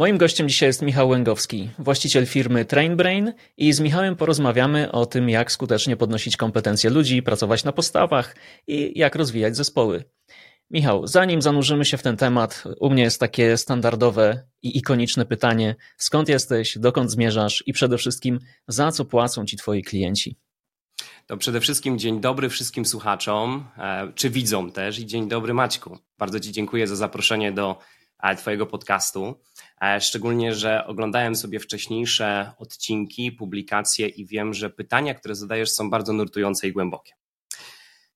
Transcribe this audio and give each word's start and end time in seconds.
Moim 0.00 0.18
gościem 0.18 0.48
dzisiaj 0.48 0.68
jest 0.68 0.82
Michał 0.82 1.08
Łęgowski, 1.08 1.70
właściciel 1.78 2.26
firmy 2.26 2.64
TrainBrain 2.64 3.32
i 3.56 3.72
z 3.72 3.80
Michałem 3.80 4.16
porozmawiamy 4.16 4.92
o 4.92 5.06
tym, 5.06 5.28
jak 5.28 5.52
skutecznie 5.52 5.96
podnosić 5.96 6.36
kompetencje 6.36 6.90
ludzi, 6.90 7.22
pracować 7.22 7.64
na 7.64 7.72
postawach 7.72 8.36
i 8.66 8.98
jak 8.98 9.14
rozwijać 9.14 9.56
zespoły. 9.56 10.04
Michał, 10.70 11.06
zanim 11.06 11.42
zanurzymy 11.42 11.84
się 11.84 11.96
w 11.96 12.02
ten 12.02 12.16
temat, 12.16 12.64
u 12.80 12.90
mnie 12.90 13.02
jest 13.02 13.20
takie 13.20 13.56
standardowe 13.56 14.42
i 14.62 14.78
ikoniczne 14.78 15.26
pytanie: 15.26 15.76
skąd 15.96 16.28
jesteś, 16.28 16.78
dokąd 16.78 17.10
zmierzasz 17.10 17.62
i 17.66 17.72
przede 17.72 17.98
wszystkim 17.98 18.38
za 18.68 18.92
co 18.92 19.04
płacą 19.04 19.44
ci 19.44 19.56
twoi 19.56 19.82
klienci? 19.82 20.36
To 21.26 21.36
przede 21.36 21.60
wszystkim 21.60 21.98
dzień 21.98 22.20
dobry 22.20 22.48
wszystkim 22.48 22.86
słuchaczom, 22.86 23.64
e, 23.78 24.12
czy 24.14 24.30
widzom 24.30 24.72
też 24.72 24.98
i 24.98 25.06
dzień 25.06 25.28
dobry 25.28 25.54
Maćku. 25.54 25.98
Bardzo 26.18 26.40
Ci 26.40 26.52
dziękuję 26.52 26.86
za 26.86 26.96
zaproszenie 26.96 27.52
do 27.52 27.78
Twojego 28.36 28.66
podcastu. 28.66 29.34
E, 29.82 30.00
szczególnie, 30.00 30.54
że 30.54 30.86
oglądałem 30.86 31.34
sobie 31.34 31.60
wcześniejsze 31.60 32.52
odcinki, 32.58 33.32
publikacje 33.32 34.08
i 34.08 34.26
wiem, 34.26 34.54
że 34.54 34.70
pytania, 34.70 35.14
które 35.14 35.34
zadajesz, 35.34 35.70
są 35.70 35.90
bardzo 35.90 36.12
nurtujące 36.12 36.68
i 36.68 36.72
głębokie. 36.72 37.12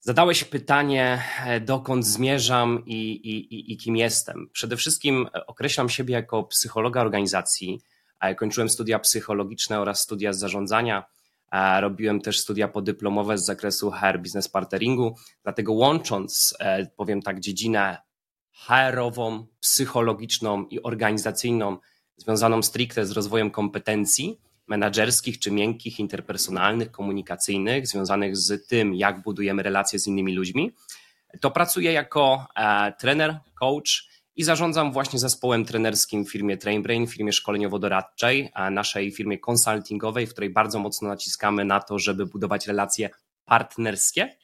Zadałeś 0.01 0.45
pytanie, 0.45 1.23
dokąd 1.61 2.07
zmierzam 2.07 2.83
i, 2.87 3.11
i, 3.11 3.73
i 3.73 3.77
kim 3.77 3.97
jestem. 3.97 4.49
Przede 4.53 4.77
wszystkim 4.77 5.29
określam 5.47 5.89
siebie 5.89 6.15
jako 6.15 6.43
psychologa 6.43 7.01
organizacji. 7.01 7.81
Kończyłem 8.37 8.69
studia 8.69 8.99
psychologiczne 8.99 9.81
oraz 9.81 10.01
studia 10.01 10.33
z 10.33 10.39
zarządzania 10.39 11.05
Robiłem 11.81 12.21
też 12.21 12.39
studia 12.39 12.69
podyplomowe 12.69 13.39
z 13.39 13.45
zakresu 13.45 13.91
HR 13.91 14.19
Business 14.19 14.49
Partneringu, 14.49 15.17
dlatego 15.43 15.73
łącząc, 15.73 16.55
e, 16.61 16.87
powiem 16.87 17.23
tak, 17.23 17.41
dziedzinę 17.41 17.99
HR-ową, 18.55 19.47
psychologiczną 19.61 20.67
i 20.67 20.83
organizacyjną, 20.83 21.79
związaną 22.17 22.63
stricte 22.63 23.07
z 23.07 23.11
rozwojem 23.11 23.51
kompetencji 23.51 24.41
menedżerskich 24.67 25.39
czy 25.39 25.51
miękkich, 25.51 25.99
interpersonalnych, 25.99 26.91
komunikacyjnych, 26.91 27.87
związanych 27.87 28.37
z 28.37 28.67
tym, 28.67 28.95
jak 28.95 29.23
budujemy 29.23 29.63
relacje 29.63 29.99
z 29.99 30.07
innymi 30.07 30.35
ludźmi, 30.35 30.73
to 31.41 31.51
pracuję 31.51 31.93
jako 31.93 32.47
e, 32.57 32.93
trener, 32.93 33.41
coach 33.61 34.15
i 34.37 34.45
zarządzam 34.45 34.93
właśnie 34.93 35.19
zespołem 35.19 35.65
trenerskim 35.65 36.25
w 36.25 36.31
firmie 36.33 36.57
TrainBrain, 36.57 37.07
firmie 37.07 37.33
szkoleniowo-doradczej, 37.33 38.49
naszej 38.71 39.13
firmie 39.13 39.39
konsultingowej, 39.39 40.27
w 40.27 40.33
której 40.33 40.51
bardzo 40.51 40.79
mocno 40.79 41.09
naciskamy 41.09 41.65
na 41.65 41.81
to, 41.81 41.99
żeby 41.99 42.27
budować 42.27 42.67
relacje 42.67 43.11
partnerskie 43.45 44.37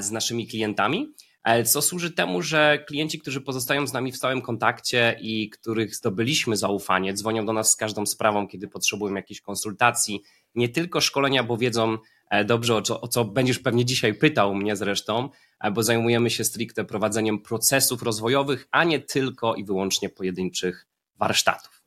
z 0.00 0.10
naszymi 0.10 0.46
klientami, 0.46 1.14
co 1.64 1.82
służy 1.82 2.10
temu, 2.10 2.42
że 2.42 2.84
klienci, 2.86 3.18
którzy 3.18 3.40
pozostają 3.40 3.86
z 3.86 3.92
nami 3.92 4.12
w 4.12 4.16
stałym 4.16 4.42
kontakcie 4.42 5.18
i 5.20 5.50
których 5.50 5.96
zdobyliśmy 5.96 6.56
zaufanie, 6.56 7.14
dzwonią 7.14 7.46
do 7.46 7.52
nas 7.52 7.70
z 7.70 7.76
każdą 7.76 8.06
sprawą, 8.06 8.48
kiedy 8.48 8.68
potrzebują 8.68 9.14
jakiejś 9.14 9.40
konsultacji, 9.40 10.22
nie 10.54 10.68
tylko 10.68 11.00
szkolenia, 11.00 11.42
bo 11.42 11.56
wiedzą 11.56 11.98
e, 12.30 12.44
dobrze, 12.44 12.76
o 12.76 12.82
co, 12.82 13.00
o 13.00 13.08
co 13.08 13.24
będziesz 13.24 13.58
pewnie 13.58 13.84
dzisiaj 13.84 14.14
pytał 14.14 14.54
mnie 14.54 14.76
zresztą, 14.76 15.28
e, 15.60 15.70
bo 15.70 15.82
zajmujemy 15.82 16.30
się 16.30 16.44
stricte 16.44 16.84
prowadzeniem 16.84 17.38
procesów 17.38 18.02
rozwojowych, 18.02 18.68
a 18.70 18.84
nie 18.84 19.00
tylko 19.00 19.54
i 19.54 19.64
wyłącznie 19.64 20.08
pojedynczych 20.08 20.86
warsztatów. 21.16 21.82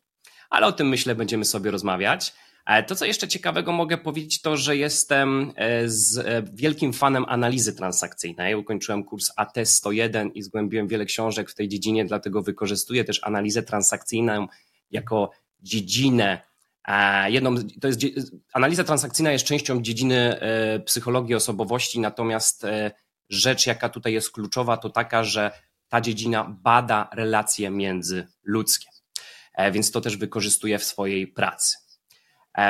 Ale 0.49 0.67
o 0.67 0.71
tym 0.71 0.89
myślę 0.89 1.15
będziemy 1.15 1.45
sobie 1.45 1.71
rozmawiać. 1.71 2.33
E, 2.69 2.83
to, 2.83 2.95
co 2.95 3.05
jeszcze 3.05 3.27
ciekawego 3.27 3.71
mogę 3.71 3.97
powiedzieć, 3.97 4.41
to, 4.41 4.57
że 4.57 4.77
jestem 4.77 5.53
z 5.85 6.25
wielkim 6.53 6.93
fanem 6.93 7.25
analizy 7.27 7.75
transakcyjnej. 7.75 8.55
Ukończyłem 8.55 9.03
kurs 9.03 9.31
AT101 9.39 10.29
i 10.33 10.43
zgłębiłem 10.43 10.87
wiele 10.87 11.05
książek 11.05 11.51
w 11.51 11.55
tej 11.55 11.67
dziedzinie, 11.67 12.05
dlatego 12.05 12.41
wykorzystuję 12.41 13.03
też 13.03 13.19
analizę 13.23 13.63
transakcyjną 13.63 14.47
jako 14.91 15.31
dziedzinę 15.59 16.49
Jedną, 17.27 17.55
to 17.81 17.87
jest, 17.87 18.01
analiza 18.53 18.83
transakcyjna 18.83 19.31
jest 19.31 19.45
częścią 19.45 19.81
dziedziny 19.81 20.39
e, 20.39 20.79
psychologii 20.79 21.35
osobowości, 21.35 21.99
natomiast 21.99 22.65
e, 22.65 22.91
rzecz, 23.29 23.67
jaka 23.67 23.89
tutaj 23.89 24.13
jest 24.13 24.31
kluczowa, 24.31 24.77
to 24.77 24.89
taka, 24.89 25.23
że 25.23 25.51
ta 25.89 26.01
dziedzina 26.01 26.57
bada 26.61 27.09
relacje 27.13 27.69
międzyludzkie, 27.69 28.89
e, 29.53 29.71
więc 29.71 29.91
to 29.91 30.01
też 30.01 30.17
wykorzystuję 30.17 30.79
w 30.79 30.83
swojej 30.83 31.27
pracy. 31.27 31.88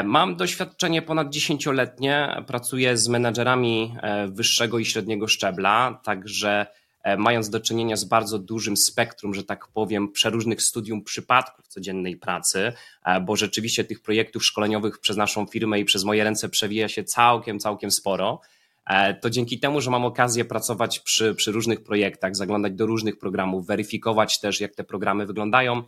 Mam 0.03 0.35
doświadczenie 0.35 1.01
ponad 1.01 1.29
dziesięcioletnie, 1.29 2.43
pracuję 2.47 2.97
z 2.97 3.07
menadżerami 3.07 3.95
wyższego 4.27 4.79
i 4.79 4.85
średniego 4.85 5.27
szczebla, 5.27 6.01
także 6.03 6.65
E, 7.03 7.17
mając 7.17 7.49
do 7.49 7.59
czynienia 7.59 7.95
z 7.95 8.03
bardzo 8.03 8.39
dużym 8.39 8.77
spektrum, 8.77 9.33
że 9.33 9.43
tak 9.43 9.67
powiem, 9.67 10.11
przeróżnych 10.11 10.61
studium 10.61 11.03
przypadków 11.03 11.67
codziennej 11.67 12.17
pracy, 12.17 12.73
e, 13.05 13.21
bo 13.21 13.35
rzeczywiście 13.35 13.83
tych 13.83 14.01
projektów 14.01 14.45
szkoleniowych 14.45 14.99
przez 14.99 15.17
naszą 15.17 15.45
firmę 15.45 15.79
i 15.79 15.85
przez 15.85 16.03
moje 16.03 16.23
ręce 16.23 16.49
przewija 16.49 16.89
się 16.89 17.03
całkiem, 17.03 17.59
całkiem 17.59 17.91
sporo. 17.91 18.41
E, 18.85 19.13
to 19.13 19.29
dzięki 19.29 19.59
temu, 19.59 19.81
że 19.81 19.91
mam 19.91 20.05
okazję 20.05 20.45
pracować 20.45 20.99
przy, 20.99 21.35
przy 21.35 21.51
różnych 21.51 21.83
projektach, 21.83 22.35
zaglądać 22.35 22.73
do 22.73 22.85
różnych 22.85 23.19
programów, 23.19 23.67
weryfikować 23.67 24.39
też, 24.39 24.61
jak 24.61 24.75
te 24.75 24.83
programy 24.83 25.25
wyglądają, 25.25 25.83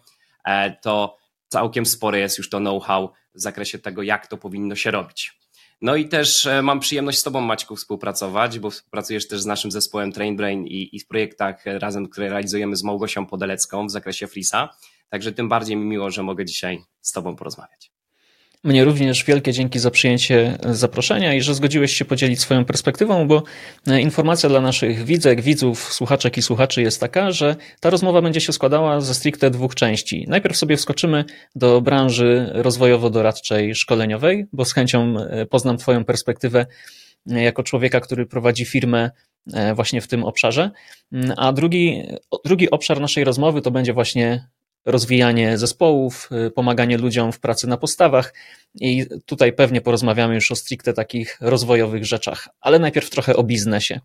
to 0.81 1.17
całkiem 1.47 1.85
spore 1.85 2.19
jest 2.19 2.37
już 2.37 2.49
to 2.49 2.59
know-how 2.59 3.11
w 3.35 3.41
zakresie 3.41 3.79
tego, 3.79 4.01
jak 4.01 4.27
to 4.27 4.37
powinno 4.37 4.75
się 4.75 4.91
robić. 4.91 5.41
No 5.81 5.95
i 5.95 6.07
też 6.09 6.45
e, 6.45 6.61
mam 6.61 6.79
przyjemność 6.79 7.19
z 7.19 7.23
Tobą, 7.23 7.41
Maćku, 7.41 7.75
współpracować, 7.75 8.59
bo 8.59 8.69
pracujesz 8.91 9.27
też 9.27 9.41
z 9.41 9.45
naszym 9.45 9.71
zespołem 9.71 10.11
TrainBrain 10.11 10.65
i, 10.65 10.89
i 10.95 10.99
w 10.99 11.07
projektach 11.07 11.65
razem, 11.65 12.09
które 12.09 12.29
realizujemy 12.29 12.75
z 12.75 12.83
Małgosią 12.83 13.25
Podelecką 13.25 13.87
w 13.87 13.91
zakresie 13.91 14.27
Frisa. 14.27 14.69
Także 15.09 15.31
tym 15.31 15.49
bardziej 15.49 15.77
mi 15.77 15.85
miło, 15.85 16.11
że 16.11 16.23
mogę 16.23 16.45
dzisiaj 16.45 16.83
z 17.01 17.11
Tobą 17.11 17.35
porozmawiać. 17.35 17.91
Mnie 18.63 18.83
również 18.83 19.23
wielkie 19.23 19.53
dzięki 19.53 19.79
za 19.79 19.91
przyjęcie 19.91 20.57
zaproszenia 20.69 21.33
i 21.33 21.41
że 21.41 21.55
zgodziłeś 21.55 21.93
się 21.93 22.05
podzielić 22.05 22.39
swoją 22.39 22.65
perspektywą, 22.65 23.27
bo 23.27 23.43
e, 23.87 24.01
informacja 24.01 24.49
dla 24.49 24.61
naszych 24.61 25.03
widzek, 25.05 25.41
widzów, 25.41 25.93
słuchaczek 25.93 26.37
i 26.37 26.41
słuchaczy 26.41 26.81
jest 26.81 26.99
taka, 26.99 27.31
że 27.31 27.55
ta 27.79 27.89
rozmowa 27.89 28.21
będzie 28.21 28.41
się 28.41 28.53
składała 28.53 29.01
ze 29.01 29.13
stricte 29.13 29.49
dwóch 29.49 29.75
części. 29.75 30.25
Najpierw 30.27 30.57
sobie 30.57 30.77
wskoczymy 30.77 31.25
do 31.55 31.81
branży 31.81 32.49
rozwojowo-doradczej, 32.53 33.75
szkoleniowej, 33.75 34.45
bo 34.53 34.65
z 34.65 34.73
chęcią 34.73 35.15
e, 35.19 35.45
poznam 35.45 35.77
Twoją 35.77 36.05
perspektywę 36.05 36.65
e, 37.31 37.41
jako 37.43 37.63
człowieka, 37.63 37.99
który 37.99 38.25
prowadzi 38.25 38.65
firmę 38.65 39.11
właśnie 39.75 40.01
w 40.01 40.07
tym 40.07 40.23
obszarze. 40.23 40.71
Mm, 41.11 41.33
a 41.37 41.53
drugi, 41.53 42.03
drugi 42.45 42.71
obszar 42.71 43.01
naszej 43.01 43.23
rozmowy 43.23 43.61
to 43.61 43.71
będzie 43.71 43.93
właśnie 43.93 44.47
rozwijanie 44.85 45.57
zespołów, 45.57 46.29
y, 46.47 46.51
pomaganie 46.51 46.97
ludziom 46.97 47.31
w 47.31 47.39
pracy 47.39 47.67
na 47.67 47.77
postawach 47.77 48.33
i 48.75 49.05
tutaj 49.25 49.53
pewnie 49.53 49.81
porozmawiamy 49.81 50.35
już 50.35 50.51
o 50.51 50.55
stricte 50.55 50.93
takich 50.93 51.37
rozwojowych 51.41 52.05
rzeczach, 52.05 52.49
ale 52.61 52.79
najpierw 52.79 53.09
trochę 53.09 53.35
o 53.35 53.43
biznesie. 53.43 53.99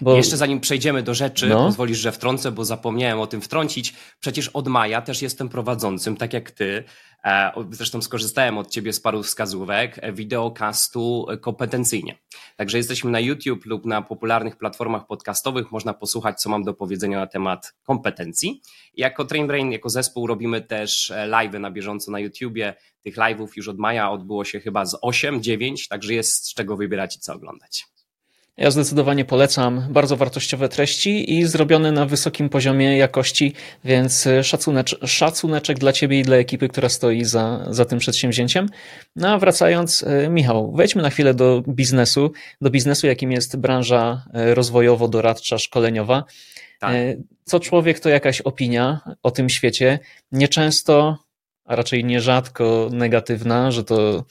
Bo... 0.00 0.16
Jeszcze 0.16 0.36
zanim 0.36 0.60
przejdziemy 0.60 1.02
do 1.02 1.14
rzeczy, 1.14 1.46
no. 1.46 1.66
pozwolisz, 1.66 1.98
że 1.98 2.12
wtrącę, 2.12 2.52
bo 2.52 2.64
zapomniałem 2.64 3.20
o 3.20 3.26
tym 3.26 3.40
wtrącić. 3.40 3.94
Przecież 4.20 4.48
od 4.48 4.68
maja 4.68 5.02
też 5.02 5.22
jestem 5.22 5.48
prowadzącym, 5.48 6.16
tak 6.16 6.32
jak 6.32 6.50
ty. 6.50 6.84
E, 7.24 7.52
zresztą 7.70 8.02
skorzystałem 8.02 8.58
od 8.58 8.70
ciebie 8.70 8.92
z 8.92 9.00
paru 9.00 9.22
wskazówek 9.22 9.98
e, 9.98 10.12
wideocastu 10.12 11.26
kompetencyjnie. 11.40 12.18
Także 12.56 12.78
jesteśmy 12.78 13.10
na 13.10 13.20
YouTube 13.20 13.66
lub 13.66 13.86
na 13.86 14.02
popularnych 14.02 14.56
platformach 14.56 15.06
podcastowych. 15.06 15.72
Można 15.72 15.94
posłuchać, 15.94 16.40
co 16.40 16.50
mam 16.50 16.64
do 16.64 16.74
powiedzenia 16.74 17.18
na 17.18 17.26
temat 17.26 17.74
kompetencji. 17.82 18.62
Jako 18.94 19.24
TrainBrain, 19.24 19.72
jako 19.72 19.90
zespół 19.90 20.26
robimy 20.26 20.60
też 20.60 21.10
e, 21.10 21.26
live 21.26 21.52
na 21.52 21.70
bieżąco 21.70 22.10
na 22.10 22.20
YouTubie. 22.20 22.74
Tych 23.02 23.16
live'ów 23.16 23.48
już 23.56 23.68
od 23.68 23.78
maja 23.78 24.10
odbyło 24.10 24.44
się 24.44 24.60
chyba 24.60 24.86
z 24.86 24.98
8, 25.02 25.42
9, 25.42 25.88
także 25.88 26.14
jest 26.14 26.46
z 26.46 26.54
czego 26.54 26.76
wybierać 26.76 27.16
i 27.16 27.20
co 27.20 27.34
oglądać. 27.34 27.86
Ja 28.56 28.70
zdecydowanie 28.70 29.24
polecam 29.24 29.86
bardzo 29.90 30.16
wartościowe 30.16 30.68
treści 30.68 31.38
i 31.38 31.44
zrobione 31.44 31.92
na 31.92 32.06
wysokim 32.06 32.48
poziomie 32.48 32.96
jakości, 32.96 33.52
więc 33.84 34.28
szacunecz, 34.42 34.98
szacuneczek 35.06 35.78
dla 35.78 35.92
Ciebie 35.92 36.20
i 36.20 36.22
dla 36.22 36.36
ekipy, 36.36 36.68
która 36.68 36.88
stoi 36.88 37.24
za, 37.24 37.66
za 37.70 37.84
tym 37.84 37.98
przedsięwzięciem. 37.98 38.68
No 39.16 39.28
a 39.28 39.38
wracając, 39.38 40.02
e, 40.02 40.28
Michał, 40.28 40.72
wejdźmy 40.72 41.02
na 41.02 41.10
chwilę 41.10 41.34
do 41.34 41.62
biznesu, 41.68 42.32
do 42.60 42.70
biznesu, 42.70 43.06
jakim 43.06 43.32
jest 43.32 43.56
branża 43.56 44.24
e, 44.34 44.54
rozwojowo-doradcza, 44.54 45.58
szkoleniowa. 45.58 46.24
Tak. 46.80 46.96
Co 47.44 47.60
człowiek 47.60 48.00
to 48.00 48.08
jakaś 48.08 48.40
opinia 48.40 49.00
o 49.22 49.30
tym 49.30 49.48
świecie. 49.48 49.98
Nieczęsto 50.32 51.18
a 51.64 51.76
raczej 51.76 52.04
nierzadko 52.04 52.88
negatywna, 52.92 53.70
że 53.70 53.84
to 53.84 54.24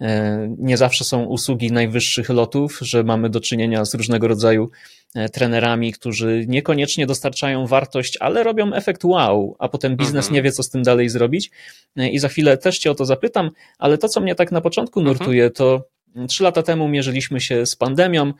e, 0.00 0.48
nie 0.58 0.76
zawsze 0.76 1.04
są 1.04 1.24
usługi 1.24 1.72
najwyższych 1.72 2.28
lotów, 2.28 2.78
że 2.82 3.04
mamy 3.04 3.30
do 3.30 3.40
czynienia 3.40 3.84
z 3.84 3.94
różnego 3.94 4.28
rodzaju 4.28 4.70
e, 5.14 5.28
trenerami, 5.28 5.92
którzy 5.92 6.44
niekoniecznie 6.48 7.06
dostarczają 7.06 7.66
wartość, 7.66 8.16
ale 8.20 8.42
robią 8.42 8.72
efekt 8.72 9.04
wow, 9.04 9.56
a 9.58 9.68
potem 9.68 9.96
biznes 9.96 10.24
mhm. 10.24 10.34
nie 10.34 10.42
wie, 10.42 10.52
co 10.52 10.62
z 10.62 10.70
tym 10.70 10.82
dalej 10.82 11.08
zrobić. 11.08 11.50
E, 11.96 12.08
I 12.08 12.18
za 12.18 12.28
chwilę 12.28 12.58
też 12.58 12.78
Cię 12.78 12.90
o 12.90 12.94
to 12.94 13.04
zapytam, 13.04 13.50
ale 13.78 13.98
to, 13.98 14.08
co 14.08 14.20
mnie 14.20 14.34
tak 14.34 14.52
na 14.52 14.60
początku 14.60 15.00
mhm. 15.00 15.16
nurtuje, 15.16 15.50
to 15.50 15.88
trzy 16.28 16.44
lata 16.44 16.62
temu 16.62 16.88
mierzyliśmy 16.88 17.40
się 17.40 17.66
z 17.66 17.76
pandemią, 17.76 18.32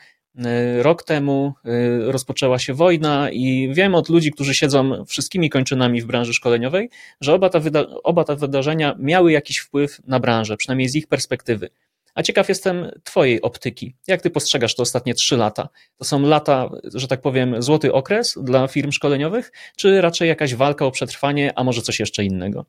Rok 0.83 1.03
temu 1.03 1.55
rozpoczęła 2.07 2.59
się 2.59 2.75
wojna 2.75 3.31
i 3.31 3.69
wiem 3.73 3.95
od 3.95 4.09
ludzi, 4.09 4.33
którzy 4.33 4.55
siedzą 4.55 5.05
wszystkimi 5.05 5.51
kończynami 5.51 6.03
w 6.03 6.07
branży 6.07 6.35
szkoleniowej, 6.35 6.91
że 7.21 7.35
oba 7.35 7.49
te, 7.49 7.61
oba 8.03 8.25
te 8.25 8.37
wydarzenia 8.37 8.97
miały 8.99 9.33
jakiś 9.33 9.59
wpływ 9.59 10.01
na 10.07 10.21
branżę, 10.21 10.57
przynajmniej 10.57 10.89
z 10.89 10.95
ich 10.95 11.07
perspektywy. 11.07 11.69
A 12.15 12.23
ciekaw 12.23 12.49
jestem 12.49 12.91
Twojej 13.05 13.43
optyki. 13.43 13.95
Jak 14.07 14.23
Ty 14.23 14.31
postrzegasz 14.31 14.75
te 14.75 14.83
ostatnie 14.83 15.15
trzy 15.15 15.37
lata? 15.37 15.69
To 15.99 16.05
są 16.05 16.21
lata, 16.21 16.71
że 16.95 17.09
tak 17.09 17.21
powiem, 17.21 17.63
złoty 17.63 17.93
okres 17.93 18.39
dla 18.43 18.69
firm 18.69 18.93
szkoleniowych, 18.93 19.53
czy 19.77 20.01
raczej 20.01 20.29
jakaś 20.29 20.55
walka 20.55 20.87
o 20.87 20.91
przetrwanie, 20.91 21.53
a 21.57 21.65
może 21.65 21.83
coś 21.83 22.01
jeszcze 22.01 22.25
innego? 22.25 22.67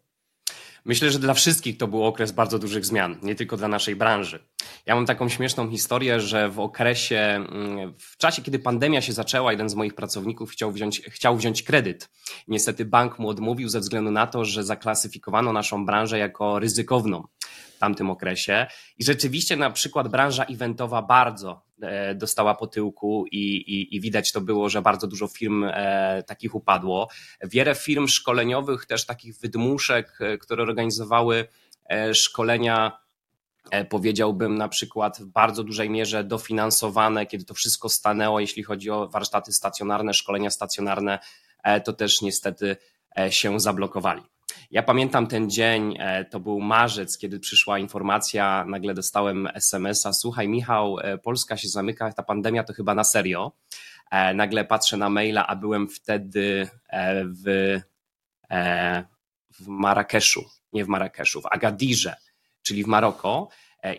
Myślę, 0.88 1.12
że 1.12 1.20
dla 1.20 1.34
wszystkich 1.34 1.78
to 1.78 1.88
był 1.88 2.04
okres 2.04 2.32
bardzo 2.32 2.60
dużych 2.60 2.86
zmian, 2.86 3.18
nie 3.24 3.36
tylko 3.36 3.58
dla 3.58 3.68
naszej 3.68 3.96
branży. 3.96 4.40
Ja 4.86 4.96
mam 4.96 5.06
taką 5.06 5.30
śmieszną 5.30 5.70
historię, 5.70 6.22
że 6.22 6.50
w 6.50 6.60
okresie, 6.60 7.18
mm, 7.18 7.94
w 7.98 8.18
czasie, 8.18 8.42
kiedy 8.42 8.60
pandemia 8.60 9.02
się 9.02 9.14
zaczęła, 9.14 9.52
jeden 9.52 9.70
z 9.70 9.76
moich 9.76 9.96
pracowników 9.96 10.52
chciał 10.52 10.72
wziąć, 10.72 11.02
chciał 11.02 11.38
wziąć 11.38 11.64
kredyt. 11.64 12.10
Niestety 12.48 12.86
bank 12.86 13.20
mu 13.20 13.30
odmówił 13.30 13.70
ze 13.70 13.80
względu 13.80 14.12
na 14.12 14.28
to, 14.28 14.46
że 14.46 14.64
zaklasyfikowano 14.64 15.54
naszą 15.54 15.86
branżę 15.86 16.18
jako 16.18 16.60
ryzykowną 16.60 17.28
w 17.78 17.80
tamtym 17.80 18.10
okresie. 18.10 18.66
I 18.98 19.04
rzeczywiście 19.04 19.56
na 19.56 19.72
przykład 19.72 20.08
branża 20.08 20.44
eventowa 20.44 21.02
bardzo 21.02 21.62
e, 21.82 22.16
dostała 22.16 22.56
po 22.56 22.68
tyłku 22.68 23.26
i, 23.32 23.56
i, 23.56 23.96
i 23.96 24.02
widać 24.02 24.32
to 24.32 24.42
było, 24.42 24.70
że 24.70 24.82
bardzo 24.82 25.08
dużo 25.08 25.28
firm 25.28 25.64
e, 25.64 26.24
takich 26.28 26.56
upadło. 26.56 27.10
Wiele 27.44 27.76
firm 27.76 28.08
szkoleniowych, 28.08 28.86
też 28.86 29.06
takich 29.06 29.38
wydmuszek, 29.40 30.18
e, 30.22 30.38
które 30.38 30.64
organizowały 30.64 31.48
szkolenia 32.14 33.00
powiedziałbym 33.90 34.58
na 34.58 34.68
przykład 34.70 35.20
w 35.20 35.26
bardzo 35.26 35.64
dużej 35.64 35.90
mierze 35.90 36.24
dofinansowane, 36.24 37.26
kiedy 37.26 37.46
to 37.46 37.54
wszystko 37.54 37.90
stanęło, 37.90 38.40
jeśli 38.40 38.64
chodzi 38.64 38.90
o 38.90 39.08
warsztaty 39.08 39.54
stacjonarne, 39.54 40.14
szkolenia 40.14 40.50
stacjonarne, 40.50 41.20
to 41.86 41.94
też 41.94 42.22
niestety 42.22 42.78
się 43.30 43.60
zablokowali. 43.60 44.22
Ja 44.72 44.84
pamiętam 44.84 45.28
ten 45.28 45.50
dzień, 45.50 45.96
e, 46.00 46.26
to 46.26 46.40
był 46.40 46.60
marzec, 46.60 47.18
kiedy 47.18 47.40
przyszła 47.40 47.80
informacja, 47.80 48.66
nagle 48.68 48.94
dostałem 48.94 49.48
SMS-a, 49.54 50.14
słuchaj 50.14 50.48
Michał, 50.48 51.00
e, 51.00 51.18
Polska 51.18 51.58
się 51.58 51.68
zamyka, 51.68 52.14
ta 52.14 52.24
pandemia 52.24 52.64
to 52.64 52.74
chyba 52.74 52.96
na 52.96 53.04
serio. 53.04 53.52
E, 54.12 54.34
nagle 54.34 54.66
patrzę 54.66 54.98
na 54.98 55.10
maila, 55.10 55.48
a 55.48 55.56
byłem 55.56 55.88
wtedy 55.88 56.70
w, 57.24 57.78
w 59.60 59.68
Marrakeszu, 59.68 60.46
nie 60.74 60.86
w 60.86 60.88
Marrakeszu, 60.88 61.42
w 61.42 61.46
Agadirze, 61.46 62.16
czyli 62.62 62.84
w 62.84 62.88
Maroko 62.88 63.48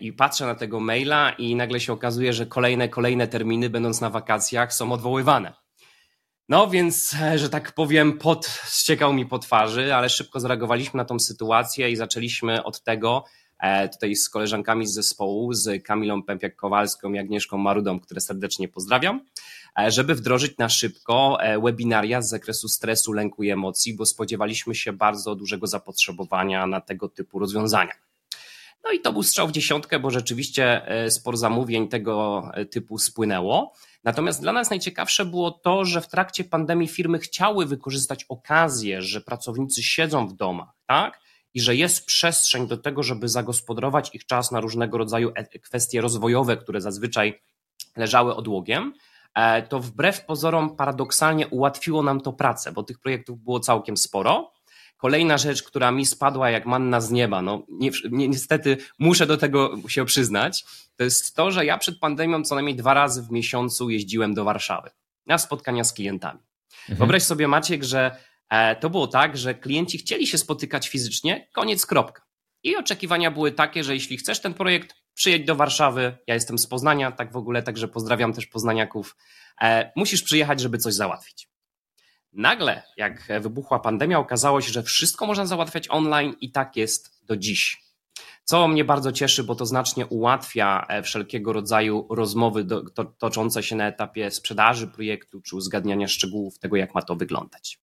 i 0.01 0.13
patrzę 0.13 0.47
na 0.47 0.55
tego 0.55 0.81
maila 0.81 1.31
i 1.31 1.57
nagle 1.57 1.81
się 1.81 1.93
okazuje, 1.93 2.33
że 2.33 2.47
kolejne, 2.47 2.89
kolejne 2.89 3.29
terminy, 3.29 3.71
będąc 3.71 4.01
na 4.01 4.11
wakacjach, 4.11 4.75
są 4.75 4.93
odwoływane. 4.93 5.53
No 6.49 6.71
więc, 6.71 7.15
e, 7.23 7.39
że 7.39 7.51
tak 7.51 7.73
powiem, 7.73 8.19
pot 8.19 8.61
ściekał 8.67 9.13
mi 9.13 9.27
po 9.27 9.39
twarzy, 9.39 9.95
ale 9.95 10.09
szybko 10.09 10.41
zareagowaliśmy 10.41 10.99
na 10.99 11.05
tą 11.05 11.19
sytuację 11.19 11.91
i 11.91 11.97
zaczęliśmy 11.97 12.65
od 12.65 12.83
tego, 12.83 13.25
e, 13.59 13.89
tutaj 13.89 14.17
z 14.17 14.29
koleżankami 14.29 14.87
z 14.87 14.95
zespołu, 14.95 15.53
z 15.53 15.85
Kamilą 15.85 16.21
Pępiak-Kowalską 16.21 17.15
i 17.15 17.19
Agnieszką 17.19 17.59
Marudą, 17.59 18.01
które 18.01 18.21
serdecznie 18.21 18.69
pozdrawiam, 18.69 19.21
e, 19.79 19.91
żeby 19.91 20.15
wdrożyć 20.15 20.59
na 20.59 20.69
szybko 20.69 21.39
webinaria 21.63 22.23
z 22.23 22.29
zakresu 22.29 22.69
stresu, 22.69 23.13
lęku 23.13 23.43
i 23.43 23.51
emocji, 23.51 23.95
bo 23.95 24.07
spodziewaliśmy 24.07 24.75
się 24.75 24.93
bardzo 24.93 25.35
dużego 25.35 25.67
zapotrzebowania 25.67 26.67
na 26.67 26.81
tego 26.81 27.09
typu 27.09 27.39
rozwiązania. 27.39 28.08
No 28.85 28.91
i 28.93 29.01
to 29.01 29.13
był 29.13 29.23
strzał 29.23 29.49
w 29.49 29.53
dziesiątkę, 29.53 29.99
bo 29.99 30.11
rzeczywiście 30.11 30.83
sporo 31.09 31.37
zamówień 31.37 31.89
tego 31.89 32.43
typu 32.71 32.99
spłynęło. 32.99 33.73
Natomiast 34.05 34.41
dla 34.41 34.53
nas 34.53 34.71
najciekawsze 34.71 35.25
było 35.25 35.51
to, 35.51 35.85
że 35.85 36.01
w 36.01 36.09
trakcie 36.09 36.45
pandemii 36.45 36.89
firmy 36.89 37.19
chciały 37.19 37.67
wykorzystać 37.67 38.25
okazję, 38.25 39.03
że 39.03 39.21
pracownicy 39.21 39.83
siedzą 39.83 40.29
w 40.29 40.33
domach, 40.33 40.69
tak? 40.87 41.21
I 41.55 41.61
że 41.61 41.77
jest 41.77 42.07
przestrzeń 42.07 42.67
do 42.67 42.77
tego, 42.77 43.03
żeby 43.03 43.29
zagospodarować 43.29 44.15
ich 44.15 44.27
czas 44.27 44.51
na 44.51 44.61
różnego 44.61 44.99
rodzaju 44.99 45.33
e, 45.35 45.59
kwestie 45.59 46.01
rozwojowe, 46.01 46.57
które 46.57 46.81
zazwyczaj 46.81 47.41
leżały 47.97 48.35
odłogiem, 48.35 48.95
e, 49.35 49.63
to 49.63 49.81
wbrew 49.81 50.25
pozorom 50.25 50.77
paradoksalnie 50.77 51.49
ułatwiło 51.49 52.03
nam 52.03 52.21
to 52.21 52.33
pracę, 52.33 52.73
bo 52.73 52.83
tych 52.83 52.99
projektów 52.99 53.41
było 53.41 53.61
całkiem 53.61 53.97
sporo. 53.97 54.53
Kolejna 54.99 55.39
rzecz, 55.39 55.63
która 55.63 55.91
mi 55.91 56.07
spadła 56.07 56.51
jak 56.51 56.67
manna 56.67 57.01
z 57.01 57.11
nieba, 57.11 57.43
no 57.43 57.67
ni 57.69 57.91
niestety 58.11 58.77
muszę 58.99 59.27
do 59.27 59.37
tego 59.37 59.89
się 59.89 60.05
przyznać, 60.05 60.65
to 60.97 61.05
jest 61.05 61.37
to, 61.37 61.51
że 61.51 61.67
ja 61.67 61.79
przed 61.79 61.99
pandemią 61.99 62.45
co 62.45 62.55
najmniej 62.55 62.77
dwa 62.77 62.95
razy 62.95 63.23
w 63.23 63.31
miesiącu 63.31 63.91
jeździłem 63.91 64.35
do 64.35 64.45
Warszawy 64.45 64.91
na 65.27 65.39
spotkania 65.39 65.85
z 65.85 65.93
klientami. 65.93 66.41
Mhm. 66.81 66.99
Wyobraź 66.99 67.23
sobie 67.23 67.49
Maciek, 67.49 67.85
że 67.85 68.17
e, 68.51 68.77
to 68.77 68.91
było 68.91 69.07
tak, 69.07 69.37
że 69.37 69.55
klienci 69.55 69.99
chcieli 69.99 70.27
się 70.27 70.39
spotykać 70.39 70.89
fizycznie, 70.89 71.49
koniec, 71.53 71.87
kropka. 71.87 72.23
I 72.63 72.77
oczekiwania 72.77 73.31
były 73.31 73.53
takie, 73.53 73.85
że 73.85 73.95
jeśli 73.95 74.17
chcesz 74.17 74.41
ten 74.41 74.55
projekt, 74.55 74.95
przyjedź 75.15 75.47
do 75.47 75.57
Warszawy. 75.57 76.19
Ja 76.27 76.35
jestem 76.35 76.59
z 76.59 76.67
Poznania, 76.67 77.13
tak 77.13 77.33
w 77.33 77.37
ogóle, 77.37 77.63
także 77.63 77.89
pozdrawiam 77.89 78.33
też 78.33 78.47
poznaniaków. 78.47 79.17
E, 79.61 79.93
musisz 79.97 80.23
przyjechać, 80.23 80.61
żeby 80.61 80.79
coś 80.79 80.95
załatwić. 80.95 81.49
Nagle, 82.33 82.83
jak 82.97 83.29
wybuchła 83.41 83.79
pandemia, 83.79 84.19
okazało 84.19 84.61
się, 84.61 84.73
że 84.73 84.83
wszystko 84.83 85.27
można 85.27 85.47
załatwiać 85.47 85.91
online 85.91 86.35
i 86.41 86.53
tak 86.53 86.77
jest 86.77 87.27
do 87.27 87.37
dziś. 87.37 87.89
Co 88.45 88.69
mnie 88.69 88.85
bardzo 88.85 89.13
cieszy, 89.13 89.45
bo 89.45 89.55
to 89.55 89.67
znacznie 89.67 90.07
ułatwia 90.07 90.87
e, 90.89 91.03
wszelkiego 91.03 91.53
rodzaju 91.53 92.07
rozmowy 92.11 92.65
do, 92.65 92.91
to, 92.91 93.05
toczące 93.05 93.63
się 93.63 93.77
na 93.77 93.87
etapie 93.87 94.31
sprzedaży 94.31 94.87
projektu 94.87 95.41
czy 95.41 95.57
uzgadniania 95.57 96.09
szczegółów 96.09 96.59
tego, 96.59 96.77
jak 96.77 96.95
ma 96.95 97.03
to 97.03 97.17
wyglądać. 97.17 97.79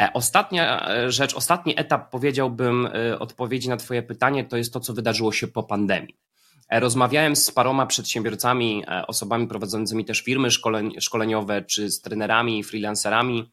E, 0.00 0.10
ostatnia 0.14 0.88
e, 0.88 1.10
rzecz, 1.10 1.34
ostatni 1.34 1.80
etap, 1.80 2.10
powiedziałbym, 2.10 2.88
odpowiedzi 3.18 3.68
na 3.68 3.76
Twoje 3.76 4.02
pytanie, 4.02 4.44
to 4.44 4.56
jest 4.56 4.72
to, 4.72 4.80
co 4.80 4.92
wydarzyło 4.94 5.32
się 5.32 5.48
po 5.48 5.62
pandemii. 5.62 6.16
Rozmawiałem 6.70 7.36
z 7.36 7.50
paroma 7.50 7.86
przedsiębiorcami, 7.86 8.84
osobami 9.06 9.46
prowadzącymi 9.46 10.04
też 10.04 10.20
firmy 10.20 10.48
szkoleniowe, 11.00 11.62
czy 11.62 11.90
z 11.90 12.00
trenerami, 12.00 12.64
freelancerami 12.64 13.52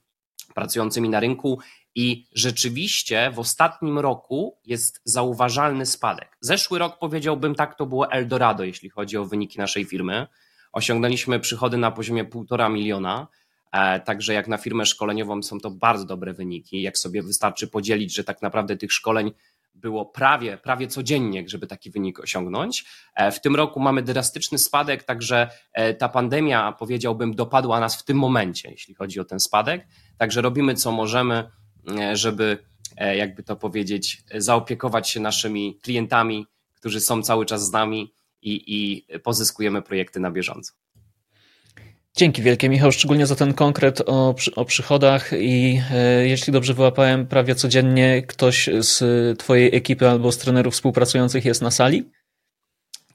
pracującymi 0.56 1.10
na 1.10 1.20
rynku 1.20 1.60
i 1.96 2.28
rzeczywiście 2.32 3.32
w 3.34 3.40
ostatnim 3.40 4.00
roku 4.00 4.58
jest 4.66 5.02
zauważalny 5.06 5.86
spadek. 5.86 6.38
Zeszły 6.42 6.80
rok 6.80 7.00
powiedziałbym 7.00 7.56
tak, 7.56 7.78
to 7.78 7.86
było 7.86 8.12
Eldorado, 8.12 8.64
jeśli 8.64 8.90
chodzi 8.90 9.18
o 9.18 9.26
wyniki 9.26 9.60
naszej 9.60 9.86
firmy. 9.86 10.28
Osiągnęliśmy 10.72 11.40
przychody 11.40 11.78
na 11.78 11.92
poziomie 11.92 12.26
półtora 12.26 12.70
miliona, 12.70 13.28
e, 13.72 14.00
Także 14.00 14.34
jak 14.34 14.48
na 14.48 14.58
firmę 14.58 14.86
szkoleniową 14.86 15.44
są 15.44 15.60
to 15.60 15.72
bardzo 15.72 16.06
dobre 16.06 16.34
wyniki. 16.34 16.82
Jak 16.82 16.98
sobie 16.98 17.24
wystarczy 17.24 17.68
podzielić, 17.68 18.16
że 18.16 18.24
tak 18.24 18.42
naprawdę 18.42 18.78
tych 18.78 18.94
szkoleń 18.94 19.32
było 19.76 20.06
prawie, 20.06 20.58
prawie 20.58 20.88
codziennie, 20.88 21.44
żeby 21.50 21.68
taki 21.68 21.92
wynik 21.92 22.20
osiągnąć. 22.20 22.86
E, 23.16 23.32
w 23.32 23.42
tym 23.42 23.56
roku 23.56 23.80
mamy 23.80 24.02
drastyczny 24.02 24.58
spadek, 24.58 25.04
także 25.04 25.50
e, 25.74 25.94
ta 25.94 26.10
pandemia, 26.10 26.72
powiedziałbym, 26.72 27.36
dopadła 27.36 27.80
nas 27.80 27.96
w 27.96 28.04
tym 28.04 28.18
momencie, 28.18 28.72
jeśli 28.72 28.94
chodzi 28.94 29.20
o 29.20 29.26
ten 29.26 29.40
spadek. 29.40 29.88
Także 30.18 30.42
robimy 30.42 30.76
co 30.76 30.92
możemy, 30.92 31.50
e, 32.00 32.16
żeby, 32.18 32.58
jakby 33.16 33.44
to 33.44 33.56
powiedzieć, 33.56 34.24
zaopiekować 34.36 35.10
się 35.10 35.20
naszymi 35.20 35.80
klientami, 35.82 36.46
którzy 36.74 37.02
są 37.02 37.24
cały 37.24 37.46
czas 37.46 37.66
z 37.66 37.72
nami 37.72 38.14
i, 38.42 38.64
i 38.68 39.06
pozyskujemy 39.20 39.82
projekty 39.82 40.20
na 40.20 40.32
bieżąco. 40.32 40.74
Dzięki 42.18 42.42
wielkie 42.42 42.70
Michał, 42.70 42.92
szczególnie 42.92 43.28
za 43.28 43.36
ten 43.36 43.54
konkret 43.54 44.02
o, 44.06 44.36
o 44.56 44.66
przychodach 44.66 45.32
i 45.34 45.82
e, 45.92 46.28
jeśli 46.28 46.54
dobrze 46.54 46.74
wyłapałem, 46.74 47.28
prawie 47.28 47.56
codziennie 47.56 48.22
ktoś 48.22 48.70
z 48.80 49.00
twojej 49.40 49.76
ekipy 49.76 50.10
albo 50.10 50.32
z 50.32 50.38
trenerów 50.38 50.74
współpracujących 50.74 51.46
jest 51.46 51.62
na 51.62 51.72
sali? 51.72 52.12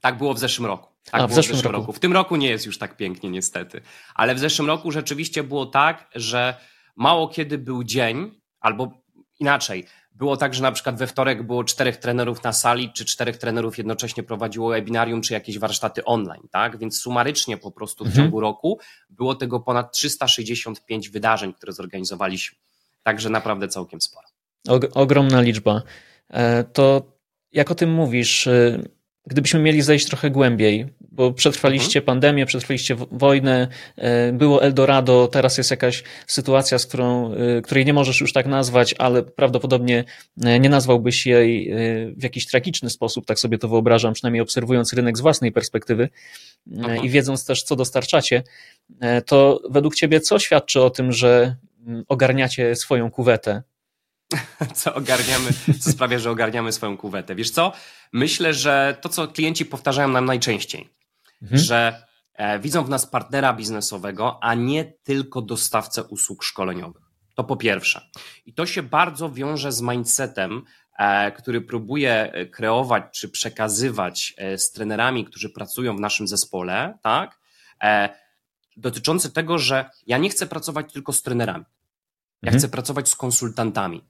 Tak 0.01 0.17
było 0.17 0.33
w 0.33 0.39
zeszłym 0.39 0.65
roku. 0.65 0.89
Tak 1.11 1.21
A, 1.21 1.27
w 1.27 1.33
zeszłym, 1.33 1.53
w 1.53 1.55
zeszłym 1.55 1.73
roku. 1.73 1.81
roku. 1.83 1.93
W 1.93 1.99
tym 1.99 2.13
roku 2.13 2.35
nie 2.35 2.49
jest 2.49 2.65
już 2.65 2.77
tak 2.77 2.97
pięknie 2.97 3.29
niestety, 3.29 3.81
ale 4.15 4.35
w 4.35 4.39
zeszłym 4.39 4.67
roku 4.67 4.91
rzeczywiście 4.91 5.43
było 5.43 5.65
tak, 5.65 6.09
że 6.15 6.55
mało 6.95 7.27
kiedy 7.27 7.57
był 7.57 7.83
dzień, 7.83 8.31
albo 8.59 8.91
inaczej, 9.39 9.85
było 10.17 10.37
tak, 10.37 10.53
że 10.53 10.63
na 10.63 10.71
przykład 10.71 10.97
we 10.97 11.07
wtorek 11.07 11.43
było 11.43 11.63
czterech 11.63 11.97
trenerów 11.97 12.43
na 12.43 12.53
sali, 12.53 12.91
czy 12.93 13.05
czterech 13.05 13.37
trenerów 13.37 13.77
jednocześnie 13.77 14.23
prowadziło 14.23 14.69
webinarium, 14.69 15.21
czy 15.21 15.33
jakieś 15.33 15.59
warsztaty 15.59 16.05
online, 16.05 16.47
tak? 16.51 16.77
Więc 16.77 16.99
sumarycznie 16.99 17.57
po 17.57 17.71
prostu 17.71 18.03
w 18.03 18.07
mhm. 18.07 18.25
ciągu 18.25 18.39
roku 18.39 18.79
było 19.09 19.35
tego 19.35 19.59
ponad 19.59 19.91
365 19.91 21.09
wydarzeń, 21.09 21.53
które 21.53 21.73
zorganizowaliśmy. 21.73 22.57
Także 23.03 23.29
naprawdę 23.29 23.67
całkiem 23.67 24.01
sporo. 24.01 24.27
ogromna 24.93 25.41
liczba. 25.41 25.81
E, 26.29 26.63
to 26.63 27.11
jak 27.51 27.71
o 27.71 27.75
tym 27.75 27.93
mówisz, 27.93 28.47
e, 28.47 28.83
gdybyśmy 29.27 29.59
mieli 29.59 29.81
zejść 29.81 30.05
trochę 30.05 30.29
głębiej, 30.29 30.85
bo 31.11 31.33
przetrwaliście 31.33 31.99
mhm. 31.99 32.05
pandemię, 32.05 32.45
przetrwaliście 32.45 32.95
wojnę, 33.11 33.67
e, 33.95 34.31
było 34.31 34.63
Eldorado, 34.63 35.27
teraz 35.27 35.57
jest 35.57 35.71
jakaś 35.71 36.03
sytuacja, 36.27 36.79
z 36.79 36.85
którą, 36.85 37.33
e, 37.33 37.61
której 37.61 37.85
nie 37.85 37.93
możesz 37.93 38.21
już 38.21 38.33
tak 38.33 38.45
nazwać, 38.45 38.95
ale 38.97 39.23
prawdopodobnie 39.23 40.03
e, 40.43 40.59
nie 40.59 40.69
nazwałbyś 40.69 41.25
jej 41.25 41.73
w 42.17 42.23
jakiś 42.23 42.45
tragiczny 42.45 42.89
sposób, 42.89 43.25
tak 43.25 43.39
sobie 43.39 43.57
to 43.57 43.67
wyobrażam, 43.67 44.13
przynajmniej 44.13 44.41
obserwując 44.41 44.93
rynek 44.93 45.17
z 45.17 45.21
własnej 45.21 45.51
perspektywy 45.51 46.09
mhm. 46.71 47.03
i 47.03 47.09
wiedząc 47.09 47.45
też, 47.45 47.63
co 47.63 47.75
dostarczacie, 47.75 48.43
to 49.25 49.61
według 49.69 49.95
Ciebie 49.95 50.19
co 50.19 50.39
świadczy 50.39 50.81
o 50.81 50.89
tym, 50.89 51.11
że 51.11 51.55
mm, 51.87 52.03
ogarniacie 52.07 52.75
swoją 52.75 53.11
kuwetę? 53.11 53.63
co 54.75 54.93
ogarniamy, 54.93 55.49
co 55.79 55.91
sprawia, 55.91 56.19
że 56.19 56.31
ogarniamy 56.31 56.71
swoją 56.71 56.97
kuwetę. 56.97 57.35
Wiesz 57.35 57.51
co? 57.51 57.73
Myślę, 58.13 58.53
że 58.53 58.97
to, 59.01 59.09
co 59.09 59.27
klienci 59.27 59.65
powtarzają 59.65 60.07
nam 60.07 60.25
najczęściej, 60.25 60.89
mhm. 61.41 61.61
że 61.61 62.05
e, 62.33 62.59
widzą 62.59 62.83
w 62.83 62.89
nas 62.89 63.05
partnera 63.05 63.53
biznesowego, 63.53 64.43
a 64.43 64.53
nie 64.53 64.85
tylko 64.85 65.41
dostawcę 65.41 66.03
usług 66.03 66.43
szkoleniowych. 66.43 67.03
To 67.35 67.43
po 67.43 67.57
pierwsze. 67.57 68.09
I 68.45 68.53
to 68.53 68.65
się 68.65 68.83
bardzo 68.83 69.31
wiąże 69.31 69.71
z 69.71 69.81
mindsetem, 69.81 70.63
e, 70.97 71.31
który 71.31 71.61
próbuję 71.61 72.31
e, 72.33 72.45
kreować 72.45 73.03
czy 73.13 73.29
przekazywać 73.29 74.33
e, 74.37 74.57
z 74.57 74.71
trenerami, 74.71 75.25
którzy 75.25 75.49
pracują 75.49 75.97
w 75.97 75.99
naszym 75.99 76.27
zespole, 76.27 76.97
tak? 77.01 77.39
Dotyczący 78.77 79.31
tego, 79.31 79.59
że 79.59 79.89
ja 80.07 80.17
nie 80.17 80.29
chcę 80.29 80.47
pracować 80.47 80.93
tylko 80.93 81.13
z 81.13 81.21
trenerami. 81.21 81.65
Ja 82.41 82.47
mhm. 82.47 82.59
chcę 82.59 82.69
pracować 82.69 83.09
z 83.09 83.15
konsultantami 83.15 84.03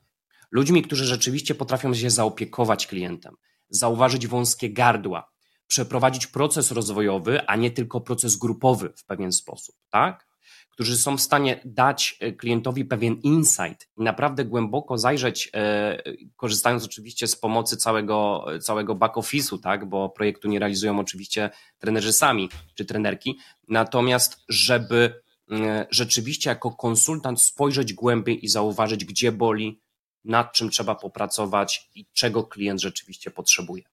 ludźmi, 0.51 0.81
którzy 0.81 1.05
rzeczywiście 1.05 1.55
potrafią 1.55 1.93
się 1.93 2.09
zaopiekować 2.09 2.87
klientem, 2.87 3.35
zauważyć 3.69 4.27
wąskie 4.27 4.73
gardła, 4.73 5.31
przeprowadzić 5.67 6.27
proces 6.27 6.71
rozwojowy, 6.71 7.47
a 7.47 7.55
nie 7.55 7.71
tylko 7.71 8.01
proces 8.01 8.35
grupowy 8.35 8.93
w 8.97 9.05
pewien 9.05 9.31
sposób, 9.31 9.75
tak? 9.89 10.27
Którzy 10.71 10.97
są 10.97 11.17
w 11.17 11.21
stanie 11.21 11.61
dać 11.65 12.17
e, 12.19 12.31
klientowi 12.31 12.85
pewien 12.85 13.15
insight 13.15 13.87
i 13.97 14.03
naprawdę 14.03 14.45
głęboko 14.45 14.97
zajrzeć, 14.97 15.49
e, 15.53 16.01
korzystając 16.35 16.85
oczywiście 16.85 17.27
z 17.27 17.35
pomocy 17.35 17.77
całego, 17.77 18.45
całego 18.61 18.95
back 18.95 19.15
office'u, 19.15 19.59
tak? 19.59 19.89
Bo 19.89 20.09
projektu 20.09 20.47
nie 20.47 20.59
realizują 20.59 20.99
oczywiście 20.99 21.49
trenerzy 21.79 22.13
sami 22.13 22.49
czy 22.75 22.85
trenerki. 22.85 23.39
Natomiast, 23.67 24.43
żeby 24.49 25.21
e, 25.51 25.87
rzeczywiście 25.91 26.49
jako 26.49 26.71
konsultant 26.71 27.41
spojrzeć 27.41 27.93
głębiej 27.93 28.45
i 28.45 28.47
zauważyć, 28.47 29.05
gdzie 29.05 29.31
boli, 29.31 29.81
nad 30.25 30.53
czym 30.53 30.69
trzeba 30.69 30.95
popracować 30.95 31.89
i 31.95 32.05
czego 32.13 32.43
klient 32.43 32.81
rzeczywiście 32.81 33.31
potrzebuje. 33.31 33.83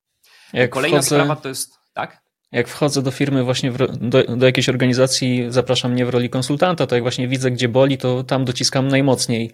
Jak 0.52 0.70
Kolejna 0.70 0.98
wchodzę, 0.98 1.16
sprawa 1.16 1.36
to 1.36 1.48
jest, 1.48 1.78
tak? 1.92 2.24
Jak 2.54 2.68
wchodzę 2.68 3.02
do 3.02 3.10
firmy, 3.10 3.44
właśnie 3.44 3.72
w, 3.72 3.76
do, 4.08 4.36
do 4.36 4.46
jakiejś 4.46 4.68
organizacji, 4.68 5.46
zapraszam 5.48 5.92
mnie 5.92 6.06
w 6.06 6.08
roli 6.08 6.30
konsultanta, 6.30 6.86
to 6.86 6.94
jak 6.94 7.04
właśnie 7.04 7.28
widzę, 7.28 7.50
gdzie 7.50 7.68
boli, 7.68 7.98
to 7.98 8.24
tam 8.24 8.44
dociskam 8.44 8.88
najmocniej, 8.88 9.50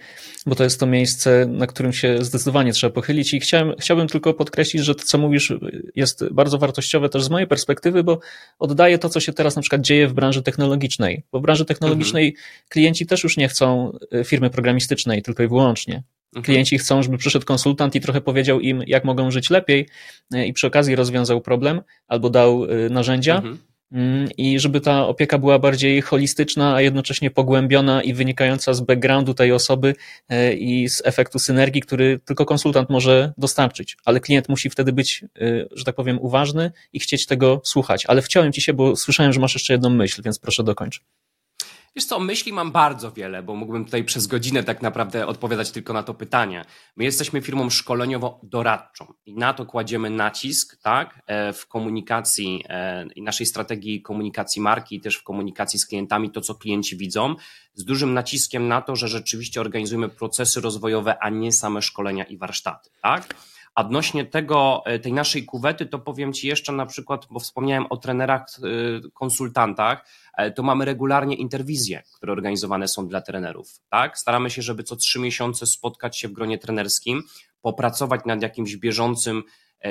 bo 0.47 0.55
to 0.55 0.65
jest 0.65 0.81
to 0.81 0.87
miejsce, 0.87 1.47
na 1.47 1.67
którym 1.67 1.93
się 1.93 2.25
zdecydowanie 2.25 2.73
trzeba 2.73 2.93
pochylić. 2.93 3.35
I 3.35 3.41
chciałem, 3.41 3.75
chciałbym 3.79 4.09
tylko 4.09 4.35
podkreślić, 4.35 4.85
że 4.85 4.95
to, 4.95 5.05
co 5.05 5.19
mówisz, 5.19 5.53
jest 5.97 6.25
bardzo 6.31 6.59
wartościowe 6.59 7.09
też 7.09 7.25
z 7.25 7.31
mojej 7.31 7.49
perspektywy, 7.49 8.05
bo 8.05 8.21
oddaje 8.59 8.99
to, 8.99 9.09
co 9.09 9.21
się 9.21 9.33
teraz 9.33 9.57
na 9.57 9.63
przykład 9.63 9.81
dzieje 9.81 10.09
w 10.09 10.13
branży 10.13 10.43
technologicznej. 10.43 11.23
Bo 11.33 11.39
w 11.39 11.43
branży 11.43 11.65
technologicznej 11.65 12.29
mhm. 12.29 12.45
klienci 12.69 13.07
też 13.07 13.25
już 13.25 13.37
nie 13.37 13.49
chcą 13.49 13.93
y, 14.15 14.25
firmy 14.25 14.51
programistycznej 14.51 15.23
tylko 15.23 15.43
i 15.43 15.49
wyłącznie. 15.49 16.03
Mhm. 16.37 16.45
Klienci 16.45 16.79
chcą, 16.79 17.03
żeby 17.03 17.19
przyszedł 17.19 17.47
konsultant 17.47 17.95
i 17.95 18.01
trochę 18.01 18.21
powiedział 18.21 18.61
im, 18.61 18.83
jak 18.87 19.05
mogą 19.05 19.31
żyć 19.31 19.51
lepiej 19.51 19.89
e, 20.35 20.47
i 20.47 20.53
przy 20.53 20.67
okazji 20.67 20.97
rozwiązał 20.97 21.41
problem 21.41 21.83
albo 22.09 22.31
dał 22.31 22.65
e, 22.65 22.89
narzędzia. 22.89 23.37
Mhm. 23.37 23.59
Mm, 23.93 24.29
I 24.37 24.61
żeby 24.61 24.81
ta 24.81 25.07
opieka 25.07 25.39
była 25.39 25.59
bardziej 25.59 26.01
holistyczna, 26.01 26.75
a 26.75 26.81
jednocześnie 26.81 27.31
pogłębiona 27.31 28.03
i 28.03 28.15
wynikająca 28.15 28.75
z 28.75 28.81
backgroundu 28.81 29.35
tej 29.35 29.53
osoby 29.53 29.95
e, 30.29 30.55
i 30.55 30.89
z 30.89 31.03
efektu 31.05 31.39
synergii, 31.39 31.83
który 31.83 32.21
tylko 32.25 32.45
konsultant 32.45 32.91
może 32.91 33.33
dostarczyć. 33.39 33.97
Ale 34.05 34.21
klient 34.21 34.49
musi 34.49 34.71
wtedy 34.71 34.93
być, 34.93 35.25
że 35.73 35.85
tak 35.85 35.95
powiem, 35.95 36.19
uważny 36.21 36.73
i 36.93 37.01
chcieć 37.01 37.27
tego 37.27 37.61
słuchać. 37.65 38.07
Ale 38.07 38.23
wciąłem 38.23 38.53
ci 38.53 38.63
się, 38.63 38.73
bo 38.75 38.97
słyszałem, 38.97 39.33
że 39.33 39.41
masz 39.41 39.55
jeszcze 39.55 39.73
jedną 39.73 39.91
myśl, 39.91 40.23
więc 40.23 40.39
proszę 40.39 40.65
dokończ. 40.65 41.03
Wiesz 41.97 42.05
co, 42.05 42.21
myśli 42.21 42.53
mam 42.53 42.73
bardzo 42.73 43.13
wiele, 43.13 43.43
bo 43.43 43.55
mógłbym 43.55 43.85
tutaj 43.85 44.05
przez 44.05 44.27
godzinę 44.27 44.63
tak 44.63 44.83
naprawdę 44.83 45.27
odpowiadać 45.27 45.71
tylko 45.71 45.93
na 45.93 46.03
to 46.03 46.15
pytanie. 46.15 46.65
My 46.97 47.05
jesteśmy 47.05 47.41
firmą 47.41 47.69
szkoleniowo-doradczą 47.69 49.07
i 49.27 49.35
na 49.35 49.55
to 49.55 49.67
kładziemy 49.67 50.11
nacisk, 50.11 50.83
tak, 50.83 51.23
e, 51.27 51.53
w 51.53 51.67
komunikacji 51.67 52.65
e, 52.69 53.07
i 53.15 53.23
naszej 53.23 53.47
strategii 53.47 54.03
komunikacji 54.03 54.63
marki 54.63 54.97
i 54.97 55.01
też 55.01 55.17
w 55.17 55.23
komunikacji 55.23 55.79
z 55.79 55.87
klientami, 55.87 56.31
to 56.31 56.41
co 56.41 56.55
klienci 56.55 56.97
widzą, 56.97 57.35
z 57.75 57.85
dużym 57.85 58.15
naciskiem 58.15 58.69
na 58.69 58.83
to, 58.83 58.97
że 58.97 59.09
rzeczywiście 59.09 59.61
organizujemy 59.61 60.09
procesy 60.09 60.61
rozwojowe, 60.61 61.19
a 61.19 61.31
nie 61.31 61.53
same 61.53 61.83
szkolenia 61.83 62.25
i 62.25 62.37
warsztaty, 62.37 62.91
tak? 63.03 63.35
A 63.75 63.81
odnośnie 63.81 64.25
tego, 64.25 64.83
e, 64.87 64.99
tej 64.99 65.13
naszej 65.13 65.45
kuwety, 65.45 65.87
to 65.87 65.99
powiem 65.99 66.33
Ci 66.33 66.49
jeszcze 66.49 66.73
na 66.73 66.87
przykład, 66.87 67.27
bo 67.31 67.41
wspomniałem 67.41 67.87
o 67.91 67.97
trenerach, 67.97 68.47
e, 68.59 69.11
konsultantach, 69.11 70.07
e, 70.37 70.51
to 70.51 70.63
mamy 70.63 70.85
regularnie 70.85 71.37
interwizje, 71.37 72.03
które 72.17 72.33
organizowane 72.33 72.89
są 72.89 73.09
dla 73.09 73.21
trenerów. 73.21 73.81
Tak? 73.89 74.19
Staramy 74.19 74.51
się, 74.51 74.63
żeby 74.63 74.83
co 74.83 74.97
trzy 74.97 75.21
miesiące 75.21 75.67
spotkać 75.67 76.19
się 76.19 76.29
w 76.29 76.33
gronie 76.33 76.59
trenerskim, 76.59 77.23
popracować 77.63 78.21
nad 78.27 78.43
jakimś 78.43 78.77
bieżącym 78.77 79.43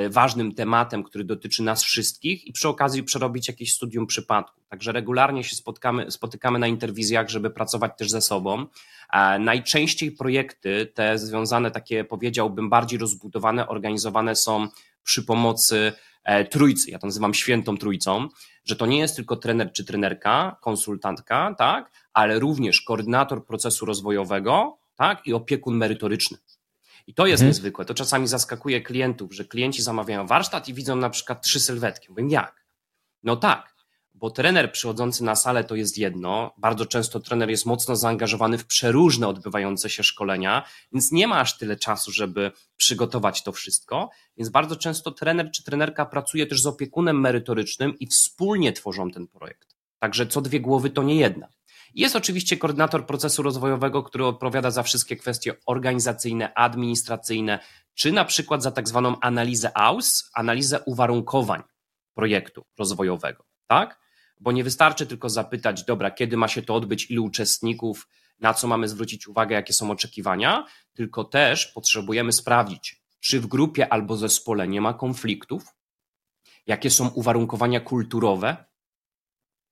ważnym 0.09 0.55
tematem, 0.55 1.03
który 1.03 1.23
dotyczy 1.23 1.63
nas 1.63 1.83
wszystkich 1.83 2.47
i 2.47 2.53
przy 2.53 2.67
okazji 2.67 3.03
przerobić 3.03 3.47
jakieś 3.47 3.73
studium 3.73 4.07
przypadku. 4.07 4.61
Także 4.69 4.91
regularnie 4.91 5.43
się 5.43 5.55
spotkamy, 5.55 6.11
spotykamy 6.11 6.59
na 6.59 6.67
interwizjach, 6.67 7.29
żeby 7.29 7.49
pracować 7.49 7.91
też 7.97 8.09
ze 8.09 8.21
sobą. 8.21 8.65
E, 9.13 9.39
najczęściej 9.39 10.11
projekty 10.11 10.85
te 10.93 11.17
związane, 11.17 11.71
takie 11.71 12.03
powiedziałbym 12.03 12.69
bardziej 12.69 12.99
rozbudowane, 12.99 13.67
organizowane 13.67 14.35
są 14.35 14.67
przy 15.03 15.23
pomocy 15.23 15.93
e, 16.23 16.45
trójcy, 16.45 16.91
ja 16.91 16.99
to 16.99 17.07
nazywam 17.07 17.33
świętą 17.33 17.77
trójcą, 17.77 18.27
że 18.65 18.75
to 18.75 18.85
nie 18.85 18.99
jest 18.99 19.15
tylko 19.15 19.35
trener 19.35 19.71
czy 19.71 19.85
trenerka, 19.85 20.57
konsultantka, 20.61 21.55
tak, 21.57 21.91
ale 22.13 22.39
również 22.39 22.81
koordynator 22.81 23.45
procesu 23.45 23.85
rozwojowego, 23.85 24.77
tak, 24.95 25.27
i 25.27 25.33
opiekun 25.33 25.77
merytoryczny. 25.77 26.37
I 27.09 27.13
to 27.13 27.27
jest 27.27 27.41
mhm. 27.41 27.49
niezwykłe. 27.49 27.85
To 27.85 27.93
czasami 27.93 28.27
zaskakuje 28.27 28.81
klientów, 28.81 29.33
że 29.33 29.45
klienci 29.45 29.81
zamawiają 29.81 30.27
warsztat 30.27 30.67
i 30.67 30.73
widzą 30.73 30.95
na 30.95 31.09
przykład 31.09 31.41
trzy 31.41 31.59
sylwetki. 31.59 32.07
Mówię, 32.09 32.23
jak? 32.29 32.65
No 33.23 33.35
tak, 33.35 33.75
bo 34.13 34.31
trener 34.31 34.71
przychodzący 34.71 35.23
na 35.23 35.35
salę 35.35 35.63
to 35.63 35.75
jest 35.75 35.97
jedno. 35.97 36.53
Bardzo 36.57 36.85
często 36.85 37.19
trener 37.19 37.49
jest 37.49 37.65
mocno 37.65 37.95
zaangażowany 37.95 38.57
w 38.57 38.65
przeróżne 38.65 39.27
odbywające 39.27 39.89
się 39.89 40.03
szkolenia, 40.03 40.65
więc 40.91 41.11
nie 41.11 41.27
ma 41.27 41.39
aż 41.39 41.57
tyle 41.57 41.75
czasu, 41.75 42.11
żeby 42.11 42.51
przygotować 42.77 43.43
to 43.43 43.51
wszystko. 43.51 44.09
Więc 44.37 44.49
bardzo 44.49 44.75
często 44.75 45.11
trener 45.11 45.51
czy 45.51 45.63
trenerka 45.63 46.05
pracuje 46.05 46.47
też 46.47 46.61
z 46.61 46.65
opiekunem 46.65 47.19
merytorycznym 47.19 47.99
i 47.99 48.07
wspólnie 48.07 48.73
tworzą 48.73 49.11
ten 49.11 49.27
projekt. 49.27 49.75
Także 49.99 50.27
co 50.27 50.41
dwie 50.41 50.59
głowy 50.59 50.89
to 50.89 51.03
nie 51.03 51.15
jedna. 51.15 51.47
Jest 51.95 52.15
oczywiście 52.15 52.57
koordynator 52.57 53.05
procesu 53.05 53.43
rozwojowego, 53.43 54.03
który 54.03 54.25
odpowiada 54.25 54.71
za 54.71 54.83
wszystkie 54.83 55.15
kwestie 55.15 55.53
organizacyjne, 55.65 56.53
administracyjne, 56.53 57.59
czy 57.93 58.11
na 58.11 58.25
przykład 58.25 58.63
za 58.63 58.71
tak 58.71 58.87
zwaną 58.87 59.19
analizę 59.19 59.77
AUS, 59.77 60.29
analizę 60.33 60.79
uwarunkowań 60.79 61.63
projektu 62.13 62.65
rozwojowego, 62.77 63.43
tak? 63.67 63.99
Bo 64.39 64.51
nie 64.51 64.63
wystarczy 64.63 65.05
tylko 65.05 65.29
zapytać, 65.29 65.83
dobra, 65.83 66.11
kiedy 66.11 66.37
ma 66.37 66.47
się 66.47 66.61
to 66.61 66.75
odbyć, 66.75 67.11
ilu 67.11 67.25
uczestników, 67.25 68.07
na 68.39 68.53
co 68.53 68.67
mamy 68.67 68.87
zwrócić 68.87 69.27
uwagę, 69.27 69.55
jakie 69.55 69.73
są 69.73 69.91
oczekiwania, 69.91 70.65
tylko 70.93 71.23
też 71.23 71.67
potrzebujemy 71.67 72.31
sprawdzić, 72.31 73.01
czy 73.19 73.39
w 73.41 73.47
grupie 73.47 73.93
albo 73.93 74.17
zespole 74.17 74.67
nie 74.67 74.81
ma 74.81 74.93
konfliktów, 74.93 75.63
jakie 76.67 76.89
są 76.89 77.07
uwarunkowania 77.07 77.79
kulturowe, 77.79 78.68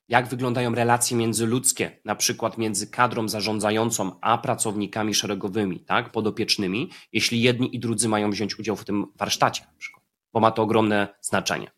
jak 0.10 0.28
wyglądają 0.28 0.76
relacje 0.76 1.18
międzyludzkie, 1.18 1.92
na 2.06 2.16
przykład 2.16 2.58
między 2.58 2.88
kadrą 2.88 3.30
zarządzającą 3.30 4.12
a 4.22 4.38
pracownikami 4.38 5.14
szeregowymi, 5.14 5.80
tak, 5.80 6.12
podopiecznymi, 6.12 6.90
jeśli 7.14 7.42
jedni 7.42 7.76
i 7.76 7.80
drudzy 7.80 8.10
mają 8.10 8.32
wziąć 8.32 8.60
udział 8.60 8.76
w 8.76 8.86
tym 8.86 9.06
warsztacie, 9.16 9.64
na 9.64 9.78
przykład, 9.78 10.04
bo 10.34 10.40
ma 10.40 10.52
to 10.52 10.62
ogromne 10.62 11.08
znaczenie. 11.22 11.72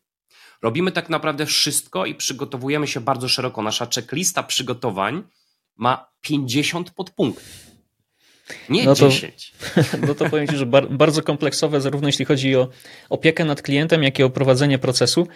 Robimy 0.62 0.92
tak 0.92 1.10
naprawdę 1.10 1.46
wszystko 1.46 2.06
i 2.06 2.16
przygotowujemy 2.16 2.88
się 2.88 3.02
bardzo 3.02 3.30
szeroko. 3.30 3.62
Nasza 3.62 3.88
checklista 3.96 4.44
przygotowań 4.44 5.24
ma 5.76 6.10
50 6.22 6.92
podpunktów. 6.92 7.70
Nie 8.70 8.86
no 8.86 8.96
to, 8.96 9.10
10. 9.10 9.54
No 10.08 10.16
to 10.16 10.30
powiem 10.30 10.48
Ci, 10.48 10.58
że 10.58 10.66
bardzo 10.90 11.24
kompleksowe, 11.24 11.82
zarówno 11.82 12.08
jeśli 12.08 12.26
chodzi 12.26 12.56
o 12.56 12.68
opiekę 13.10 13.46
nad 13.46 13.62
klientem, 13.62 14.04
jak 14.04 14.20
i 14.20 14.24
o 14.24 14.30
prowadzenie 14.30 14.80
procesu. 14.80 15.28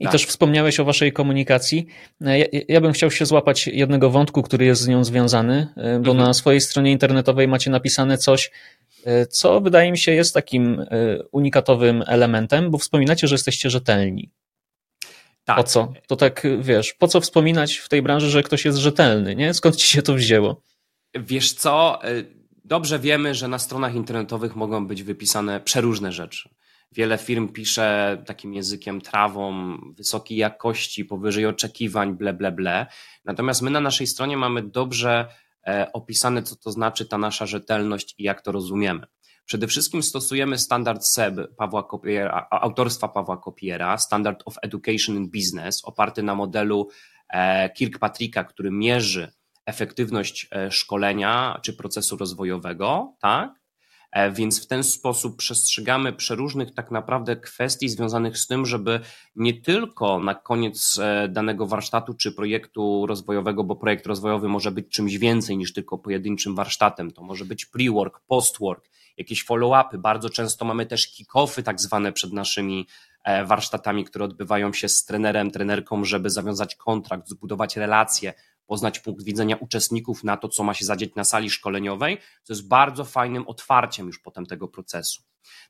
I 0.00 0.04
tak. 0.04 0.12
też 0.12 0.26
wspomniałeś 0.26 0.80
o 0.80 0.84
waszej 0.84 1.12
komunikacji. 1.12 1.86
Ja, 2.20 2.46
ja, 2.68 2.80
bym 2.80 2.92
chciał 2.92 3.10
się 3.10 3.26
złapać 3.26 3.66
jednego 3.66 4.10
wątku, 4.10 4.42
który 4.42 4.64
jest 4.64 4.82
z 4.82 4.88
nią 4.88 5.04
związany, 5.04 5.68
e, 5.76 5.98
bo 6.00 6.10
mhm. 6.10 6.18
na 6.18 6.34
swojej 6.34 6.60
stronie 6.60 6.92
internetowej 6.92 7.48
macie 7.48 7.70
napisane 7.70 8.18
coś, 8.18 8.50
co 9.30 9.60
wydaje 9.60 9.92
mi 9.92 9.98
się 9.98 10.12
jest 10.12 10.34
takim 10.34 10.84
unikatowym 11.32 12.04
elementem, 12.06 12.70
bo 12.70 12.78
wspominacie, 12.78 13.28
że 13.28 13.34
jesteście 13.34 13.70
rzetelni. 13.70 14.30
Tak. 15.44 15.56
Po 15.56 15.64
co? 15.64 15.92
To 16.06 16.16
tak, 16.16 16.46
wiesz, 16.60 16.92
po 16.92 17.08
co 17.08 17.20
wspominać 17.20 17.76
w 17.76 17.88
tej 17.88 18.02
branży, 18.02 18.30
że 18.30 18.42
ktoś 18.42 18.64
jest 18.64 18.78
rzetelny, 18.78 19.36
nie? 19.36 19.54
Skąd 19.54 19.76
ci 19.76 19.88
się 19.88 20.02
to 20.02 20.14
wzięło? 20.14 20.60
Wiesz 21.14 21.52
co, 21.52 21.98
dobrze 22.64 22.98
wiemy, 22.98 23.34
że 23.34 23.48
na 23.48 23.58
stronach 23.58 23.94
internetowych 23.94 24.56
mogą 24.56 24.86
być 24.86 25.02
wypisane 25.02 25.60
przeróżne 25.60 26.12
rzeczy. 26.12 26.48
Wiele 26.94 27.18
firm 27.18 27.48
pisze 27.48 28.22
takim 28.26 28.54
językiem 28.54 29.00
trawą, 29.00 29.76
wysokiej 29.96 30.38
jakości, 30.38 31.04
powyżej 31.04 31.46
oczekiwań, 31.46 32.16
ble, 32.16 32.34
ble, 32.34 32.52
ble. 32.52 32.86
Natomiast 33.24 33.62
my 33.62 33.70
na 33.70 33.80
naszej 33.80 34.06
stronie 34.06 34.36
mamy 34.36 34.62
dobrze 34.62 35.28
e, 35.66 35.92
opisane, 35.92 36.42
co 36.42 36.56
to 36.56 36.70
znaczy 36.70 37.06
ta 37.06 37.18
nasza 37.18 37.46
rzetelność 37.46 38.14
i 38.18 38.22
jak 38.22 38.42
to 38.42 38.52
rozumiemy. 38.52 39.06
Przede 39.44 39.66
wszystkim 39.66 40.02
stosujemy 40.02 40.58
standard 40.58 41.06
SEB 41.06 41.56
Pawła 41.56 41.82
Kopiera, 41.82 42.46
autorstwa 42.50 43.08
Pawła 43.08 43.36
Kopiera, 43.36 43.98
Standard 43.98 44.42
of 44.44 44.56
Education 44.62 45.16
in 45.16 45.30
Business, 45.30 45.84
oparty 45.84 46.22
na 46.22 46.34
modelu 46.34 46.88
e, 47.28 47.70
Kirkpatricka, 47.70 48.44
który 48.44 48.70
mierzy 48.70 49.32
efektywność 49.66 50.48
e, 50.52 50.70
szkolenia 50.70 51.60
czy 51.62 51.72
procesu 51.72 52.16
rozwojowego, 52.16 53.14
tak? 53.20 53.63
E, 54.14 54.30
więc 54.30 54.64
w 54.64 54.66
ten 54.66 54.84
sposób 54.84 55.36
przestrzegamy 55.36 56.12
przeróżnych 56.12 56.74
tak 56.74 56.90
naprawdę 56.90 57.36
kwestii 57.36 57.88
związanych 57.88 58.38
z 58.38 58.46
tym, 58.46 58.66
żeby 58.66 59.00
nie 59.36 59.54
tylko 59.54 60.18
na 60.18 60.34
koniec 60.34 60.98
e, 60.98 61.28
danego 61.28 61.66
warsztatu 61.66 62.14
czy 62.14 62.32
projektu 62.32 63.06
rozwojowego, 63.06 63.64
bo 63.64 63.76
projekt 63.76 64.06
rozwojowy 64.06 64.48
może 64.48 64.70
być 64.70 64.88
czymś 64.88 65.18
więcej 65.18 65.56
niż 65.56 65.72
tylko 65.72 65.98
pojedynczym 65.98 66.54
warsztatem, 66.54 67.10
to 67.10 67.22
może 67.22 67.44
być 67.44 67.66
pre-work, 67.66 68.20
post-work, 68.26 68.88
jakieś 69.16 69.44
follow-upy. 69.44 69.98
Bardzo 69.98 70.30
często 70.30 70.64
mamy 70.64 70.86
też 70.86 71.08
kick-offy 71.08 71.62
tak 71.62 71.80
zwane 71.80 72.12
przed 72.12 72.32
naszymi 72.32 72.86
e, 73.24 73.44
warsztatami, 73.44 74.04
które 74.04 74.24
odbywają 74.24 74.72
się 74.72 74.88
z 74.88 75.04
trenerem, 75.04 75.50
trenerką, 75.50 76.04
żeby 76.04 76.30
zawiązać 76.30 76.76
kontrakt, 76.76 77.28
zbudować 77.28 77.76
relacje, 77.76 78.34
poznać 78.66 79.00
punkt 79.00 79.24
widzenia 79.24 79.56
uczestników 79.56 80.24
na 80.24 80.36
to, 80.36 80.48
co 80.48 80.64
ma 80.64 80.74
się 80.74 80.84
zadzieć 80.84 81.14
na 81.14 81.24
sali 81.24 81.50
szkoleniowej, 81.50 82.18
co 82.42 82.52
jest 82.52 82.68
bardzo 82.68 83.04
fajnym 83.04 83.48
otwarciem 83.48 84.06
już 84.06 84.18
potem 84.18 84.46
tego 84.46 84.68
procesu. 84.68 85.22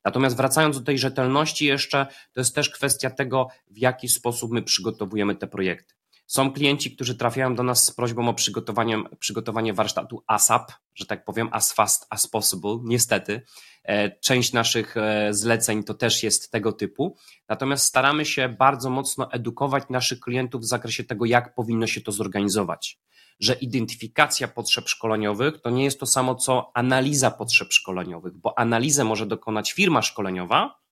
Natomiast 0.05 0.37
wracając 0.37 0.79
do 0.79 0.85
tej 0.85 0.99
rzetelności 0.99 1.67
jeszcze, 1.67 2.07
to 2.33 2.41
jest 2.41 2.55
też 2.55 2.71
kwestia 2.71 3.11
tego, 3.11 3.49
w 3.71 3.79
jaki 3.79 4.09
sposób 4.09 4.53
my 4.53 4.63
przygotowujemy 4.63 5.37
te 5.37 5.47
projekty. 5.47 5.95
Są 6.27 6.53
klienci, 6.53 6.91
którzy 6.91 7.15
trafiają 7.15 7.55
do 7.55 7.63
nas 7.63 7.85
z 7.85 7.91
prośbą 7.91 8.29
o 8.29 8.35
przygotowanie, 8.35 9.03
przygotowanie 9.19 9.73
warsztatu 9.73 10.25
ASAP, 10.27 10.73
że 10.95 11.07
tak 11.07 11.25
powiem, 11.25 11.49
as 11.53 11.73
fast 11.73 12.07
as 12.11 12.27
possible. 12.27 12.79
Niestety, 12.85 13.43
e, 13.85 14.11
część 14.21 14.53
naszych 14.53 14.97
e, 14.97 15.35
zleceń 15.35 15.85
to 15.85 15.95
też 15.95 16.23
jest 16.23 16.51
tego 16.51 16.73
typu. 16.73 17.17
Natomiast 17.49 17.85
staramy 17.85 18.25
się 18.25 18.49
bardzo 18.49 18.91
mocno 18.91 19.33
edukować 19.33 19.85
naszych 19.91 20.21
klientów 20.21 20.63
w 20.63 20.67
zakresie 20.67 21.05
tego, 21.05 21.25
jak 21.25 21.55
powinno 21.55 21.87
się 21.87 22.01
to 22.01 22.13
zorganizować. 22.13 22.99
Że 23.41 23.55
identyfikacja 23.55 24.49
potrzeb 24.49 24.89
szkoleniowych 24.89 25.61
to 25.61 25.71
nie 25.71 25.85
jest 25.85 26.01
to 26.01 26.07
samo 26.07 26.35
co 26.35 26.71
analiza 26.75 27.31
potrzeb 27.31 27.73
szkoleniowych, 27.73 28.37
bo 28.37 28.59
analizę 28.59 29.05
może 29.05 29.27
dokonać 29.27 29.73
firma 29.73 30.03
szkoleniowa, 30.03 30.84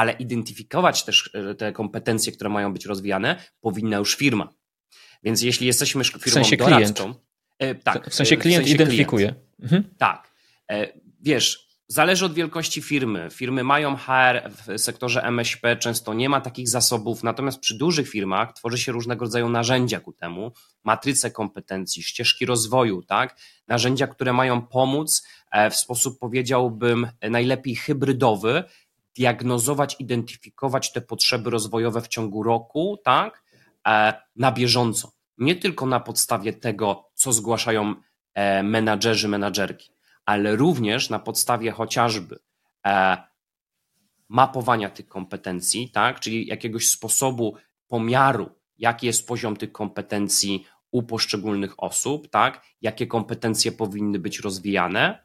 ale 0.00 0.12
identyfikować 0.12 1.04
też 1.04 1.30
e, 1.34 1.54
te 1.54 1.72
kompetencje, 1.72 2.32
które 2.32 2.50
mają 2.50 2.72
być 2.72 2.86
rozwijane, 2.86 3.36
powinna 3.60 3.96
już 3.96 4.16
firma. 4.16 4.48
Więc 5.22 5.42
jeśli 5.42 5.66
jesteśmy 5.66 6.04
firmą 6.04 6.20
w 6.26 6.30
sensie 6.30 6.56
doradczą, 6.56 7.04
klient. 7.04 7.20
E, 7.58 7.74
tak, 7.74 8.10
w 8.10 8.14
sensie 8.14 8.36
klient 8.36 8.64
w 8.64 8.68
sensie 8.68 8.74
identyfikuje. 8.74 9.26
Klient. 9.26 9.62
Mhm. 9.62 9.84
Tak. 9.98 10.30
E, 10.70 10.92
wiesz, 11.20 11.70
Zależy 11.92 12.24
od 12.24 12.34
wielkości 12.34 12.82
firmy. 12.82 13.28
Firmy 13.30 13.64
mają 13.64 13.96
HR 13.96 14.50
w 14.50 14.78
sektorze 14.80 15.22
MŚP, 15.22 15.76
często 15.76 16.14
nie 16.14 16.28
ma 16.28 16.40
takich 16.40 16.68
zasobów, 16.68 17.22
natomiast 17.22 17.60
przy 17.60 17.78
dużych 17.78 18.08
firmach 18.08 18.52
tworzy 18.52 18.78
się 18.78 18.92
różnego 18.92 19.24
rodzaju 19.24 19.48
narzędzia 19.48 20.00
ku 20.00 20.12
temu, 20.12 20.52
matryce 20.84 21.30
kompetencji, 21.30 22.02
ścieżki 22.02 22.46
rozwoju, 22.46 23.02
tak? 23.02 23.36
Narzędzia, 23.68 24.06
które 24.06 24.32
mają 24.32 24.62
pomóc 24.62 25.26
w 25.70 25.74
sposób 25.74 26.18
powiedziałbym 26.18 27.08
najlepiej 27.30 27.76
hybrydowy 27.76 28.64
diagnozować, 29.16 29.96
identyfikować 29.98 30.92
te 30.92 31.00
potrzeby 31.00 31.50
rozwojowe 31.50 32.00
w 32.00 32.08
ciągu 32.08 32.42
roku, 32.42 32.98
tak, 33.04 33.44
e, 33.86 34.22
na 34.36 34.52
bieżąco. 34.52 35.12
Nie 35.38 35.56
tylko 35.56 35.86
na 35.86 36.00
podstawie 36.00 36.52
tego, 36.52 37.10
co 37.14 37.32
zgłaszają 37.32 37.94
e, 38.34 38.62
menadżerzy, 38.62 39.28
menadżerki, 39.28 39.90
ale 40.24 40.56
również 40.56 41.10
na 41.10 41.18
podstawie 41.18 41.70
chociażby 41.70 42.38
e, 42.86 43.16
mapowania 44.28 44.90
tych 44.90 45.08
kompetencji, 45.08 45.90
tak, 45.90 46.20
czyli 46.20 46.46
jakiegoś 46.46 46.88
sposobu 46.88 47.56
pomiaru, 47.88 48.50
jaki 48.78 49.06
jest 49.06 49.28
poziom 49.28 49.56
tych 49.56 49.72
kompetencji 49.72 50.66
u 50.90 51.02
poszczególnych 51.02 51.82
osób, 51.82 52.28
tak, 52.28 52.66
jakie 52.82 53.06
kompetencje 53.06 53.72
powinny 53.72 54.18
być 54.18 54.40
rozwijane, 54.40 55.22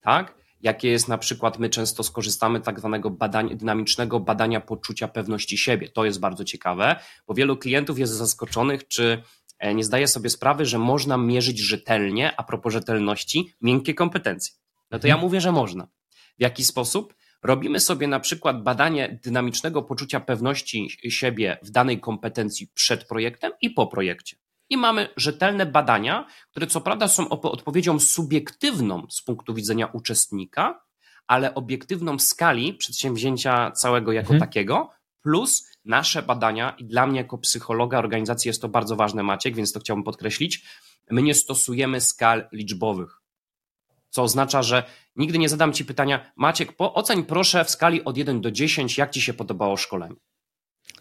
tak, 0.00 0.41
jakie 0.62 0.88
jest 0.88 1.08
na 1.08 1.18
przykład, 1.18 1.58
my 1.58 1.68
często 1.68 2.02
skorzystamy 2.02 2.60
tak 2.60 2.78
zwanego 2.78 3.10
badania, 3.10 3.56
dynamicznego 3.56 4.20
badania 4.20 4.60
poczucia 4.60 5.08
pewności 5.08 5.58
siebie. 5.58 5.88
To 5.88 6.04
jest 6.04 6.20
bardzo 6.20 6.44
ciekawe, 6.44 6.96
bo 7.26 7.34
wielu 7.34 7.56
klientów 7.56 7.98
jest 7.98 8.12
zaskoczonych, 8.12 8.88
czy 8.88 9.22
e, 9.58 9.74
nie 9.74 9.84
zdaje 9.84 10.08
sobie 10.08 10.30
sprawy, 10.30 10.66
że 10.66 10.78
można 10.78 11.16
mierzyć 11.16 11.58
rzetelnie, 11.58 12.36
a 12.36 12.42
propos 12.42 12.72
rzetelności, 12.72 13.54
miękkie 13.60 13.94
kompetencje. 13.94 14.54
No 14.90 14.98
to 14.98 15.06
ja 15.06 15.14
mhm. 15.14 15.28
mówię, 15.28 15.40
że 15.40 15.52
można. 15.52 15.88
W 16.38 16.42
jaki 16.42 16.64
sposób? 16.64 17.14
Robimy 17.42 17.80
sobie 17.80 18.06
na 18.08 18.20
przykład 18.20 18.62
badanie 18.62 19.20
dynamicznego 19.24 19.82
poczucia 19.82 20.20
pewności 20.20 20.90
siebie 21.08 21.58
w 21.62 21.70
danej 21.70 22.00
kompetencji 22.00 22.68
przed 22.74 23.04
projektem 23.04 23.52
i 23.60 23.70
po 23.70 23.86
projekcie 23.86 24.36
i 24.72 24.76
mamy 24.76 25.08
rzetelne 25.16 25.66
badania, 25.66 26.26
które 26.50 26.66
co 26.66 26.80
prawda 26.80 27.08
są 27.08 27.28
odpowiedzią 27.28 27.98
subiektywną 27.98 29.06
z 29.10 29.22
punktu 29.22 29.54
widzenia 29.54 29.86
uczestnika, 29.86 30.84
ale 31.26 31.54
obiektywną 31.54 32.18
w 32.18 32.22
skali 32.22 32.74
przedsięwzięcia 32.74 33.70
całego 33.70 34.12
jako 34.12 34.32
mhm. 34.32 34.40
takiego, 34.40 34.90
plus 35.22 35.68
nasze 35.84 36.22
badania, 36.22 36.70
i 36.78 36.84
dla 36.84 37.06
mnie 37.06 37.18
jako 37.18 37.38
psychologa 37.38 37.98
organizacji 37.98 38.48
jest 38.48 38.62
to 38.62 38.68
bardzo 38.68 38.96
ważne, 38.96 39.22
Maciek, 39.22 39.54
więc 39.54 39.72
to 39.72 39.80
chciałbym 39.80 40.04
podkreślić. 40.04 40.64
My 41.10 41.22
nie 41.22 41.34
stosujemy 41.34 42.00
skal 42.00 42.48
liczbowych, 42.52 43.20
co 44.10 44.22
oznacza, 44.22 44.62
że 44.62 44.84
nigdy 45.16 45.38
nie 45.38 45.48
zadam 45.48 45.72
Ci 45.72 45.84
pytania, 45.84 46.32
Maciek, 46.36 46.72
po, 46.72 46.94
oceń 46.94 47.24
proszę 47.24 47.64
w 47.64 47.70
skali 47.70 48.04
od 48.04 48.16
1 48.16 48.40
do 48.40 48.50
10, 48.50 48.98
jak 48.98 49.10
Ci 49.10 49.22
się 49.22 49.34
podobało 49.34 49.76
szkolenie. 49.76 50.16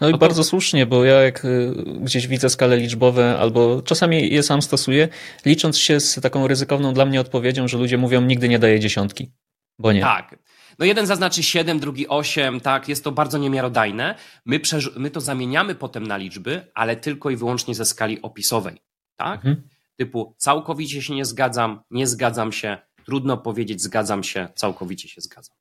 No 0.02 0.10
i 0.10 0.18
bardzo 0.18 0.44
słusznie, 0.44 0.86
bo 0.86 1.06
ja 1.06 1.22
jak 1.22 1.46
y, 1.46 1.74
gdzieś 2.00 2.28
widzę 2.28 2.50
skale 2.50 2.78
liczbowe, 2.78 3.38
albo 3.40 3.82
czasami 3.82 4.34
je 4.34 4.44
sam 4.44 4.62
stosuję, 4.62 5.08
licząc 5.46 5.78
się 5.78 6.00
z 6.00 6.22
taką 6.22 6.48
ryzykowną 6.48 6.94
dla 6.94 7.06
mnie 7.06 7.22
odpowiedzią, 7.22 7.68
że 7.68 7.78
ludzie 7.78 7.98
mówią, 7.98 8.22
nigdy 8.22 8.50
nie 8.50 8.60
daje 8.60 8.80
dziesiątki, 8.80 9.32
bo 9.80 9.92
nie. 9.92 10.02
Tak. 10.02 10.36
No 10.80 10.86
jeden 10.86 11.06
zaznaczy 11.06 11.44
7, 11.44 11.80
drugi 11.80 12.08
8, 12.08 12.60
tak, 12.60 12.90
jest 12.90 13.04
to 13.04 13.12
bardzo 13.12 13.38
niemiarodajne. 13.38 14.16
My, 14.46 14.60
my 14.98 15.12
to 15.12 15.22
zamieniamy 15.22 15.76
potem 15.76 16.08
na 16.08 16.18
liczby, 16.18 16.72
ale 16.74 16.96
tylko 16.96 17.30
i 17.30 17.36
wyłącznie 17.36 17.76
ze 17.76 17.86
skali 17.86 18.22
opisowej, 18.22 18.82
tak? 19.16 19.36
Mhm. 19.36 19.68
Typu 19.98 20.36
całkowicie 20.38 21.02
się 21.02 21.16
nie 21.16 21.26
zgadzam, 21.26 21.82
nie 21.92 22.08
zgadzam 22.08 22.52
się, 22.52 22.78
trudno 23.06 23.38
powiedzieć 23.38 23.82
zgadzam 23.82 24.24
się, 24.24 24.48
całkowicie 24.56 25.08
się 25.08 25.22
zgadzam. 25.22 25.61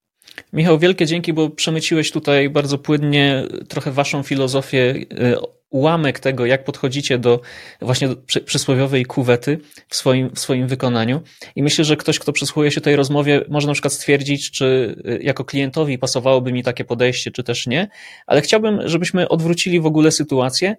Michał, 0.52 0.78
wielkie 0.78 1.06
dzięki, 1.06 1.32
bo 1.32 1.50
przemyciłeś 1.50 2.10
tutaj 2.10 2.50
bardzo 2.50 2.78
płynnie 2.78 3.42
trochę 3.68 3.92
waszą 3.92 4.22
filozofię, 4.22 4.94
e, 5.10 5.36
ułamek 5.70 6.20
tego, 6.20 6.46
jak 6.46 6.64
podchodzicie 6.64 7.18
do 7.18 7.40
właśnie 7.80 8.08
przysłowiowej 8.44 9.04
kuwety 9.04 9.58
w 9.88 9.96
swoim, 9.96 10.30
w 10.34 10.38
swoim 10.38 10.66
wykonaniu. 10.66 11.20
I 11.56 11.62
myślę, 11.62 11.84
że 11.84 11.96
ktoś, 11.96 12.18
kto 12.18 12.32
przysłuchuje 12.32 12.70
się 12.70 12.80
tej 12.80 12.96
rozmowie, 12.96 13.44
może 13.48 13.66
na 13.66 13.72
przykład 13.72 13.92
stwierdzić, 13.92 14.50
czy 14.50 14.96
e, 15.04 15.22
jako 15.22 15.44
klientowi 15.44 15.98
pasowałoby 15.98 16.52
mi 16.52 16.62
takie 16.62 16.84
podejście, 16.84 17.30
czy 17.30 17.42
też 17.42 17.66
nie. 17.66 17.88
Ale 18.26 18.40
chciałbym, 18.40 18.80
żebyśmy 18.84 19.28
odwrócili 19.28 19.80
w 19.80 19.86
ogóle 19.86 20.12
sytuację 20.12 20.76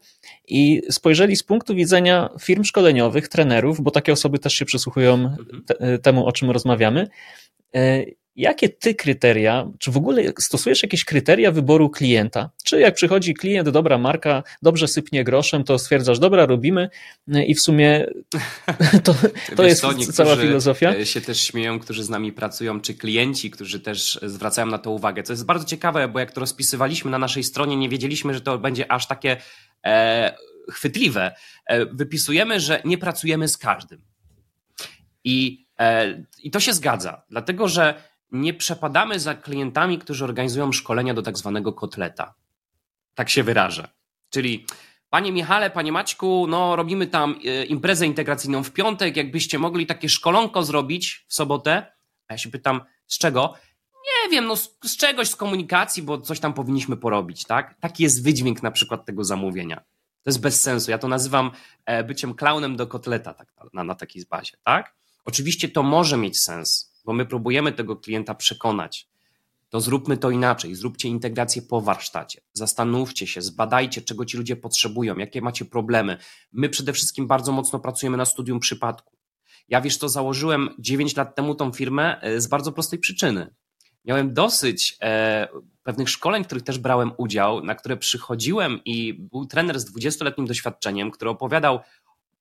i 0.48 0.82
spojrzeli 0.90 1.36
z 1.36 1.44
punktu 1.44 1.76
widzenia 1.76 2.30
firm 2.42 2.64
szkoleniowych, 2.64 3.28
trenerów, 3.28 3.82
bo 3.82 3.92
takie 3.92 4.14
osoby 4.14 4.40
też 4.40 4.54
się 4.54 4.66
przysłuchują 4.66 5.14
mhm. 5.14 5.64
te, 5.66 5.80
e, 5.80 5.98
temu, 6.00 6.26
o 6.26 6.32
czym 6.32 6.52
rozmawiamy 6.52 7.08
Jakie 8.36 8.70
ty 8.70 8.96
kryteria, 8.96 9.68
czy 9.80 9.92
w 9.92 9.98
ogóle 9.98 10.24
stosujesz 10.40 10.84
jakieś 10.84 11.06
kryteria 11.06 11.52
wyboru 11.52 11.90
klienta? 11.90 12.50
Czy 12.64 12.80
jak 12.80 12.96
przychodzi 12.96 13.34
klient, 13.34 13.70
dobra 13.70 13.98
marka, 13.98 14.44
dobrze 14.62 14.88
sypnie 14.88 15.24
groszem, 15.24 15.64
to 15.64 15.80
stwierdzasz, 15.80 16.20
dobra, 16.20 16.46
robimy 16.46 16.90
i 17.48 17.56
w 17.56 17.62
sumie 17.62 18.08
to, 19.04 19.16
to 19.56 19.64
jest 19.64 19.82
co, 19.82 19.94
cała 20.14 20.36
filozofia? 20.36 20.96
E, 20.96 21.06
się 21.06 21.22
też 21.22 21.42
śmieją, 21.42 21.80
którzy 21.80 22.04
z 22.04 22.10
nami 22.10 22.34
pracują, 22.34 22.82
czy 22.82 22.94
klienci, 22.94 23.52
którzy 23.52 23.80
też 23.80 24.20
zwracają 24.24 24.68
na 24.68 24.78
to 24.78 24.92
uwagę. 24.92 25.24
Co 25.24 25.34
jest 25.34 25.46
bardzo 25.46 25.66
ciekawe, 25.66 26.08
bo 26.08 26.20
jak 26.20 26.32
to 26.32 26.40
rozpisywaliśmy 26.40 27.12
na 27.12 27.18
naszej 27.18 27.44
stronie, 27.44 27.78
nie 27.78 27.90
wiedzieliśmy, 27.90 28.34
że 28.34 28.42
to 28.42 28.58
będzie 28.58 28.92
aż 28.92 29.08
takie 29.08 29.38
e, 29.86 30.36
chwytliwe. 30.72 31.36
E, 31.66 31.86
wypisujemy, 31.86 32.60
że 32.60 32.82
nie 32.86 32.98
pracujemy 32.98 33.48
z 33.48 33.58
każdym. 33.58 34.02
I, 35.24 35.66
e, 35.80 36.24
I 36.44 36.52
to 36.52 36.60
się 36.60 36.74
zgadza, 36.74 37.22
dlatego 37.30 37.68
że 37.68 38.11
nie 38.32 38.54
przepadamy 38.54 39.20
za 39.20 39.36
klientami, 39.36 40.00
którzy 40.00 40.24
organizują 40.24 40.72
szkolenia 40.72 41.14
do 41.14 41.22
tak 41.22 41.38
zwanego 41.38 41.74
kotleta. 41.74 42.34
Tak 43.16 43.30
się 43.30 43.44
wyrażę. 43.44 43.88
Czyli 44.30 44.66
Panie 45.10 45.32
Michale, 45.32 45.70
Panie 45.70 45.92
Maćku, 45.92 46.48
no 46.48 46.76
robimy 46.76 47.08
tam 47.08 47.40
e, 47.46 47.66
imprezę 47.66 48.06
integracyjną 48.06 48.64
w 48.64 48.72
piątek, 48.72 49.18
jakbyście 49.18 49.60
mogli 49.60 49.86
takie 49.86 50.10
szkolonko 50.10 50.64
zrobić 50.64 51.26
w 51.28 51.34
sobotę. 51.34 51.86
A 52.28 52.34
ja 52.34 52.38
się 52.38 52.50
pytam, 52.50 52.82
z 53.08 53.18
czego? 53.18 53.54
Nie 53.94 54.30
wiem, 54.30 54.46
no 54.46 54.56
z, 54.56 54.78
z 54.84 54.98
czegoś, 54.98 55.30
z 55.30 55.36
komunikacji, 55.36 56.04
bo 56.04 56.22
coś 56.22 56.40
tam 56.40 56.54
powinniśmy 56.54 56.98
porobić, 56.98 57.46
tak? 57.46 57.76
Taki 57.80 58.04
jest 58.04 58.24
wydźwięk 58.24 58.64
na 58.64 58.72
przykład 58.72 59.06
tego 59.06 59.24
zamówienia. 59.24 59.78
To 60.24 60.30
jest 60.30 60.42
bez 60.42 60.62
sensu. 60.62 60.92
Ja 60.92 60.98
to 60.98 61.08
nazywam 61.08 61.52
e, 61.86 62.04
byciem 62.04 62.34
klaunem 62.34 62.76
do 62.76 62.88
kotleta 62.88 63.34
tak, 63.34 63.54
na, 63.74 63.84
na 63.84 63.96
takiej 63.96 64.26
bazie, 64.26 64.58
tak? 64.64 64.96
Oczywiście 65.26 65.70
to 65.70 65.84
może 65.84 66.18
mieć 66.18 66.40
sens, 66.40 66.91
bo 67.06 67.14
my 67.14 67.26
próbujemy 67.26 67.72
tego 67.72 67.96
klienta 67.96 68.36
przekonać, 68.36 69.12
to 69.72 69.82
zróbmy 69.82 70.18
to 70.18 70.30
inaczej. 70.30 70.76
Zróbcie 70.76 71.10
integrację 71.10 71.62
po 71.62 71.82
warsztacie. 71.82 72.42
Zastanówcie 72.54 73.28
się, 73.28 73.42
zbadajcie, 73.42 74.02
czego 74.02 74.26
ci 74.26 74.38
ludzie 74.38 74.56
potrzebują, 74.56 75.18
jakie 75.18 75.42
macie 75.42 75.66
problemy. 75.66 76.18
My 76.52 76.70
przede 76.70 76.94
wszystkim 76.94 77.28
bardzo 77.28 77.52
mocno 77.52 77.80
pracujemy 77.80 78.18
na 78.18 78.26
studium 78.26 78.60
przypadku. 78.60 79.18
Ja 79.68 79.82
wiesz, 79.82 79.98
to 79.98 80.10
założyłem 80.10 80.70
9 80.80 81.16
lat 81.16 81.36
temu 81.36 81.56
tą 81.56 81.72
firmę 81.72 82.22
e, 82.22 82.42
z 82.42 82.48
bardzo 82.48 82.72
prostej 82.72 83.00
przyczyny. 83.00 83.54
Miałem 84.06 84.34
dosyć 84.34 84.98
e, 85.02 85.48
pewnych 85.84 86.10
szkoleń, 86.10 86.44
w 86.44 86.46
których 86.46 86.64
też 86.64 86.80
brałem 86.80 87.12
udział, 87.18 87.64
na 87.64 87.76
które 87.76 87.98
przychodziłem 87.98 88.80
i 88.86 89.14
był 89.14 89.46
trener 89.46 89.80
z 89.80 89.94
20-letnim 89.94 90.48
doświadczeniem, 90.48 91.12
który 91.12 91.32
opowiadał 91.32 91.80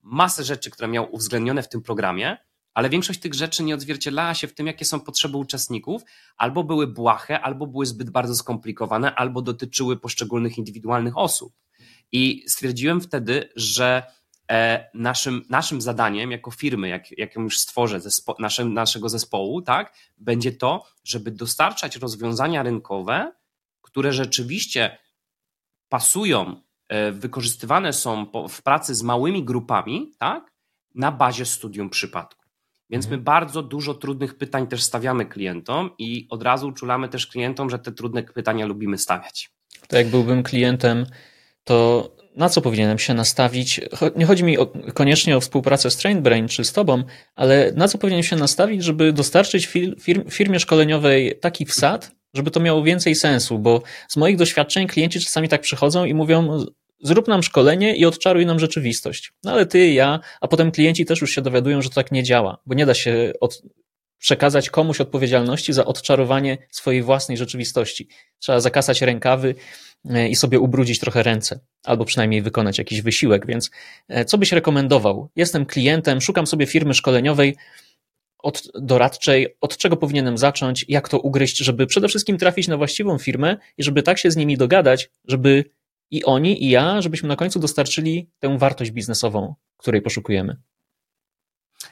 masę 0.02 0.44
rzeczy, 0.44 0.70
które 0.70 0.88
miał 0.88 1.14
uwzględnione 1.14 1.62
w 1.62 1.68
tym 1.68 1.82
programie 1.82 2.36
ale 2.74 2.90
większość 2.90 3.20
tych 3.20 3.34
rzeczy 3.34 3.62
nie 3.62 3.74
odzwierciedlała 3.74 4.34
się 4.34 4.48
w 4.48 4.54
tym, 4.54 4.66
jakie 4.66 4.84
są 4.84 5.00
potrzeby 5.00 5.36
uczestników, 5.36 6.02
albo 6.36 6.64
były 6.64 6.86
błahe, 6.86 7.40
albo 7.40 7.66
były 7.66 7.86
zbyt 7.86 8.10
bardzo 8.10 8.34
skomplikowane, 8.34 9.14
albo 9.14 9.42
dotyczyły 9.42 9.96
poszczególnych 9.96 10.58
indywidualnych 10.58 11.18
osób. 11.18 11.52
I 12.12 12.44
stwierdziłem 12.48 13.00
wtedy, 13.00 13.48
że 13.56 14.02
e, 14.50 14.90
naszym, 14.94 15.42
naszym 15.50 15.80
zadaniem 15.80 16.30
jako 16.30 16.50
firmy, 16.50 16.88
jak, 16.88 17.18
jak 17.18 17.34
już 17.34 17.58
stworzę 17.58 18.00
zespo, 18.00 18.36
naszym, 18.38 18.74
naszego 18.74 19.08
zespołu, 19.08 19.62
tak, 19.62 19.94
będzie 20.18 20.52
to, 20.52 20.84
żeby 21.04 21.30
dostarczać 21.30 21.96
rozwiązania 21.96 22.62
rynkowe, 22.62 23.32
które 23.82 24.12
rzeczywiście 24.12 24.98
pasują, 25.88 26.62
e, 26.88 27.12
wykorzystywane 27.12 27.92
są 27.92 28.26
w 28.48 28.62
pracy 28.62 28.94
z 28.94 29.02
małymi 29.02 29.44
grupami, 29.44 30.12
tak, 30.18 30.52
na 30.94 31.12
bazie 31.12 31.46
studium 31.46 31.90
przypadku. 31.90 32.39
Więc 32.90 33.06
my 33.06 33.14
mhm. 33.14 33.24
bardzo 33.24 33.62
dużo 33.62 33.94
trudnych 33.94 34.38
pytań 34.38 34.66
też 34.66 34.82
stawiamy 34.82 35.26
klientom 35.26 35.90
i 35.98 36.26
od 36.30 36.42
razu 36.42 36.68
uczulamy 36.68 37.08
też 37.08 37.26
klientom, 37.26 37.70
że 37.70 37.78
te 37.78 37.92
trudne 37.92 38.22
pytania 38.22 38.66
lubimy 38.66 38.98
stawiać. 38.98 39.50
To 39.88 39.96
jak 39.96 40.08
byłbym 40.08 40.42
klientem, 40.42 41.06
to 41.64 42.10
na 42.36 42.48
co 42.48 42.60
powinienem 42.60 42.98
się 42.98 43.14
nastawić? 43.14 43.80
Nie 44.16 44.26
chodzi 44.26 44.44
mi 44.44 44.58
o, 44.58 44.72
koniecznie 44.94 45.36
o 45.36 45.40
współpracę 45.40 45.90
z 45.90 45.96
TrainBrain 45.96 46.48
czy 46.48 46.64
z 46.64 46.72
tobą, 46.72 47.02
ale 47.34 47.72
na 47.76 47.88
co 47.88 47.98
powinienem 47.98 48.22
się 48.22 48.36
nastawić, 48.36 48.84
żeby 48.84 49.12
dostarczyć 49.12 49.66
fir, 49.66 49.96
firmie 50.30 50.60
szkoleniowej 50.60 51.38
taki 51.40 51.66
wsad, 51.66 52.10
żeby 52.34 52.50
to 52.50 52.60
miało 52.60 52.82
więcej 52.82 53.14
sensu, 53.14 53.58
bo 53.58 53.82
z 54.08 54.16
moich 54.16 54.36
doświadczeń 54.36 54.86
klienci 54.86 55.20
czasami 55.20 55.48
tak 55.48 55.60
przychodzą 55.60 56.04
i 56.04 56.14
mówią, 56.14 56.64
zrób 57.02 57.28
nam 57.28 57.42
szkolenie 57.42 57.96
i 57.96 58.06
odczaruj 58.06 58.46
nam 58.46 58.58
rzeczywistość. 58.58 59.32
No 59.44 59.52
ale 59.52 59.66
ty, 59.66 59.92
ja, 59.92 60.20
a 60.40 60.48
potem 60.48 60.70
klienci 60.70 61.04
też 61.04 61.20
już 61.20 61.30
się 61.30 61.42
dowiadują, 61.42 61.82
że 61.82 61.88
to 61.88 61.94
tak 61.94 62.12
nie 62.12 62.22
działa, 62.22 62.58
bo 62.66 62.74
nie 62.74 62.86
da 62.86 62.94
się 62.94 63.32
od, 63.40 63.62
przekazać 64.20 64.70
komuś 64.70 65.00
odpowiedzialności 65.00 65.72
za 65.72 65.84
odczarowanie 65.84 66.58
swojej 66.70 67.02
własnej 67.02 67.38
rzeczywistości. 67.38 68.08
Trzeba 68.38 68.60
zakasać 68.60 69.02
rękawy 69.02 69.54
e, 70.10 70.28
i 70.28 70.36
sobie 70.36 70.60
ubrudzić 70.60 70.98
trochę 70.98 71.22
ręce, 71.22 71.60
albo 71.84 72.04
przynajmniej 72.04 72.42
wykonać 72.42 72.78
jakiś 72.78 73.02
wysiłek. 73.02 73.46
Więc 73.46 73.70
e, 74.08 74.24
co 74.24 74.38
byś 74.38 74.52
rekomendował? 74.52 75.30
Jestem 75.36 75.66
klientem, 75.66 76.20
szukam 76.20 76.46
sobie 76.46 76.66
firmy 76.66 76.94
szkoleniowej, 76.94 77.56
od 78.42 78.62
doradczej, 78.74 79.56
od 79.60 79.76
czego 79.76 79.96
powinienem 79.96 80.38
zacząć, 80.38 80.84
jak 80.88 81.08
to 81.08 81.18
ugryźć, 81.18 81.58
żeby 81.58 81.86
przede 81.86 82.08
wszystkim 82.08 82.38
trafić 82.38 82.68
na 82.68 82.76
właściwą 82.76 83.18
firmę 83.18 83.56
i 83.78 83.82
żeby 83.82 84.02
tak 84.02 84.18
się 84.18 84.30
z 84.30 84.36
nimi 84.36 84.56
dogadać, 84.56 85.10
żeby 85.24 85.64
i 86.10 86.24
oni, 86.24 86.64
i 86.64 86.70
ja, 86.70 87.02
żebyśmy 87.02 87.28
na 87.28 87.36
końcu 87.36 87.60
dostarczyli 87.60 88.30
tę 88.38 88.58
wartość 88.58 88.90
biznesową, 88.90 89.54
której 89.76 90.02
poszukujemy. 90.02 90.56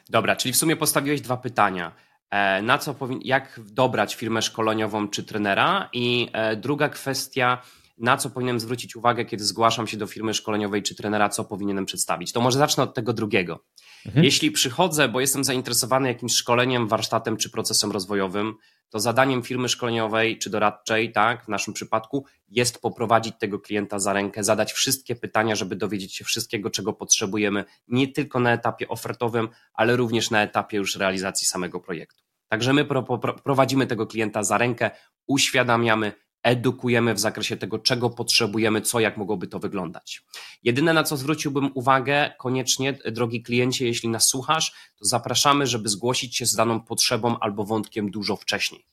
Dobra, 0.09 0.37
czyli 0.37 0.52
w 0.52 0.57
sumie 0.57 0.76
postawiłeś 0.76 1.20
dwa 1.20 1.37
pytania. 1.37 1.92
E, 2.31 2.62
na 2.62 2.78
co 2.78 2.94
jak 3.22 3.61
dobrać 3.64 4.14
firmę 4.14 4.42
szkoleniową 4.42 5.09
czy 5.09 5.24
trenera? 5.24 5.88
I 5.92 6.28
e, 6.33 6.57
druga 6.57 6.88
kwestia, 6.88 7.62
na 7.98 8.16
co 8.16 8.31
powinienem 8.31 8.61
zwrócić 8.61 8.96
uwagę, 8.96 9.24
kiedy 9.24 9.44
zgłaszam 9.44 9.87
się 9.87 9.96
do 9.96 10.07
firmy 10.07 10.35
szkoleniowej 10.35 10.83
czy 10.83 10.94
trenera, 10.94 11.28
co 11.28 11.44
powinienem 11.44 11.87
przedstawić? 11.87 12.33
To 12.33 12.40
może 12.40 12.59
zacznę 12.59 12.83
od 12.83 12.94
tego 12.94 13.12
drugiego. 13.12 13.64
Mhm. 14.09 14.25
Jeśli 14.25 14.51
przychodzę, 14.51 15.09
bo 15.09 15.21
jestem 15.21 15.44
zainteresowany 15.44 16.09
jakimś 16.09 16.35
szkoleniem, 16.35 16.88
warsztatem 16.88 17.37
czy 17.37 17.51
procesem 17.51 17.92
rozwojowym, 17.92 18.55
to 18.90 19.01
zadaniem 19.01 19.42
firmy 19.42 19.68
szkoleniowej 19.68 20.38
czy 20.38 20.51
doradczej, 20.51 21.12
tak, 21.12 21.44
w 21.44 21.49
naszym 21.49 21.75
przypadku, 21.75 22.25
jest 22.49 22.83
poprowadzić 22.83 23.35
tego 23.38 23.59
klienta 23.59 23.99
za 23.99 24.12
rękę, 24.12 24.44
zadać 24.44 24.73
wszystkie 24.73 25.16
pytania, 25.16 25.55
żeby 25.55 25.77
dowiedzieć 25.77 26.14
się 26.14 26.25
wszystkiego, 26.25 26.71
czego 26.71 26.92
potrzebujemy, 26.92 27.64
nie 27.88 28.09
tylko 28.09 28.40
na 28.40 28.53
etapie 28.53 28.88
ofertowym, 28.88 29.49
ale 29.75 29.97
również 29.97 30.31
na 30.31 30.42
etapie 30.42 30.77
już 30.77 30.97
realizacji 30.97 31.47
samego 31.47 31.81
projektu. 31.81 32.25
Także 32.49 32.73
my 32.73 32.87
prowadzimy 33.44 33.87
tego 33.87 34.07
klienta 34.07 34.42
za 34.42 34.59
rękę, 34.59 34.90
uświadamiamy, 35.27 36.12
edukujemy 36.42 37.14
w 37.14 37.18
zakresie 37.18 37.57
tego, 37.57 37.79
czego 37.79 38.11
potrzebujemy, 38.11 38.81
co, 38.81 39.01
jak 39.01 39.16
mogłoby 39.16 39.46
to 39.46 39.59
wyglądać. 39.59 40.22
Jedyne, 40.62 40.92
na 40.92 41.05
co 41.05 41.16
zwróciłbym 41.16 41.70
uwagę, 41.74 42.31
koniecznie, 42.38 42.92
drogi 42.92 43.42
kliencie, 43.42 43.87
jeśli 43.87 44.09
nas 44.09 44.29
słuchasz, 44.29 44.72
to 44.98 45.05
zapraszamy, 45.05 45.66
żeby 45.66 45.88
zgłosić 45.88 46.37
się 46.37 46.46
z 46.46 46.55
daną 46.55 46.81
potrzebą 46.81 47.38
albo 47.38 47.64
wątkiem 47.64 48.11
dużo 48.11 48.37
wcześniej. 48.37 48.87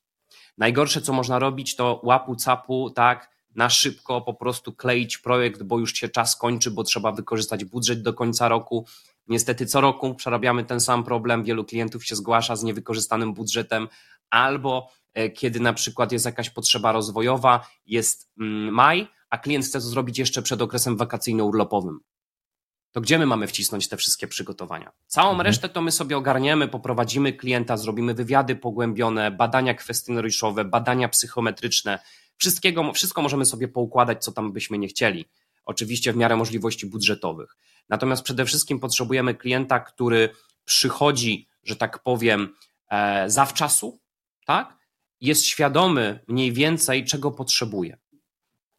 Najgorsze, 0.57 1.01
co 1.01 1.13
można 1.13 1.39
robić, 1.39 1.75
to 1.75 2.01
łapu 2.03 2.35
capu, 2.35 2.89
tak, 2.89 3.35
na 3.55 3.69
szybko 3.69 4.21
po 4.21 4.33
prostu 4.33 4.73
kleić 4.73 5.17
projekt, 5.17 5.63
bo 5.63 5.79
już 5.79 5.93
się 5.93 6.09
czas 6.09 6.35
kończy, 6.35 6.71
bo 6.71 6.83
trzeba 6.83 7.11
wykorzystać 7.11 7.65
budżet 7.65 8.01
do 8.01 8.13
końca 8.13 8.47
roku. 8.47 8.85
Niestety 9.27 9.65
co 9.65 9.81
roku 9.81 10.15
przerabiamy 10.15 10.63
ten 10.63 10.79
sam 10.79 11.03
problem. 11.03 11.43
Wielu 11.43 11.65
klientów 11.65 12.05
się 12.05 12.15
zgłasza 12.15 12.55
z 12.55 12.63
niewykorzystanym 12.63 13.33
budżetem 13.33 13.87
albo 14.29 14.89
E, 15.15 15.29
kiedy 15.29 15.59
na 15.59 15.73
przykład 15.73 16.11
jest 16.11 16.25
jakaś 16.25 16.49
potrzeba 16.49 16.91
rozwojowa, 16.91 17.67
jest 17.85 18.31
mm, 18.39 18.73
maj, 18.73 19.07
a 19.29 19.37
klient 19.37 19.65
chce 19.65 19.79
to 19.79 19.85
zrobić 19.85 20.19
jeszcze 20.19 20.41
przed 20.41 20.61
okresem 20.61 20.97
wakacyjno-urlopowym. 20.97 21.97
To 22.91 23.01
gdzie 23.01 23.19
my 23.19 23.25
mamy 23.25 23.47
wcisnąć 23.47 23.87
te 23.87 23.97
wszystkie 23.97 24.27
przygotowania? 24.27 24.91
Całą 25.07 25.29
mhm. 25.29 25.47
resztę 25.47 25.69
to 25.69 25.81
my 25.81 25.91
sobie 25.91 26.17
ogarniemy, 26.17 26.67
poprowadzimy 26.67 27.33
klienta, 27.33 27.77
zrobimy 27.77 28.13
wywiady 28.13 28.55
pogłębione, 28.55 29.31
badania 29.31 29.73
kwestionariuszowe, 29.73 30.65
badania 30.65 31.09
psychometryczne. 31.09 31.99
Wszystkiego, 32.37 32.93
wszystko 32.93 33.21
możemy 33.21 33.45
sobie 33.45 33.67
poukładać, 33.67 34.23
co 34.23 34.31
tam 34.31 34.53
byśmy 34.53 34.77
nie 34.77 34.87
chcieli. 34.87 35.25
Oczywiście 35.65 36.13
w 36.13 36.15
miarę 36.15 36.35
możliwości 36.35 36.85
budżetowych. 36.85 37.57
Natomiast 37.89 38.23
przede 38.23 38.45
wszystkim 38.45 38.79
potrzebujemy 38.79 39.35
klienta, 39.35 39.79
który 39.79 40.29
przychodzi, 40.65 41.47
że 41.63 41.75
tak 41.75 42.03
powiem, 42.03 42.55
e, 42.89 43.29
zawczasu, 43.29 43.99
tak? 44.45 44.77
jest 45.21 45.45
świadomy 45.45 46.19
mniej 46.27 46.53
więcej, 46.53 47.05
czego 47.05 47.31
potrzebuje. 47.31 47.97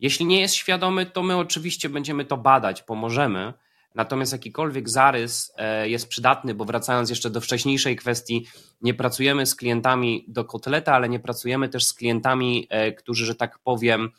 Jeśli 0.00 0.26
nie 0.26 0.40
jest 0.40 0.54
świadomy, 0.54 1.06
to 1.06 1.22
my 1.22 1.36
oczywiście 1.36 1.88
będziemy 1.88 2.24
to 2.24 2.36
badać, 2.36 2.82
pomożemy. 2.82 3.52
Natomiast 3.94 4.32
jakikolwiek 4.32 4.88
zarys 4.88 5.52
e, 5.56 5.88
jest 5.88 6.08
przydatny, 6.08 6.54
bo 6.54 6.64
wracając 6.64 7.10
jeszcze 7.10 7.30
do 7.30 7.40
wcześniejszej 7.40 7.96
kwestii, 7.96 8.46
nie 8.80 8.94
pracujemy 8.94 9.46
z 9.46 9.54
klientami 9.54 10.24
do 10.28 10.44
kotleta, 10.44 10.94
ale 10.94 11.08
nie 11.08 11.20
pracujemy 11.20 11.68
też 11.68 11.84
z 11.84 11.94
klientami, 11.94 12.66
e, 12.70 12.92
którzy, 12.92 13.26
że 13.26 13.34
tak 13.34 13.58
powiem, 13.58 14.10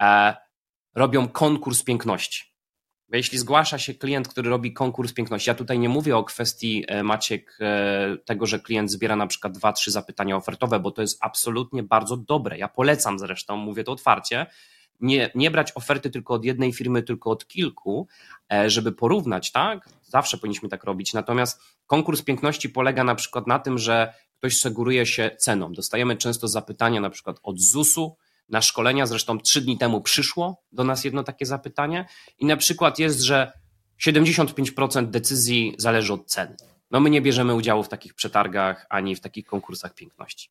e, 0.00 0.36
robią 0.96 1.28
konkurs 1.28 1.82
piękności. 1.82 2.56
Jeśli 3.12 3.38
zgłasza 3.38 3.78
się 3.78 3.94
klient, 3.94 4.28
który 4.28 4.50
robi 4.50 4.72
konkurs 4.72 5.12
piękności, 5.12 5.50
ja 5.50 5.54
tutaj 5.54 5.78
nie 5.78 5.88
mówię 5.88 6.16
o 6.16 6.24
kwestii, 6.24 6.84
e, 6.88 7.02
Maciek, 7.02 7.58
e, 7.60 8.16
tego, 8.24 8.46
że 8.46 8.58
klient 8.58 8.90
zbiera 8.90 9.16
na 9.16 9.26
przykład 9.26 9.58
dwa, 9.58 9.72
trzy 9.72 9.90
zapytania 9.90 10.36
ofertowe, 10.36 10.80
bo 10.80 10.90
to 10.90 11.02
jest 11.02 11.18
absolutnie 11.20 11.82
bardzo 11.82 12.16
dobre. 12.16 12.58
Ja 12.58 12.68
polecam 12.68 13.18
zresztą, 13.18 13.56
mówię 13.56 13.84
to 13.84 13.92
otwarcie, 13.92 14.46
nie, 15.00 15.30
nie 15.34 15.50
brać 15.50 15.72
oferty 15.74 16.10
tylko 16.10 16.34
od 16.34 16.44
jednej 16.44 16.72
firmy, 16.72 17.02
tylko 17.02 17.30
od 17.30 17.46
kilku, 17.46 18.08
e, 18.52 18.70
żeby 18.70 18.92
porównać, 18.92 19.52
tak? 19.52 19.88
Zawsze 20.02 20.38
powinniśmy 20.38 20.68
tak 20.68 20.84
robić. 20.84 21.14
Natomiast 21.14 21.60
konkurs 21.86 22.22
piękności 22.22 22.68
polega 22.68 23.04
na 23.04 23.14
przykład 23.14 23.46
na 23.46 23.58
tym, 23.58 23.78
że 23.78 24.14
ktoś 24.38 24.56
seguruje 24.56 25.06
się 25.06 25.30
ceną. 25.38 25.72
Dostajemy 25.72 26.16
często 26.16 26.48
zapytania 26.48 27.00
na 27.00 27.10
przykład 27.10 27.40
od 27.42 27.60
ZUS-u, 27.60 28.16
na 28.48 28.62
szkolenia. 28.62 29.06
Zresztą 29.06 29.40
trzy 29.40 29.60
dni 29.60 29.78
temu 29.78 30.00
przyszło 30.00 30.62
do 30.72 30.84
nas 30.84 31.04
jedno 31.04 31.22
takie 31.22 31.46
zapytanie 31.46 32.08
i 32.38 32.46
na 32.46 32.56
przykład 32.56 32.98
jest, 32.98 33.20
że 33.20 33.52
75% 34.06 35.06
decyzji 35.06 35.74
zależy 35.78 36.12
od 36.12 36.26
ceny. 36.26 36.56
No 36.90 37.00
my 37.00 37.10
nie 37.10 37.22
bierzemy 37.22 37.54
udziału 37.54 37.82
w 37.82 37.88
takich 37.88 38.14
przetargach 38.14 38.86
ani 38.90 39.16
w 39.16 39.20
takich 39.20 39.46
konkursach 39.46 39.94
piękności. 39.94 40.50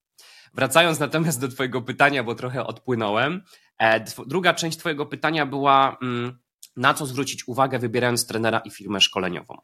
Wracając 0.54 1.00
natomiast 1.00 1.42
do 1.42 1.48
Twojego 1.48 1.82
pytania, 1.82 2.24
bo 2.24 2.36
trochę 2.36 2.66
odpłynąłem. 2.66 3.42
E, 3.78 4.06
druga 4.28 4.54
część 4.54 4.78
Twojego 4.78 5.06
pytania 5.06 5.46
była, 5.46 5.98
mm, 6.02 6.40
na 6.76 6.94
co 6.94 7.06
zwrócić 7.06 7.48
uwagę, 7.48 7.80
wybierając 7.80 8.28
trenera 8.28 8.60
i 8.60 8.72
firmę 8.72 9.02
szkoleniową. 9.02 9.58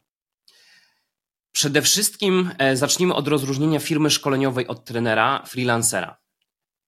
Przede 1.51 1.81
wszystkim 1.81 2.51
e, 2.57 2.77
zacznijmy 2.77 3.13
od 3.13 3.27
rozróżnienia 3.27 3.79
firmy 3.79 4.09
szkoleniowej 4.09 4.67
od 4.67 4.85
trenera 4.85 5.43
freelancera. 5.45 6.17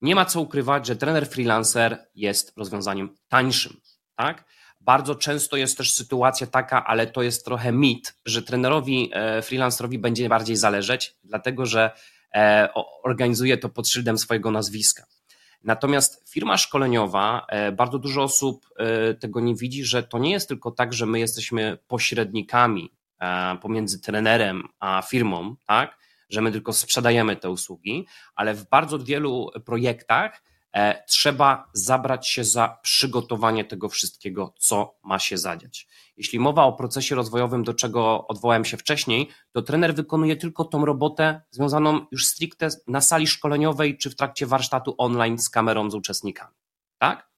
Nie 0.03 0.15
ma 0.15 0.25
co 0.25 0.41
ukrywać, 0.41 0.87
że 0.87 0.95
trener 0.95 1.27
freelancer 1.27 2.07
jest 2.15 2.57
rozwiązaniem 2.57 3.15
tańszym. 3.27 3.81
Tak? 4.15 4.45
Bardzo 4.79 5.15
często 5.15 5.57
jest 5.57 5.77
też 5.77 5.93
sytuacja 5.93 6.47
taka, 6.47 6.85
ale 6.85 7.07
to 7.07 7.21
jest 7.21 7.45
trochę 7.45 7.71
mit, 7.71 8.15
że 8.25 8.41
trenerowi 8.41 9.09
e, 9.13 9.41
freelancerowi 9.41 9.99
będzie 9.99 10.29
bardziej 10.29 10.55
zależeć, 10.55 11.15
dlatego 11.23 11.65
że 11.65 11.91
e, 12.33 12.69
organizuje 13.03 13.57
to 13.57 13.69
pod 13.69 13.89
szyldem 13.89 14.17
swojego 14.17 14.51
nazwiska. 14.51 15.05
Natomiast 15.63 16.29
firma 16.29 16.57
szkoleniowa, 16.57 17.47
bardzo 17.73 17.99
dużo 17.99 18.23
osób 18.23 18.69
tego 19.19 19.39
nie 19.39 19.55
widzi, 19.55 19.83
że 19.83 20.03
to 20.03 20.19
nie 20.19 20.31
jest 20.31 20.47
tylko 20.47 20.71
tak, 20.71 20.93
że 20.93 21.05
my 21.05 21.19
jesteśmy 21.19 21.77
pośrednikami 21.87 22.91
E, 23.23 23.57
pomiędzy 23.61 24.01
trenerem 24.01 24.63
a 24.79 25.01
firmą, 25.01 25.55
tak, 25.67 25.97
że 26.29 26.41
my 26.41 26.51
tylko 26.51 26.73
sprzedajemy 26.73 27.35
te 27.35 27.49
usługi, 27.49 28.07
ale 28.35 28.53
w 28.53 28.69
bardzo 28.69 28.99
wielu 28.99 29.49
projektach 29.65 30.43
e, 30.73 31.03
trzeba 31.07 31.69
zabrać 31.73 32.27
się 32.27 32.43
za 32.43 32.79
przygotowanie 32.81 33.65
tego 33.65 33.89
wszystkiego, 33.89 34.53
co 34.57 34.95
ma 35.03 35.19
się 35.19 35.37
zadziać. 35.37 35.87
Jeśli 36.17 36.39
mowa 36.39 36.63
o 36.63 36.73
procesie 36.73 37.15
rozwojowym, 37.15 37.63
do 37.63 37.73
czego 37.73 38.27
odwołałem 38.27 38.65
się 38.65 38.77
wcześniej, 38.77 39.29
to 39.51 39.61
trener 39.61 39.95
wykonuje 39.95 40.35
tylko 40.35 40.65
tą 40.65 40.85
robotę 40.85 41.41
związaną 41.51 42.05
już 42.11 42.25
stricte 42.25 42.67
na 42.87 43.01
sali 43.01 43.27
szkoleniowej 43.27 43.97
czy 43.97 44.09
w 44.09 44.15
trakcie 44.15 44.45
warsztatu 44.45 44.95
online 44.97 45.39
z 45.39 45.49
kamerą 45.49 45.89
z 45.89 45.95
uczestnikami. 45.95 46.55
Tak? 46.97 47.29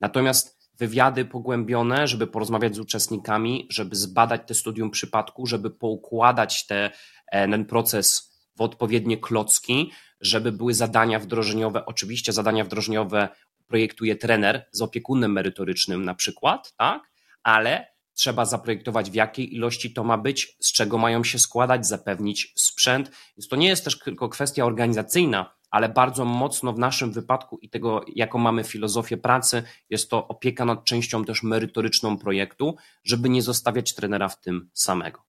Natomiast 0.00 0.61
wywiady 0.78 1.24
pogłębione, 1.24 2.06
żeby 2.08 2.26
porozmawiać 2.26 2.74
z 2.74 2.78
uczestnikami, 2.78 3.66
żeby 3.70 3.96
zbadać 3.96 4.42
te 4.46 4.54
studium 4.54 4.90
przypadku, 4.90 5.46
żeby 5.46 5.70
poukładać 5.70 6.66
te, 6.66 6.90
e, 7.26 7.48
ten 7.48 7.64
proces 7.64 8.32
w 8.56 8.60
odpowiednie 8.60 9.18
klocki, 9.18 9.92
żeby 10.20 10.52
były 10.52 10.74
zadania 10.74 11.18
wdrożeniowe. 11.18 11.86
Oczywiście 11.86 12.32
zadania 12.32 12.64
wdrożeniowe 12.64 13.28
projektuje 13.66 14.16
trener 14.16 14.66
z 14.72 14.82
opiekunem 14.82 15.32
merytorycznym 15.32 16.04
na 16.04 16.14
przykład, 16.14 16.74
tak? 16.76 17.10
Ale 17.42 17.92
trzeba 18.14 18.44
zaprojektować 18.44 19.10
w 19.10 19.14
jakiej 19.14 19.54
ilości 19.54 19.92
to 19.92 20.04
ma 20.04 20.18
być, 20.18 20.56
z 20.60 20.72
czego 20.72 20.98
mają 20.98 21.24
się 21.24 21.38
składać, 21.38 21.86
zapewnić 21.86 22.52
sprzęt. 22.56 23.10
Więc 23.36 23.48
to 23.48 23.56
nie 23.56 23.68
jest 23.68 23.84
też 23.84 23.98
tylko 23.98 24.28
kwestia 24.28 24.64
organizacyjna, 24.64 25.54
ale 25.72 25.88
bardzo 25.88 26.24
mocno 26.24 26.72
w 26.72 26.78
naszym 26.78 27.12
wypadku 27.12 27.58
i 27.58 27.68
tego, 27.68 28.04
jaką 28.14 28.38
mamy 28.38 28.64
filozofię 28.64 29.16
pracy, 29.16 29.62
jest 29.90 30.10
to 30.10 30.28
opieka 30.28 30.64
nad 30.64 30.84
częścią 30.84 31.24
też 31.24 31.42
merytoryczną 31.42 32.18
projektu, 32.18 32.76
żeby 33.04 33.28
nie 33.28 33.42
zostawiać 33.42 33.94
trenera 33.94 34.28
w 34.28 34.40
tym 34.40 34.70
samego. 34.72 35.22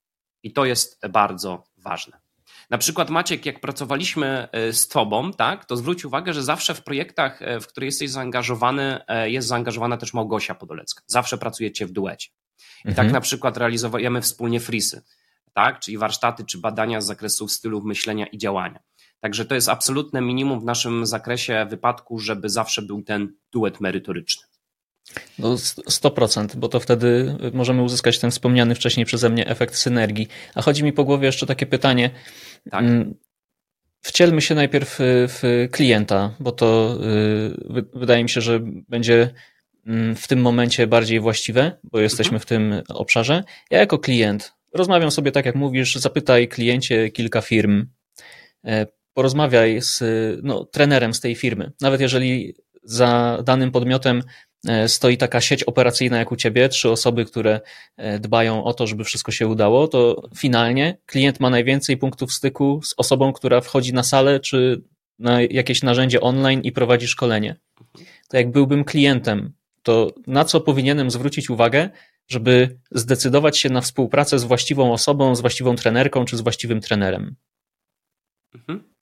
I 0.44 0.54
to 0.54 0.66
jest 0.66 1.08
bardzo 1.10 1.64
ważne. 1.78 2.24
Na 2.70 2.78
przykład 2.78 3.10
Maciek, 3.10 3.46
jak 3.46 3.60
pracowaliśmy 3.60 4.48
e, 4.52 4.74
z 4.74 4.88
Tobą, 4.88 5.34
tak, 5.34 5.66
to 5.66 5.78
zwróć 5.78 6.06
uwagę, 6.06 6.34
że 6.34 6.44
zawsze 6.44 6.76
w 6.76 6.84
projektach, 6.84 7.42
e, 7.42 7.60
w 7.60 7.68
które 7.68 7.86
jesteś 7.86 8.10
zaangażowany, 8.10 9.00
e, 9.08 9.30
jest 9.30 9.48
zaangażowana 9.48 9.98
też 9.98 10.14
Małgosia 10.14 10.56
Podolecka. 10.56 11.04
Zawsze 11.08 11.38
pracujecie 11.38 11.86
w 11.86 11.92
duecie. 11.92 12.30
I 12.30 12.84
tak 12.84 12.90
mhm. 12.90 13.08
tak 13.08 13.14
na 13.14 13.22
przykład 13.22 13.58
realizujemy 13.58 14.22
wspólnie 14.22 14.60
frisy, 14.60 15.02
tak, 15.54 15.80
czyli 15.80 15.98
warsztaty 15.98 16.46
czy 16.46 16.58
badania 16.58 17.02
z 17.02 17.06
zakresu 17.06 17.48
stylów 17.48 17.84
myślenia 17.84 18.26
i 18.26 18.38
działania. 18.38 18.80
Także 19.24 19.46
to 19.46 19.56
jest 19.56 19.70
absolutne 19.70 20.22
minimum 20.22 20.60
w 20.60 20.64
naszym 20.64 21.06
zakresie 21.06 21.66
wypadku, 21.70 22.20
żeby 22.20 22.50
zawsze 22.50 22.82
był 22.82 23.02
ten 23.02 23.34
duet 23.52 23.82
merytoryczny. 23.82 24.44
No 25.40 25.56
100%, 25.56 26.56
bo 26.56 26.68
to 26.68 26.80
wtedy 26.80 27.38
możemy 27.54 27.82
uzyskać 27.82 28.20
ten 28.20 28.32
wspomniany 28.32 28.76
wcześniej 28.76 29.06
przeze 29.06 29.30
mnie 29.30 29.48
efekt 29.48 29.76
synergii. 29.76 30.28
A 30.56 30.62
chodzi 30.62 30.84
mi 30.84 30.94
po 30.94 31.04
głowie 31.04 31.26
jeszcze 31.26 31.46
takie 31.46 31.66
pytanie. 31.66 32.10
Tak. 32.72 32.84
Mm, 32.84 33.16
wcielmy 34.02 34.42
się 34.42 34.56
najpierw 34.56 34.98
w 35.00 35.68
klienta, 35.72 36.36
bo 36.40 36.52
to 36.52 36.98
y, 37.78 37.86
wydaje 37.94 38.24
mi 38.24 38.30
się, 38.30 38.42
że 38.42 38.60
będzie 38.90 39.34
mm, 39.86 40.16
w 40.16 40.28
tym 40.28 40.42
momencie 40.42 40.88
bardziej 40.88 41.20
właściwe, 41.20 41.78
bo 41.84 42.00
jesteśmy 42.00 42.40
w 42.40 42.46
tym 42.46 42.82
obszarze. 42.90 43.44
Ja 43.72 43.80
jako 43.80 44.00
klient 44.00 44.54
rozmawiam 44.74 45.12
sobie 45.12 45.32
tak 45.32 45.46
jak 45.46 45.56
mówisz, 45.56 45.96
zapytaj 45.96 46.48
kliencie 46.48 47.10
kilka 47.10 47.42
firm, 47.42 47.86
e, 48.66 48.88
porozmawiaj 49.14 49.82
z 49.82 50.04
no, 50.44 50.66
trenerem 50.66 51.14
z 51.14 51.20
tej 51.20 51.36
firmy. 51.36 51.72
Nawet 51.82 52.02
jeżeli 52.02 52.54
za 52.84 53.40
danym 53.46 53.72
podmiotem 53.72 54.24
e, 54.68 54.88
stoi 54.90 55.18
taka 55.18 55.42
sieć 55.42 55.64
operacyjna 55.64 56.18
jak 56.18 56.32
u 56.32 56.36
ciebie, 56.36 56.70
trzy 56.70 56.90
osoby, 56.90 57.26
które 57.26 57.62
e, 57.98 58.20
dbają 58.20 58.64
o 58.64 58.74
to, 58.74 58.88
żeby 58.88 59.04
wszystko 59.04 59.32
się 59.32 59.48
udało, 59.48 59.88
to 59.88 60.30
finalnie 60.38 60.98
klient 61.06 61.40
ma 61.40 61.50
najwięcej 61.50 61.98
punktów 61.98 62.34
styku 62.34 62.82
z 62.84 62.94
osobą, 62.98 63.34
która 63.34 63.62
wchodzi 63.62 63.94
na 63.94 64.04
salę 64.04 64.40
czy 64.40 64.82
na 65.20 65.42
jakieś 65.42 65.84
narzędzie 65.84 66.22
online 66.22 66.62
i 66.62 66.72
prowadzi 66.72 67.08
szkolenie. 67.08 67.56
To 68.30 68.38
jak 68.38 68.52
byłbym 68.52 68.84
klientem, 68.84 69.54
to 69.84 70.12
na 70.28 70.46
co 70.46 70.62
powinienem 70.62 71.12
zwrócić 71.12 71.50
uwagę, 71.50 71.90
żeby 72.28 72.80
zdecydować 72.92 73.58
się 73.58 73.70
na 73.70 73.82
współpracę 73.82 74.40
z 74.40 74.44
właściwą 74.44 74.94
osobą, 74.94 75.36
z 75.36 75.42
właściwą 75.42 75.76
trenerką 75.76 76.26
czy 76.26 76.38
z 76.38 76.42
właściwym 76.42 76.82
trenerem? 76.82 77.36
Mhm. 78.56 78.93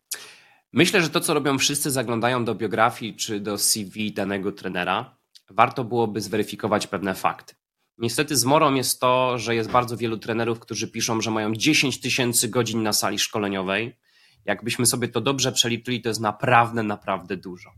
Myślę, 0.74 1.02
że 1.02 1.10
to, 1.10 1.20
co 1.20 1.34
robią 1.34 1.58
wszyscy, 1.58 1.92
zaglądają 1.92 2.46
do 2.46 2.56
biografii 2.56 3.16
czy 3.16 3.40
do 3.40 3.58
CV 3.58 4.14
danego 4.14 4.52
trenera. 4.52 5.18
Warto 5.50 5.84
byłoby 5.84 6.22
zweryfikować 6.22 6.88
pewne 6.88 7.16
fakty. 7.16 7.56
Niestety 7.98 8.38
zmorą 8.38 8.74
jest 8.74 9.00
to, 9.00 9.38
że 9.38 9.56
jest 9.56 9.72
bardzo 9.72 9.98
wielu 9.98 10.18
trenerów, 10.18 10.60
którzy 10.60 10.88
piszą, 10.88 11.22
że 11.22 11.32
mają 11.32 11.56
10 11.56 12.00
tysięcy 12.02 12.50
godzin 12.50 12.84
na 12.84 12.94
sali 12.94 13.20
szkoleniowej. 13.20 14.00
Jakbyśmy 14.46 14.86
sobie 14.86 15.08
to 15.08 15.22
dobrze 15.22 15.52
przeliczyli, 15.52 16.02
to 16.02 16.10
jest 16.10 16.22
naprawdę, 16.22 16.84
naprawdę 16.84 17.38
dużo. 17.38 17.72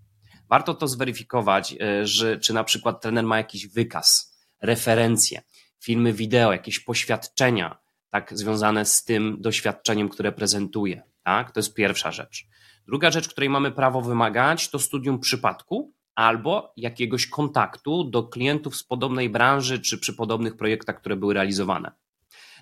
Warto 0.49 0.73
to 0.73 0.87
zweryfikować, 0.87 1.75
e, 1.81 2.07
że, 2.07 2.39
czy 2.39 2.53
na 2.53 2.63
przykład 2.63 3.01
trener 3.01 3.23
ma 3.25 3.37
jakiś 3.37 3.67
wykaz, 3.67 4.37
referencje, 4.61 5.41
filmy 5.79 6.13
wideo, 6.13 6.51
jakieś 6.51 6.79
poświadczenia, 6.79 7.77
tak 8.09 8.37
związane 8.37 8.85
z 8.85 9.03
tym 9.03 9.37
doświadczeniem, 9.39 10.09
które 10.09 10.31
prezentuje. 10.31 11.03
Tak? 11.23 11.51
To 11.51 11.59
jest 11.59 11.73
pierwsza 11.73 12.11
rzecz. 12.11 12.47
Druga 12.87 13.11
rzecz, 13.11 13.29
której 13.29 13.49
mamy 13.49 13.71
prawo 13.71 14.01
wymagać, 14.01 14.69
to 14.69 14.79
studium 14.79 15.19
przypadku 15.19 15.93
albo 16.15 16.73
jakiegoś 16.77 17.27
kontaktu 17.27 18.03
do 18.03 18.23
klientów 18.23 18.75
z 18.75 18.83
podobnej 18.83 19.29
branży 19.29 19.79
czy 19.79 19.97
przy 19.97 20.13
podobnych 20.13 20.57
projektach, 20.57 20.99
które 20.99 21.15
były 21.15 21.33
realizowane. 21.33 21.91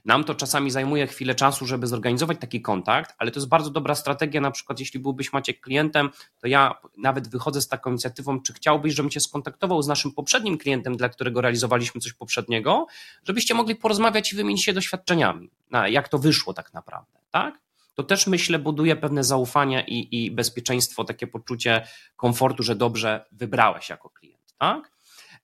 Nam 0.06 0.24
to 0.24 0.36
czasami 0.36 0.72
zajmuje 0.72 1.08
chwilę 1.08 1.36
czasu, 1.36 1.66
żeby 1.66 1.88
zorganizować 1.88 2.38
taki 2.40 2.62
kontakt, 2.62 3.16
ale 3.18 3.32
to 3.32 3.40
jest 3.40 3.50
bardzo 3.50 3.70
dobra 3.70 3.96
strategia. 3.96 4.42
Na 4.42 4.52
przykład, 4.52 4.80
jeśli 4.80 5.00
byłbyś 5.00 5.34
Maciek 5.34 5.62
klientem, 5.62 6.10
to 6.40 6.48
ja 6.48 6.76
nawet 6.98 7.28
wychodzę 7.28 7.62
z 7.62 7.68
taką 7.68 7.90
inicjatywą, 7.90 8.42
czy 8.42 8.54
chciałbyś, 8.54 8.94
żebym 8.94 9.10
cię 9.10 9.20
skontaktował 9.20 9.82
z 9.82 9.88
naszym 9.88 10.12
poprzednim 10.12 10.58
klientem, 10.58 10.98
dla 10.98 11.10
którego 11.10 11.42
realizowaliśmy 11.42 12.02
coś 12.02 12.14
poprzedniego, 12.14 12.88
żebyście 13.24 13.54
mogli 13.54 13.76
porozmawiać 13.76 14.34
i 14.34 14.36
wymienić 14.36 14.64
się 14.64 14.74
doświadczeniami, 14.74 15.50
jak 15.90 16.10
to 16.10 16.18
wyszło 16.20 16.54
tak 16.54 16.74
naprawdę, 16.74 17.20
tak? 17.32 17.60
To 18.02 18.08
też 18.08 18.28
myślę 18.28 18.60
buduje 18.60 18.96
pewne 18.96 19.24
zaufanie 19.24 19.86
i, 19.88 20.26
i 20.26 20.32
bezpieczeństwo, 20.32 21.04
takie 21.04 21.28
poczucie 21.28 21.88
komfortu, 22.16 22.64
że 22.64 22.76
dobrze 22.76 23.26
wybrałeś 23.32 23.90
jako 23.90 24.10
klient. 24.10 24.56
Tak? 24.58 24.92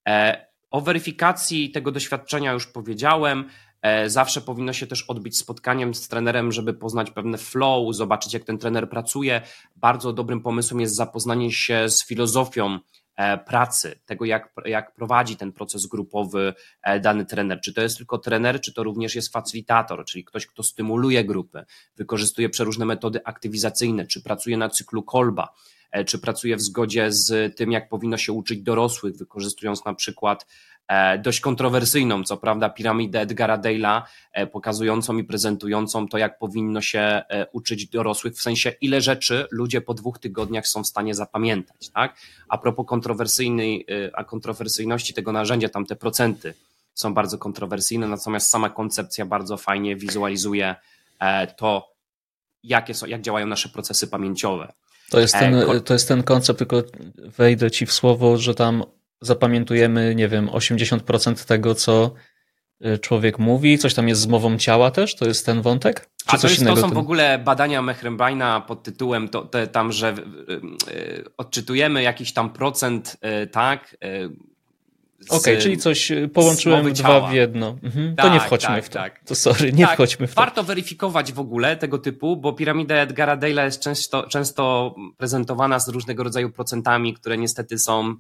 E, 0.08 0.46
o 0.72 0.82
weryfikacji 0.82 1.72
tego 1.72 1.92
doświadczenia 1.92 2.54
już 2.54 2.68
powiedziałem. 2.68 3.50
E, 3.82 4.10
zawsze 4.10 4.42
powinno 4.42 4.74
się 4.74 4.88
też 4.88 5.04
odbyć 5.04 5.38
spotkaniem 5.38 5.94
z 5.94 6.08
trenerem, 6.08 6.52
żeby 6.52 6.74
poznać 6.74 7.12
pewne 7.12 7.38
flow, 7.38 7.96
zobaczyć, 7.96 8.34
jak 8.34 8.44
ten 8.44 8.58
trener 8.58 8.90
pracuje. 8.90 9.42
Bardzo 9.76 10.14
dobrym 10.14 10.42
pomysłem 10.42 10.82
jest 10.82 10.96
zapoznanie 10.96 11.52
się 11.52 11.90
z 11.90 12.06
filozofią 12.06 12.80
pracy, 13.46 14.00
tego 14.06 14.26
jak, 14.26 14.54
jak 14.66 14.94
prowadzi 14.94 15.38
ten 15.38 15.52
proces 15.52 15.86
grupowy 15.86 16.54
e, 16.82 17.00
dany 17.00 17.26
trener. 17.26 17.60
Czy 17.62 17.74
to 17.74 17.82
jest 17.82 17.98
tylko 17.98 18.18
trener, 18.18 18.62
czy 18.62 18.74
to 18.74 18.84
również 18.84 19.16
jest 19.16 19.34
facilitator, 19.34 20.06
czyli 20.06 20.26
ktoś, 20.26 20.48
kto 20.48 20.64
stymuluje 20.64 21.26
grupy, 21.26 21.66
wykorzystuje 21.96 22.50
przeróżne 22.50 22.86
metody 22.86 23.20
aktywizacyjne, 23.26 24.08
czy 24.08 24.22
pracuje 24.22 24.58
na 24.58 24.70
cyklu 24.70 25.04
kolba, 25.04 25.54
e, 25.92 26.06
czy 26.06 26.20
pracuje 26.20 26.56
w 26.56 26.62
zgodzie 26.62 27.12
z 27.12 27.56
tym, 27.56 27.72
jak 27.72 27.90
powinno 27.90 28.18
się 28.18 28.34
uczyć 28.34 28.62
dorosłych, 28.62 29.18
wykorzystując 29.18 29.86
na 29.86 29.94
przykład 29.94 30.46
E, 30.46 30.77
dość 31.20 31.40
kontrowersyjną, 31.40 32.24
co 32.24 32.38
prawda, 32.38 32.70
piramidę 32.70 33.22
Edgara 33.22 33.58
Dale'a, 33.58 34.02
e, 34.32 34.48
pokazującą 34.48 35.18
i 35.18 35.24
prezentującą 35.24 36.08
to, 36.08 36.18
jak 36.18 36.40
powinno 36.40 36.82
się 36.82 37.00
e, 37.00 37.48
uczyć 37.52 37.88
dorosłych, 37.88 38.34
w 38.34 38.42
sensie 38.42 38.74
ile 38.82 39.02
rzeczy 39.02 39.48
ludzie 39.52 39.82
po 39.82 39.94
dwóch 39.94 40.20
tygodniach 40.20 40.68
są 40.68 40.84
w 40.84 40.88
stanie 40.88 41.16
zapamiętać. 41.16 41.90
Tak? 41.90 42.18
A 42.50 42.58
propos 42.58 42.86
kontrowersyjnej, 42.88 43.86
a 44.14 44.24
kontrowersyjności 44.24 45.14
tego 45.14 45.32
narzędzia, 45.32 45.70
tam 45.70 45.86
te 45.86 45.96
procenty 45.96 46.54
są 46.94 47.14
bardzo 47.14 47.38
kontrowersyjne, 47.38 48.08
natomiast 48.08 48.50
sama 48.50 48.70
koncepcja 48.70 49.26
bardzo 49.26 49.58
fajnie 49.58 49.96
wizualizuje 49.96 50.76
to, 51.58 51.94
jakie 52.64 52.94
są, 52.94 53.06
jak 53.06 53.22
działają 53.22 53.48
nasze 53.48 53.70
procesy 53.70 54.08
pamięciowe. 54.08 54.74
To 55.10 55.20
jest, 55.20 55.34
ten, 55.34 55.56
to 55.86 55.94
jest 55.94 56.08
ten 56.08 56.24
koncept, 56.24 56.60
tylko 56.60 56.84
wejdę 57.16 57.72
ci 57.72 57.86
w 57.86 57.94
słowo, 57.94 58.38
że 58.38 58.56
tam 58.56 58.84
zapamiętujemy, 59.22 60.16
nie 60.16 60.28
wiem, 60.28 60.48
80% 60.48 61.48
tego, 61.48 61.76
co 61.76 62.14
y, 62.86 63.00
człowiek 63.00 63.40
mówi, 63.40 63.78
coś 63.78 63.94
tam 63.94 64.08
jest 64.08 64.22
z 64.22 64.28
mową 64.28 64.58
ciała 64.58 64.92
też, 64.92 65.16
to 65.16 65.26
jest 65.26 65.46
ten 65.46 65.62
wątek? 65.62 66.10
Czy 66.26 66.36
A 66.36 66.38
to, 66.38 66.48
jest, 66.48 66.66
to 66.66 66.78
są 66.78 66.90
w 66.90 66.98
ogóle 66.98 67.40
badania 67.40 67.82
Mehrembaina 67.82 68.62
pod 68.62 68.84
tytułem 68.84 69.30
to, 69.30 69.42
to, 69.42 69.68
tam, 69.68 69.92
że 69.92 70.16
y, 70.90 70.92
y, 70.92 71.24
odczytujemy 71.38 72.04
jakiś 72.04 72.34
tam 72.34 72.50
procent, 72.50 73.18
tak, 73.52 73.98
Okej, 75.30 75.40
okay, 75.40 75.58
czyli 75.58 75.78
coś 75.78 76.12
połączyłem 76.34 76.94
dwa 76.94 77.28
w 77.30 77.34
jedno. 77.34 77.78
Mhm. 77.84 78.16
Tak, 78.16 78.26
to 78.26 78.34
nie 78.34 78.40
wchodźmy 78.40 78.76
tak, 78.76 78.86
w 78.86 78.90
to. 78.90 79.00
Tak. 79.00 79.24
To 79.26 79.36
sorry, 79.36 79.74
nie 79.74 79.86
tak, 79.86 79.94
wchodźmy 79.94 80.28
w 80.28 80.36
to. 80.36 80.42
Warto 80.42 80.64
weryfikować 80.64 81.34
w 81.34 81.40
ogóle 81.40 81.78
tego 81.78 81.98
typu, 81.98 82.38
bo 82.38 82.54
piramida 82.54 82.96
Edgara 82.96 83.38
Dale'a 83.38 83.64
jest 83.64 83.82
często, 83.82 84.24
często 84.24 84.96
prezentowana 85.18 85.80
z 85.80 85.90
różnego 85.90 86.24
rodzaju 86.24 86.50
procentami, 86.50 87.14
które 87.14 87.38
niestety 87.38 87.80
są 87.80 88.16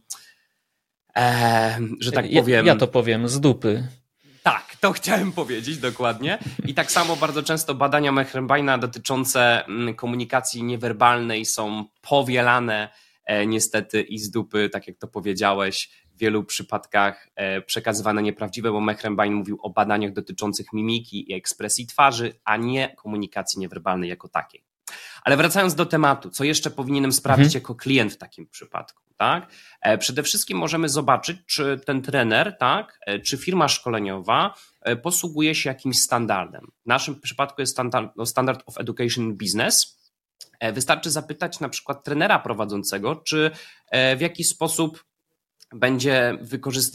e, 1.18 1.80
że 2.00 2.12
tak 2.12 2.26
powiem. 2.36 2.66
Ja, 2.66 2.74
ja 2.74 2.80
to 2.80 2.88
powiem, 2.88 3.28
z 3.28 3.40
dupy. 3.40 3.88
Tak, 4.44 4.76
to 4.80 4.92
chciałem 4.92 5.32
powiedzieć 5.32 5.78
dokładnie. 5.78 6.38
I 6.66 6.74
tak 6.74 6.92
samo 6.92 7.16
bardzo 7.16 7.44
często 7.44 7.76
badania 7.76 8.12
Mehrembaina 8.12 8.78
dotyczące 8.78 9.66
mm, 9.66 9.96
komunikacji 9.96 10.64
niewerbalnej 10.64 11.46
są 11.46 11.86
powielane 12.02 12.90
e, 13.26 13.46
niestety 13.46 14.02
i 14.02 14.20
z 14.20 14.32
dupy, 14.32 14.70
tak 14.70 14.88
jak 14.88 14.98
to 14.98 15.08
powiedziałeś, 15.08 15.90
w 16.16 16.20
wielu 16.20 16.44
przypadkach 16.44 17.30
e, 17.36 17.62
przekazywane 17.62 18.22
nieprawdziwe, 18.22 18.72
bo 18.72 18.82
Mehrembain 18.82 19.34
mówił 19.34 19.60
o 19.62 19.70
badaniach 19.70 20.14
dotyczących 20.14 20.74
mimiki 20.74 21.32
i 21.32 21.34
ekspresji 21.34 21.88
twarzy, 21.88 22.34
a 22.44 22.58
nie 22.58 22.96
komunikacji 22.96 23.60
niewerbalnej 23.60 24.10
jako 24.10 24.28
takiej. 24.28 24.64
Ale 25.24 25.38
wracając 25.38 25.76
do 25.76 25.86
tematu, 25.86 26.30
co 26.30 26.44
jeszcze 26.44 26.72
powinienem 26.72 27.12
sprawdzić 27.12 27.56
mhm. 27.56 27.62
jako 27.62 27.76
klient 27.76 28.14
w 28.14 28.18
takim 28.18 28.48
przypadku? 28.48 29.07
Tak? 29.18 29.52
E, 29.82 29.98
przede 29.98 30.24
wszystkim 30.24 30.58
możemy 30.58 30.90
zobaczyć, 30.90 31.38
czy 31.46 31.80
ten 31.86 32.02
trener, 32.02 32.58
tak, 32.60 33.00
e, 33.06 33.20
czy 33.20 33.38
firma 33.38 33.68
szkoleniowa 33.68 34.54
e, 34.82 34.96
posługuje 34.96 35.56
się 35.56 35.70
jakimś 35.70 36.00
standardem. 36.00 36.68
W 36.86 36.88
naszym 36.88 37.22
przypadku 37.22 37.62
jest 37.62 37.74
standard, 37.74 38.12
no, 38.16 38.26
standard 38.26 38.64
of 38.66 38.78
Education 38.78 39.38
Business. 39.38 39.98
Wystarczy 40.74 41.12
zapytać 41.12 41.60
na 41.60 41.70
przykład 41.70 42.04
trenera 42.04 42.40
prowadzącego, 42.40 43.16
czy 43.16 43.52
w 43.92 44.22
jaki 44.22 44.44
sposób 44.44 45.06
będzie 45.76 46.38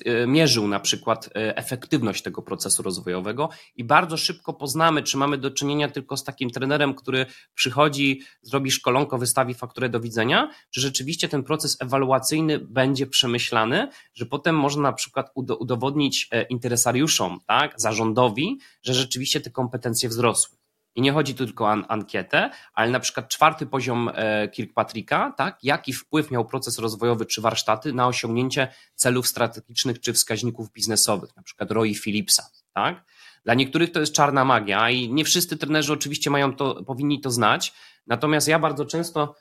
e, 0.05 0.27
mierzył 0.27 0.69
na 0.69 0.81
przykład 0.81 1.27
e, 1.27 1.57
efektywność 1.57 2.23
tego 2.23 2.43
procesu 2.43 2.83
rozwojowego 2.83 3.49
i 3.77 3.85
bardzo 3.85 4.17
szybko 4.17 4.53
poznamy, 4.53 5.03
czy 5.03 5.17
mamy 5.17 5.39
do 5.39 5.51
czynienia 5.51 5.89
tylko 5.89 6.17
z 6.17 6.25
takim 6.25 6.51
trenerem, 6.51 6.95
który 6.95 7.27
przychodzi, 7.55 8.21
zrobi 8.43 8.71
szkolonko, 8.71 9.19
wystawi 9.19 9.55
fakturę 9.55 9.89
do 9.89 10.01
widzenia, 10.01 10.51
czy 10.71 10.81
rzeczywiście 10.81 11.29
ten 11.29 11.43
proces 11.43 11.77
ewaluacyjny 11.81 12.59
będzie 12.59 13.07
przemyślany, 13.07 13.89
że 14.15 14.27
potem 14.27 14.57
można 14.57 14.83
na 14.83 14.93
przykład 14.93 15.31
udowodnić 15.35 16.29
e, 16.31 16.43
interesariuszom, 16.43 17.41
tak, 17.47 17.81
zarządowi, 17.81 18.59
że 18.83 18.95
rzeczywiście 18.95 19.41
te 19.41 19.51
kompetencje 19.51 20.09
wzrosły. 20.09 20.62
I 20.95 21.03
nie 21.03 21.13
chodzi 21.13 21.35
tu 21.35 21.47
tylko 21.47 21.65
o 21.65 21.71
an 21.71 21.85
ankietę, 21.89 22.51
ale 22.75 22.91
na 22.91 23.01
przykład 23.01 23.29
czwarty 23.29 23.67
poziom 23.67 24.11
e, 24.15 24.49
Kirkpatricka, 24.49 25.35
tak? 25.37 25.59
jaki 25.63 25.93
wpływ 25.93 26.31
miał 26.31 26.45
proces 26.45 26.79
rozwojowy 26.79 27.27
czy 27.27 27.41
warsztaty 27.41 27.93
na 27.93 28.07
osiągnięcie 28.07 28.69
celów 28.95 29.29
strategicznych 29.29 30.01
czy 30.01 30.13
wskaźników 30.13 30.73
biznesowych, 30.73 31.37
na 31.37 31.43
przykład 31.43 31.71
Roy 31.71 31.95
Philipsa. 31.95 32.51
Tak? 32.75 33.05
Dla 33.45 33.55
niektórych 33.55 33.93
to 33.93 34.01
jest 34.01 34.13
czarna 34.13 34.45
magia 34.45 34.91
i 34.91 35.13
nie 35.13 35.25
wszyscy 35.25 35.57
trenerzy 35.57 35.93
oczywiście 35.93 36.31
mają 36.31 36.57
to, 36.57 36.85
powinni 36.85 37.21
to 37.21 37.31
znać, 37.31 37.73
natomiast 38.07 38.49
ja 38.49 38.59
bardzo 38.59 38.87
często 38.87 39.35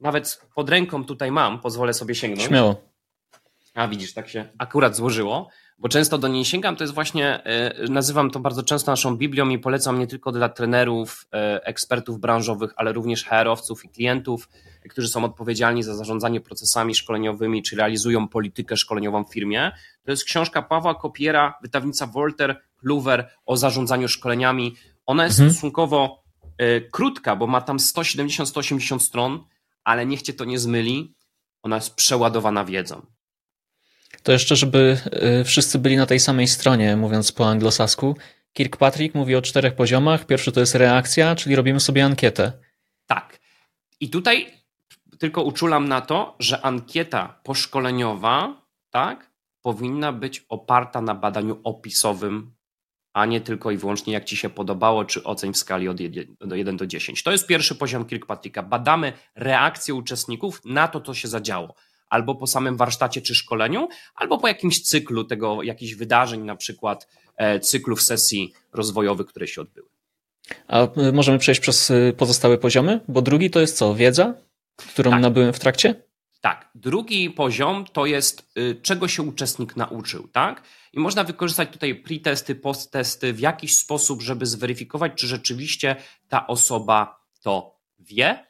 nawet 0.00 0.40
pod 0.54 0.70
ręką 0.70 1.04
tutaj 1.04 1.30
mam, 1.30 1.60
pozwolę 1.60 1.94
sobie 1.94 2.14
sięgnąć. 2.14 2.48
Śmiało. 2.48 2.82
A 3.74 3.88
widzisz, 3.88 4.14
tak 4.14 4.28
się 4.28 4.48
akurat 4.58 4.96
złożyło 4.96 5.48
bo 5.78 5.88
często 5.88 6.18
do 6.18 6.28
niej 6.28 6.44
sięgam, 6.44 6.76
to 6.76 6.84
jest 6.84 6.94
właśnie, 6.94 7.44
e, 7.44 7.88
nazywam 7.88 8.30
to 8.30 8.40
bardzo 8.40 8.62
często 8.62 8.92
naszą 8.92 9.16
Biblią 9.16 9.48
i 9.48 9.58
polecam 9.58 9.98
nie 9.98 10.06
tylko 10.06 10.32
dla 10.32 10.48
trenerów, 10.48 11.26
e, 11.32 11.64
ekspertów 11.64 12.20
branżowych, 12.20 12.72
ale 12.76 12.92
również 12.92 13.24
HR-owców 13.24 13.84
i 13.84 13.88
klientów, 13.88 14.48
którzy 14.90 15.08
są 15.08 15.24
odpowiedzialni 15.24 15.82
za 15.82 15.94
zarządzanie 15.94 16.40
procesami 16.40 16.94
szkoleniowymi, 16.94 17.62
czy 17.62 17.76
realizują 17.76 18.28
politykę 18.28 18.76
szkoleniową 18.76 19.24
w 19.24 19.32
firmie. 19.32 19.72
To 20.04 20.10
jest 20.10 20.24
książka 20.24 20.62
Pawła 20.62 20.94
Kopiera, 20.94 21.54
wydawnica 21.62 22.06
Wolter 22.06 22.60
Kluwer 22.76 23.30
o 23.46 23.56
zarządzaniu 23.56 24.08
szkoleniami. 24.08 24.74
Ona 25.06 25.24
jest 25.24 25.38
mhm. 25.38 25.52
stosunkowo 25.52 26.22
e, 26.58 26.80
krótka, 26.80 27.36
bo 27.36 27.46
ma 27.46 27.60
tam 27.60 27.76
170-180 27.76 28.98
stron, 28.98 29.44
ale 29.84 30.06
niech 30.06 30.22
cię 30.22 30.32
to 30.32 30.44
nie 30.44 30.58
zmyli, 30.58 31.14
ona 31.62 31.76
jest 31.76 31.94
przeładowana 31.94 32.64
wiedzą. 32.64 33.15
To 34.26 34.32
jeszcze, 34.32 34.56
żeby 34.56 34.98
y, 35.40 35.44
wszyscy 35.44 35.78
byli 35.78 35.96
na 35.96 36.06
tej 36.06 36.20
samej 36.20 36.48
stronie, 36.48 36.96
mówiąc 36.96 37.32
po 37.32 37.48
anglosasku. 37.48 38.16
Kirkpatrick 38.52 39.14
mówi 39.14 39.36
o 39.36 39.42
czterech 39.42 39.74
poziomach. 39.74 40.26
Pierwszy 40.26 40.52
to 40.52 40.60
jest 40.60 40.74
reakcja, 40.74 41.34
czyli 41.34 41.56
robimy 41.56 41.80
sobie 41.80 42.04
ankietę. 42.04 42.52
Tak. 43.06 43.38
I 44.00 44.10
tutaj 44.10 44.46
tylko 45.18 45.42
uczulam 45.42 45.88
na 45.88 46.00
to, 46.00 46.36
że 46.38 46.64
ankieta 46.64 47.40
poszkoleniowa, 47.42 48.62
tak, 48.90 49.30
powinna 49.62 50.12
być 50.12 50.44
oparta 50.48 51.00
na 51.00 51.14
badaniu 51.14 51.60
opisowym, 51.64 52.54
a 53.12 53.26
nie 53.26 53.40
tylko 53.40 53.70
i 53.70 53.76
wyłącznie 53.76 54.12
jak 54.12 54.24
ci 54.24 54.36
się 54.36 54.50
podobało, 54.50 55.04
czy 55.04 55.24
oceń 55.24 55.52
w 55.52 55.56
skali 55.56 55.88
od 55.88 56.00
1 56.00 56.76
do 56.76 56.86
10. 56.86 57.22
To 57.22 57.32
jest 57.32 57.46
pierwszy 57.46 57.74
poziom 57.74 58.04
Kirkpatricka. 58.04 58.62
Badamy 58.62 59.12
reakcję 59.34 59.94
uczestników 59.94 60.60
na 60.64 60.88
to, 60.88 61.00
co 61.00 61.14
się 61.14 61.28
zadziało 61.28 61.74
albo 62.08 62.34
po 62.34 62.46
samym 62.46 62.76
warsztacie 62.76 63.22
czy 63.22 63.34
szkoleniu, 63.34 63.88
albo 64.14 64.38
po 64.38 64.48
jakimś 64.48 64.82
cyklu 64.82 65.24
tego, 65.24 65.62
jakichś 65.62 65.94
wydarzeń, 65.94 66.42
na 66.42 66.56
przykład 66.56 67.08
e, 67.36 67.60
cyklów 67.60 68.02
sesji 68.02 68.52
rozwojowych, 68.72 69.26
które 69.26 69.46
się 69.46 69.60
odbyły. 69.60 69.88
A 70.68 70.80
e, 70.80 71.12
możemy 71.12 71.38
przejść 71.38 71.60
przez 71.60 71.90
e, 71.90 72.12
pozostałe 72.12 72.58
poziomy? 72.58 73.00
Bo 73.08 73.22
drugi 73.22 73.50
to 73.50 73.60
jest 73.60 73.76
co? 73.76 73.94
Wiedza, 73.94 74.34
którą 74.76 75.10
tak. 75.10 75.20
nabyłem 75.20 75.52
w 75.52 75.58
trakcie? 75.58 75.94
Tak. 76.40 76.70
Drugi 76.74 77.30
poziom 77.30 77.84
to 77.92 78.06
jest, 78.06 78.52
czego 78.82 79.08
się 79.08 79.22
uczestnik 79.22 79.76
nauczył, 79.76 80.28
tak? 80.28 80.62
I 80.92 81.00
można 81.00 81.24
wykorzystać 81.24 81.68
tutaj 81.72 82.02
pre-testy, 82.02 82.54
post-testy 82.54 83.32
w 83.32 83.40
jakiś 83.40 83.78
sposób, 83.78 84.22
żeby 84.22 84.46
zweryfikować, 84.46 85.12
czy 85.16 85.26
rzeczywiście 85.26 85.96
ta 86.28 86.46
osoba 86.46 87.20
to 87.42 87.76
wie, 87.98 88.46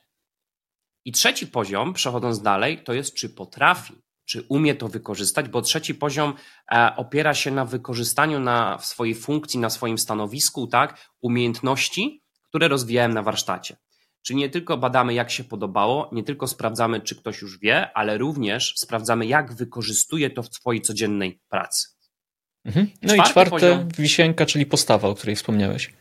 i 1.06 1.12
trzeci 1.12 1.46
poziom, 1.46 1.92
przechodząc 1.92 2.42
dalej, 2.42 2.84
to 2.84 2.92
jest 2.92 3.14
czy 3.14 3.28
potrafi, 3.28 3.94
czy 4.24 4.42
umie 4.48 4.74
to 4.74 4.88
wykorzystać, 4.88 5.48
bo 5.48 5.62
trzeci 5.62 5.94
poziom 5.94 6.34
e, 6.72 6.96
opiera 6.96 7.34
się 7.34 7.50
na 7.50 7.64
wykorzystaniu 7.64 8.40
na 8.40 8.78
swojej 8.78 9.14
funkcji, 9.14 9.60
na 9.60 9.70
swoim 9.70 9.98
stanowisku, 9.98 10.66
tak, 10.66 11.10
umiejętności, 11.20 12.22
które 12.42 12.68
rozwijałem 12.68 13.14
na 13.14 13.22
warsztacie. 13.22 13.76
Czyli 14.22 14.38
nie 14.38 14.50
tylko 14.50 14.76
badamy, 14.76 15.14
jak 15.14 15.30
się 15.30 15.44
podobało, 15.44 16.10
nie 16.12 16.22
tylko 16.22 16.46
sprawdzamy, 16.46 17.00
czy 17.00 17.16
ktoś 17.16 17.42
już 17.42 17.58
wie, 17.58 17.92
ale 17.96 18.18
również 18.18 18.74
sprawdzamy, 18.76 19.26
jak 19.26 19.54
wykorzystuje 19.54 20.30
to 20.30 20.42
w 20.42 20.54
swojej 20.54 20.82
codziennej 20.82 21.40
pracy. 21.48 21.88
Mhm. 22.64 22.90
No 23.02 23.14
Czwarty 23.14 23.28
i 23.28 23.30
czwarte, 23.30 23.50
poziom... 23.50 23.88
wisienka, 23.98 24.46
czyli 24.46 24.66
postawa, 24.66 25.08
o 25.08 25.14
której 25.14 25.36
wspomniałeś. 25.36 25.92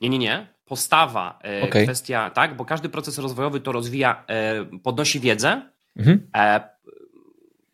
Nie, 0.00 0.08
nie, 0.08 0.18
nie 0.18 0.54
postawa, 0.72 1.38
e, 1.44 1.62
okay. 1.62 1.84
kwestia, 1.84 2.30
tak, 2.30 2.56
bo 2.56 2.64
każdy 2.64 2.88
proces 2.88 3.18
rozwojowy 3.18 3.60
to 3.60 3.72
rozwija, 3.72 4.24
e, 4.26 4.64
podnosi 4.64 5.20
wiedzę, 5.20 5.62
mhm. 5.96 6.30
E, 6.36 6.70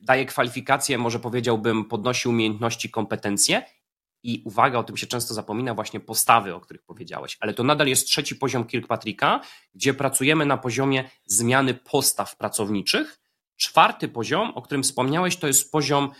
daje 0.00 0.26
kwalifikacje, 0.26 0.98
może 0.98 1.18
powiedziałbym, 1.18 1.84
podnosi 1.84 2.28
umiejętności, 2.28 2.90
kompetencje 2.90 3.62
i 4.22 4.42
uwaga, 4.44 4.78
o 4.78 4.84
tym 4.84 4.96
się 4.96 5.06
często 5.06 5.34
zapomina, 5.34 5.74
właśnie 5.74 6.00
postawy, 6.00 6.54
o 6.54 6.60
których 6.60 6.82
powiedziałeś, 6.82 7.36
ale 7.40 7.54
to 7.54 7.64
nadal 7.64 7.86
jest 7.86 8.06
trzeci 8.06 8.36
poziom 8.36 8.64
Kirkpatricka, 8.64 9.40
gdzie 9.74 9.94
pracujemy 9.94 10.46
na 10.46 10.56
poziomie 10.56 11.04
zmiany 11.26 11.74
postaw 11.74 12.36
pracowniczych. 12.36 13.20
Czwarty 13.56 14.08
poziom, 14.08 14.50
o 14.54 14.62
którym 14.62 14.82
wspomniałeś, 14.82 15.36
to 15.36 15.46
jest 15.46 15.72
poziom 15.72 16.10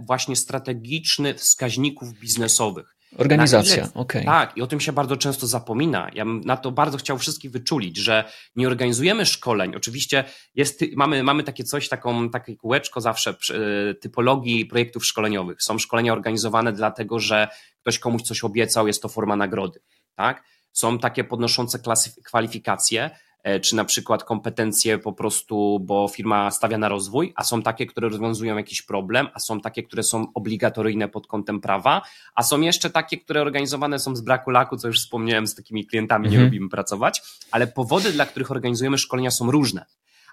właśnie 0.00 0.36
strategiczny 0.36 1.34
wskaźników 1.34 2.18
biznesowych. 2.18 2.93
Organizacja, 3.18 3.82
okej. 3.84 3.94
Okay. 3.94 4.24
Tak, 4.24 4.56
i 4.56 4.62
o 4.62 4.66
tym 4.66 4.80
się 4.80 4.92
bardzo 4.92 5.16
często 5.16 5.46
zapomina. 5.46 6.10
Ja 6.14 6.24
bym 6.24 6.40
na 6.40 6.56
to 6.56 6.72
bardzo 6.72 6.98
chciał 6.98 7.18
wszystkich 7.18 7.50
wyczulić, 7.50 7.96
że 7.96 8.24
nie 8.56 8.66
organizujemy 8.66 9.26
szkoleń. 9.26 9.74
Oczywiście 9.76 10.24
jest, 10.54 10.80
mamy, 10.96 11.22
mamy 11.22 11.42
takie 11.42 11.64
coś, 11.64 11.88
taką, 11.88 12.30
takie 12.30 12.56
kółeczko 12.56 13.00
zawsze 13.00 13.34
przy, 13.34 13.96
typologii 14.00 14.66
projektów 14.66 15.06
szkoleniowych. 15.06 15.62
Są 15.62 15.78
szkolenia 15.78 16.12
organizowane 16.12 16.72
dlatego, 16.72 17.20
że 17.20 17.48
ktoś 17.80 17.98
komuś 17.98 18.22
coś 18.22 18.44
obiecał, 18.44 18.86
jest 18.86 19.02
to 19.02 19.08
forma 19.08 19.36
nagrody. 19.36 19.80
Tak? 20.14 20.44
Są 20.72 20.98
takie 20.98 21.24
podnoszące 21.24 21.78
klasy, 21.78 22.22
kwalifikacje, 22.24 23.04
e, 23.04 23.18
czy 23.62 23.76
na 23.76 23.84
przykład 23.84 24.24
kompetencje 24.24 24.98
po 24.98 25.12
prostu, 25.12 25.80
bo 25.80 26.08
firma 26.08 26.50
stawia 26.50 26.78
na 26.78 26.88
rozwój, 26.88 27.32
a 27.36 27.44
są 27.44 27.62
takie, 27.62 27.86
które 27.86 28.08
rozwiązują 28.08 28.56
jakiś 28.56 28.82
problem, 28.82 29.28
a 29.34 29.40
są 29.40 29.60
takie, 29.60 29.82
które 29.82 30.02
są 30.02 30.26
obligatoryjne 30.34 31.08
pod 31.08 31.26
kątem 31.26 31.60
prawa, 31.60 32.02
a 32.34 32.42
są 32.42 32.60
jeszcze 32.60 32.90
takie, 32.90 33.18
które 33.18 33.42
organizowane 33.42 33.98
są 33.98 34.16
z 34.16 34.20
braku 34.20 34.50
laku, 34.50 34.76
co 34.76 34.88
już 34.88 35.00
wspomniałem, 35.00 35.46
z 35.46 35.54
takimi 35.54 35.86
klientami 35.86 36.26
mhm. 36.26 36.40
nie 36.40 36.44
lubimy 36.44 36.68
pracować, 36.68 37.22
ale 37.50 37.66
powody, 37.66 38.12
dla 38.12 38.26
których 38.26 38.50
organizujemy 38.50 38.98
szkolenia 38.98 39.30
są 39.30 39.50
różne 39.50 39.86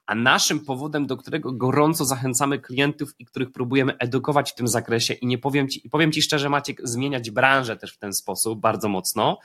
a 0.05 0.15
naszym 0.15 0.59
powodem, 0.59 1.07
do 1.07 1.17
którego 1.17 1.51
gorąco 1.51 2.05
zachęcamy 2.05 2.59
klientów 2.59 3.15
i 3.19 3.25
których 3.25 3.51
próbujemy 3.51 3.97
edukować 3.97 4.51
w 4.51 4.55
tym 4.55 4.67
zakresie 4.67 5.13
i 5.13 5.27
nie 5.27 5.37
powiem 5.37 5.67
ci, 5.67 5.89
powiem 5.89 6.11
ci 6.11 6.21
szczerze 6.21 6.49
Maciek, 6.49 6.81
zmieniać 6.83 7.31
branżę 7.31 7.77
też 7.77 7.93
w 7.93 7.97
ten 7.97 8.13
sposób 8.13 8.59
bardzo 8.59 8.89
mocno, 8.89 9.37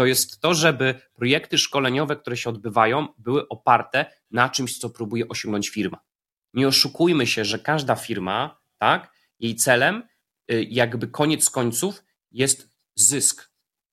to 0.00 0.06
jest 0.06 0.40
to, 0.40 0.54
żeby 0.54 0.94
projekty 1.14 1.58
szkoleniowe, 1.58 2.16
które 2.16 2.36
się 2.36 2.50
odbywają, 2.50 3.08
były 3.18 3.48
oparte 3.48 4.06
na 4.30 4.48
czymś, 4.48 4.78
co 4.78 4.90
próbuje 4.90 5.28
osiągnąć 5.28 5.68
firma. 5.68 5.98
Nie 6.54 6.68
oszukujmy 6.68 7.26
się, 7.26 7.44
że 7.44 7.58
każda 7.58 7.94
firma, 7.94 8.60
tak, 8.78 9.12
jej 9.38 9.56
celem, 9.56 10.02
y, 10.52 10.66
jakby 10.70 11.08
koniec 11.08 11.50
końców, 11.50 12.04
jest 12.30 12.70
zysk, 12.94 13.50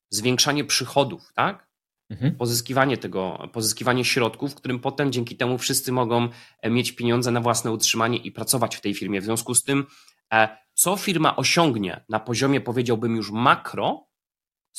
zwiększanie 0.09 0.65
przychodów, 0.65 1.33
tak? 1.33 1.67
Mhm. 2.09 2.35
Pozyskiwanie 2.35 2.97
tego, 2.97 3.49
pozyskiwanie 3.53 4.05
środków, 4.05 4.55
którym 4.55 4.79
potem 4.79 5.11
dzięki 5.11 5.37
temu 5.37 5.57
wszyscy 5.57 5.91
mogą 5.91 6.29
e, 6.61 6.69
mieć 6.69 6.91
pieniądze 6.91 7.31
na 7.31 7.41
własne 7.41 7.71
utrzymanie 7.71 8.17
i 8.17 8.31
pracować 8.31 8.75
w 8.75 8.81
tej 8.81 8.93
firmie. 8.93 9.21
W 9.21 9.25
związku 9.25 9.55
z 9.55 9.63
tym, 9.63 9.85
e, 10.33 10.57
co 10.73 10.97
firma 10.97 11.35
osiągnie 11.35 12.05
na 12.09 12.19
poziomie, 12.19 12.61
powiedziałbym 12.61 13.15
już 13.15 13.31
makro, 13.31 14.06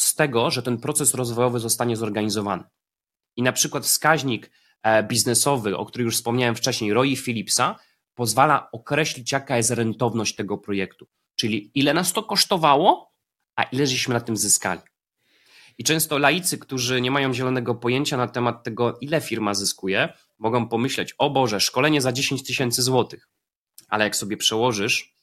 z 0.00 0.14
tego, 0.14 0.50
że 0.50 0.62
ten 0.62 0.78
proces 0.78 1.14
rozwojowy 1.14 1.60
zostanie 1.60 1.96
zorganizowany. 1.96 2.64
I 3.36 3.42
na 3.42 3.52
przykład 3.52 3.84
wskaźnik 3.84 4.50
e, 4.82 5.02
biznesowy, 5.02 5.76
o 5.76 5.86
którym 5.86 6.04
już 6.04 6.16
wspomniałem 6.16 6.54
wcześniej, 6.54 6.92
Roy 6.92 7.16
Philipsa, 7.16 7.78
pozwala 8.14 8.70
określić, 8.70 9.32
jaka 9.32 9.56
jest 9.56 9.70
rentowność 9.70 10.34
tego 10.34 10.58
projektu. 10.58 11.06
Czyli 11.36 11.70
ile 11.74 11.94
nas 11.94 12.12
to 12.12 12.22
kosztowało, 12.22 13.12
a 13.56 13.62
ile 13.62 13.86
żeśmy 13.86 14.14
na 14.14 14.20
tym 14.20 14.36
zyskali. 14.36 14.80
I 15.78 15.84
często 15.84 16.18
laicy, 16.18 16.58
którzy 16.58 17.00
nie 17.00 17.10
mają 17.10 17.34
zielonego 17.34 17.74
pojęcia 17.74 18.16
na 18.16 18.28
temat 18.28 18.64
tego, 18.64 18.98
ile 19.00 19.20
firma 19.20 19.54
zyskuje, 19.54 20.12
mogą 20.38 20.68
pomyśleć: 20.68 21.14
O 21.18 21.30
Boże, 21.30 21.60
szkolenie 21.60 22.00
za 22.00 22.12
10 22.12 22.46
tysięcy 22.46 22.82
złotych. 22.82 23.28
Ale 23.88 24.04
jak 24.04 24.16
sobie 24.16 24.36
przełożysz 24.36 25.17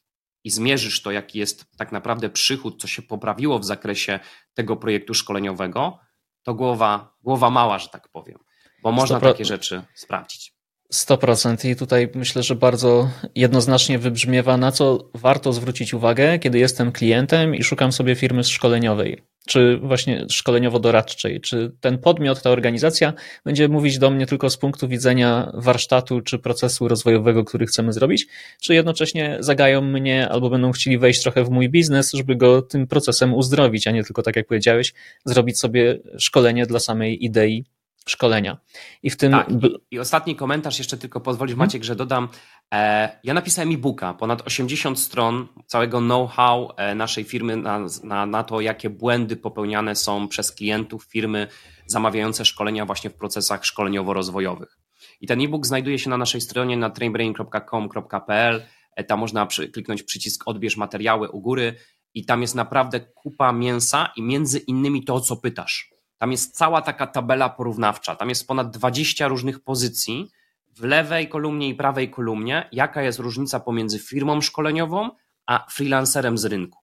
i 0.45 0.49
zmierzysz 0.49 1.01
to, 1.01 1.11
jaki 1.11 1.39
jest 1.39 1.65
tak 1.77 1.91
naprawdę 1.91 2.29
przychód, 2.29 2.81
co 2.81 2.87
się 2.87 3.01
poprawiło 3.01 3.59
w 3.59 3.65
zakresie 3.65 4.19
tego 4.53 4.77
projektu 4.77 5.13
szkoleniowego, 5.13 5.99
to 6.43 6.53
głowa, 6.53 7.15
głowa 7.21 7.49
mała, 7.49 7.79
że 7.79 7.89
tak 7.89 8.09
powiem, 8.09 8.39
bo 8.83 8.91
można 8.91 9.19
takie 9.19 9.45
rzeczy 9.45 9.81
sprawdzić. 9.95 10.54
100% 10.93 11.69
i 11.69 11.75
tutaj 11.75 12.09
myślę, 12.15 12.43
że 12.43 12.55
bardzo 12.55 13.09
jednoznacznie 13.35 13.99
wybrzmiewa, 13.99 14.57
na 14.57 14.71
co 14.71 15.09
warto 15.13 15.53
zwrócić 15.53 15.93
uwagę, 15.93 16.39
kiedy 16.39 16.59
jestem 16.59 16.91
klientem 16.91 17.55
i 17.55 17.63
szukam 17.63 17.91
sobie 17.91 18.15
firmy 18.15 18.43
szkoleniowej 18.43 19.21
czy 19.47 19.77
właśnie 19.77 20.25
szkoleniowo-doradczej, 20.29 21.41
czy 21.41 21.71
ten 21.81 21.97
podmiot, 21.97 22.41
ta 22.41 22.49
organizacja 22.49 23.13
będzie 23.45 23.67
mówić 23.67 23.97
do 23.97 24.09
mnie 24.09 24.25
tylko 24.25 24.49
z 24.49 24.57
punktu 24.57 24.87
widzenia 24.87 25.51
warsztatu 25.53 26.21
czy 26.21 26.39
procesu 26.39 26.87
rozwojowego, 26.87 27.43
który 27.43 27.65
chcemy 27.65 27.93
zrobić, 27.93 28.27
czy 28.61 28.73
jednocześnie 28.73 29.37
zagają 29.39 29.81
mnie 29.81 30.29
albo 30.29 30.49
będą 30.49 30.71
chcieli 30.71 30.97
wejść 30.97 31.21
trochę 31.21 31.43
w 31.43 31.49
mój 31.49 31.69
biznes, 31.69 32.11
żeby 32.13 32.35
go 32.35 32.61
tym 32.61 32.87
procesem 32.87 33.33
uzdrowić, 33.33 33.87
a 33.87 33.91
nie 33.91 34.03
tylko, 34.03 34.21
tak 34.21 34.35
jak 34.35 34.47
powiedziałeś, 34.47 34.93
zrobić 35.25 35.59
sobie 35.59 35.99
szkolenie 36.17 36.65
dla 36.65 36.79
samej 36.79 37.25
idei 37.25 37.65
szkolenia. 38.09 38.57
I 39.03 39.09
w 39.09 39.17
tym. 39.17 39.31
Tak, 39.31 39.47
i, 39.91 39.99
ostatni 39.99 40.35
komentarz, 40.35 40.77
jeszcze 40.77 40.97
tylko 40.97 41.21
pozwolisz, 41.21 41.55
hmm. 41.55 41.67
Maciek, 41.67 41.83
że 41.83 41.95
dodam. 41.95 42.27
E, 42.73 43.19
ja 43.23 43.33
napisałem 43.33 43.71
e-booka, 43.71 44.13
ponad 44.13 44.41
80 44.47 44.99
stron 44.99 45.47
całego 45.65 45.99
know-how 45.99 46.73
e, 46.77 46.95
naszej 46.95 47.23
firmy 47.23 47.57
na, 47.57 47.79
na, 48.03 48.25
na 48.25 48.43
to, 48.43 48.61
jakie 48.61 48.89
błędy 48.89 49.35
popełniane 49.35 49.95
są 49.95 50.27
przez 50.27 50.51
klientów 50.51 51.03
firmy 51.03 51.47
zamawiające 51.85 52.45
szkolenia 52.45 52.85
właśnie 52.85 53.09
w 53.09 53.13
procesach 53.13 53.63
szkoleniowo-rozwojowych. 53.63 54.79
I 55.21 55.27
ten 55.27 55.41
e-book 55.41 55.65
znajduje 55.65 55.99
się 55.99 56.09
na 56.09 56.17
naszej 56.17 56.41
stronie 56.41 56.77
na 56.77 56.89
trainbrain.com.pl. 56.89 58.63
E, 58.95 59.03
tam 59.03 59.19
można 59.19 59.45
przy, 59.45 59.69
kliknąć 59.69 60.03
przycisk 60.03 60.43
odbierz 60.47 60.77
materiały 60.77 61.29
u 61.29 61.41
góry 61.41 61.75
i 62.13 62.25
tam 62.25 62.41
jest 62.41 62.55
naprawdę 62.55 62.99
kupa 62.99 63.51
mięsa 63.51 64.11
i 64.15 64.21
między 64.21 64.59
innymi 64.59 65.03
to, 65.03 65.15
o 65.15 65.21
co 65.21 65.37
pytasz. 65.37 65.94
Tam 66.17 66.31
jest 66.31 66.57
cała 66.57 66.81
taka 66.81 67.07
tabela 67.07 67.49
porównawcza. 67.49 68.15
Tam 68.15 68.29
jest 68.29 68.47
ponad 68.47 68.71
20 68.71 69.27
różnych 69.27 69.59
pozycji 69.59 70.31
w 70.75 70.83
lewej 70.83 71.29
kolumnie 71.29 71.69
i 71.69 71.75
prawej 71.75 72.09
kolumnie, 72.09 72.69
jaka 72.71 73.01
jest 73.01 73.19
różnica 73.19 73.59
pomiędzy 73.59 73.99
firmą 73.99 74.41
szkoleniową 74.41 75.09
a 75.45 75.65
freelancerem 75.69 76.37
z 76.37 76.45
rynku. 76.45 76.79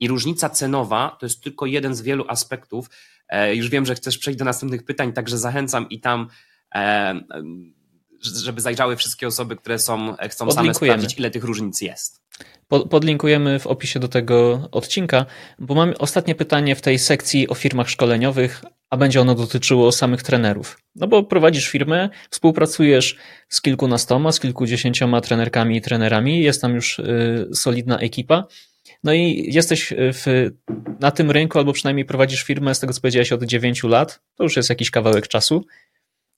I 0.00 0.08
różnica 0.08 0.50
cenowa 0.50 1.16
to 1.20 1.26
jest 1.26 1.42
tylko 1.42 1.66
jeden 1.66 1.94
z 1.94 2.02
wielu 2.02 2.24
aspektów. 2.28 2.90
E, 3.28 3.54
już 3.54 3.68
wiem, 3.68 3.86
że 3.86 3.94
chcesz 3.94 4.18
przejść 4.18 4.38
do 4.38 4.44
następnych 4.44 4.84
pytań, 4.84 5.12
także 5.12 5.38
zachęcam 5.38 5.88
i 5.88 6.00
tam, 6.00 6.28
e, 6.74 7.20
żeby 8.20 8.60
zajrzały 8.60 8.96
wszystkie 8.96 9.26
osoby, 9.26 9.56
które 9.56 9.78
są, 9.78 10.16
chcą 10.30 10.52
same 10.52 10.74
sprawdzić, 10.74 11.18
ile 11.18 11.30
tych 11.30 11.44
różnic 11.44 11.80
jest. 11.80 12.20
Podlinkujemy 12.90 13.58
w 13.58 13.66
opisie 13.66 14.00
do 14.00 14.08
tego 14.08 14.68
odcinka, 14.72 15.26
bo 15.58 15.74
mam 15.74 15.94
ostatnie 15.98 16.34
pytanie 16.34 16.76
w 16.76 16.80
tej 16.80 16.98
sekcji 16.98 17.48
o 17.48 17.54
firmach 17.54 17.90
szkoleniowych, 17.90 18.62
a 18.90 18.96
będzie 18.96 19.20
ono 19.20 19.34
dotyczyło 19.34 19.92
samych 19.92 20.22
trenerów. 20.22 20.78
No 20.94 21.06
bo 21.06 21.22
prowadzisz 21.22 21.68
firmę, 21.68 22.08
współpracujesz 22.30 23.16
z 23.48 23.60
kilkunastoma, 23.60 24.32
z 24.32 24.40
kilkudziesięcioma 24.40 25.20
trenerkami 25.20 25.76
i 25.76 25.80
trenerami, 25.80 26.40
jest 26.40 26.62
tam 26.62 26.74
już 26.74 26.98
y, 26.98 27.48
solidna 27.54 27.98
ekipa. 27.98 28.44
No 29.04 29.12
i 29.12 29.48
jesteś 29.52 29.92
w, 29.96 30.50
na 31.00 31.10
tym 31.10 31.30
rynku, 31.30 31.58
albo 31.58 31.72
przynajmniej 31.72 32.04
prowadzisz 32.04 32.42
firmę, 32.42 32.74
z 32.74 32.80
tego 32.80 32.92
co 32.92 33.00
powiedziałeś, 33.00 33.32
od 33.32 33.44
9 33.44 33.82
lat. 33.82 34.20
To 34.34 34.44
już 34.44 34.56
jest 34.56 34.68
jakiś 34.68 34.90
kawałek 34.90 35.28
czasu. 35.28 35.64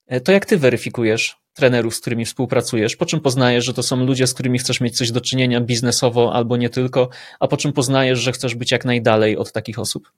E, 0.06 0.20
to 0.20 0.32
jak 0.32 0.46
ty 0.46 0.58
weryfikujesz 0.58 1.36
trenerów, 1.54 1.94
z 1.94 2.00
którymi 2.00 2.24
współpracujesz? 2.24 2.96
Po 2.96 3.06
czym 3.06 3.20
poznajesz, 3.20 3.64
że 3.64 3.74
to 3.74 3.82
są 3.82 4.04
ludzie, 4.04 4.26
z 4.26 4.34
którymi 4.34 4.58
chcesz 4.58 4.80
mieć 4.80 4.96
coś 4.96 5.10
do 5.10 5.20
czynienia 5.20 5.60
biznesowo 5.60 6.34
albo 6.34 6.56
nie 6.56 6.70
tylko, 6.70 7.08
a 7.40 7.48
po 7.48 7.56
czym 7.56 7.72
poznajesz, 7.72 8.18
że 8.18 8.32
chcesz 8.32 8.54
być 8.54 8.70
jak 8.70 8.84
najdalej 8.84 9.36
od 9.36 9.52
takich 9.52 9.78
osób? 9.78 10.12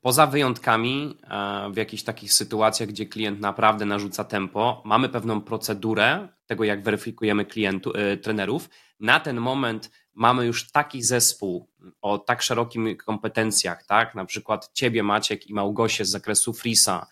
Poza 0.00 0.26
wyjątkami, 0.26 1.18
e, 1.30 1.70
w 1.72 1.76
jakichś 1.76 2.02
takich 2.02 2.32
sytuacjach, 2.32 2.88
gdzie 2.88 3.06
klient 3.06 3.40
naprawdę 3.40 3.84
narzuca 3.84 4.24
tempo, 4.24 4.82
mamy 4.84 5.08
pewną 5.08 5.40
procedurę 5.40 6.28
tego, 6.46 6.64
jak 6.64 6.82
weryfikujemy 6.82 7.44
klientu, 7.44 7.92
e, 7.94 8.16
trenerów. 8.16 8.70
Na 9.00 9.20
ten 9.20 9.40
moment 9.40 9.90
mamy 10.14 10.46
już 10.46 10.70
taki 10.70 11.02
zespół 11.02 11.68
o 12.02 12.18
tak 12.18 12.42
szerokim 12.42 12.96
kompetencjach, 12.96 13.86
tak? 13.86 14.14
Na 14.14 14.24
przykład 14.24 14.70
ciebie, 14.72 15.02
Maciek 15.02 15.46
i 15.46 15.54
Małgosię 15.54 16.04
z 16.04 16.10
zakresu 16.10 16.52
Frisa, 16.52 17.06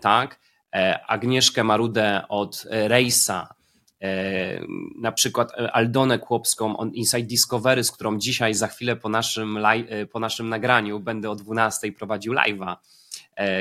tak? 0.00 0.40
E, 0.74 1.06
Agnieszkę 1.06 1.64
Marudę 1.64 2.22
od 2.28 2.66
e, 2.70 2.88
Rejsa, 2.88 3.54
e, 4.02 4.60
na 5.00 5.12
przykład 5.12 5.52
Aldonę 5.72 6.18
Kłopską 6.18 6.76
on 6.76 6.90
Inside 6.90 7.22
Discovery, 7.22 7.84
z 7.84 7.90
którą 7.92 8.18
dzisiaj 8.18 8.54
za 8.54 8.66
chwilę 8.66 8.96
po 8.96 9.08
naszym, 9.08 9.58
po 10.12 10.20
naszym 10.20 10.48
nagraniu 10.48 11.00
będę 11.00 11.30
o 11.30 11.34
12 11.34 11.92
prowadził 11.92 12.32
live'a. 12.32 12.76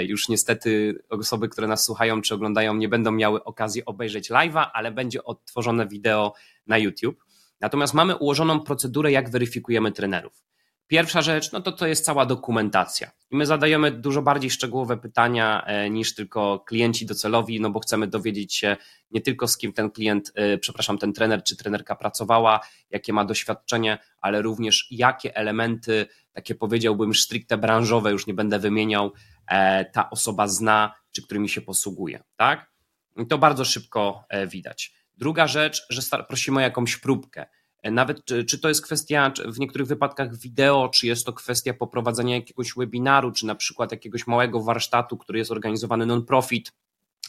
Już 0.06 0.30
niestety 0.30 1.00
osoby, 1.10 1.50
które 1.50 1.68
nas 1.68 1.86
słuchają 1.86 2.22
czy 2.22 2.36
oglądają, 2.36 2.76
nie 2.76 2.90
będą 2.90 3.12
miały 3.12 3.44
okazji 3.44 3.86
obejrzeć 3.86 4.30
live'a, 4.30 4.66
ale 4.74 4.92
będzie 4.92 5.24
odtworzone 5.24 5.88
wideo 5.88 6.34
na 6.68 6.78
YouTube. 6.78 7.24
Natomiast 7.62 7.94
mamy 7.94 8.16
ułożoną 8.16 8.60
procedurę, 8.60 9.12
jak 9.12 9.30
weryfikujemy 9.30 9.92
trenerów. 9.92 10.44
Pierwsza 10.88 11.22
rzecz, 11.22 11.52
no 11.52 11.62
to 11.62 11.72
to 11.72 11.88
jest 11.88 12.06
cała 12.06 12.26
dokumentacja. 12.26 13.12
I 13.32 13.36
my 13.36 13.46
zadajemy 13.46 13.92
dużo 13.92 14.22
bardziej 14.22 14.52
szczegółowe 14.52 14.98
pytania 14.98 15.64
e, 15.66 15.90
niż 15.90 16.16
tylko 16.16 16.60
klienci 16.60 17.06
docelowi, 17.06 17.62
no 17.62 17.70
bo 17.70 17.80
chcemy 17.80 18.08
dowiedzieć 18.08 18.56
się 18.56 18.78
nie 19.12 19.22
tylko 19.22 19.48
z 19.48 19.58
kim 19.58 19.74
ten 19.74 19.92
klient, 19.92 20.32
e, 20.36 20.58
przepraszam, 20.58 20.98
ten 20.98 21.14
trener 21.14 21.44
czy 21.44 21.58
trenerka 21.58 21.96
pracowała, 21.96 22.60
jakie 22.90 23.14
ma 23.14 23.26
doświadczenie, 23.26 23.98
ale 24.22 24.42
również 24.42 24.88
jakie 24.92 25.36
elementy, 25.36 26.06
takie 26.34 26.56
powiedziałbym 26.56 27.14
stricte 27.14 27.58
branżowe, 27.58 28.12
już 28.12 28.28
nie 28.28 28.34
będę 28.34 28.60
wymieniał, 28.60 29.14
e, 29.48 29.86
ta 29.86 30.10
osoba 30.10 30.48
zna, 30.48 30.94
czy 31.12 31.24
którymi 31.24 31.50
się 31.50 31.62
posługuje, 31.62 32.24
tak? 32.36 32.72
I 33.18 33.28
to 33.28 33.38
bardzo 33.38 33.66
szybko 33.66 34.24
widać. 34.48 34.94
Druga 35.18 35.48
rzecz, 35.48 35.86
że 35.90 36.02
prosimy 36.28 36.58
o 36.58 36.62
jakąś 36.62 36.98
próbkę. 36.98 37.46
Nawet 37.92 38.26
czy, 38.26 38.46
czy 38.46 38.60
to 38.60 38.68
jest 38.68 38.82
kwestia 38.82 39.34
w 39.46 39.60
niektórych 39.60 39.88
wypadkach 39.88 40.38
wideo, 40.38 40.90
czy 40.90 41.08
jest 41.08 41.26
to 41.26 41.34
kwestia 41.34 41.74
poprowadzenia 41.74 42.36
jakiegoś 42.36 42.74
webinaru, 42.78 43.32
czy 43.32 43.46
na 43.46 43.56
przykład 43.56 43.92
jakiegoś 43.92 44.28
małego 44.28 44.64
warsztatu, 44.64 45.18
który 45.18 45.40
jest 45.40 45.52
organizowany 45.52 46.06
non-profit. 46.06 46.72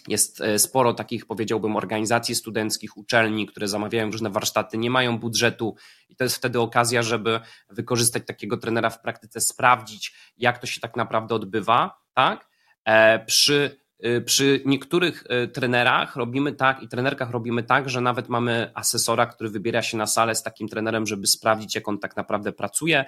Jest 0.09 0.40
e, 0.40 0.59
sporo 0.59 0.94
takich, 0.94 1.26
powiedziałbym, 1.26 1.76
organizacji 1.76 2.34
studenckich, 2.34 2.96
uczelni, 2.96 3.46
które 3.46 3.68
zamawiają 3.68 4.11
różne 4.11 4.30
warsztaty, 4.30 4.78
nie 4.78 4.90
mają 4.90 5.18
budżetu 5.18 5.74
i 6.09 6.16
to 6.16 6.24
jest 6.24 6.36
wtedy 6.36 6.61
okazja, 6.61 7.02
żeby 7.02 7.40
wykorzystać 7.70 8.22
takiego 8.26 8.56
trenera 8.56 8.90
w 8.90 9.00
praktyce, 9.00 9.40
sprawdzić, 9.40 10.14
jak 10.36 10.59
to 10.59 10.66
się 10.66 10.80
tak 10.80 10.96
naprawdę 10.96 11.34
odbywa, 11.34 12.00
tak? 12.14 12.48
E, 12.84 13.24
przy 13.24 13.80
przy 14.24 14.62
niektórych 14.64 15.24
y, 15.44 15.49
trenerach 15.49 16.16
robimy 16.16 16.53
tak 16.53 16.82
i 16.82 16.88
trenerkach 16.88 17.30
robimy 17.30 17.62
tak, 17.62 17.90
że 17.90 18.01
nawet 18.01 18.28
mamy 18.28 18.70
asesora, 18.74 19.26
który 19.26 19.51
wybiera 19.51 19.82
się 19.82 19.96
na 19.96 20.07
salę 20.07 20.34
z 20.34 20.42
takim 20.42 20.68
trenerem, 20.68 21.07
żeby 21.07 21.26
sprawdzić, 21.26 21.74
jak 21.74 21.88
on 21.88 21.99
tak 21.99 22.16
naprawdę 22.16 22.53
pracuje. 22.53 23.05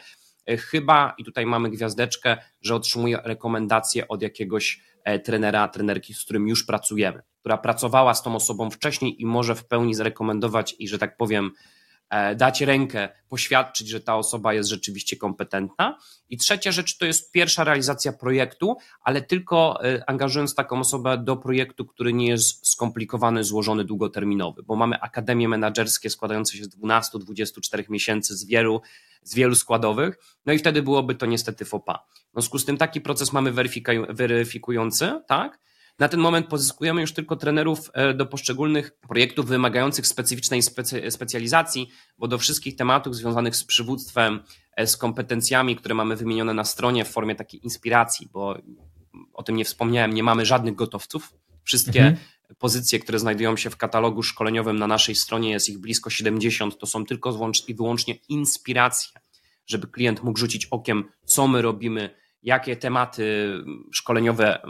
Y, 0.51 0.57
chyba, 0.57 1.14
i 1.18 1.24
tutaj 1.24 1.47
mamy 1.47 1.70
gwiazdeczkę, 1.70 2.36
że 2.62 2.74
otrzymuje 2.74 3.20
rekomendacje 3.24 4.09
od 4.09 4.22
jakiegoś 4.22 4.82
e, 5.05 5.18
trenera, 5.18 5.68
trenerki, 5.68 6.14
z 6.14 6.24
którym 6.24 6.49
już 6.49 6.64
pracujemy, 6.64 7.22
która 7.41 7.59
pracowała 7.59 8.14
z 8.14 8.22
tą 8.22 8.34
osobą 8.36 8.70
wcześniej 8.70 9.22
i 9.22 9.26
może 9.26 9.55
w 9.55 9.66
pełni 9.66 9.95
zrekomendować 9.95 10.76
i, 10.78 10.88
że 10.88 10.99
tak 10.99 11.16
powiem, 11.16 11.51
dać 12.36 12.61
rękę, 12.61 13.08
poświadczyć, 13.28 13.88
że 13.88 14.00
ta 14.00 14.16
osoba 14.16 14.54
jest 14.54 14.68
rzeczywiście 14.68 15.16
kompetentna. 15.16 15.98
I 16.28 16.36
trzecia 16.36 16.72
rzecz 16.72 16.98
to 16.98 17.06
jest 17.06 17.32
pierwsza 17.32 17.64
realizacja 17.64 18.12
projektu, 18.12 18.76
ale 19.02 19.22
tylko 19.22 19.84
e, 19.84 20.08
angażując 20.11 20.54
taką 20.54 20.80
osobę 20.80 21.18
do 21.18 21.36
projektu, 21.36 21.86
który 21.86 22.12
nie 22.12 22.28
jest 22.28 22.66
skomplikowany, 22.68 23.44
złożony, 23.44 23.84
długoterminowy, 23.84 24.62
bo 24.62 24.76
mamy 24.76 25.00
akademie 25.00 25.48
menedżerskie 25.48 26.11
składające 26.11 26.56
się 26.56 26.64
z 26.64 26.76
12-24 26.76 27.90
miesięcy 27.90 28.36
z 28.36 28.44
wielu, 28.44 28.80
z 29.22 29.34
wielu 29.34 29.54
składowych, 29.54 30.18
no 30.46 30.52
i 30.52 30.58
wtedy 30.58 30.82
byłoby 30.82 31.14
to 31.14 31.26
niestety 31.26 31.64
FOPA. 31.64 32.06
W 32.14 32.32
związku 32.32 32.58
z 32.58 32.64
tym 32.64 32.76
taki 32.76 33.00
proces 33.00 33.32
mamy 33.32 33.52
weryfikujący, 34.08 35.20
tak? 35.26 35.58
Na 36.01 36.09
ten 36.09 36.20
moment 36.20 36.46
pozyskujemy 36.46 37.01
już 37.01 37.12
tylko 37.12 37.36
trenerów 37.36 37.90
e, 37.92 38.14
do 38.14 38.26
poszczególnych 38.26 38.98
projektów 39.01 39.46
wymagających 39.46 40.07
specyficznej 40.07 40.62
specy 40.62 41.11
specjalizacji, 41.11 41.88
bo 42.18 42.28
do 42.28 42.38
wszystkich 42.38 42.76
tematów 42.76 43.16
związanych 43.16 43.57
z 43.57 43.64
przywództwem, 43.64 44.40
e, 44.76 44.86
z 44.86 44.96
kompetencjami, 44.96 45.76
które 45.76 45.94
mamy 45.94 46.16
wymienione 46.16 46.55
na 46.55 46.64
stronie 46.64 47.05
w 47.05 47.09
formie 47.09 47.34
takiej 47.34 47.64
inspiracji, 47.64 48.28
bo 48.32 48.59
o 49.32 49.42
tym 49.42 49.57
nie 49.57 49.64
wspomniałem, 49.64 50.14
nie 50.14 50.22
mamy 50.22 50.46
żadnych 50.46 50.74
gotowców. 50.74 51.34
Wszystkie 51.64 52.01
mhm. 52.01 52.26
pozycje, 52.59 52.98
które 52.98 53.18
znajdują 53.18 53.57
się 53.57 53.70
w 53.70 53.76
katalogu 53.76 54.22
szkoleniowym 54.22 54.78
na 54.78 54.86
naszej 54.86 55.14
stronie, 55.14 55.51
jest 55.51 55.68
ich 55.68 55.78
blisko 55.78 56.11
70, 56.11 56.78
to 56.78 56.86
są 56.86 57.07
tylko 57.07 57.51
i 57.68 57.74
wyłącznie 57.74 58.14
inspiracje, 58.28 59.20
żeby 59.66 59.86
klient 59.86 60.22
mógł 60.22 60.38
rzucić 60.38 60.66
okiem, 60.66 61.05
co 61.24 61.48
my 61.48 61.62
robimy, 61.62 62.11
jakie 62.42 62.76
tematy 62.76 63.53
szkoleniowe 63.92 64.62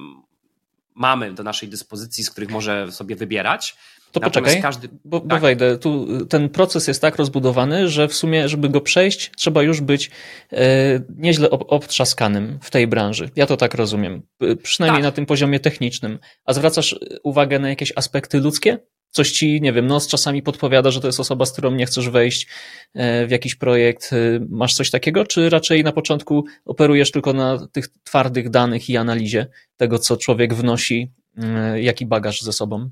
mamy 0.95 1.33
do 1.33 1.43
naszej 1.43 1.69
dyspozycji, 1.69 2.25
z 2.25 2.31
których 2.31 2.51
może 2.51 2.93
sobie 2.93 3.17
wybierać. 3.17 3.77
To 4.13 4.21
Natomiast 4.21 4.35
poczekaj, 4.35 4.63
każdy... 4.63 4.89
bo, 5.05 5.21
tak. 5.21 5.29
bo 5.29 5.39
wejdę. 5.39 5.79
Tu 5.79 6.07
ten 6.27 6.49
proces 6.49 6.89
jest 6.89 7.01
tak 7.01 7.17
rozbudowany, 7.17 7.89
że 7.89 8.09
w 8.09 8.15
sumie, 8.15 8.49
żeby 8.49 8.69
go 8.69 8.81
przejść, 8.81 9.31
trzeba 9.37 9.63
już 9.63 9.81
być 9.81 10.11
e, 10.53 11.01
nieźle 11.17 11.51
ob, 11.51 11.65
obtrzaskanym 11.73 12.59
w 12.63 12.71
tej 12.71 12.87
branży. 12.87 13.31
Ja 13.37 13.47
to 13.47 13.57
tak 13.57 13.75
rozumiem. 13.75 14.23
Przynajmniej 14.63 15.03
tak. 15.03 15.09
na 15.09 15.13
tym 15.13 15.27
poziomie 15.27 15.61
technicznym. 15.61 16.19
A 16.45 16.53
zwracasz 16.53 16.99
uwagę 17.23 17.59
na 17.59 17.69
jakieś 17.69 17.93
aspekty 17.97 18.41
ludzkie? 18.41 18.79
Coś 19.11 19.33
ci, 19.33 19.61
nie 19.61 19.73
wiem, 19.73 19.87
nos 19.87 20.07
czasami 20.07 20.43
podpowiada, 20.43 20.91
że 20.91 21.01
to 21.01 21.07
jest 21.07 21.21
osoba, 21.21 21.47
z 21.47 21.53
którą 21.53 21.71
nie 21.71 21.87
chcesz 21.87 22.09
wejść 22.09 22.47
e, 22.95 23.27
w 23.27 23.31
jakiś 23.31 23.55
projekt. 23.55 24.13
E, 24.13 24.17
masz 24.49 24.75
coś 24.75 24.91
takiego, 24.91 25.27
czy 25.27 25.51
raczej 25.51 25.85
na 25.85 25.93
początku 25.93 26.45
operujesz 26.65 27.11
tylko 27.11 27.33
na 27.33 27.67
tych 27.73 27.89
twardych 28.05 28.51
danych 28.51 28.91
i 28.91 28.97
analizie 28.97 29.47
tego, 29.77 29.99
co 29.99 30.17
człowiek 30.17 30.55
wnosi, 30.55 31.13
e, 31.37 31.83
jaki 31.83 32.07
bagaż 32.07 32.43
ze 32.43 32.53
sobą? 32.53 32.91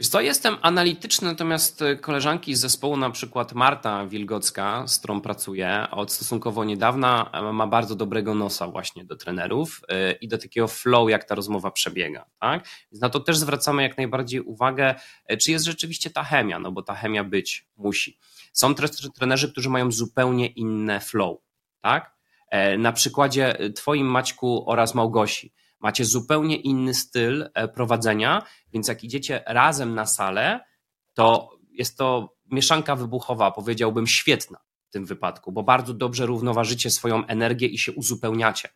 Wiesz 0.00 0.08
co, 0.08 0.20
jestem 0.20 0.56
analityczny, 0.62 1.28
natomiast 1.28 1.84
koleżanki 2.00 2.54
z 2.54 2.60
zespołu, 2.60 2.96
na 2.96 3.10
przykład 3.10 3.52
Marta 3.52 4.06
Wilgocka, 4.06 4.86
z 4.86 4.98
którą 4.98 5.20
pracuję 5.20 5.86
od 5.90 6.12
stosunkowo 6.12 6.64
niedawna, 6.64 7.30
ma 7.52 7.66
bardzo 7.66 7.94
dobrego 7.94 8.34
nosa 8.34 8.66
właśnie 8.68 9.04
do 9.04 9.16
trenerów 9.16 9.80
y, 9.82 10.12
i 10.12 10.28
do 10.28 10.38
takiego 10.38 10.68
flow, 10.68 11.10
jak 11.10 11.24
ta 11.24 11.34
rozmowa 11.34 11.70
przebiega. 11.70 12.24
Tak? 12.38 12.68
Więc 12.92 13.02
na 13.02 13.08
to 13.08 13.20
też 13.20 13.38
zwracamy 13.38 13.82
jak 13.82 13.96
najbardziej 13.96 14.40
uwagę, 14.40 14.94
czy 15.40 15.50
jest 15.50 15.64
rzeczywiście 15.64 16.10
ta 16.10 16.24
chemia, 16.24 16.58
no 16.58 16.72
bo 16.72 16.82
ta 16.82 16.94
chemia 16.94 17.24
być 17.24 17.68
musi. 17.76 18.18
Są 18.52 18.74
trenerzy, 19.18 19.52
którzy 19.52 19.70
mają 19.70 19.92
zupełnie 19.92 20.46
inne 20.46 21.00
flow. 21.00 21.38
Tak? 21.80 22.14
E, 22.50 22.78
na 22.78 22.92
przykładzie 22.92 23.58
Twoim 23.74 24.06
Maćku 24.06 24.70
oraz 24.70 24.94
Małgosi 24.94 25.52
macie 25.80 26.04
zupełnie 26.04 26.56
inny 26.56 26.94
styl 26.94 27.50
e, 27.54 27.68
prowadzenia, 27.68 28.42
więc 28.72 28.88
jak 28.88 29.04
idziecie 29.04 29.42
razem 29.46 29.94
na 29.94 30.06
salę, 30.06 30.60
to 31.14 31.50
jest 31.70 31.98
to 31.98 32.36
mieszanka 32.50 32.96
wybuchowa, 32.96 33.50
powiedziałbym 33.50 34.06
świetna 34.06 34.58
w 34.88 34.92
tym 34.92 35.06
wypadku, 35.06 35.52
bo 35.52 35.62
bardzo 35.62 35.94
dobrze 35.94 36.26
równoważycie 36.26 36.90
swoją 36.90 37.26
energię 37.26 37.66
i 37.66 37.78
się 37.78 37.92
uzupełniacie. 37.92 38.68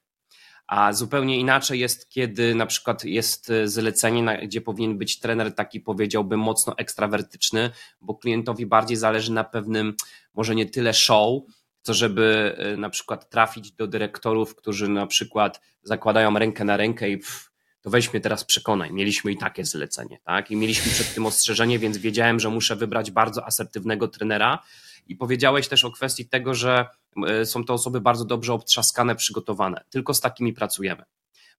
A 0.67 0.93
zupełnie 0.93 1.39
inaczej 1.39 1.81
jest, 1.81 2.09
kiedy 2.09 2.55
na 2.55 2.67
przykład 2.67 3.05
jest 3.05 3.51
e, 3.51 3.69
zlecenie, 3.69 4.41
gdzie 4.43 4.61
powinien 4.61 4.99
być 4.99 5.21
trener 5.21 5.55
taki, 5.55 5.81
powiedziałbym, 5.81 6.41
mocno 6.41 6.77
ekstrawertyczny, 6.77 7.71
bo 8.01 8.15
klientowi 8.15 8.67
bardziej 8.67 8.97
zależy 8.97 9.33
na 9.33 9.45
pewnym, 9.45 9.95
może 10.35 10.55
nie 10.55 10.67
tyle 10.67 10.95
show, 10.95 11.43
co 11.85 11.95
żeby 11.95 12.57
e, 12.59 12.77
na 12.77 12.91
przykład 12.91 13.31
trafić 13.31 13.73
do 13.73 13.87
dyrektorów, 13.87 14.55
którzy 14.55 14.89
na 14.89 15.07
przykład 15.07 15.61
zakładają 15.83 16.39
rękę 16.39 16.65
na 16.65 16.77
rękę 16.77 17.11
i 17.11 17.19
pff, 17.19 17.51
to 17.81 17.91
weźmy 17.91 18.21
teraz 18.21 18.45
przekonaj. 18.45 18.93
Mieliśmy 18.93 19.33
i 19.33 19.37
takie 19.37 19.65
zlecenie, 19.65 20.19
tak? 20.25 20.51
I 20.51 20.57
mieliśmy 20.57 20.93
przed 20.93 21.15
tym 21.15 21.27
ostrzeżenie, 21.27 21.79
więc 21.79 21.99
wiedziałem, 21.99 22.41
że 22.41 22.51
muszę 22.51 22.77
wybrać 22.77 23.11
bardzo 23.11 23.47
asertywnego 23.47 24.09
trenera. 24.09 24.59
I 25.07 25.17
powiedziałeś 25.17 25.69
też 25.69 25.85
o 25.85 25.91
kwestii 25.91 26.29
tego, 26.29 26.55
że 26.55 26.87
e, 27.27 27.47
są 27.47 27.65
to 27.65 27.75
osoby 27.75 28.01
bardzo 28.01 28.25
dobrze 28.25 28.53
obtrzaskane, 28.53 29.17
przygotowane. 29.17 29.85
Tylko 29.91 30.15
z 30.15 30.21
takimi 30.21 30.53
pracujemy. 30.53 31.03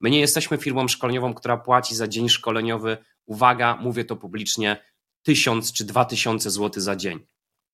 My 0.02 0.10
nie 0.10 0.20
jesteśmy 0.20 0.58
firmą 0.58 0.88
szkoleniową, 0.88 1.34
która 1.34 1.58
płaci 1.58 1.96
za 1.96 2.08
dzień 2.08 2.30
szkoleniowy, 2.30 2.98
uwaga, 3.26 3.76
mówię 3.82 4.06
to 4.06 4.16
publicznie, 4.16 4.78
tysiąc 5.24 5.74
czy 5.74 5.86
dwa 5.86 6.06
tysiące 6.06 6.52
złotych 6.52 6.82
za 6.82 6.96
dzień. 6.96 7.20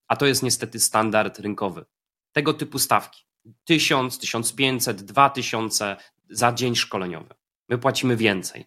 A 0.08 0.16
to 0.16 0.26
jest 0.26 0.43
niestety 0.43 0.80
standard 0.80 1.39
rynkowy 1.39 1.86
tego 2.32 2.53
typu 2.53 2.79
stawki. 2.79 3.21
1000, 3.63 4.19
1500, 4.19 5.01
2000 5.01 5.95
za 6.29 6.53
dzień 6.53 6.75
szkoleniowy. 6.75 7.34
My 7.69 7.77
płacimy 7.77 8.15
więcej. 8.17 8.65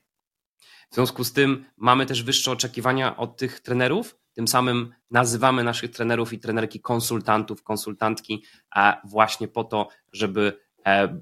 W 0.91 0.95
związku 0.95 1.25
z 1.25 1.33
tym 1.33 1.65
mamy 1.77 2.07
też 2.07 2.23
wyższe 2.23 2.51
oczekiwania 2.51 3.17
od 3.17 3.37
tych 3.37 3.61
trenerów, 3.61 4.19
tym 4.33 4.49
samym 4.49 4.95
nazywamy 5.11 5.65
naszych 5.65 5.91
trenerów 5.91 6.33
i 6.33 6.39
trenerki 6.39 6.81
konsultantów, 6.81 7.63
konsultantki, 7.63 8.45
właśnie 9.05 9.49
po 9.49 9.65
to, 9.65 9.89
żeby 10.13 10.61
e, 10.87 11.21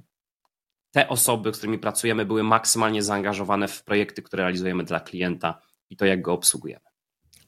te 0.90 1.09
osoby, 1.09 1.55
z 1.55 1.57
którymi 1.57 1.78
pracujemy, 1.78 2.24
były 2.24 2.43
maksymalnie 2.43 3.03
zaangażowane 3.03 3.68
w 3.68 3.84
projekty, 3.84 4.22
które 4.22 4.43
realizujemy 4.43 4.84
dla 4.84 5.01
klienta 5.01 5.61
i 5.90 5.97
to, 5.97 6.07
jak 6.07 6.22
go 6.22 6.32
obsługujemy. 6.32 6.84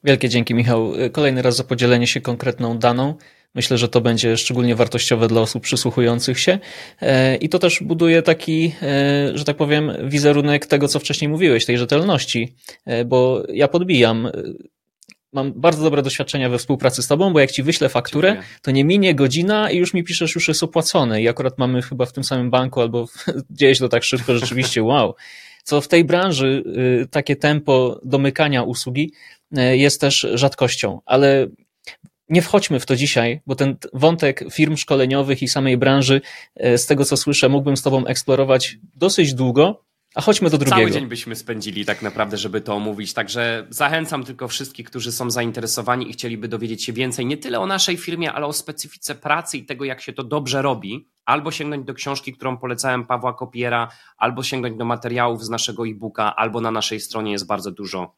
Wielkie 0.03 0.29
dzięki, 0.29 0.53
Michał. 0.53 0.93
Kolejny 1.11 1.41
raz 1.41 1.55
za 1.55 1.63
podzielenie 1.63 2.07
się 2.07 2.21
konkretną 2.21 2.77
daną. 2.77 3.17
Myślę, 3.55 3.77
że 3.77 3.87
to 3.87 4.01
będzie 4.01 4.37
szczególnie 4.37 4.75
wartościowe 4.75 5.27
dla 5.27 5.41
osób 5.41 5.63
przysłuchujących 5.63 6.39
się. 6.39 6.59
E, 7.01 7.35
I 7.35 7.49
to 7.49 7.59
też 7.59 7.83
buduje 7.83 8.21
taki, 8.21 8.71
e, 8.81 9.37
że 9.37 9.43
tak 9.45 9.57
powiem, 9.57 9.91
wizerunek 10.03 10.65
tego, 10.65 10.87
co 10.87 10.99
wcześniej 10.99 11.29
mówiłeś, 11.29 11.65
tej 11.65 11.77
rzetelności, 11.77 12.55
e, 12.85 13.05
bo 13.05 13.43
ja 13.53 13.67
podbijam. 13.67 14.31
Mam 15.33 15.53
bardzo 15.55 15.83
dobre 15.83 16.01
doświadczenia 16.01 16.49
we 16.49 16.57
współpracy 16.57 17.03
z 17.03 17.07
Tobą, 17.07 17.33
bo 17.33 17.39
jak 17.39 17.51
Ci 17.51 17.63
wyślę 17.63 17.89
fakturę, 17.89 18.29
Dziękuję. 18.29 18.49
to 18.61 18.71
nie 18.71 18.85
minie 18.85 19.15
godzina 19.15 19.71
i 19.71 19.77
już 19.77 19.93
mi 19.93 20.03
piszesz, 20.03 20.35
już 20.35 20.47
jest 20.47 20.63
opłacone. 20.63 21.21
I 21.21 21.27
akurat 21.27 21.57
mamy 21.57 21.81
chyba 21.81 22.05
w 22.05 22.13
tym 22.13 22.23
samym 22.23 22.51
banku, 22.51 22.81
albo 22.81 23.07
dzieje 23.49 23.75
się 23.75 23.79
to 23.79 23.89
tak 23.89 24.03
szybko, 24.03 24.37
rzeczywiście 24.37 24.83
wow. 24.83 25.15
Co 25.63 25.81
w 25.81 25.87
tej 25.87 26.03
branży 26.03 26.63
takie 27.11 27.35
tempo 27.35 27.99
domykania 28.03 28.63
usługi 28.63 29.11
jest 29.71 30.01
też 30.01 30.27
rzadkością, 30.33 30.99
ale 31.05 31.47
nie 32.29 32.41
wchodźmy 32.41 32.79
w 32.79 32.85
to 32.85 32.95
dzisiaj, 32.95 33.41
bo 33.47 33.55
ten 33.55 33.77
wątek 33.93 34.43
firm 34.51 34.77
szkoleniowych 34.77 35.41
i 35.41 35.47
samej 35.47 35.77
branży, 35.77 36.21
e, 36.55 36.77
z 36.77 36.85
tego 36.85 37.05
co 37.05 37.17
słyszę, 37.17 37.49
mógłbym 37.49 37.77
z 37.77 37.81
Tobą 37.81 38.05
eksplorować 38.05 38.77
dosyć 38.95 39.33
długo, 39.33 39.85
a 40.15 40.21
chodźmy 40.21 40.49
do 40.49 40.57
drugiego. 40.57 40.77
Cały 40.77 40.91
dzień 40.91 41.07
byśmy 41.07 41.35
spędzili 41.35 41.85
tak 41.85 42.01
naprawdę, 42.01 42.37
żeby 42.37 42.61
to 42.61 42.73
omówić. 42.73 43.13
Także 43.13 43.67
zachęcam 43.69 44.23
tylko 44.23 44.47
wszystkich, 44.47 44.85
którzy 44.85 45.11
są 45.11 45.31
zainteresowani 45.31 46.09
i 46.09 46.13
chcieliby 46.13 46.47
dowiedzieć 46.47 46.83
się 46.83 46.93
więcej 46.93 47.25
nie 47.25 47.37
tyle 47.37 47.59
o 47.59 47.65
naszej 47.65 47.97
firmie, 47.97 48.33
ale 48.33 48.45
o 48.45 48.53
specyfice 48.53 49.15
pracy 49.15 49.57
i 49.57 49.65
tego, 49.65 49.85
jak 49.85 50.01
się 50.01 50.13
to 50.13 50.23
dobrze 50.23 50.61
robi. 50.61 51.09
Albo 51.25 51.51
sięgnąć 51.51 51.85
do 51.85 51.93
książki, 51.93 52.33
którą 52.33 52.57
polecałem 52.57 53.05
Pawła 53.05 53.33
Kopiera, 53.33 53.91
albo 54.17 54.43
sięgnąć 54.43 54.77
do 54.77 54.85
materiałów 54.85 55.45
z 55.45 55.49
naszego 55.49 55.87
e-booka, 55.87 56.35
albo 56.35 56.61
na 56.61 56.71
naszej 56.71 56.99
stronie 56.99 57.31
jest 57.31 57.47
bardzo 57.47 57.71
dużo 57.71 58.15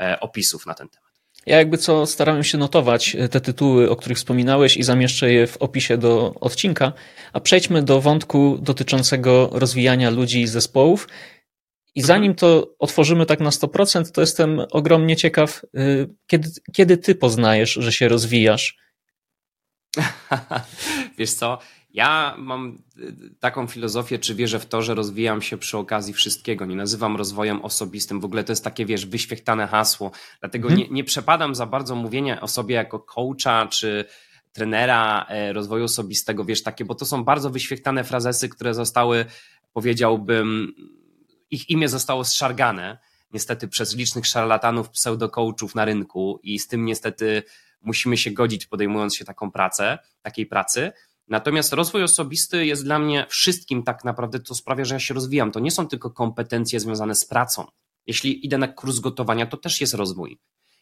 e, 0.00 0.20
opisów 0.20 0.66
na 0.66 0.74
ten 0.74 0.88
temat. 0.88 1.11
Ja 1.46 1.56
jakby 1.56 1.78
co 1.78 2.06
starałem 2.06 2.44
się 2.44 2.58
notować 2.58 3.16
e, 3.16 3.28
te 3.28 3.40
tytuły, 3.40 3.90
o 3.90 3.96
których 3.96 4.18
wspominałeś 4.18 4.76
i 4.76 4.82
zamieszczę 4.82 5.32
je 5.32 5.46
w 5.46 5.56
opisie 5.56 5.98
do 5.98 6.34
odcinka, 6.40 6.92
a 7.32 7.40
przejdźmy 7.40 7.82
do 7.82 8.00
wątku 8.00 8.58
dotyczącego 8.60 9.50
rozwijania 9.52 10.10
ludzi 10.10 10.40
i 10.40 10.46
zespołów. 10.46 11.08
I 11.94 12.00
mhm. 12.00 12.06
zanim 12.06 12.34
to 12.34 12.74
otworzymy 12.78 13.26
tak 13.26 13.40
na 13.40 13.50
100%, 13.50 14.10
to 14.10 14.20
jestem 14.20 14.60
ogromnie 14.70 15.16
ciekaw, 15.16 15.62
e, 15.76 15.80
kiedy, 16.26 16.50
kiedy 16.72 16.96
ty 16.96 17.14
poznajesz, 17.14 17.72
że 17.72 17.92
się 17.92 18.08
rozwijasz? 18.08 18.76
Wiesz 21.18 21.32
co, 21.32 21.58
Ja 21.94 22.34
mam 22.38 22.82
y, 22.98 23.34
taką 23.40 23.66
filozofię, 23.66 24.18
czy 24.18 24.34
wierzę 24.34 24.58
w 24.58 24.66
to, 24.66 24.82
że 24.82 24.94
rozwijam 24.94 25.42
się 25.42 25.58
przy 25.58 25.78
okazji 25.78 26.14
wszystkiego. 26.14 26.66
Nie 26.66 26.76
nazywam 26.76 27.16
rozwojem 27.16 27.62
osobistym. 27.62 28.20
W 28.20 28.24
ogóle 28.24 28.44
to 28.44 28.52
jest 28.52 28.64
takie, 28.64 28.86
wiesz, 28.86 29.06
wyświechtane 29.06 29.66
hasło. 29.66 30.10
Dlatego 30.40 30.68
hmm. 30.68 30.86
nie, 30.86 30.94
nie 30.94 31.04
przepadam 31.04 31.54
za 31.54 31.66
bardzo 31.66 31.94
mówienia 31.94 32.40
o 32.40 32.48
sobie 32.48 32.74
jako 32.74 33.00
coacha, 33.00 33.66
czy 33.66 34.04
trenera 34.52 35.26
e, 35.28 35.52
rozwoju 35.52 35.84
osobistego, 35.84 36.44
wiesz, 36.44 36.62
takie, 36.62 36.84
bo 36.84 36.94
to 36.94 37.04
są 37.04 37.24
bardzo 37.24 37.50
wyświechtane 37.50 38.04
frazesy, 38.04 38.48
które 38.48 38.74
zostały, 38.74 39.24
powiedziałbym, 39.72 40.74
ich 41.50 41.70
imię 41.70 41.88
zostało 41.88 42.24
zszargane 42.24 42.98
niestety 43.32 43.68
przez 43.68 43.96
licznych 43.96 44.26
szarlatanów, 44.26 44.90
pseudokołczów 44.90 45.74
na 45.74 45.84
rynku 45.84 46.40
i 46.42 46.58
z 46.58 46.68
tym 46.68 46.84
niestety 46.84 47.42
musimy 47.82 48.16
się 48.16 48.30
godzić 48.30 48.66
podejmując 48.66 49.16
się 49.16 49.24
taką 49.24 49.50
pracę, 49.50 49.98
takiej 50.22 50.46
pracy. 50.46 50.92
Natomiast 51.32 51.72
rozwój 51.72 52.02
osobisty 52.02 52.66
jest 52.66 52.84
dla 52.84 52.98
mnie 52.98 53.26
wszystkim 53.28 53.82
tak 53.82 54.04
naprawdę, 54.04 54.40
co 54.40 54.54
sprawia, 54.54 54.84
że 54.84 54.94
ja 54.94 55.00
się 55.00 55.14
rozwijam. 55.14 55.52
To 55.52 55.60
nie 55.60 55.70
są 55.70 55.88
tylko 55.88 56.10
kompetencje 56.10 56.80
związane 56.80 57.14
z 57.14 57.24
pracą. 57.24 57.64
Jeśli 58.06 58.46
idę 58.46 58.58
na 58.58 58.68
kurs 58.68 58.98
gotowania, 58.98 59.46
to 59.46 59.56
też 59.56 59.80
jest 59.80 59.94
rozwój. 59.94 60.40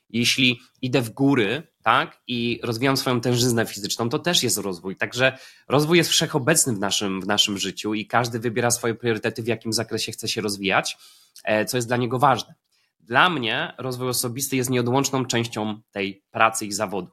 Jeśli 0.09 0.61
idę 0.83 1.03
w 1.03 1.11
góry, 1.11 1.63
tak, 1.83 2.23
i 2.27 2.61
rozwijam 2.63 2.97
swoją 2.97 3.21
tężyznę 3.21 3.67
fizyczną, 3.67 4.09
to 4.09 4.19
też 4.19 4.43
jest 4.43 4.59
rozwój. 4.59 4.97
Także 4.97 5.39
rozwój 5.69 5.99
jest 5.99 6.11
wszechobecny 6.11 6.73
w 6.73 6.79
naszym, 6.79 7.21
w 7.21 7.27
naszym 7.27 7.59
życiu 7.59 7.95
i 7.95 8.07
każdy 8.07 8.39
wybiera 8.39 8.71
swoje 8.71 8.95
priorytety, 8.95 9.43
w 9.43 9.47
jakim 9.47 9.73
zakresie 9.73 10.13
chce 10.13 10.29
się 10.29 10.41
rozwijać, 10.41 10.97
e, 11.45 11.65
co 11.65 11.77
jest 11.77 11.89
dla 11.89 11.97
niego 11.97 12.19
ważne. 12.19 12.55
Dla 13.01 13.31
mnie 13.31 13.75
rozwój 13.79 14.09
osobisty 14.09 14.57
jest 14.57 14.71
nieodłączną 14.71 15.25
częścią 15.25 15.81
tej 15.91 16.25
pracy 16.31 16.67
i 16.67 16.73
zawodu. 16.73 17.11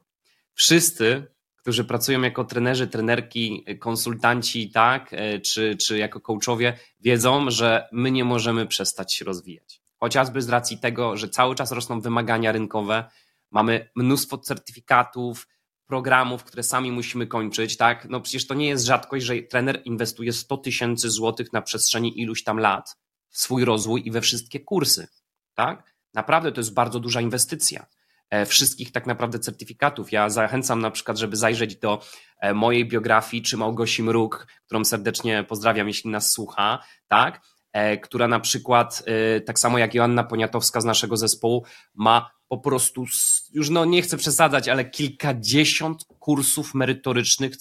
Wszyscy, 0.54 1.26
którzy 1.58 1.84
pracują 1.84 2.22
jako 2.22 2.44
trenerzy, 2.44 2.86
trenerki, 2.86 3.64
konsultanci, 3.78 4.70
tak, 4.70 5.08
e, 5.12 5.40
czy, 5.40 5.76
czy 5.76 5.98
jako 5.98 6.20
coachowie, 6.20 6.78
wiedzą, 7.00 7.50
że 7.50 7.88
my 7.92 8.10
nie 8.10 8.24
możemy 8.24 8.66
przestać 8.66 9.14
się 9.14 9.24
rozwijać. 9.24 9.82
Chociażby 10.00 10.42
z 10.42 10.48
racji 10.48 10.78
tego, 10.78 11.16
że 11.16 11.28
cały 11.28 11.54
czas 11.54 11.72
rosną 11.72 12.00
wymagania 12.00 12.52
rynkowe, 12.52 13.04
mamy 13.50 13.90
mnóstwo 13.96 14.38
certyfikatów, 14.38 15.48
programów, 15.86 16.44
które 16.44 16.62
sami 16.62 16.92
musimy 16.92 17.26
kończyć, 17.26 17.76
tak? 17.76 18.06
No 18.08 18.20
przecież 18.20 18.46
to 18.46 18.54
nie 18.54 18.66
jest 18.66 18.84
rzadkość, 18.84 19.26
że 19.26 19.42
trener 19.42 19.82
inwestuje 19.84 20.32
100 20.32 20.56
tysięcy 20.56 21.10
złotych 21.10 21.52
na 21.52 21.62
przestrzeni 21.62 22.20
iluś 22.20 22.42
tam 22.42 22.58
lat 22.58 22.96
w 23.28 23.38
swój 23.38 23.64
rozwój 23.64 24.06
i 24.06 24.10
we 24.10 24.20
wszystkie 24.20 24.60
kursy, 24.60 25.08
tak? 25.54 25.94
Naprawdę 26.14 26.52
to 26.52 26.60
jest 26.60 26.74
bardzo 26.74 27.00
duża 27.00 27.20
inwestycja. 27.20 27.86
E, 28.30 28.46
wszystkich 28.46 28.92
tak 28.92 29.06
naprawdę 29.06 29.38
certyfikatów. 29.38 30.12
Ja 30.12 30.30
zachęcam 30.30 30.80
na 30.80 30.90
przykład, 30.90 31.18
żeby 31.18 31.36
zajrzeć 31.36 31.76
do 31.76 32.02
e, 32.40 32.54
mojej 32.54 32.88
biografii, 32.88 33.42
czy 33.42 33.56
Małgosi 33.56 34.02
Mruk, 34.02 34.46
którą 34.66 34.84
serdecznie 34.84 35.44
pozdrawiam, 35.48 35.88
jeśli 35.88 36.10
nas 36.10 36.32
słucha, 36.32 36.78
tak? 37.08 37.40
E, 37.72 37.98
która 37.98 38.28
na 38.28 38.40
przykład, 38.40 39.02
tak 39.46 39.58
samo 39.58 39.78
jak 39.78 39.94
Joanna 39.94 40.24
Poniatowska 40.24 40.80
z 40.80 40.84
naszego 40.84 41.16
zespołu, 41.16 41.64
ma 41.94 42.30
po 42.48 42.58
prostu, 42.58 43.04
już 43.52 43.70
no 43.70 43.84
nie 43.84 44.02
chcę 44.02 44.16
przesadzać, 44.16 44.68
ale 44.68 44.84
kilkadziesiąt 44.84 46.04
kursów 46.18 46.74
merytorycznych, 46.74 47.52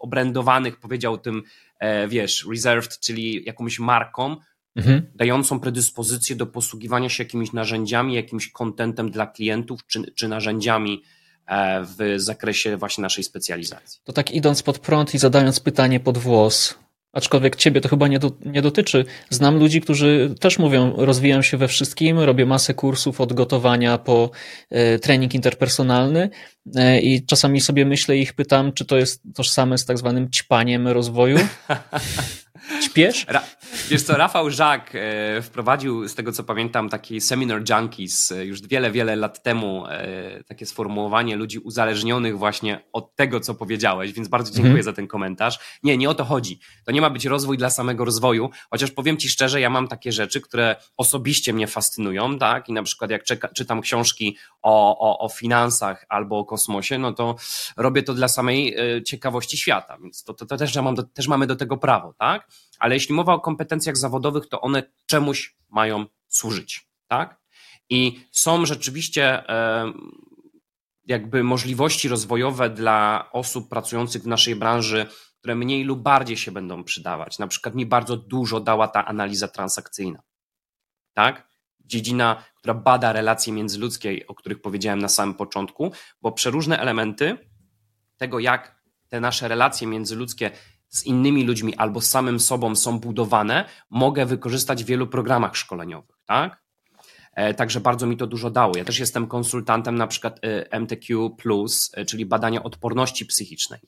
obrędowanych, 0.00 0.80
powiedział 0.80 1.18
tym, 1.18 1.42
wiesz, 2.08 2.46
reserved, 2.50 2.98
czyli 3.00 3.44
jakąś 3.44 3.78
marką, 3.78 4.36
mhm. 4.76 5.02
dającą 5.14 5.60
predyspozycję 5.60 6.36
do 6.36 6.46
posługiwania 6.46 7.08
się 7.08 7.24
jakimiś 7.24 7.52
narzędziami, 7.52 8.14
jakimś 8.14 8.50
kontentem 8.50 9.10
dla 9.10 9.26
klientów, 9.26 9.86
czy, 9.86 10.12
czy 10.14 10.28
narzędziami 10.28 11.02
e, 11.46 11.84
w 11.84 12.14
zakresie 12.16 12.76
właśnie 12.76 13.02
naszej 13.02 13.24
specjalizacji. 13.24 14.00
To 14.04 14.12
tak 14.12 14.30
idąc 14.30 14.62
pod 14.62 14.78
prąd 14.78 15.14
i 15.14 15.18
zadając 15.18 15.60
pytanie 15.60 16.00
pod 16.00 16.18
włos, 16.18 16.78
Aczkolwiek 17.12 17.56
ciebie 17.56 17.80
to 17.80 17.88
chyba 17.88 18.08
nie, 18.08 18.18
do, 18.18 18.32
nie, 18.44 18.62
dotyczy. 18.62 19.04
Znam 19.30 19.58
ludzi, 19.58 19.80
którzy 19.80 20.34
też 20.40 20.58
mówią, 20.58 20.94
rozwijam 20.96 21.42
się 21.42 21.56
we 21.56 21.68
wszystkim, 21.68 22.18
robię 22.18 22.46
masę 22.46 22.74
kursów 22.74 23.20
od 23.20 23.32
gotowania 23.32 23.98
po 23.98 24.30
e, 24.70 24.98
trening 24.98 25.34
interpersonalny 25.34 26.30
e, 26.74 27.00
i 27.00 27.26
czasami 27.26 27.60
sobie 27.60 27.86
myślę 27.86 28.16
i 28.16 28.22
ich 28.22 28.32
pytam, 28.32 28.72
czy 28.72 28.84
to 28.84 28.96
jest 28.96 29.22
tożsame 29.34 29.78
z 29.78 29.84
tak 29.84 29.98
zwanym 29.98 30.30
ćpaniem 30.30 30.88
rozwoju. 30.88 31.38
Śpiesz? 32.80 33.26
Ra 33.28 33.42
wiesz 33.90 34.02
co, 34.02 34.16
Rafał 34.16 34.50
Żak 34.50 34.92
e, 34.94 35.42
wprowadził, 35.42 36.08
z 36.08 36.14
tego 36.14 36.32
co 36.32 36.44
pamiętam, 36.44 36.88
taki 36.88 37.20
seminar 37.20 37.62
junkies 37.70 38.32
e, 38.32 38.44
już 38.44 38.62
wiele, 38.62 38.90
wiele 38.90 39.16
lat 39.16 39.42
temu, 39.42 39.86
e, 39.86 40.44
takie 40.44 40.66
sformułowanie 40.66 41.36
ludzi 41.36 41.58
uzależnionych 41.58 42.38
właśnie 42.38 42.80
od 42.92 43.16
tego, 43.16 43.40
co 43.40 43.54
powiedziałeś, 43.54 44.12
więc 44.12 44.28
bardzo 44.28 44.50
dziękuję 44.50 44.70
mhm. 44.70 44.84
za 44.84 44.92
ten 44.92 45.06
komentarz. 45.06 45.58
Nie, 45.82 45.96
nie 45.96 46.10
o 46.10 46.14
to 46.14 46.24
chodzi. 46.24 46.60
To 46.84 46.92
nie 46.92 47.00
ma 47.00 47.10
być 47.10 47.26
rozwój 47.26 47.58
dla 47.58 47.70
samego 47.70 48.04
rozwoju, 48.04 48.50
chociaż 48.70 48.90
powiem 48.90 49.16
ci 49.16 49.28
szczerze, 49.28 49.60
ja 49.60 49.70
mam 49.70 49.88
takie 49.88 50.12
rzeczy, 50.12 50.40
które 50.40 50.76
osobiście 50.96 51.52
mnie 51.52 51.66
fascynują, 51.66 52.38
tak? 52.38 52.68
I 52.68 52.72
na 52.72 52.82
przykład 52.82 53.10
jak 53.10 53.24
czytam 53.56 53.80
książki 53.80 54.36
o, 54.62 54.98
o, 54.98 55.24
o 55.24 55.28
finansach 55.28 56.06
albo 56.08 56.38
o 56.38 56.44
kosmosie, 56.44 56.98
no 56.98 57.12
to 57.12 57.36
robię 57.76 58.02
to 58.02 58.14
dla 58.14 58.28
samej 58.28 58.76
ciekawości 59.06 59.56
świata, 59.56 59.98
więc 60.02 60.24
to, 60.24 60.34
to, 60.34 60.46
to 60.46 60.56
też, 60.56 60.74
ja 60.74 60.82
mam 60.82 60.94
do, 60.94 61.02
też 61.02 61.28
mamy 61.28 61.46
do 61.46 61.56
tego 61.56 61.76
prawo, 61.76 62.14
tak? 62.18 62.48
Ale 62.80 62.94
jeśli 62.94 63.14
mowa 63.14 63.34
o 63.34 63.40
kompetencjach 63.40 63.96
zawodowych, 63.96 64.48
to 64.48 64.60
one 64.60 64.82
czemuś 65.06 65.56
mają 65.68 66.06
służyć, 66.28 66.88
tak? 67.08 67.40
I 67.90 68.20
są 68.32 68.66
rzeczywiście 68.66 69.42
jakby 71.06 71.44
możliwości 71.44 72.08
rozwojowe 72.08 72.70
dla 72.70 73.28
osób 73.32 73.68
pracujących 73.68 74.22
w 74.22 74.26
naszej 74.26 74.56
branży, 74.56 75.06
które 75.38 75.54
mniej 75.54 75.84
lub 75.84 76.02
bardziej 76.02 76.36
się 76.36 76.52
będą 76.52 76.84
przydawać. 76.84 77.38
Na 77.38 77.46
przykład 77.46 77.74
mi 77.74 77.86
bardzo 77.86 78.16
dużo 78.16 78.60
dała 78.60 78.88
ta 78.88 79.06
analiza 79.06 79.48
transakcyjna. 79.48 80.22
Tak? 81.14 81.48
Dziedzina, 81.80 82.44
która 82.54 82.74
bada 82.74 83.12
relacje 83.12 83.52
międzyludzkie, 83.52 84.26
o 84.28 84.34
których 84.34 84.60
powiedziałem 84.60 84.98
na 84.98 85.08
samym 85.08 85.34
początku, 85.34 85.92
bo 86.22 86.32
przeróżne 86.32 86.78
elementy 86.78 87.38
tego, 88.16 88.38
jak 88.38 88.82
te 89.08 89.20
nasze 89.20 89.48
relacje 89.48 89.86
międzyludzkie 89.86 90.50
z 90.90 91.06
innymi 91.06 91.44
ludźmi 91.44 91.74
albo 91.76 92.00
z 92.00 92.10
samym 92.10 92.40
sobą 92.40 92.76
są 92.76 92.98
budowane, 92.98 93.64
mogę 93.90 94.26
wykorzystać 94.26 94.84
w 94.84 94.86
wielu 94.86 95.06
programach 95.06 95.56
szkoleniowych, 95.56 96.16
tak? 96.26 96.62
E, 97.34 97.54
także 97.54 97.80
bardzo 97.80 98.06
mi 98.06 98.16
to 98.16 98.26
dużo 98.26 98.50
dało. 98.50 98.76
Ja 98.76 98.84
też 98.84 98.98
jestem 98.98 99.26
konsultantem 99.26 99.94
na 99.94 100.06
przykład 100.06 100.40
e, 100.44 100.72
MTQ, 100.72 101.36
e, 101.94 102.04
czyli 102.04 102.26
badania 102.26 102.62
odporności 102.62 103.26
psychicznej. 103.26 103.80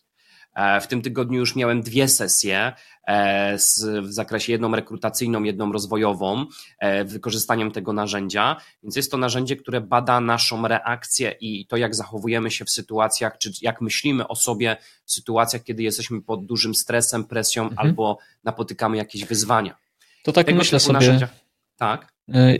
E, 0.54 0.80
w 0.80 0.86
tym 0.86 1.02
tygodniu 1.02 1.40
już 1.40 1.56
miałem 1.56 1.82
dwie 1.82 2.08
sesje 2.08 2.72
e, 3.06 3.56
w 4.02 4.12
zakresie 4.12 4.52
jedną 4.52 4.76
rekrutacyjną, 4.76 5.42
jedną 5.42 5.72
rozwojową, 5.72 6.46
e, 6.78 7.04
wykorzystaniem 7.04 7.70
tego 7.70 7.92
narzędzia. 7.92 8.56
Więc 8.82 8.96
jest 8.96 9.10
to 9.10 9.16
narzędzie, 9.16 9.56
które 9.56 9.80
bada 9.80 10.20
naszą 10.20 10.68
reakcję 10.68 11.34
i 11.40 11.66
to, 11.66 11.76
jak 11.76 11.94
zachowujemy 11.94 12.50
się 12.50 12.64
w 12.64 12.70
sytuacjach, 12.70 13.38
czy 13.38 13.50
jak 13.62 13.80
myślimy 13.80 14.28
o 14.28 14.36
sobie 14.36 14.76
w 15.04 15.12
sytuacjach, 15.12 15.62
kiedy 15.62 15.82
jesteśmy 15.82 16.22
pod 16.22 16.46
dużym 16.46 16.74
stresem, 16.74 17.24
presją 17.24 17.62
mhm. 17.62 17.88
albo 17.88 18.18
napotykamy 18.44 18.96
jakieś 18.96 19.24
wyzwania. 19.24 19.76
To 20.22 20.32
tak 20.32 20.46
tego 20.46 20.58
myślę 20.58 20.80
sobie. 20.80 20.92
Narzędzia... 20.92 21.28
Tak. 21.76 22.11
Y, 22.28 22.58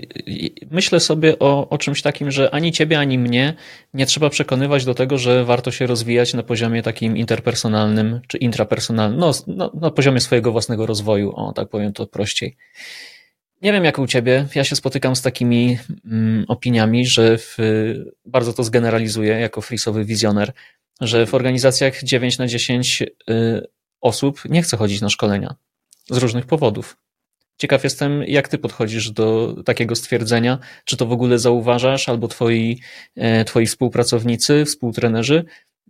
myślę 0.70 1.00
sobie 1.00 1.38
o, 1.38 1.68
o 1.68 1.78
czymś 1.78 2.02
takim, 2.02 2.30
że 2.30 2.50
ani 2.50 2.72
ciebie, 2.72 2.98
ani 2.98 3.18
mnie 3.18 3.54
nie 3.94 4.06
trzeba 4.06 4.30
przekonywać 4.30 4.84
do 4.84 4.94
tego, 4.94 5.18
że 5.18 5.44
warto 5.44 5.70
się 5.70 5.86
rozwijać 5.86 6.34
na 6.34 6.42
poziomie 6.42 6.82
takim 6.82 7.16
interpersonalnym 7.16 8.20
czy 8.26 8.38
intrapersonalnym, 8.38 9.20
no, 9.20 9.32
no, 9.46 9.70
na 9.74 9.90
poziomie 9.90 10.20
swojego 10.20 10.52
własnego 10.52 10.86
rozwoju, 10.86 11.32
o 11.36 11.52
tak 11.52 11.68
powiem 11.68 11.92
to 11.92 12.06
prościej. 12.06 12.56
Nie 13.62 13.72
wiem 13.72 13.84
jak 13.84 13.98
u 13.98 14.06
ciebie, 14.06 14.46
ja 14.54 14.64
się 14.64 14.76
spotykam 14.76 15.16
z 15.16 15.22
takimi 15.22 15.78
mm, 16.04 16.44
opiniami, 16.48 17.06
że 17.06 17.38
w, 17.38 17.56
bardzo 18.24 18.52
to 18.52 18.64
zgeneralizuję 18.64 19.40
jako 19.40 19.60
frisowy 19.60 20.04
wizjoner, 20.04 20.52
że 21.00 21.26
w 21.26 21.34
organizacjach 21.34 22.02
9 22.02 22.38
na 22.38 22.46
10 22.46 23.02
y, 23.02 23.66
osób 24.00 24.42
nie 24.44 24.62
chce 24.62 24.76
chodzić 24.76 25.00
na 25.00 25.08
szkolenia 25.08 25.54
z 26.10 26.16
różnych 26.16 26.46
powodów. 26.46 26.96
Ciekaw 27.59 27.84
jestem, 27.84 28.22
jak 28.22 28.48
ty 28.48 28.59
podchodzisz 28.59 29.11
do 29.11 29.57
takiego 29.64 29.96
stwierdzenia. 29.96 30.59
Czy 30.84 30.96
to 30.96 31.07
w 31.07 31.12
ogóle 31.12 31.38
zauważasz, 31.38 32.09
albo 32.09 32.28
twoi, 32.28 32.80
e, 33.16 33.44
twoi 33.44 33.66
współpracownicy, 33.66 34.64
współtrenerzy? 34.64 35.44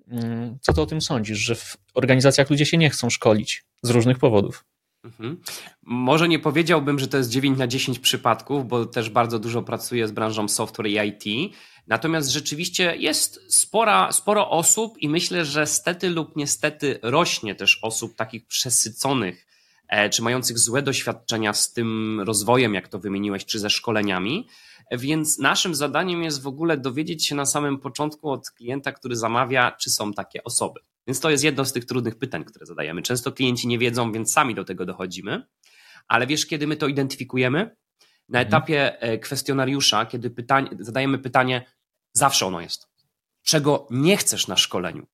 Mm, 0.09 0.59
co 0.61 0.73
ty 0.73 0.81
o 0.81 0.87
tym 0.87 1.01
sądzisz, 1.01 1.39
że 1.39 1.55
w 1.55 1.77
organizacjach 1.95 2.51
ludzie 2.51 2.67
się 2.67 2.79
nie 2.79 2.91
chcą 2.91 3.11
szkolić 3.11 3.65
z 3.83 3.91
różnych 3.91 4.19
powodów? 4.19 4.65
Mhm. 5.05 5.41
Może 5.83 6.29
nie 6.29 6.39
powiedziałbym, 6.39 6.99
że 6.99 7.09
to 7.09 7.19
jest 7.19 7.31
9 7.31 7.59
na 7.59 7.67
10 7.67 7.99
przypadków, 7.99 8.69
bo 8.69 8.87
też 8.87 9.11
bardzo 9.11 9.39
dużo 9.39 9.63
pracuję 9.63 10.09
z 10.09 10.13
branżą 10.13 10.49
software 10.49 10.87
i 10.87 11.09
IT. 11.09 11.55
Natomiast 11.87 12.31
rzeczywiście 12.31 12.97
jest 12.97 13.41
spora, 13.49 14.13
sporo 14.13 14.51
osób 14.51 14.99
i 14.99 15.09
myślę, 15.09 15.45
że 15.45 15.67
stety 15.67 16.11
lub 16.11 16.37
niestety 16.37 16.99
rośnie 17.03 17.55
też 17.55 17.79
osób 17.83 18.17
takich 18.17 18.47
przesyconych 18.47 19.47
czy 20.11 20.23
mających 20.23 20.59
złe 20.59 20.83
doświadczenia 20.83 21.53
z 21.53 21.73
tym 21.73 22.21
rozwojem, 22.21 22.75
jak 22.75 22.89
to 22.89 22.99
wymieniłeś, 22.99 23.45
czy 23.45 23.59
ze 23.59 23.71
szkoleniami. 23.71 24.49
Więc 24.91 25.39
naszym 25.39 25.75
zadaniem 25.75 26.23
jest 26.23 26.43
w 26.43 26.47
ogóle 26.47 26.77
dowiedzieć 26.77 27.27
się 27.27 27.35
na 27.35 27.47
samym 27.47 27.79
początku 27.79 28.31
od 28.31 28.51
klienta, 28.51 28.93
który 28.93 29.17
zamawia, 29.17 29.73
czy 29.81 29.91
są 29.91 30.13
takie 30.13 30.45
osoby. 30.45 30.81
Więc 31.07 31.21
to 31.21 31.31
jest 31.31 31.45
jedno 31.45 31.65
z 31.65 31.73
tych 31.73 31.85
trudnych 31.85 32.19
pytań, 32.19 32.45
które 32.45 32.67
zadajemy. 32.67 33.03
Często 33.03 33.33
klienci 33.33 33.69
nie 33.69 33.79
wiedzą, 33.79 34.13
więc 34.13 34.33
sami 34.33 34.55
do 34.55 34.65
tego 34.65 34.87
dochodzimy. 34.87 35.47
Ale 36.09 36.27
wiesz, 36.27 36.47
kiedy 36.47 36.67
my 36.67 36.77
to 36.77 36.87
identyfikujemy? 36.87 37.77
Na 38.29 38.39
mhm. 38.41 38.49
etapie 38.49 39.01
e, 39.01 39.19
kwestionariusza, 39.19 40.07
kiedy 40.07 40.31
pytanie, 40.31 40.71
zadajemy 40.81 41.19
pytanie, 41.19 41.67
zawsze 42.13 42.47
ono 42.47 42.61
jest. 42.61 42.89
Czego 43.43 43.87
nie 43.91 44.17
chcesz 44.17 44.49
na 44.49 44.57
szkoleniu? 44.57 45.07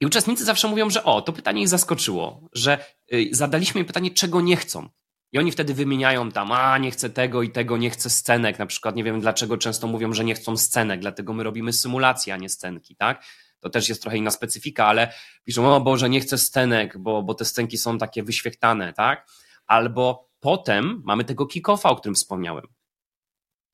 I 0.00 0.06
uczestnicy 0.06 0.44
zawsze 0.44 0.68
mówią, 0.68 0.90
że 0.90 1.04
o, 1.04 1.22
to 1.22 1.32
pytanie 1.32 1.62
ich 1.62 1.68
zaskoczyło, 1.68 2.48
że 2.52 2.84
zadaliśmy 3.30 3.80
im 3.80 3.86
pytanie, 3.86 4.10
czego 4.10 4.40
nie 4.40 4.56
chcą. 4.56 4.88
I 5.32 5.38
oni 5.38 5.52
wtedy 5.52 5.74
wymieniają 5.74 6.30
tam, 6.32 6.52
a 6.52 6.78
nie 6.78 6.90
chcę 6.90 7.10
tego 7.10 7.42
i 7.42 7.50
tego, 7.50 7.76
nie 7.76 7.90
chcę 7.90 8.10
scenek. 8.10 8.58
Na 8.58 8.66
przykład 8.66 8.96
nie 8.96 9.04
wiem 9.04 9.20
dlaczego 9.20 9.58
często 9.58 9.86
mówią, 9.86 10.12
że 10.12 10.24
nie 10.24 10.34
chcą 10.34 10.56
scenek, 10.56 11.00
dlatego 11.00 11.32
my 11.32 11.42
robimy 11.42 11.72
symulację, 11.72 12.34
a 12.34 12.36
nie 12.36 12.48
scenki, 12.48 12.96
tak? 12.96 13.24
To 13.60 13.70
też 13.70 13.88
jest 13.88 14.02
trochę 14.02 14.16
inna 14.16 14.30
specyfika, 14.30 14.86
ale 14.86 15.12
piszą, 15.44 15.74
o 15.74 15.80
Boże, 15.80 16.08
nie 16.08 16.20
chcę 16.20 16.38
scenek, 16.38 16.98
bo, 16.98 17.22
bo 17.22 17.34
te 17.34 17.44
scenki 17.44 17.78
są 17.78 17.98
takie 17.98 18.22
wyświechtane, 18.22 18.92
tak? 18.92 19.26
Albo 19.66 20.28
potem 20.40 21.02
mamy 21.04 21.24
tego 21.24 21.46
kick-offa, 21.46 21.88
o 21.88 21.96
którym 21.96 22.14
wspomniałem 22.14 22.75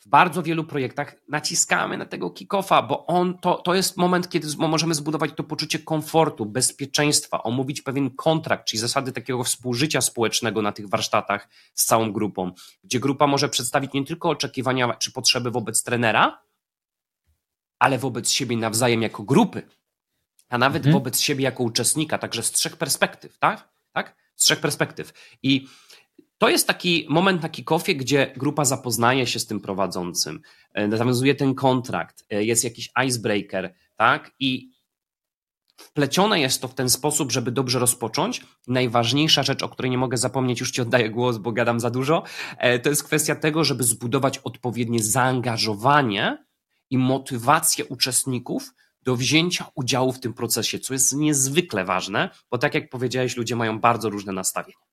w 0.04 0.08
bardzo 0.08 0.42
wielu 0.42 0.64
projektach 0.64 1.14
naciskamy 1.28 1.98
na 1.98 2.06
tego 2.06 2.30
kick-offa, 2.30 2.88
bo 2.88 3.06
on, 3.06 3.38
to, 3.38 3.54
to 3.54 3.74
jest 3.74 3.96
moment, 3.96 4.28
kiedy 4.28 4.48
możemy 4.58 4.94
zbudować 4.94 5.30
to 5.36 5.44
poczucie 5.44 5.78
komfortu, 5.78 6.46
bezpieczeństwa, 6.46 7.42
omówić 7.42 7.82
pewien 7.82 8.10
kontrakt, 8.10 8.66
czyli 8.66 8.80
zasady 8.80 9.12
takiego 9.12 9.44
współżycia 9.44 10.00
społecznego 10.00 10.62
na 10.62 10.72
tych 10.72 10.88
warsztatach 10.88 11.48
z 11.74 11.84
całą 11.84 12.12
grupą, 12.12 12.52
gdzie 12.84 13.00
grupa 13.00 13.26
może 13.26 13.48
przedstawić 13.48 13.92
nie 13.92 14.04
tylko 14.04 14.30
oczekiwania 14.30 14.94
czy 14.94 15.12
potrzeby 15.12 15.50
wobec 15.50 15.82
trenera, 15.82 16.42
ale 17.78 17.98
wobec 17.98 18.30
siebie 18.30 18.56
nawzajem 18.56 19.02
jako 19.02 19.22
grupy, 19.22 19.62
a 20.48 20.58
nawet 20.58 20.86
mhm. 20.86 20.92
wobec 20.92 21.20
siebie 21.20 21.44
jako 21.44 21.62
uczestnika, 21.62 22.18
także 22.18 22.42
z 22.42 22.52
trzech 22.52 22.76
perspektyw, 22.76 23.38
tak? 23.38 23.68
tak? 23.92 24.16
Z 24.36 24.44
trzech 24.44 24.60
perspektyw. 24.60 25.12
I 25.42 25.68
to 26.42 26.48
jest 26.48 26.66
taki 26.66 27.06
moment 27.08 27.42
na 27.42 27.48
kick-offie, 27.48 27.96
gdzie 27.96 28.32
grupa 28.36 28.64
zapoznaje 28.64 29.26
się 29.26 29.38
z 29.38 29.46
tym 29.46 29.60
prowadzącym, 29.60 30.40
e, 30.74 30.88
nawiązuje 30.88 31.34
ten 31.34 31.54
kontrakt, 31.54 32.24
e, 32.30 32.44
jest 32.44 32.64
jakiś 32.64 32.90
icebreaker, 33.06 33.74
tak? 33.96 34.30
I 34.38 34.70
wplecione 35.76 36.40
jest 36.40 36.62
to 36.62 36.68
w 36.68 36.74
ten 36.74 36.90
sposób, 36.90 37.32
żeby 37.32 37.52
dobrze 37.52 37.78
rozpocząć. 37.78 38.46
Najważniejsza 38.66 39.42
rzecz, 39.42 39.62
o 39.62 39.68
której 39.68 39.90
nie 39.90 39.98
mogę 39.98 40.16
zapomnieć, 40.16 40.60
już 40.60 40.70
Ci 40.70 40.82
oddaję 40.82 41.10
głos, 41.10 41.38
bo 41.38 41.52
gadam 41.52 41.80
za 41.80 41.90
dużo, 41.90 42.22
e, 42.58 42.78
to 42.78 42.90
jest 42.90 43.04
kwestia 43.04 43.34
tego, 43.34 43.64
żeby 43.64 43.84
zbudować 43.84 44.38
odpowiednie 44.38 45.02
zaangażowanie 45.02 46.44
i 46.90 46.98
motywację 46.98 47.84
uczestników 47.84 48.74
do 49.02 49.16
wzięcia 49.16 49.66
udziału 49.74 50.12
w 50.12 50.20
tym 50.20 50.34
procesie, 50.34 50.78
co 50.78 50.92
jest 50.92 51.12
niezwykle 51.12 51.84
ważne, 51.84 52.30
bo 52.50 52.58
tak 52.58 52.74
jak 52.74 52.90
powiedziałeś, 52.90 53.36
ludzie 53.36 53.56
mają 53.56 53.80
bardzo 53.80 54.10
różne 54.10 54.32
nastawienia. 54.32 54.91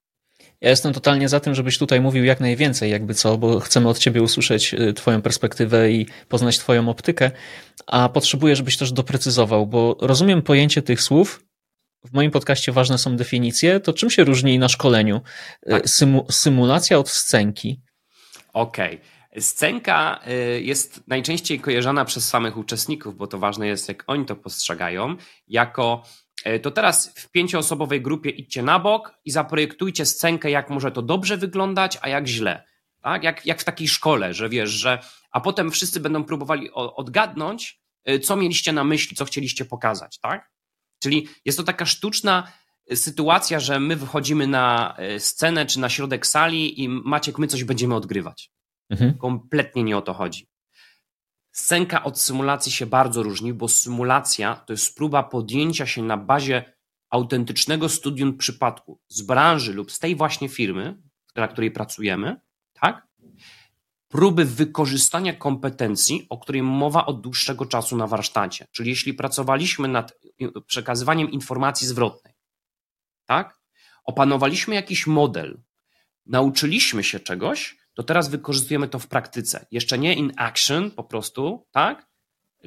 Ja 0.62 0.70
jestem 0.70 0.94
totalnie 0.94 1.30
za 1.30 1.40
tym, 1.40 1.56
żebyś 1.56 1.78
tutaj 1.78 2.02
mówił 2.02 2.24
jak 2.24 2.40
najwięcej, 2.40 2.92
jakby 2.92 3.14
co, 3.14 3.38
bo 3.38 3.60
chcemy 3.60 3.90
od 3.90 4.00
ciebie 4.00 4.22
usłyszeć 4.22 4.74
y, 4.74 4.94
Twoją 4.94 5.22
perspektywę 5.22 5.92
i 5.92 6.08
poznać 6.28 6.60
Twoją 6.60 6.90
optykę, 6.90 7.32
a 7.88 8.10
potrzebuję, 8.10 8.56
żebyś 8.56 8.78
też 8.78 8.92
doprecyzował, 8.92 9.68
bo 9.68 9.98
rozumiem 10.02 10.42
pojęcie 10.42 10.82
tych 10.82 11.02
słów. 11.02 11.44
W 12.06 12.14
moim 12.14 12.32
podcaście 12.32 12.72
ważne 12.72 12.98
są 12.98 13.16
definicje. 13.16 13.80
To 13.80 13.94
czym 13.94 14.10
się 14.10 14.24
różni 14.24 14.60
na 14.60 14.70
szkoleniu 14.70 15.22
y, 15.68 15.70
tak. 15.70 15.90
Symu 15.90 16.26
symulacja 16.32 17.00
od 17.00 17.10
scenki? 17.10 17.82
Okej. 18.54 18.96
Okay. 18.96 19.42
Scenka 19.42 20.20
y, 20.28 20.62
jest 20.62 21.08
najczęściej 21.08 21.60
kojarzona 21.60 22.06
przez 22.06 22.30
samych 22.30 22.58
uczestników, 22.58 23.18
bo 23.18 23.28
to 23.28 23.38
ważne 23.38 23.68
jest, 23.68 23.88
jak 23.88 24.04
oni 24.08 24.26
to 24.26 24.36
postrzegają, 24.36 25.16
jako 25.48 26.04
to 26.62 26.72
teraz 26.72 27.14
w 27.16 27.32
pięcioosobowej 27.32 28.02
grupie 28.02 28.30
idźcie 28.30 28.64
na 28.64 28.80
bok 28.80 29.14
i 29.26 29.32
zaprojektujcie 29.32 30.06
scenkę, 30.06 30.52
jak 30.52 30.70
może 30.70 30.92
to 30.92 31.02
dobrze 31.02 31.38
wyglądać, 31.38 31.98
a 32.02 32.10
jak 32.10 32.28
źle. 32.28 32.64
Tak? 33.02 33.24
Jak, 33.24 33.46
jak 33.46 33.62
w 33.62 33.64
takiej 33.64 33.88
szkole, 33.88 34.34
że 34.34 34.50
wiesz, 34.50 34.70
że 34.70 35.00
a 35.32 35.42
potem 35.42 35.72
wszyscy 35.72 36.00
będą 36.00 36.24
próbowali 36.24 36.72
odgadnąć, 36.72 37.82
e, 38.06 38.20
co 38.20 38.36
mieliście 38.36 38.74
na 38.74 38.84
myśli, 38.84 39.18
co 39.18 39.26
chcieliście 39.26 39.66
pokazać, 39.66 40.20
tak? 40.20 40.52
Czyli 41.00 41.28
jest 41.46 41.58
to 41.58 41.64
taka 41.64 41.86
sztuczna 41.86 42.52
e, 42.88 42.96
sytuacja, 42.96 43.60
że 43.60 43.80
my 43.80 43.96
wychodzimy 43.96 44.48
na 44.48 44.98
scenę 45.18 45.66
czy 45.66 45.80
na 45.80 45.90
środek 45.90 46.28
sali 46.28 46.84
i 46.84 46.90
Maciek, 46.90 47.38
my 47.38 47.48
coś 47.48 47.64
będziemy 47.64 47.96
odgrywać. 47.96 48.52
Mhm. 48.90 49.18
Kompletnie 49.18 49.84
nie 49.84 49.98
o 49.98 50.02
to 50.02 50.14
chodzi. 50.14 50.49
Scenka 51.60 52.04
od 52.04 52.20
symulacji 52.20 52.72
się 52.72 52.86
bardzo 52.86 53.24
różni, 53.24 53.54
bo 53.54 53.68
symulacja 53.68 54.56
to 54.56 54.74
jest 54.74 54.96
próba 54.96 55.24
podjęcia 55.24 55.86
się 55.86 56.04
na 56.04 56.18
bazie 56.18 56.74
autentycznego 57.10 57.90
studium 57.90 58.38
przypadku 58.38 59.02
z 59.08 59.22
branży 59.22 59.74
lub 59.74 59.92
z 59.92 60.00
tej 60.00 60.16
właśnie 60.16 60.50
firmy, 60.50 61.02
na 61.36 61.48
której 61.48 61.72
pracujemy, 61.72 62.42
tak? 62.74 63.08
Próby 64.08 64.46
wykorzystania 64.46 65.34
kompetencji, 65.34 66.28
o 66.30 66.38
której 66.38 66.64
mowa 66.64 67.06
od 67.06 67.22
dłuższego 67.22 67.66
czasu 67.66 67.98
na 67.98 68.08
warsztacie. 68.08 68.68
Czyli 68.72 68.90
jeśli 68.90 69.14
pracowaliśmy 69.14 69.88
nad 69.88 70.14
przekazywaniem 70.68 71.32
informacji 71.32 71.88
zwrotnej, 71.88 72.34
tak? 73.26 73.60
Opanowaliśmy 74.04 74.76
jakiś 74.76 75.08
model, 75.08 75.62
nauczyliśmy 76.26 77.04
się 77.04 77.20
czegoś, 77.20 77.79
to 78.00 78.04
teraz 78.04 78.30
wykorzystujemy 78.30 78.88
to 78.88 79.00
w 79.00 79.08
praktyce. 79.08 79.66
Jeszcze 79.72 79.98
nie 79.98 80.14
in 80.14 80.34
action 80.38 80.92
po 80.92 81.04
prostu, 81.04 81.68
tak? 81.72 82.08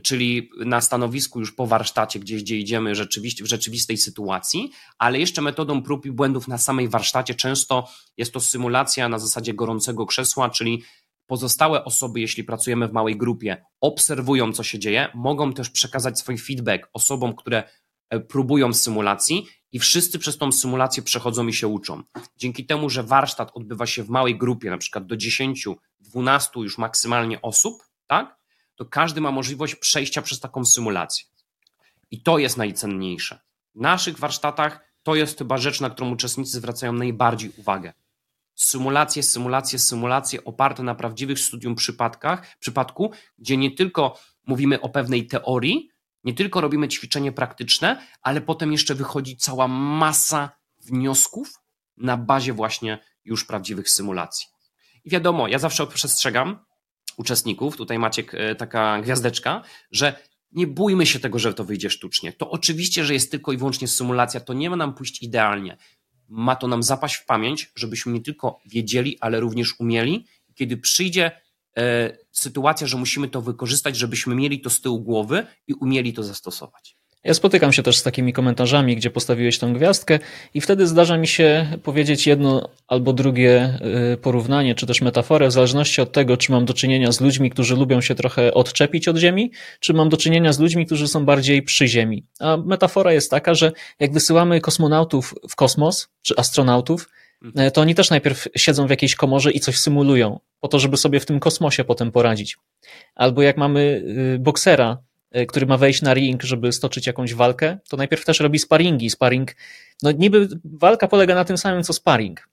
Czyli 0.02 0.50
na 0.56 0.80
stanowisku 0.80 1.40
już 1.40 1.52
po 1.52 1.66
warsztacie, 1.66 2.20
gdzieś 2.20 2.42
gdzie 2.42 2.58
idziemy 2.58 2.94
rzeczywiście, 2.94 3.44
w 3.44 3.46
rzeczywistej 3.46 3.96
sytuacji, 3.96 4.70
ale 4.98 5.18
jeszcze 5.18 5.42
metodą 5.42 5.82
prób 5.82 6.06
i 6.06 6.10
błędów 6.10 6.48
na 6.48 6.58
samej 6.58 6.88
warsztacie. 6.88 7.34
Często 7.34 7.88
jest 8.16 8.32
to 8.32 8.40
symulacja 8.40 9.08
na 9.08 9.18
zasadzie 9.18 9.54
gorącego 9.54 10.06
krzesła, 10.06 10.50
czyli 10.50 10.82
pozostałe 11.26 11.84
osoby, 11.84 12.20
jeśli 12.20 12.44
pracujemy 12.44 12.88
w 12.88 12.92
małej 12.92 13.16
grupie, 13.16 13.64
obserwują, 13.80 14.52
co 14.52 14.62
się 14.62 14.78
dzieje, 14.78 15.08
mogą 15.14 15.52
też 15.52 15.70
przekazać 15.70 16.18
swój 16.18 16.38
feedback 16.38 16.88
osobom, 16.92 17.34
które 17.34 17.62
e, 18.10 18.20
próbują 18.20 18.72
symulacji 18.72 19.46
i 19.72 19.78
wszyscy 19.78 20.18
przez 20.18 20.38
tą 20.38 20.52
symulację 20.52 21.02
przechodzą 21.02 21.46
i 21.46 21.52
się 21.52 21.68
uczą. 21.68 22.02
Dzięki 22.36 22.66
temu, 22.66 22.90
że 22.90 23.02
warsztat 23.02 23.50
odbywa 23.54 23.86
się 23.86 24.02
w 24.02 24.08
małej 24.08 24.38
grupie, 24.38 24.70
na 24.70 24.78
przykład 24.78 25.06
do 25.06 25.16
10, 25.16 25.68
12 26.00 26.50
już 26.56 26.78
maksymalnie 26.78 27.42
osób, 27.42 27.82
tak? 28.06 28.36
To 28.76 28.84
każdy 28.84 29.20
ma 29.20 29.30
możliwość 29.30 29.74
przejścia 29.74 30.22
przez 30.22 30.40
taką 30.40 30.64
symulację. 30.64 31.26
I 32.10 32.22
to 32.22 32.38
jest 32.38 32.56
najcenniejsze. 32.56 33.40
W 33.74 33.80
naszych 33.80 34.18
warsztatach 34.18 34.80
to 35.02 35.14
jest 35.14 35.38
chyba 35.38 35.58
rzecz, 35.58 35.80
na 35.80 35.90
którą 35.90 36.10
uczestnicy 36.10 36.50
zwracają 36.50 36.92
najbardziej 36.92 37.52
uwagę. 37.56 37.92
Symulacje, 38.54 39.22
symulacje, 39.22 39.78
symulacje 39.78 40.44
oparte 40.44 40.82
na 40.82 40.94
prawdziwych 40.94 41.40
studium 41.40 41.74
przypadkach, 41.74 42.56
przypadku, 42.58 43.12
gdzie 43.38 43.56
nie 43.56 43.70
tylko 43.70 44.18
mówimy 44.46 44.80
o 44.80 44.88
pewnej 44.88 45.26
teorii, 45.26 45.91
nie 46.24 46.34
tylko 46.34 46.60
robimy 46.60 46.88
ćwiczenie 46.88 47.32
praktyczne, 47.32 48.06
ale 48.22 48.40
potem 48.40 48.72
jeszcze 48.72 48.94
wychodzi 48.94 49.36
cała 49.36 49.68
masa 49.68 50.50
wniosków 50.84 51.52
na 51.96 52.16
bazie 52.16 52.52
właśnie 52.52 52.98
już 53.24 53.44
prawdziwych 53.44 53.90
symulacji. 53.90 54.46
I 55.04 55.10
wiadomo, 55.10 55.48
ja 55.48 55.58
zawsze 55.58 55.86
przestrzegam 55.86 56.64
uczestników, 57.16 57.76
tutaj 57.76 57.98
macie 57.98 58.24
taka 58.58 59.00
gwiazdeczka, 59.00 59.62
że 59.90 60.14
nie 60.52 60.66
bójmy 60.66 61.06
się 61.06 61.20
tego, 61.20 61.38
że 61.38 61.54
to 61.54 61.64
wyjdzie 61.64 61.90
sztucznie. 61.90 62.32
To 62.32 62.50
oczywiście, 62.50 63.04
że 63.04 63.14
jest 63.14 63.30
tylko 63.30 63.52
i 63.52 63.56
wyłącznie 63.56 63.88
symulacja, 63.88 64.40
to 64.40 64.52
nie 64.52 64.70
ma 64.70 64.76
nam 64.76 64.94
pójść 64.94 65.22
idealnie. 65.22 65.76
Ma 66.28 66.56
to 66.56 66.68
nam 66.68 66.82
zapaść 66.82 67.16
w 67.16 67.26
pamięć, 67.26 67.72
żebyśmy 67.74 68.12
nie 68.12 68.20
tylko 68.20 68.58
wiedzieli, 68.66 69.18
ale 69.20 69.40
również 69.40 69.80
umieli. 69.80 70.26
Kiedy 70.54 70.76
przyjdzie 70.76 71.30
E, 71.30 71.51
sytuacja, 72.32 72.86
że 72.86 72.96
musimy 72.96 73.28
to 73.28 73.42
wykorzystać, 73.42 73.96
żebyśmy 73.96 74.34
mieli 74.34 74.60
to 74.60 74.70
z 74.70 74.80
tyłu 74.80 75.00
głowy 75.00 75.46
i 75.66 75.74
umieli 75.74 76.12
to 76.12 76.22
zastosować. 76.22 76.96
Ja 77.24 77.34
spotykam 77.34 77.72
się 77.72 77.82
też 77.82 77.96
z 77.96 78.02
takimi 78.02 78.32
komentarzami, 78.32 78.96
gdzie 78.96 79.10
postawiłeś 79.10 79.58
tą 79.58 79.72
gwiazdkę, 79.72 80.18
i 80.54 80.60
wtedy 80.60 80.86
zdarza 80.86 81.18
mi 81.18 81.26
się 81.26 81.66
powiedzieć 81.82 82.26
jedno 82.26 82.68
albo 82.88 83.12
drugie 83.12 83.78
e, 84.12 84.16
porównanie, 84.16 84.74
czy 84.74 84.86
też 84.86 85.00
metaforę, 85.00 85.48
w 85.48 85.52
zależności 85.52 86.00
od 86.00 86.12
tego, 86.12 86.36
czy 86.36 86.52
mam 86.52 86.64
do 86.64 86.74
czynienia 86.74 87.12
z 87.12 87.20
ludźmi, 87.20 87.50
którzy 87.50 87.76
lubią 87.76 88.00
się 88.00 88.14
trochę 88.14 88.54
odczepić 88.54 89.08
od 89.08 89.16
Ziemi, 89.16 89.50
czy 89.80 89.94
mam 89.94 90.08
do 90.08 90.16
czynienia 90.16 90.52
z 90.52 90.60
ludźmi, 90.60 90.86
którzy 90.86 91.08
są 91.08 91.24
bardziej 91.24 91.62
przy 91.62 91.88
Ziemi. 91.88 92.26
A 92.40 92.56
metafora 92.56 93.12
jest 93.12 93.30
taka, 93.30 93.54
że 93.54 93.72
jak 94.00 94.12
wysyłamy 94.12 94.60
kosmonautów 94.60 95.34
w 95.48 95.56
kosmos, 95.56 96.08
czy 96.22 96.34
astronautów, 96.36 97.08
E, 97.08 97.21
to 97.72 97.80
oni 97.80 97.94
też 97.94 98.10
najpierw 98.10 98.48
siedzą 98.56 98.86
w 98.86 98.90
jakiejś 98.90 99.14
komorze 99.14 99.52
i 99.52 99.60
coś 99.60 99.78
symulują, 99.78 100.40
po 100.60 100.68
to, 100.68 100.78
żeby 100.78 100.96
sobie 100.96 101.20
w 101.20 101.26
tym 101.26 101.40
kosmosie 101.40 101.84
potem 101.84 102.12
poradzić. 102.12 102.56
Albo 103.14 103.42
jak 103.42 103.56
mamy 103.56 103.80
y, 104.34 104.38
boksera, 104.38 104.98
y, 105.36 105.46
który 105.46 105.66
ma 105.66 105.76
wejść 105.76 106.02
na 106.02 106.14
ring, 106.14 106.42
żeby 106.42 106.72
stoczyć 106.72 107.06
jakąś 107.06 107.34
walkę, 107.34 107.78
to 107.88 107.96
najpierw 107.96 108.24
też 108.24 108.40
robi 108.40 108.58
sparingi. 108.58 109.10
Sparing, 109.10 109.56
no 110.02 110.12
niby 110.12 110.48
walka 110.64 111.08
polega 111.08 111.34
na 111.34 111.44
tym 111.44 111.58
samym 111.58 111.82
co 111.82 111.92
sparring, 111.92 112.48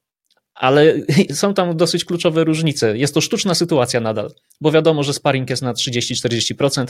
ale 0.54 0.94
są 1.34 1.54
tam 1.54 1.78
dosyć 1.78 2.06
kluczowe 2.06 2.44
różnice. 2.44 2.98
Jest 2.98 3.14
to 3.14 3.22
sztuczna 3.22 3.56
sytuacja 3.56 4.00
nadal, 4.00 4.32
bo 4.62 4.72
wiadomo, 4.72 5.04
że 5.04 5.14
sparring 5.14 5.50
jest 5.50 5.62
na 5.62 5.74
30-40%, 5.74 6.86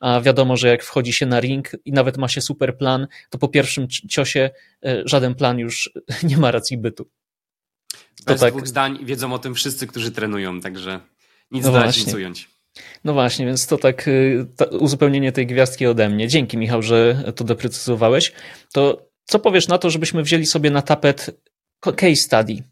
a 0.00 0.20
wiadomo, 0.20 0.56
że 0.56 0.68
jak 0.68 0.82
wchodzi 0.82 1.12
się 1.12 1.26
na 1.26 1.40
ring 1.40 1.70
i 1.84 1.92
nawet 1.92 2.16
ma 2.16 2.28
się 2.28 2.40
super 2.40 2.78
plan, 2.78 3.06
to 3.30 3.38
po 3.38 3.48
pierwszym 3.48 3.88
ciosie 3.88 4.50
e, 4.84 5.02
żaden 5.04 5.34
plan 5.34 5.58
już 5.58 5.90
nie 6.28 6.36
ma 6.36 6.50
racji 6.50 6.78
bytu. 6.78 7.08
Bez 8.26 8.40
tak... 8.40 8.52
dwóch 8.54 8.66
zdań 8.66 8.98
wiedzą 9.02 9.32
o 9.32 9.38
tym 9.38 9.54
wszyscy, 9.54 9.86
którzy 9.86 10.10
trenują, 10.10 10.60
także 10.60 11.00
nic 11.50 11.64
no 11.64 11.72
dodać, 11.72 12.06
nic 12.06 12.14
ująć. 12.14 12.48
No 13.04 13.12
właśnie, 13.12 13.46
więc 13.46 13.66
to 13.66 13.78
tak 13.78 14.08
y, 14.08 14.46
uzupełnienie 14.70 15.32
tej 15.32 15.46
gwiazdki 15.46 15.86
ode 15.86 16.08
mnie. 16.08 16.28
Dzięki 16.28 16.56
Michał, 16.58 16.82
że 16.82 17.32
to 17.36 17.44
doprecyzowałeś. 17.44 18.32
To 18.72 19.06
co 19.24 19.38
powiesz 19.38 19.68
na 19.68 19.78
to, 19.78 19.90
żebyśmy 19.90 20.22
wzięli 20.22 20.46
sobie 20.46 20.70
na 20.70 20.82
tapet 20.82 21.40
case 21.80 22.16
study? 22.16 22.62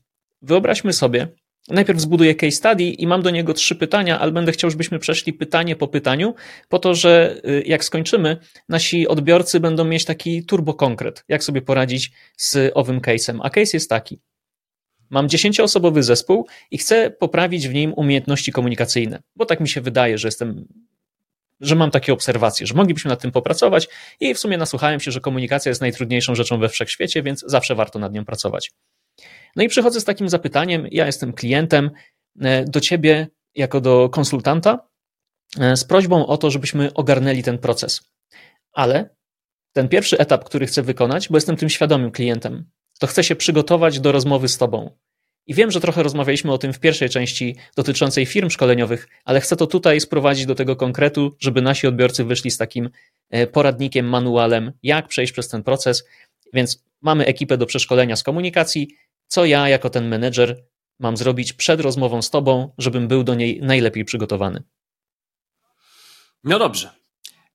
Wyobraźmy 0.43 0.93
sobie, 0.93 1.29
najpierw 1.69 2.01
zbuduję 2.01 2.35
case 2.35 2.53
study 2.53 2.85
i 2.85 3.07
mam 3.07 3.23
do 3.23 3.31
niego 3.31 3.55
trzy 3.55 3.75
pytania, 3.75 4.21
ale 4.21 4.33
będę 4.33 4.53
chciał, 4.53 4.71
żebyśmy 4.71 4.99
przeszli 4.99 5.33
pytanie 5.33 5.77
po 5.77 5.89
pytaniu, 5.89 6.35
po 6.69 6.79
to, 6.79 6.95
że 6.95 7.41
y, 7.49 7.63
jak 7.67 7.85
skończymy, 7.85 8.37
nasi 8.69 9.09
odbiorcy 9.09 9.61
będą 9.61 9.85
mieć 9.85 10.05
taki 10.05 10.45
turbo 10.45 10.75
konkret, 10.75 11.25
jak 11.29 11.45
sobie 11.45 11.63
poradzić 11.63 12.13
z 12.37 12.73
owym 12.75 13.01
case'em. 13.01 13.39
A 13.43 13.51
case 13.51 13.77
jest 13.77 13.91
taki. 13.91 14.21
Mam 15.11 15.29
dziesięcioosobowy 15.29 16.03
zespół 16.03 16.47
i 16.71 16.79
chcę 16.79 17.11
poprawić 17.11 17.69
w 17.69 17.75
nim 17.75 17.93
umiejętności 17.97 18.53
komunikacyjne, 18.53 19.23
bo 19.37 19.47
tak 19.47 19.61
mi 19.61 19.69
się 19.69 19.81
wydaje, 19.81 20.19
że 20.19 20.29
jestem, 20.29 20.69
że 21.61 21.75
mam 21.75 21.91
takie 21.91 22.13
obserwacje, 22.13 22.67
że 22.67 22.75
moglibyśmy 22.75 23.09
nad 23.09 23.21
tym 23.21 23.33
popracować 23.33 23.89
i 24.21 24.35
w 24.35 24.39
sumie 24.39 24.59
nasłuchałem 24.59 25.01
się, 25.01 25.11
że 25.11 25.21
komunikacja 25.21 25.71
jest 25.71 25.81
najtrudniejszą 25.81 26.35
rzeczą 26.35 26.59
we 26.59 26.69
wszechświecie, 26.69 27.23
więc 27.23 27.45
zawsze 27.47 27.75
warto 27.75 27.99
nad 27.99 28.13
nią 28.13 28.25
pracować. 28.25 28.73
No 29.57 29.63
i 29.63 29.69
przychodzę 29.69 30.01
z 30.01 30.05
takim 30.05 30.29
zapytaniem, 30.29 30.87
ja 30.91 31.07
jestem 31.07 31.33
klientem, 31.33 31.91
e, 32.41 32.65
do 32.65 32.81
ciebie 32.81 33.29
jako 33.55 33.81
do 33.81 34.09
konsultanta 34.09 34.89
e, 35.59 35.77
z 35.77 35.85
prośbą 35.85 36.27
o 36.27 36.37
to, 36.37 36.51
żebyśmy 36.51 36.95
ogarnęli 36.95 37.43
ten 37.43 37.59
proces. 37.59 38.11
Ale 38.73 39.15
ten 39.73 39.89
pierwszy 39.89 40.19
etap, 40.19 40.45
który 40.45 40.67
chcę 40.67 40.83
wykonać, 40.83 41.29
bo 41.29 41.37
jestem 41.37 41.57
tym 41.57 41.69
świadomym 41.69 42.11
klientem, 42.11 42.71
to 42.99 43.07
chcę 43.07 43.25
się 43.25 43.37
przygotować 43.37 44.01
do 44.01 44.13
rozmowy 44.13 44.49
z 44.49 44.59
Tobą. 44.59 44.91
I 45.47 45.55
wiem, 45.55 45.71
że 45.71 45.81
trochę 45.81 46.03
rozmawialiśmy 46.03 46.53
o 46.53 46.59
tym 46.59 46.73
w 46.73 46.81
pierwszej 46.81 47.09
części 47.09 47.57
dotyczącej 47.77 48.27
firm 48.27 48.51
szkoleniowych, 48.51 49.09
ale 49.25 49.41
chcę 49.41 49.57
to 49.57 49.67
tutaj 49.67 50.01
sprowadzić 50.01 50.47
do 50.47 50.55
tego 50.55 50.77
konkretu, 50.77 51.37
żeby 51.41 51.63
nasi 51.63 51.87
odbiorcy 51.87 52.25
wyszli 52.25 52.51
z 52.51 52.57
takim 52.57 52.91
e, 53.31 53.47
poradnikiem, 53.47 54.09
manualem, 54.09 54.73
jak 54.83 55.09
przejść 55.09 55.33
przez 55.33 55.49
ten 55.49 55.63
proces. 55.63 56.05
Więc 56.53 56.85
mamy 57.03 57.27
ekipę 57.27 57.57
do 57.57 57.67
przeszkolenia 57.67 58.17
z 58.17 58.23
komunikacji. 58.23 58.97
Co 59.27 59.45
ja, 59.45 59.69
jako 59.69 59.91
ten 59.91 60.09
menedżer, 60.09 60.65
mam 60.99 61.17
zrobić 61.17 61.53
przed 61.53 61.81
rozmową 61.81 62.23
z 62.23 62.31
Tobą, 62.31 62.75
żebym 62.79 63.09
był 63.09 63.25
do 63.25 63.35
niej 63.35 63.61
najlepiej 63.63 64.05
przygotowany? 64.05 64.63
No 66.45 66.59
dobrze. 66.59 67.04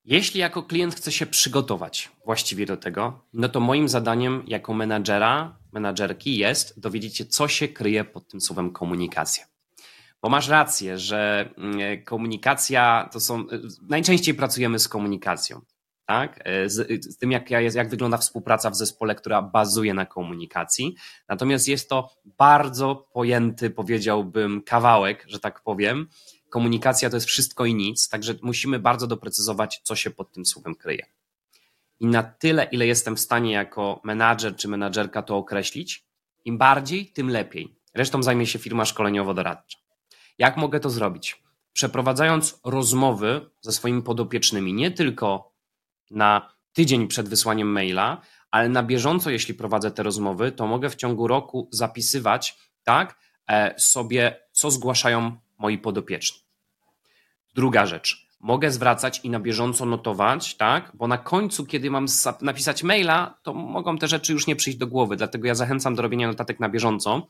Jeśli 0.06 0.40
jako 0.40 0.64
klient 0.64 0.96
chcę 0.96 1.12
się 1.12 1.26
przygotować 1.26 2.12
właściwie 2.26 2.66
do 2.66 2.78
tego, 2.78 3.26
no 3.34 3.50
to 3.50 3.60
moim 3.60 3.90
zadaniem 3.90 4.44
jako 4.48 4.74
menadżera, 4.74 5.58
menadżerki 5.72 6.38
jest 6.38 6.80
dowiedzieć 6.80 7.18
się, 7.18 7.26
co 7.26 7.48
się 7.48 7.68
kryje 7.68 8.04
pod 8.04 8.28
tym 8.28 8.42
słowem 8.42 8.72
komunikacja. 8.72 9.46
Bo 10.22 10.30
masz 10.30 10.48
rację, 10.48 10.98
że 10.98 11.50
mm, 11.58 12.04
komunikacja 12.04 13.10
to 13.12 13.20
są. 13.20 13.46
Najczęściej 13.90 14.34
pracujemy 14.34 14.80
z 14.80 14.88
komunikacją, 14.88 15.62
tak? 16.06 16.44
Z, 16.66 17.06
z 17.06 17.18
tym, 17.18 17.32
jak, 17.32 17.50
jak 17.50 17.90
wygląda 17.90 18.18
współpraca 18.18 18.70
w 18.70 18.76
zespole, 18.76 19.16
która 19.16 19.42
bazuje 19.42 19.94
na 19.94 20.06
komunikacji. 20.06 20.96
Natomiast 21.28 21.68
jest 21.68 21.90
to 21.90 22.10
bardzo 22.26 23.08
pojęty, 23.14 23.70
powiedziałbym, 23.70 24.62
kawałek, 24.62 25.26
że 25.28 25.40
tak 25.40 25.64
powiem, 25.64 26.08
komunikacja 26.50 27.10
to 27.10 27.16
jest 27.18 27.28
wszystko 27.28 27.66
i 27.66 27.76
nic, 27.76 28.10
także 28.10 28.36
musimy 28.42 28.80
bardzo 28.80 29.08
doprecyzować, 29.08 29.82
co 29.84 29.96
się 29.96 30.10
pod 30.10 30.32
tym 30.32 30.46
słowem 30.46 30.76
kryje. 30.76 31.06
I 32.00 32.08
na 32.08 32.24
tyle, 32.24 32.64
ile 32.64 32.88
jestem 32.88 33.16
w 33.16 33.20
stanie 33.20 33.52
jako 33.52 34.02
menadżer 34.04 34.56
czy 34.56 34.68
menadżerka 34.68 35.22
to 35.22 35.38
określić, 35.38 36.06
im 36.46 36.58
bardziej, 36.58 37.08
tym 37.08 37.30
lepiej. 37.30 37.76
Resztą 37.94 38.24
zajmie 38.24 38.46
się 38.46 38.60
firma 38.60 38.86
szkoleniowo-doradcza. 38.86 39.78
Jak 40.38 40.58
mogę 40.58 40.80
to 40.80 40.90
zrobić? 40.90 41.44
Przeprowadzając 41.74 42.60
rozmowy 42.64 43.50
ze 43.62 43.72
swoimi 43.72 44.02
podopiecznymi, 44.02 44.74
nie 44.74 44.92
tylko 44.92 45.54
na 46.12 46.54
tydzień 46.74 47.08
przed 47.08 47.30
wysłaniem 47.30 47.68
maila, 47.68 48.22
ale 48.52 48.70
na 48.70 48.84
bieżąco, 48.84 49.30
jeśli 49.30 49.54
prowadzę 49.54 49.92
te 49.92 50.04
rozmowy, 50.04 50.52
to 50.52 50.68
mogę 50.68 50.90
w 50.90 50.96
ciągu 50.96 51.28
roku 51.28 51.70
zapisywać 51.72 52.58
tak 52.84 53.20
e, 53.48 53.80
sobie, 53.80 54.48
co 54.52 54.72
zgłaszają 54.72 55.38
moi 55.60 55.78
podopieczni. 55.78 56.40
Druga 57.56 57.86
rzecz. 57.86 58.30
Mogę 58.40 58.72
zwracać 58.72 59.20
i 59.24 59.30
na 59.30 59.40
bieżąco 59.40 59.86
notować, 59.86 60.56
tak? 60.56 60.92
Bo 60.94 61.08
na 61.08 61.18
końcu, 61.18 61.66
kiedy 61.66 61.92
mam 61.92 62.06
napisać 62.42 62.84
maila, 62.84 63.40
to 63.44 63.54
mogą 63.54 63.98
te 63.98 64.08
rzeczy 64.08 64.34
już 64.34 64.48
nie 64.48 64.56
przyjść 64.56 64.80
do 64.80 64.88
głowy. 64.88 65.16
Dlatego 65.16 65.48
ja 65.48 65.56
zachęcam 65.56 65.96
do 65.96 66.02
robienia 66.02 66.28
notatek 66.28 66.60
na 66.60 66.70
bieżąco. 66.70 67.28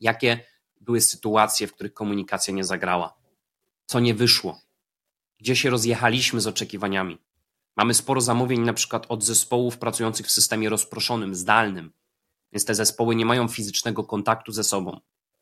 Jakie 0.00 0.44
były 0.80 1.00
sytuacje, 1.00 1.66
w 1.66 1.72
których 1.72 1.94
komunikacja 1.94 2.54
nie 2.54 2.64
zagrała? 2.64 3.14
Co 3.86 4.00
nie 4.00 4.14
wyszło? 4.14 4.60
Gdzie 5.38 5.56
się 5.56 5.70
rozjechaliśmy 5.70 6.40
z 6.40 6.46
oczekiwaniami? 6.46 7.18
Mamy 7.76 7.94
sporo 7.94 8.20
zamówień 8.20 8.60
na 8.60 8.72
przykład 8.72 9.06
od 9.08 9.24
zespołów 9.24 9.78
pracujących 9.78 10.26
w 10.26 10.30
systemie 10.30 10.68
rozproszonym, 10.68 11.34
zdalnym, 11.34 11.92
więc 12.52 12.64
te 12.64 12.74
zespoły 12.74 13.14
nie 13.14 13.26
mają 13.26 13.48
fizycznego 13.48 14.04
kontaktu 14.04 14.52
ze 14.52 14.64
sobą. 14.64 15.00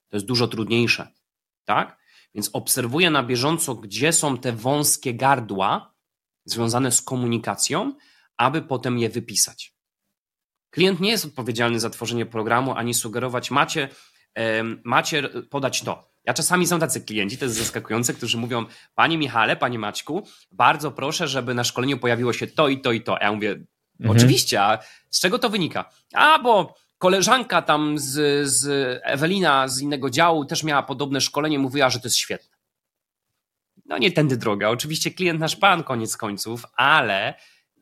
To 0.08 0.16
jest 0.16 0.26
dużo 0.26 0.48
trudniejsze, 0.48 1.08
tak? 1.64 1.98
Więc 2.34 2.50
obserwuję 2.52 3.10
na 3.10 3.22
bieżąco, 3.22 3.74
gdzie 3.74 4.12
są 4.12 4.38
te 4.38 4.52
wąskie 4.52 5.14
gardła 5.14 5.94
związane 6.44 6.92
z 6.92 7.02
komunikacją, 7.02 7.94
aby 8.36 8.62
potem 8.62 8.98
je 8.98 9.08
wypisać. 9.08 9.74
Klient 10.70 11.00
nie 11.00 11.10
jest 11.10 11.24
odpowiedzialny 11.24 11.80
za 11.80 11.90
tworzenie 11.90 12.26
programu, 12.26 12.74
ani 12.74 12.94
sugerować, 12.94 13.50
macie, 13.50 13.88
macie 14.84 15.28
podać 15.50 15.82
to. 15.82 16.08
Ja 16.24 16.34
czasami 16.34 16.66
są 16.66 16.78
tacy 16.78 17.00
klienci, 17.00 17.38
to 17.38 17.44
jest 17.44 17.56
zaskakujące, 17.56 18.14
którzy 18.14 18.38
mówią, 18.38 18.66
Panie 18.94 19.18
Michale, 19.18 19.56
Panie 19.56 19.78
Maćku, 19.78 20.26
bardzo 20.52 20.90
proszę, 20.92 21.28
żeby 21.28 21.54
na 21.54 21.64
szkoleniu 21.64 21.98
pojawiło 21.98 22.32
się 22.32 22.46
to 22.46 22.68
i 22.68 22.80
to 22.80 22.92
i 22.92 23.00
to. 23.00 23.18
Ja 23.20 23.32
mówię, 23.32 23.50
mhm. 24.00 24.16
oczywiście, 24.16 24.62
a 24.62 24.78
z 25.10 25.20
czego 25.20 25.38
to 25.38 25.50
wynika? 25.50 25.90
A, 26.14 26.38
bo 26.38 26.74
koleżanka 26.98 27.62
tam 27.62 27.98
z, 27.98 28.48
z 28.48 28.66
Ewelina 29.04 29.68
z 29.68 29.80
innego 29.80 30.10
działu 30.10 30.44
też 30.44 30.64
miała 30.64 30.82
podobne 30.82 31.20
szkolenie, 31.20 31.58
mówiła, 31.58 31.90
że 31.90 32.00
to 32.00 32.06
jest 32.06 32.16
świetne. 32.16 32.58
No 33.86 33.98
nie 33.98 34.12
tędy 34.12 34.36
droga. 34.36 34.68
Oczywiście 34.68 35.10
klient 35.10 35.40
nasz 35.40 35.56
pan 35.56 35.82
koniec 35.82 36.16
końców, 36.16 36.62
ale 36.76 37.34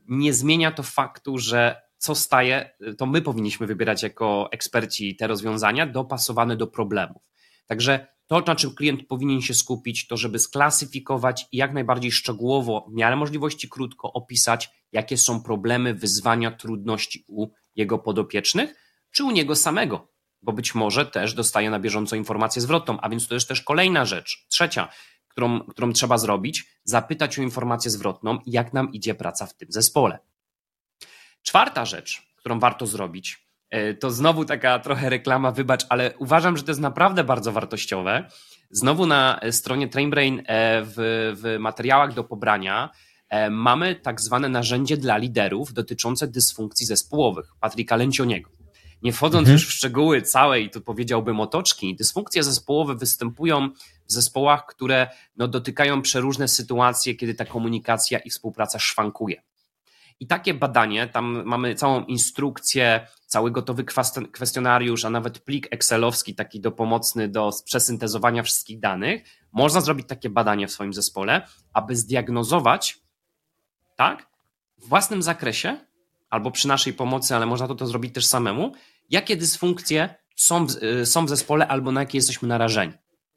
nie 0.09 0.33
zmienia 0.33 0.73
to 0.73 0.83
faktu, 0.83 1.39
że 1.39 1.83
co 1.99 2.15
staje, 2.15 2.71
to 2.99 3.07
my 3.07 3.23
powinniśmy 3.23 3.67
wybierać 3.67 4.03
jako 4.03 4.49
eksperci 4.53 5.17
te 5.17 5.27
rozwiązania 5.27 5.87
dopasowane 5.87 6.57
do 6.57 6.67
problemów. 6.67 7.23
Także 7.67 8.07
to, 8.27 8.41
na 8.41 8.57
czym 8.57 8.75
klient 8.75 9.07
powinien 9.09 9.43
się 9.43 9.55
skupić, 9.55 10.07
to 10.07 10.17
żeby 10.17 10.39
sklasyfikować 10.39 11.47
i 11.53 11.57
jak 11.57 11.73
najbardziej 11.73 12.13
szczegółowo, 12.13 12.87
w 12.91 12.95
miarę 12.95 13.17
możliwości 13.17 13.69
krótko 13.69 14.13
opisać, 14.13 14.71
jakie 14.93 15.17
są 15.17 15.43
problemy, 15.43 15.95
wyzwania, 15.95 16.51
trudności 16.51 17.25
u 17.29 17.49
jego 17.77 17.99
podopiecznych, 17.99 18.86
czy 19.17 19.25
u 19.25 19.31
niego 19.31 19.57
samego, 19.57 20.09
bo 20.43 20.53
być 20.53 20.75
może 20.75 21.07
też 21.07 21.35
dostaje 21.35 21.71
na 21.71 21.79
bieżąco 21.79 22.17
informację 22.17 22.63
zwrotną, 22.63 23.01
a 23.01 23.09
więc 23.09 23.29
to 23.29 23.35
jest 23.35 23.49
też 23.49 23.63
kolejna 23.63 24.05
rzecz, 24.05 24.47
trzecia, 24.49 24.89
którą, 25.29 25.61
którą 25.61 25.93
trzeba 25.93 26.19
zrobić, 26.19 26.65
zapytać 26.85 27.39
o 27.39 27.43
informację 27.43 27.91
zwrotną, 27.91 28.39
jak 28.47 28.73
nam 28.73 28.93
idzie 28.93 29.15
praca 29.15 29.47
w 29.47 29.55
tym 29.55 29.69
zespole. 29.73 30.19
Czwarta 31.43 31.85
rzecz, 31.85 32.23
którą 32.37 32.61
warto 32.61 32.87
zrobić, 32.87 33.49
e, 33.71 33.95
to 33.95 34.11
znowu 34.11 34.45
taka 34.45 34.79
trochę 34.79 35.11
reklama, 35.11 35.51
wybacz, 35.51 35.87
ale 35.89 36.15
uważam, 36.19 36.57
że 36.57 36.63
to 36.63 36.71
jest 36.71 36.81
naprawdę 36.81 37.25
bardzo 37.25 37.53
wartościowe. 37.53 38.31
Znowu 38.71 39.07
na 39.07 39.41
stronie 39.51 39.89
TrainBrain 39.89 40.39
e, 40.39 40.43
w, 40.83 40.95
w 41.43 41.57
materiałach 41.59 42.15
do 42.15 42.25
pobrania 42.25 42.91
e, 43.29 43.51
mamy 43.51 43.95
tak 43.95 44.21
zwane 44.21 44.49
narzędzie 44.49 44.97
dla 44.97 45.17
liderów 45.17 45.73
dotyczące 45.73 46.29
dysfunkcji 46.29 46.87
zespołowych 46.87 47.47
Patryka 47.61 47.97
Lencioniego. 47.97 48.56
Nie 49.07 49.13
wchodząc 49.13 49.41
mhm. 49.41 49.53
już 49.53 49.67
w 49.67 49.73
szczegóły 49.73 50.23
całej, 50.23 50.71
tu 50.71 50.81
powiedziałbym 50.81 51.41
otoczki, 51.41 51.97
dysfunkcje 51.97 52.43
zespołowe 52.43 52.95
występują 52.95 53.69
w 54.07 54.13
zespołach, 54.13 54.67
które 54.67 55.09
no, 55.37 55.49
dotykają 55.49 56.03
przeróżne 56.03 56.49
sytuacje, 56.49 57.15
kiedy 57.15 57.35
ta 57.35 57.45
komunikacja 57.45 58.19
i 58.19 58.31
współpraca 58.31 58.79
szwankuje. 58.79 59.43
I 60.21 60.27
takie 60.27 60.55
badanie, 60.55 61.07
tam 61.07 61.43
mamy 61.45 61.75
całą 61.75 62.05
instrukcję, 62.05 63.07
cały 63.27 63.51
gotowy 63.51 63.85
kwestionariusz, 64.33 65.05
a 65.05 65.11
nawet 65.11 65.39
plik 65.39 65.69
Excelowski, 65.71 66.35
taki 66.35 66.61
dopomocny 66.61 67.29
do 67.29 67.51
przesyntezowania 67.65 68.43
wszystkich 68.43 68.81
danych. 68.81 69.23
Można 69.53 69.81
zrobić 69.81 70.09
takie 70.09 70.31
badanie 70.31 70.67
w 70.67 70.73
swoim 70.73 70.95
zespole, 70.95 71.47
aby 71.73 71.97
zdiagnozować, 71.97 72.99
tak, 73.97 74.27
w 74.79 74.89
własnym 74.89 75.23
zakresie 75.23 75.87
albo 76.31 76.51
przy 76.51 76.69
naszej 76.69 76.93
pomocy, 76.93 77.37
ale 77.37 77.47
można 77.47 77.69
to, 77.69 77.75
to 77.75 77.87
zrobić 77.87 78.15
też 78.15 78.27
samemu, 78.27 78.73
jakie 79.11 79.37
dysfunkcje 79.37 80.15
są 80.37 80.67
w, 80.67 80.83
y, 80.83 81.07
są 81.07 81.27
w 81.27 81.29
zespole 81.29 81.69
albo 81.69 81.93
na 81.93 82.01
jakie 82.01 82.19
jesteśmy 82.19 82.49
narażeni. 82.49 82.93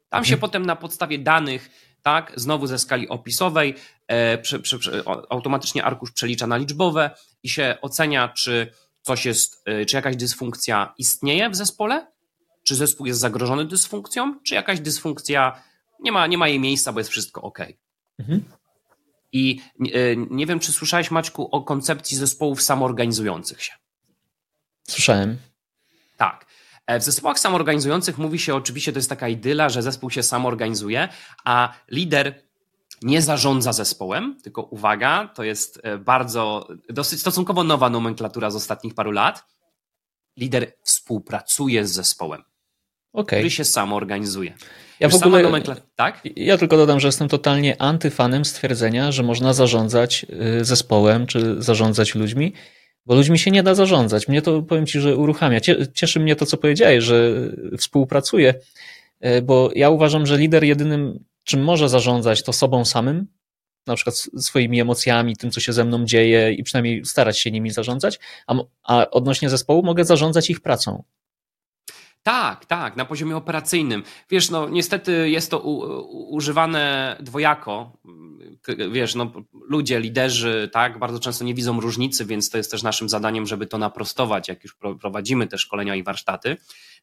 Tam 0.08 0.18
mhm. 0.18 0.24
się 0.24 0.36
potem 0.36 0.66
na 0.66 0.76
podstawie 0.76 1.18
danych, 1.18 1.70
tak, 2.02 2.32
znowu 2.36 2.66
ze 2.66 2.78
skali 2.78 3.08
opisowej, 3.08 3.74
e, 4.06 4.38
prze, 4.38 4.58
prze, 4.58 4.78
prze, 4.78 5.02
automatycznie 5.06 5.84
arkusz 5.84 6.12
przelicza 6.12 6.46
na 6.46 6.56
liczbowe 6.56 7.10
i 7.42 7.48
się 7.48 7.76
ocenia, 7.82 8.28
czy 8.28 8.72
coś 9.02 9.26
jest, 9.26 9.62
e, 9.64 9.84
czy 9.86 9.96
jakaś 9.96 10.16
dysfunkcja 10.16 10.94
istnieje 10.98 11.50
w 11.50 11.56
zespole, 11.56 12.06
czy 12.62 12.76
zespół 12.76 13.06
jest 13.06 13.20
zagrożony 13.20 13.64
dysfunkcją, 13.64 14.40
czy 14.46 14.54
jakaś 14.54 14.80
dysfunkcja 14.80 15.62
nie 16.00 16.12
ma, 16.12 16.26
nie 16.26 16.38
ma 16.38 16.48
jej 16.48 16.60
miejsca, 16.60 16.92
bo 16.92 17.00
jest 17.00 17.10
wszystko 17.10 17.42
ok. 17.42 17.58
Mhm. 18.18 18.44
I 19.32 19.60
e, 19.80 20.16
nie 20.16 20.46
wiem, 20.46 20.60
czy 20.60 20.72
słyszałeś, 20.72 21.10
Maćku, 21.10 21.48
o 21.50 21.62
koncepcji 21.62 22.16
zespołów 22.16 22.62
samoorganizujących 22.62 23.62
się. 23.62 23.72
Słyszałem. 24.88 25.38
Tak. 26.20 26.46
E, 26.86 27.00
w 27.00 27.02
zespołach 27.02 27.38
samoorganizujących 27.38 28.18
mówi 28.18 28.38
się 28.38 28.54
oczywiście, 28.54 28.92
to 28.92 28.98
jest 28.98 29.08
taka 29.08 29.28
idyla, 29.28 29.68
że 29.68 29.82
zespół 29.82 30.10
się 30.10 30.22
samoorganizuje, 30.22 31.08
a 31.44 31.72
lider 31.90 32.42
nie 33.02 33.22
zarządza 33.22 33.72
zespołem, 33.72 34.36
tylko 34.42 34.62
uwaga, 34.62 35.28
to 35.34 35.44
jest 35.44 35.80
e, 35.82 35.98
bardzo, 35.98 36.68
dosyć 36.88 37.20
stosunkowo 37.20 37.64
nowa 37.64 37.90
nomenklatura 37.90 38.50
z 38.50 38.54
ostatnich 38.54 38.94
paru 38.94 39.10
lat. 39.10 39.44
Lider 40.36 40.72
współpracuje 40.82 41.86
z 41.86 41.92
zespołem, 41.92 42.42
okay. 43.12 43.38
który 43.38 43.50
się 43.50 43.64
samoorganizuje. 43.64 44.54
Ja 45.00 45.08
w 45.08 45.14
ogóle, 45.14 45.42
nomenklat... 45.42 45.82
tak? 45.96 46.20
Ja 46.36 46.58
tylko 46.58 46.76
dodam, 46.76 47.00
że 47.00 47.08
jestem 47.08 47.28
totalnie 47.28 47.82
antyfanem 47.82 48.44
stwierdzenia, 48.44 49.12
że 49.12 49.22
można 49.22 49.52
zarządzać 49.52 50.26
y, 50.60 50.64
zespołem 50.64 51.26
czy 51.26 51.62
zarządzać 51.62 52.14
ludźmi, 52.14 52.52
bo 53.06 53.14
ludźmi 53.14 53.38
się 53.38 53.50
nie 53.50 53.62
da 53.62 53.74
zarządzać. 53.74 54.28
Mnie 54.28 54.42
to, 54.42 54.62
powiem 54.62 54.86
Ci, 54.86 55.00
że 55.00 55.16
uruchamia. 55.16 55.60
Cieszy 55.94 56.20
mnie 56.20 56.36
to, 56.36 56.46
co 56.46 56.56
powiedziałeś, 56.56 57.04
że 57.04 57.32
współpracuje, 57.78 58.54
y, 59.26 59.42
bo 59.42 59.70
ja 59.74 59.90
uważam, 59.90 60.26
że 60.26 60.38
lider 60.38 60.64
jedynym, 60.64 61.24
czym 61.44 61.64
może 61.64 61.88
zarządzać, 61.88 62.42
to 62.42 62.52
sobą 62.52 62.84
samym, 62.84 63.26
na 63.86 63.94
przykład 63.94 64.16
swoimi 64.38 64.80
emocjami, 64.80 65.36
tym, 65.36 65.50
co 65.50 65.60
się 65.60 65.72
ze 65.72 65.84
mną 65.84 66.04
dzieje 66.04 66.52
i 66.52 66.62
przynajmniej 66.62 67.04
starać 67.04 67.38
się 67.38 67.50
nimi 67.50 67.70
zarządzać, 67.70 68.18
a, 68.46 68.54
a 68.82 69.10
odnośnie 69.10 69.50
zespołu 69.50 69.82
mogę 69.82 70.04
zarządzać 70.04 70.50
ich 70.50 70.60
pracą. 70.60 71.02
Tak, 72.30 72.64
tak, 72.64 72.96
na 72.96 73.04
poziomie 73.04 73.36
operacyjnym. 73.36 74.02
Wiesz, 74.30 74.50
no 74.50 74.68
niestety 74.68 75.30
jest 75.30 75.50
to 75.50 75.58
u, 75.58 76.34
używane 76.34 77.16
dwojako. 77.20 77.92
Wiesz, 78.92 79.14
no 79.14 79.32
ludzie, 79.68 80.00
liderzy, 80.00 80.70
tak, 80.72 80.98
bardzo 80.98 81.20
często 81.20 81.44
nie 81.44 81.54
widzą 81.54 81.80
różnicy, 81.80 82.24
więc 82.24 82.50
to 82.50 82.58
jest 82.58 82.70
też 82.70 82.82
naszym 82.82 83.08
zadaniem, 83.08 83.46
żeby 83.46 83.66
to 83.66 83.78
naprostować, 83.78 84.48
jak 84.48 84.64
już 84.64 84.76
prowadzimy 85.00 85.46
te 85.46 85.58
szkolenia 85.58 85.94
i 85.94 86.02
warsztaty. 86.02 86.56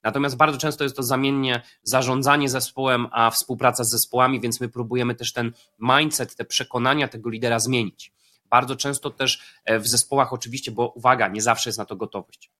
Natomiast 0.03 0.37
bardzo 0.37 0.57
często 0.57 0.83
jest 0.83 0.95
to 0.95 1.03
zamiennie 1.03 1.61
zarządzanie 1.83 2.49
zespołem, 2.49 3.07
a 3.11 3.31
współpraca 3.31 3.83
z 3.83 3.89
zespołami, 3.89 4.41
więc 4.41 4.61
my 4.61 4.69
próbujemy 4.69 5.15
też 5.15 5.33
ten 5.33 5.51
mindset, 5.79 6.35
te 6.35 6.45
przekonania 6.45 7.07
tego 7.07 7.29
lidera 7.29 7.59
zmienić. 7.59 8.13
Bardzo 8.49 8.75
często 8.75 9.09
też 9.09 9.41
e, 9.65 9.79
w 9.79 9.87
zespołach 9.87 10.33
oczywiście, 10.33 10.71
bo 10.71 10.87
uwaga, 10.95 11.27
nie 11.27 11.41
zawsze 11.41 11.69
jest 11.69 11.79
na 11.79 11.85
to 11.85 11.95
gotowość. 11.95 12.51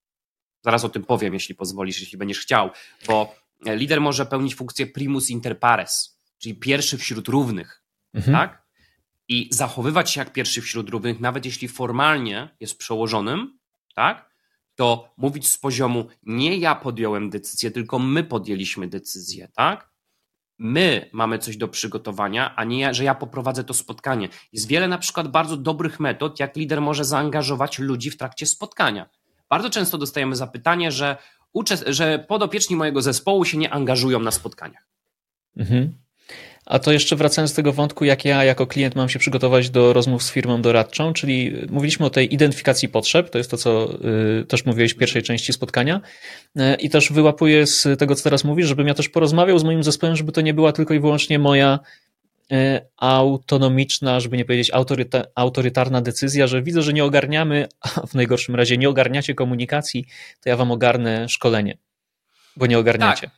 Zaraz 0.67 0.85
o 0.85 0.89
tym 0.89 1.03
powiem, 1.03 1.33
jeśli 1.33 1.55
pozwolisz, 1.55 1.99
jeśli 1.99 2.17
będziesz 2.17 2.39
chciał, 2.39 2.69
bo 3.07 3.35
lider 3.65 4.01
może 4.01 4.25
pełnić 4.25 4.55
funkcję 4.55 4.87
primus 4.87 5.29
inter 5.29 5.59
pares, 5.59 6.19
czyli 6.37 6.55
pierwszy 6.55 6.97
wśród 6.97 7.27
równych, 7.27 7.83
mhm. 8.13 8.37
tak? 8.37 8.63
I 9.27 9.49
zachowywać 9.51 10.11
się 10.11 10.21
jak 10.21 10.33
pierwszy 10.33 10.61
wśród 10.61 10.89
równych, 10.89 11.19
nawet 11.19 11.45
jeśli 11.45 11.67
formalnie 11.67 12.55
jest 12.59 12.77
przełożonym, 12.77 13.59
tak? 13.95 14.29
To 14.75 15.13
mówić 15.17 15.47
z 15.49 15.57
poziomu 15.57 16.07
nie 16.23 16.57
ja 16.57 16.75
podjąłem 16.75 17.29
decyzję, 17.29 17.71
tylko 17.71 17.99
my 17.99 18.23
podjęliśmy 18.23 18.87
decyzję, 18.87 19.47
tak? 19.55 19.89
My 20.57 21.09
mamy 21.13 21.39
coś 21.39 21.57
do 21.57 21.67
przygotowania, 21.67 22.55
a 22.55 22.63
nie 22.63 22.93
że 22.93 23.03
ja 23.03 23.15
poprowadzę 23.15 23.63
to 23.63 23.73
spotkanie. 23.73 24.29
Jest 24.53 24.67
wiele 24.67 24.87
na 24.87 24.97
przykład 24.97 25.27
bardzo 25.27 25.57
dobrych 25.57 25.99
metod, 25.99 26.39
jak 26.39 26.55
lider 26.55 26.81
może 26.81 27.05
zaangażować 27.05 27.79
ludzi 27.79 28.11
w 28.11 28.17
trakcie 28.17 28.45
spotkania. 28.45 29.09
Bardzo 29.49 29.69
często 29.69 29.97
dostajemy 29.97 30.35
zapytanie, 30.35 30.91
że, 30.91 31.17
że 31.87 32.25
podopieczni 32.27 32.75
mojego 32.75 33.01
zespołu 33.01 33.45
się 33.45 33.57
nie 33.57 33.73
angażują 33.73 34.19
na 34.19 34.31
spotkaniach. 34.31 34.87
Mhm. 35.57 35.93
A 36.65 36.79
to 36.79 36.91
jeszcze 36.91 37.15
wracając 37.15 37.51
do 37.51 37.55
tego 37.55 37.73
wątku, 37.73 38.05
jak 38.05 38.25
ja 38.25 38.43
jako 38.43 38.67
klient 38.67 38.95
mam 38.95 39.09
się 39.09 39.19
przygotować 39.19 39.69
do 39.69 39.93
rozmów 39.93 40.23
z 40.23 40.31
firmą 40.31 40.61
doradczą, 40.61 41.13
czyli 41.13 41.53
mówiliśmy 41.69 42.05
o 42.05 42.09
tej 42.09 42.33
identyfikacji 42.33 42.89
potrzeb, 42.89 43.29
to 43.29 43.37
jest 43.37 43.51
to, 43.51 43.57
co 43.57 43.89
y, 44.41 44.45
też 44.45 44.65
mówiłeś 44.65 44.93
w 44.93 44.97
pierwszej 44.97 45.23
części 45.23 45.53
spotkania 45.53 46.01
y, 46.57 46.75
i 46.79 46.89
też 46.89 47.11
wyłapuję 47.11 47.67
z 47.67 47.99
tego, 47.99 48.15
co 48.15 48.23
teraz 48.23 48.43
mówisz, 48.43 48.67
żebym 48.67 48.87
ja 48.87 48.93
też 48.93 49.09
porozmawiał 49.09 49.59
z 49.59 49.63
moim 49.63 49.83
zespołem, 49.83 50.15
żeby 50.15 50.31
to 50.31 50.41
nie 50.41 50.53
była 50.53 50.71
tylko 50.71 50.93
i 50.93 50.99
wyłącznie 50.99 51.39
moja 51.39 51.79
autonomiczna, 52.97 54.19
żeby 54.19 54.37
nie 54.37 54.45
powiedzieć 54.45 54.71
autoryta, 54.73 55.23
autorytarna 55.35 56.01
decyzja, 56.01 56.47
że 56.47 56.61
widzę, 56.61 56.81
że 56.81 56.93
nie 56.93 57.05
ogarniamy, 57.05 57.67
a 57.81 57.87
w 58.07 58.13
najgorszym 58.13 58.55
razie 58.55 58.77
nie 58.77 58.89
ogarniacie 58.89 59.35
komunikacji, 59.35 60.05
to 60.43 60.49
ja 60.49 60.57
wam 60.57 60.71
ogarnę 60.71 61.29
szkolenie, 61.29 61.77
bo 62.55 62.65
nie 62.65 62.79
ogarniacie. 62.79 63.27
Tak. 63.27 63.37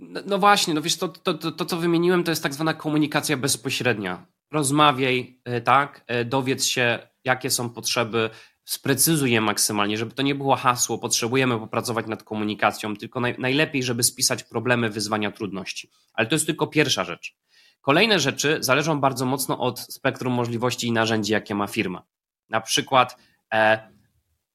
No, 0.00 0.20
no 0.26 0.38
właśnie, 0.38 0.74
no 0.74 0.82
wiesz, 0.82 0.96
to, 0.96 1.08
to, 1.08 1.34
to, 1.34 1.52
to, 1.52 1.64
co 1.64 1.76
wymieniłem, 1.76 2.24
to 2.24 2.32
jest 2.32 2.42
tak 2.42 2.54
zwana 2.54 2.74
komunikacja 2.74 3.36
bezpośrednia. 3.36 4.26
Rozmawiaj, 4.52 5.40
e, 5.44 5.60
tak, 5.60 6.04
e, 6.06 6.24
dowiedz 6.24 6.64
się, 6.64 6.98
jakie 7.24 7.50
są 7.50 7.70
potrzeby, 7.70 8.30
sprecyzuj 8.64 9.30
je 9.30 9.40
maksymalnie, 9.40 9.98
żeby 9.98 10.12
to 10.12 10.22
nie 10.22 10.34
było 10.34 10.56
hasło, 10.56 10.98
potrzebujemy 10.98 11.58
popracować 11.58 12.06
nad 12.06 12.22
komunikacją, 12.22 12.96
tylko 12.96 13.20
naj, 13.20 13.34
najlepiej, 13.38 13.82
żeby 13.82 14.02
spisać 14.02 14.44
problemy, 14.44 14.90
wyzwania, 14.90 15.30
trudności. 15.30 15.90
Ale 16.14 16.26
to 16.26 16.34
jest 16.34 16.46
tylko 16.46 16.66
pierwsza 16.66 17.04
rzecz. 17.04 17.36
Kolejne 17.80 18.20
rzeczy 18.20 18.58
zależą 18.60 19.00
bardzo 19.00 19.26
mocno 19.26 19.58
od 19.58 19.80
spektrum 19.80 20.32
możliwości 20.32 20.86
i 20.86 20.92
narzędzi, 20.92 21.32
jakie 21.32 21.54
ma 21.54 21.66
firma. 21.66 22.02
Na 22.48 22.60
przykład 22.60 23.16
e, 23.54 23.90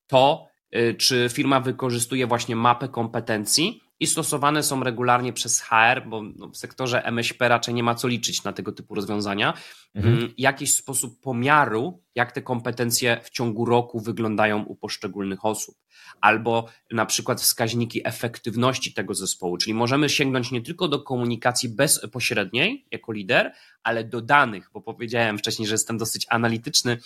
to, 0.08 0.48
e, 0.72 0.94
czy 0.94 1.30
firma 1.34 1.60
wykorzystuje 1.60 2.28
właśnie 2.28 2.56
mapę 2.56 2.90
kompetencji 2.90 3.82
i 4.02 4.08
stosowane 4.08 4.64
są 4.64 4.84
regularnie 4.84 5.34
przez 5.34 5.62
HR, 5.62 6.08
bo 6.08 6.22
no, 6.22 6.50
w 6.50 6.58
sektorze 6.58 7.06
MŚP 7.06 7.50
raczej 7.50 7.74
nie 7.74 7.84
ma 7.84 7.96
co 7.96 8.08
liczyć 8.08 8.44
na 8.44 8.54
tego 8.54 8.72
typu 8.72 8.96
rozwiązania, 8.96 9.54
mhm. 9.96 10.18
Mm, 10.18 10.34
jakiś 10.38 10.76
sposób 10.76 11.22
pomiaru, 11.22 12.04
jak 12.16 12.32
te 12.32 12.42
kompetencje 12.42 13.22
w 13.24 13.30
ciągu 13.30 13.66
roku 13.66 14.00
wyglądają 14.00 14.64
u 14.64 14.76
poszczególnych 14.76 15.46
osób, 15.46 15.76
albo 16.22 16.68
na 16.92 17.06
przykład 17.06 17.42
wskaźniki 17.42 18.08
efektywności 18.08 18.94
tego 18.94 19.14
zespołu, 19.14 19.58
czyli 19.58 19.74
możemy 19.74 20.10
sięgnąć 20.10 20.52
nie 20.52 20.62
tylko 20.62 20.88
do 20.88 21.00
komunikacji 21.00 21.70
bezpośredniej 21.70 22.86
jako 22.92 23.12
lider, 23.12 23.54
ale 23.84 24.04
do 24.04 24.22
danych, 24.22 24.70
bo 24.74 24.82
powiedziałem 24.82 25.38
wcześniej, 25.38 25.68
że 25.68 25.74
jestem 25.74 25.98
dosyć 25.98 26.26
analityczny 26.30 26.98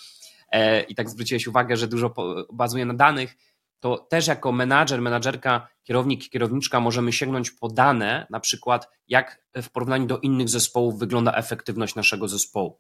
e, 0.52 0.82
i 0.82 0.96
tak 0.96 1.10
zwróciłeś 1.10 1.48
uwagę, 1.48 1.78
że 1.78 1.88
dużo 1.88 2.14
bazuje 2.54 2.86
na 2.86 2.94
danych 2.94 3.38
to 3.86 3.98
też 3.98 4.28
jako 4.28 4.52
menadżer, 4.52 5.02
menadżerka, 5.02 5.68
kierownik, 5.84 6.30
kierowniczka 6.30 6.80
możemy 6.80 7.14
sięgnąć 7.14 7.52
po 7.52 7.70
dane, 7.70 8.28
na 8.30 8.40
przykład 8.40 8.90
jak 9.08 9.42
w 9.56 9.70
porównaniu 9.70 10.06
do 10.06 10.20
innych 10.20 10.50
zespołów 10.50 11.00
wygląda 11.00 11.34
efektywność 11.34 11.96
naszego 11.96 12.28
zespołu. 12.28 12.80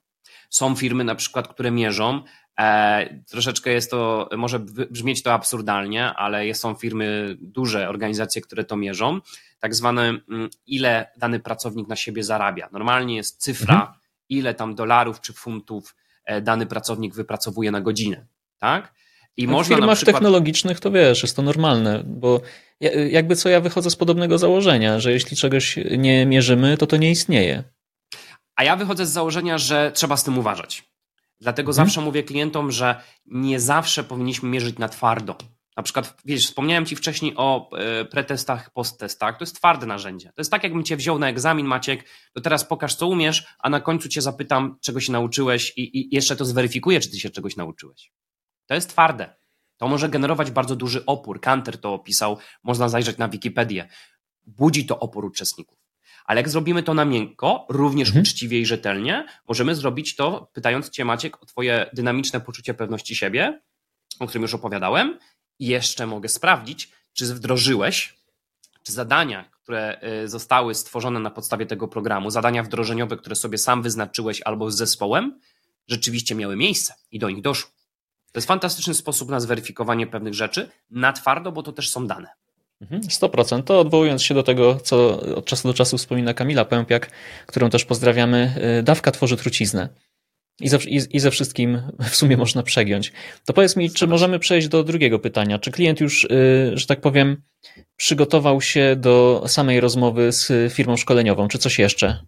Są 0.49 0.75
firmy 0.75 1.03
na 1.03 1.15
przykład, 1.15 1.47
które 1.47 1.71
mierzą, 1.71 2.21
e, 2.59 3.23
troszeczkę 3.23 3.71
jest 3.71 3.91
to, 3.91 4.29
może 4.37 4.59
brzmieć 4.59 5.23
to 5.23 5.33
absurdalnie, 5.33 6.13
ale 6.13 6.53
są 6.53 6.75
firmy, 6.75 7.37
duże 7.41 7.89
organizacje, 7.89 8.41
które 8.41 8.63
to 8.63 8.75
mierzą, 8.75 9.21
tak 9.59 9.75
zwane 9.75 10.01
mm, 10.01 10.49
ile 10.67 11.11
dany 11.17 11.39
pracownik 11.39 11.87
na 11.87 11.95
siebie 11.95 12.23
zarabia. 12.23 12.69
Normalnie 12.71 13.15
jest 13.15 13.41
cyfra, 13.41 13.75
mhm. 13.75 13.99
ile 14.29 14.53
tam 14.53 14.75
dolarów 14.75 15.21
czy 15.21 15.33
funtów 15.33 15.95
e, 16.25 16.41
dany 16.41 16.65
pracownik 16.65 17.15
wypracowuje 17.15 17.71
na 17.71 17.81
godzinę, 17.81 18.25
tak? 18.57 18.93
I 19.37 19.47
no 19.47 19.63
w 19.63 19.67
firmach 19.67 19.95
przykład... 19.95 20.15
technologicznych 20.15 20.79
to 20.79 20.91
wiesz, 20.91 21.23
jest 21.23 21.35
to 21.35 21.41
normalne, 21.41 22.03
bo 22.05 22.41
jakby 23.09 23.35
co 23.35 23.49
ja 23.49 23.61
wychodzę 23.61 23.89
z 23.89 23.95
podobnego 23.95 24.37
założenia, 24.37 24.99
że 24.99 25.11
jeśli 25.11 25.37
czegoś 25.37 25.79
nie 25.97 26.25
mierzymy, 26.25 26.77
to 26.77 26.87
to 26.87 26.97
nie 26.97 27.11
istnieje. 27.11 27.63
A 28.55 28.63
ja 28.63 28.75
wychodzę 28.75 29.05
z 29.05 29.11
założenia, 29.11 29.57
że 29.57 29.91
trzeba 29.95 30.17
z 30.17 30.23
tym 30.23 30.37
uważać. 30.37 30.83
Dlatego 31.39 31.73
hmm. 31.73 31.87
zawsze 31.87 32.01
mówię 32.01 32.23
klientom, 32.23 32.71
że 32.71 33.01
nie 33.25 33.59
zawsze 33.59 34.03
powinniśmy 34.03 34.49
mierzyć 34.49 34.77
na 34.77 34.89
twardo. 34.89 35.37
Na 35.77 35.83
przykład, 35.83 36.17
wiesz, 36.25 36.45
wspomniałem 36.45 36.85
Ci 36.85 36.95
wcześniej 36.95 37.33
o 37.35 37.69
e, 37.77 38.05
pretestach, 38.05 38.73
posttestach. 38.73 39.37
To 39.37 39.43
jest 39.43 39.55
twarde 39.55 39.85
narzędzie. 39.85 40.27
To 40.27 40.41
jest 40.41 40.51
tak, 40.51 40.63
jakbym 40.63 40.83
Cię 40.83 40.97
wziął 40.97 41.19
na 41.19 41.29
egzamin, 41.29 41.65
Maciek, 41.65 42.03
to 42.33 42.41
teraz 42.41 42.65
pokaż, 42.65 42.95
co 42.95 43.07
umiesz, 43.07 43.45
a 43.59 43.69
na 43.69 43.81
końcu 43.81 44.09
Cię 44.09 44.21
zapytam, 44.21 44.77
czego 44.81 44.99
się 44.99 45.11
nauczyłeś 45.11 45.73
i, 45.77 45.99
i 45.99 46.15
jeszcze 46.15 46.35
to 46.35 46.45
zweryfikuję, 46.45 46.99
czy 46.99 47.11
Ty 47.11 47.19
się 47.19 47.29
czegoś 47.29 47.55
nauczyłeś. 47.55 48.11
To 48.65 48.73
jest 48.73 48.89
twarde. 48.89 49.35
To 49.77 49.87
może 49.87 50.09
generować 50.09 50.51
bardzo 50.51 50.75
duży 50.75 51.05
opór. 51.05 51.41
Kanter 51.41 51.77
to 51.77 51.93
opisał, 51.93 52.37
można 52.63 52.89
zajrzeć 52.89 53.17
na 53.17 53.27
Wikipedię. 53.27 53.87
Budzi 54.45 54.85
to 54.85 54.99
opór 54.99 55.25
uczestników. 55.25 55.77
Ale 56.25 56.39
jak 56.39 56.49
zrobimy 56.49 56.83
to 56.83 56.93
na 56.93 57.05
miękko, 57.05 57.65
również 57.69 58.07
mhm. 58.07 58.23
uczciwie 58.23 58.59
i 58.59 58.65
rzetelnie, 58.65 59.25
możemy 59.47 59.75
zrobić 59.75 60.15
to, 60.15 60.51
pytając 60.53 60.89
Cię, 60.89 61.05
Maciek, 61.05 61.43
o 61.43 61.45
Twoje 61.45 61.89
dynamiczne 61.93 62.41
poczucie 62.41 62.73
pewności 62.73 63.15
siebie, 63.15 63.61
o 64.19 64.27
którym 64.27 64.41
już 64.41 64.53
opowiadałem, 64.53 65.19
i 65.59 65.67
jeszcze 65.67 66.07
mogę 66.07 66.29
sprawdzić, 66.29 66.91
czy 67.13 67.25
wdrożyłeś 67.25 68.15
czy 68.85 68.91
zadania, 68.91 69.49
które 69.51 70.01
y, 70.23 70.27
zostały 70.29 70.75
stworzone 70.75 71.19
na 71.19 71.31
podstawie 71.31 71.65
tego 71.65 71.87
programu, 71.87 72.29
zadania 72.29 72.63
wdrożeniowe, 72.63 73.17
które 73.17 73.35
sobie 73.35 73.57
sam 73.57 73.81
wyznaczyłeś 73.81 74.41
albo 74.41 74.71
z 74.71 74.77
zespołem, 74.77 75.39
rzeczywiście 75.87 76.35
miały 76.35 76.55
miejsce 76.55 76.93
i 77.11 77.19
do 77.19 77.29
nich 77.29 77.41
doszło. 77.41 77.71
To 78.35 78.37
jest 78.37 78.47
fantastyczny 78.47 78.93
sposób 78.93 79.29
na 79.29 79.39
zweryfikowanie 79.39 80.07
pewnych 80.07 80.33
rzeczy 80.33 80.69
na 80.91 81.13
twardo, 81.13 81.51
bo 81.51 81.63
to 81.63 81.71
też 81.71 81.89
są 81.89 82.07
dane. 82.07 82.27
100%. 82.91 83.63
To 83.63 83.79
odwołując 83.79 84.23
się 84.23 84.33
do 84.33 84.43
tego, 84.43 84.75
co 84.75 85.21
od 85.35 85.45
czasu 85.45 85.67
do 85.67 85.73
czasu 85.73 85.97
wspomina 85.97 86.33
Kamila 86.33 86.65
Pępiak, 86.65 87.11
którą 87.45 87.69
też 87.69 87.85
pozdrawiamy, 87.85 88.53
y, 88.79 88.83
dawka 88.83 89.11
tworzy 89.11 89.37
truciznę. 89.37 89.89
I 90.59 90.69
ze, 90.69 90.77
i, 90.77 91.01
I 91.09 91.19
ze 91.19 91.31
wszystkim 91.31 91.81
w 92.11 92.15
sumie 92.15 92.37
można 92.37 92.63
przegiąć. 92.63 93.13
To 93.45 93.53
powiedz 93.53 93.75
mi, 93.75 93.91
czy 93.91 94.07
możemy 94.07 94.39
przejść 94.39 94.67
do 94.67 94.83
drugiego 94.83 95.19
pytania? 95.19 95.59
Czy 95.59 95.71
klient 95.71 95.99
już, 95.99 96.23
y, 96.23 96.71
że 96.73 96.87
tak 96.87 97.01
powiem, 97.01 97.41
przygotował 97.95 98.61
się 98.61 98.95
do 98.95 99.43
samej 99.47 99.79
rozmowy 99.79 100.31
z 100.31 100.73
firmą 100.73 100.97
szkoleniową, 100.97 101.47
czy 101.47 101.57
coś 101.57 101.79
jeszcze? 101.79 102.25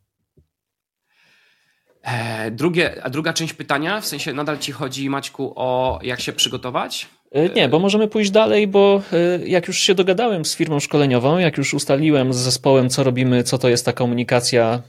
E, 2.08 2.52
drugie, 2.52 3.04
a 3.04 3.10
druga 3.10 3.34
część 3.34 3.54
pytania, 3.54 4.02
w 4.02 4.06
sensie 4.06 4.34
nadal 4.34 4.58
ci 4.58 4.72
chodzi, 4.72 5.10
Maćku, 5.10 5.54
o 5.56 6.00
jak 6.04 6.22
się 6.22 6.34
przygotować? 6.34 7.08
E, 7.32 7.50
nie, 7.50 7.70
bo 7.70 7.80
możemy 7.80 8.08
pójść 8.08 8.32
dalej, 8.32 8.68
bo 8.68 9.02
e, 9.14 9.48
jak 9.48 9.68
już 9.68 9.78
się 9.80 9.96
dogadałem 9.96 10.46
z 10.46 10.56
firmą 10.56 10.80
szkoleniową, 10.80 11.38
jak 11.38 11.58
już 11.58 11.74
ustaliłem 11.74 12.34
z 12.34 12.38
zespołem, 12.38 12.90
co 12.90 13.04
robimy, 13.04 13.44
co 13.44 13.58
to 13.58 13.70
jest 13.70 13.86
ta 13.86 13.94
komunikacja, 13.94 14.82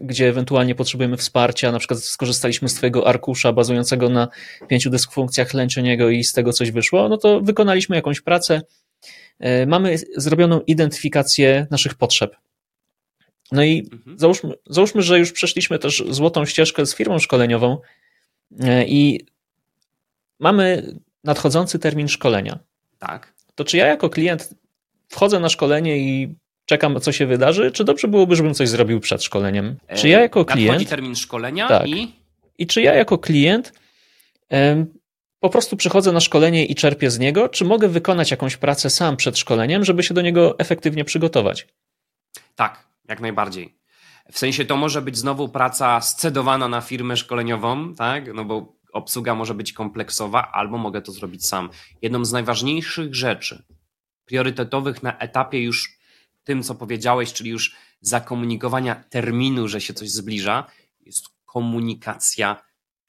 gdzie 0.00 0.28
ewentualnie 0.28 0.74
potrzebujemy 0.74 1.16
wsparcia, 1.16 1.72
na 1.72 1.78
przykład 1.78 2.00
skorzystaliśmy 2.00 2.68
z 2.68 2.74
Twojego 2.74 3.08
arkusza 3.08 3.52
bazującego 3.52 4.08
na 4.08 4.28
pięciu 4.68 4.90
dysfunkcjach 4.90 5.54
Lęczeniego 5.54 6.10
i 6.10 6.24
z 6.24 6.32
tego 6.32 6.52
coś 6.52 6.70
wyszło, 6.70 7.08
no 7.08 7.16
to 7.16 7.40
wykonaliśmy 7.40 7.96
jakąś 7.96 8.20
pracę. 8.20 8.62
Mamy 9.66 9.96
zrobioną 10.16 10.60
identyfikację 10.60 11.66
naszych 11.70 11.94
potrzeb. 11.94 12.36
No 13.52 13.64
i 13.64 13.88
mhm. 13.92 14.18
załóżmy, 14.18 14.54
załóżmy, 14.66 15.02
że 15.02 15.18
już 15.18 15.32
przeszliśmy 15.32 15.78
też 15.78 16.04
złotą 16.08 16.44
ścieżkę 16.44 16.86
z 16.86 16.94
firmą 16.94 17.18
szkoleniową 17.18 17.78
e, 18.60 18.84
i 18.86 19.26
mamy 20.38 20.94
nadchodzący 21.24 21.78
termin 21.78 22.08
szkolenia. 22.08 22.58
Tak. 22.98 23.34
To 23.54 23.64
czy 23.64 23.76
ja 23.76 23.86
jako 23.86 24.10
klient 24.10 24.54
wchodzę 25.08 25.40
na 25.40 25.48
szkolenie 25.48 25.98
i 25.98 26.34
czekam, 26.66 27.00
co 27.00 27.12
się 27.12 27.26
wydarzy, 27.26 27.72
czy 27.72 27.84
dobrze 27.84 28.08
byłoby, 28.08 28.36
żebym 28.36 28.54
coś 28.54 28.68
zrobił 28.68 29.00
przed 29.00 29.22
szkoleniem? 29.24 29.76
Czy 29.94 30.08
ja 30.08 30.20
jako 30.20 30.44
klient. 30.44 30.68
Nadchodzi 30.68 30.86
termin 30.86 31.16
szkolenia 31.16 31.68
tak. 31.68 31.88
i. 31.88 32.12
I 32.58 32.66
czy 32.66 32.82
ja 32.82 32.94
jako 32.94 33.18
klient 33.18 33.72
po 35.40 35.50
prostu 35.50 35.76
przychodzę 35.76 36.12
na 36.12 36.20
szkolenie 36.20 36.66
i 36.66 36.74
czerpię 36.74 37.10
z 37.10 37.18
niego, 37.18 37.48
czy 37.48 37.64
mogę 37.64 37.88
wykonać 37.88 38.30
jakąś 38.30 38.56
pracę 38.56 38.90
sam 38.90 39.16
przed 39.16 39.38
szkoleniem, 39.38 39.84
żeby 39.84 40.02
się 40.02 40.14
do 40.14 40.20
niego 40.20 40.58
efektywnie 40.58 41.04
przygotować? 41.04 41.66
Tak, 42.56 42.86
jak 43.08 43.20
najbardziej. 43.20 43.78
W 44.32 44.38
sensie 44.38 44.64
to 44.64 44.76
może 44.76 45.02
być 45.02 45.16
znowu 45.16 45.48
praca 45.48 46.00
scedowana 46.00 46.68
na 46.68 46.80
firmę 46.80 47.16
szkoleniową, 47.16 47.94
tak? 47.94 48.34
No 48.34 48.44
bo 48.44 48.76
obsługa 48.92 49.34
może 49.34 49.54
być 49.54 49.72
kompleksowa, 49.72 50.52
albo 50.52 50.78
mogę 50.78 51.02
to 51.02 51.12
zrobić 51.12 51.46
sam. 51.46 51.70
Jedną 52.02 52.24
z 52.24 52.32
najważniejszych 52.32 53.14
rzeczy, 53.14 53.64
priorytetowych 54.24 55.02
na 55.02 55.18
etapie 55.18 55.62
już 55.62 55.98
tym, 56.44 56.62
co 56.62 56.74
powiedziałeś, 56.74 57.32
czyli 57.32 57.50
już 57.50 57.76
zakomunikowania 58.00 58.94
terminu, 58.94 59.68
że 59.68 59.80
się 59.80 59.94
coś 59.94 60.10
zbliża, 60.10 60.66
jest 61.00 61.26
komunikacja 61.44 62.64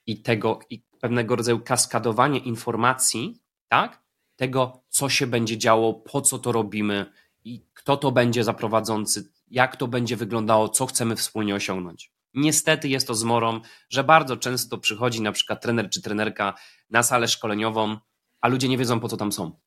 i 0.06 0.22
tego, 0.22 0.60
i 0.70 0.84
pewnego 1.02 1.36
rodzaju 1.36 1.60
kaskadowanie 1.60 2.40
informacji, 2.40 3.42
tak? 3.68 4.02
Tego, 4.36 4.84
co 4.90 5.10
się 5.10 5.28
będzie 5.28 5.58
działo, 5.58 5.94
po 5.94 6.22
co 6.22 6.40
to 6.40 6.52
robimy 6.52 7.06
i 7.44 7.66
kto 7.74 7.98
to 7.98 8.12
będzie 8.12 8.44
za 8.44 8.54
prowadzący, 8.54 9.32
jak 9.48 9.76
to 9.76 9.88
będzie 9.88 10.16
wyglądało, 10.16 10.70
co 10.70 10.86
chcemy 10.86 11.16
wspólnie 11.16 11.56
osiągnąć. 11.56 12.12
Niestety 12.34 12.88
jest 12.90 13.08
to 13.08 13.16
zmorą, 13.16 13.62
że 13.90 14.04
bardzo 14.04 14.38
często 14.38 14.78
przychodzi 14.78 15.22
na 15.22 15.32
przykład 15.32 15.62
trener 15.62 15.90
czy 15.90 16.02
trenerka 16.02 16.54
na 16.90 17.04
salę 17.04 17.28
szkoleniową, 17.28 17.98
a 18.42 18.48
ludzie 18.48 18.68
nie 18.68 18.78
wiedzą 18.78 19.00
po 19.00 19.08
co 19.08 19.18
tam 19.18 19.32
są. 19.32 19.60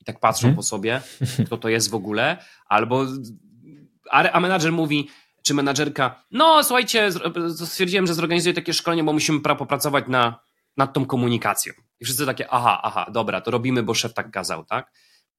I 0.00 0.04
tak 0.04 0.20
patrzą 0.20 0.42
hmm. 0.42 0.56
po 0.56 0.62
sobie, 0.62 1.00
kto 1.46 1.56
to 1.56 1.68
jest 1.68 1.90
w 1.90 1.94
ogóle, 1.94 2.44
albo 2.66 3.06
a, 4.10 4.30
a 4.30 4.40
menadżer 4.40 4.72
mówi, 4.72 5.08
czy 5.42 5.54
menadżerka, 5.54 6.24
no 6.30 6.64
słuchajcie, 6.64 7.10
stwierdziłem, 7.64 8.06
że 8.06 8.14
zorganizuję 8.14 8.54
takie 8.54 8.72
szkolenie, 8.72 9.04
bo 9.04 9.12
musimy 9.12 9.40
popracować 9.40 10.04
na, 10.08 10.40
nad 10.76 10.92
tą 10.92 11.06
komunikacją. 11.06 11.72
I 12.00 12.04
wszyscy 12.04 12.26
takie, 12.26 12.50
aha, 12.50 12.80
aha, 12.82 13.06
dobra, 13.12 13.40
to 13.40 13.50
robimy, 13.50 13.82
bo 13.82 13.94
szef 13.94 14.14
tak 14.14 14.30
kazał, 14.30 14.64
tak? 14.64 14.92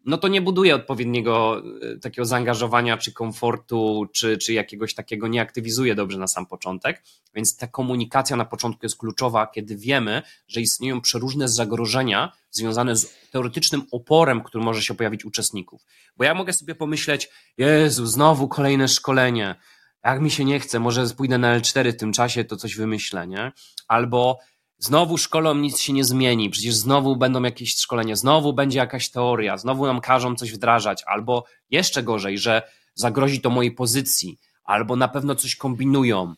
No 0.06 0.18
to 0.18 0.28
nie 0.28 0.42
buduje 0.42 0.76
odpowiedniego 0.76 1.64
e, 1.82 1.98
takiego 2.00 2.26
zaangażowania, 2.26 2.98
czy 2.98 3.12
komfortu, 3.14 4.06
czy, 4.14 4.38
czy 4.38 4.54
jakiegoś 4.54 4.94
takiego, 4.94 5.28
nie 5.28 5.42
aktywizuje 5.42 5.96
dobrze 5.96 6.18
na 6.18 6.28
sam 6.28 6.46
początek. 6.46 7.04
Więc 7.36 7.58
ta 7.58 7.68
komunikacja 7.68 8.36
na 8.36 8.46
początku 8.46 8.86
jest 8.86 8.98
kluczowa, 8.98 9.48
kiedy 9.48 9.78
wiemy, 9.78 10.22
że 10.48 10.62
istnieją 10.62 11.02
przeróżne 11.02 11.48
zagrożenia 11.48 12.32
związane 12.52 12.96
z 12.96 13.30
teoretycznym 13.32 13.82
oporem, 13.92 14.44
który 14.44 14.64
może 14.64 14.82
się 14.82 14.94
pojawić 14.94 15.26
uczestników. 15.26 15.86
Bo 16.18 16.24
ja 16.24 16.34
mogę 16.34 16.54
sobie 16.54 16.76
pomyśleć, 16.76 17.30
Jezu, 17.58 18.06
znowu 18.06 18.48
kolejne 18.48 18.88
szkolenie. 18.88 19.56
Jak 20.04 20.22
mi 20.22 20.32
się 20.32 20.46
nie 20.46 20.60
chce, 20.60 20.80
może 20.80 21.08
pójdę 21.18 21.38
na 21.38 21.60
L4 21.60 21.94
w 21.94 21.98
tym 21.98 22.14
czasie, 22.14 22.44
to 22.44 22.58
coś 22.58 22.76
wymyślę, 22.76 23.28
nie? 23.28 23.52
Albo 23.88 24.40
znowu 24.84 25.18
szkolą 25.18 25.56
nic 25.56 25.80
się 25.80 25.94
nie 25.94 26.04
zmieni, 26.04 26.50
przecież 26.50 26.76
znowu 26.76 27.16
będą 27.16 27.44
jakieś 27.44 27.76
szkolenia, 27.76 28.16
znowu 28.16 28.54
będzie 28.54 28.80
jakaś 28.80 29.10
teoria, 29.10 29.58
znowu 29.58 29.86
nam 29.86 30.02
każą 30.02 30.36
coś 30.36 30.52
wdrażać, 30.52 31.04
albo 31.06 31.46
jeszcze 31.70 32.04
gorzej, 32.04 32.38
że 32.38 32.62
zagrozi 32.96 33.42
to 33.42 33.50
mojej 33.50 33.72
pozycji, 33.72 34.40
albo 34.64 34.96
na 34.96 35.08
pewno 35.08 35.36
coś 35.36 35.56
kombinują. 35.56 36.34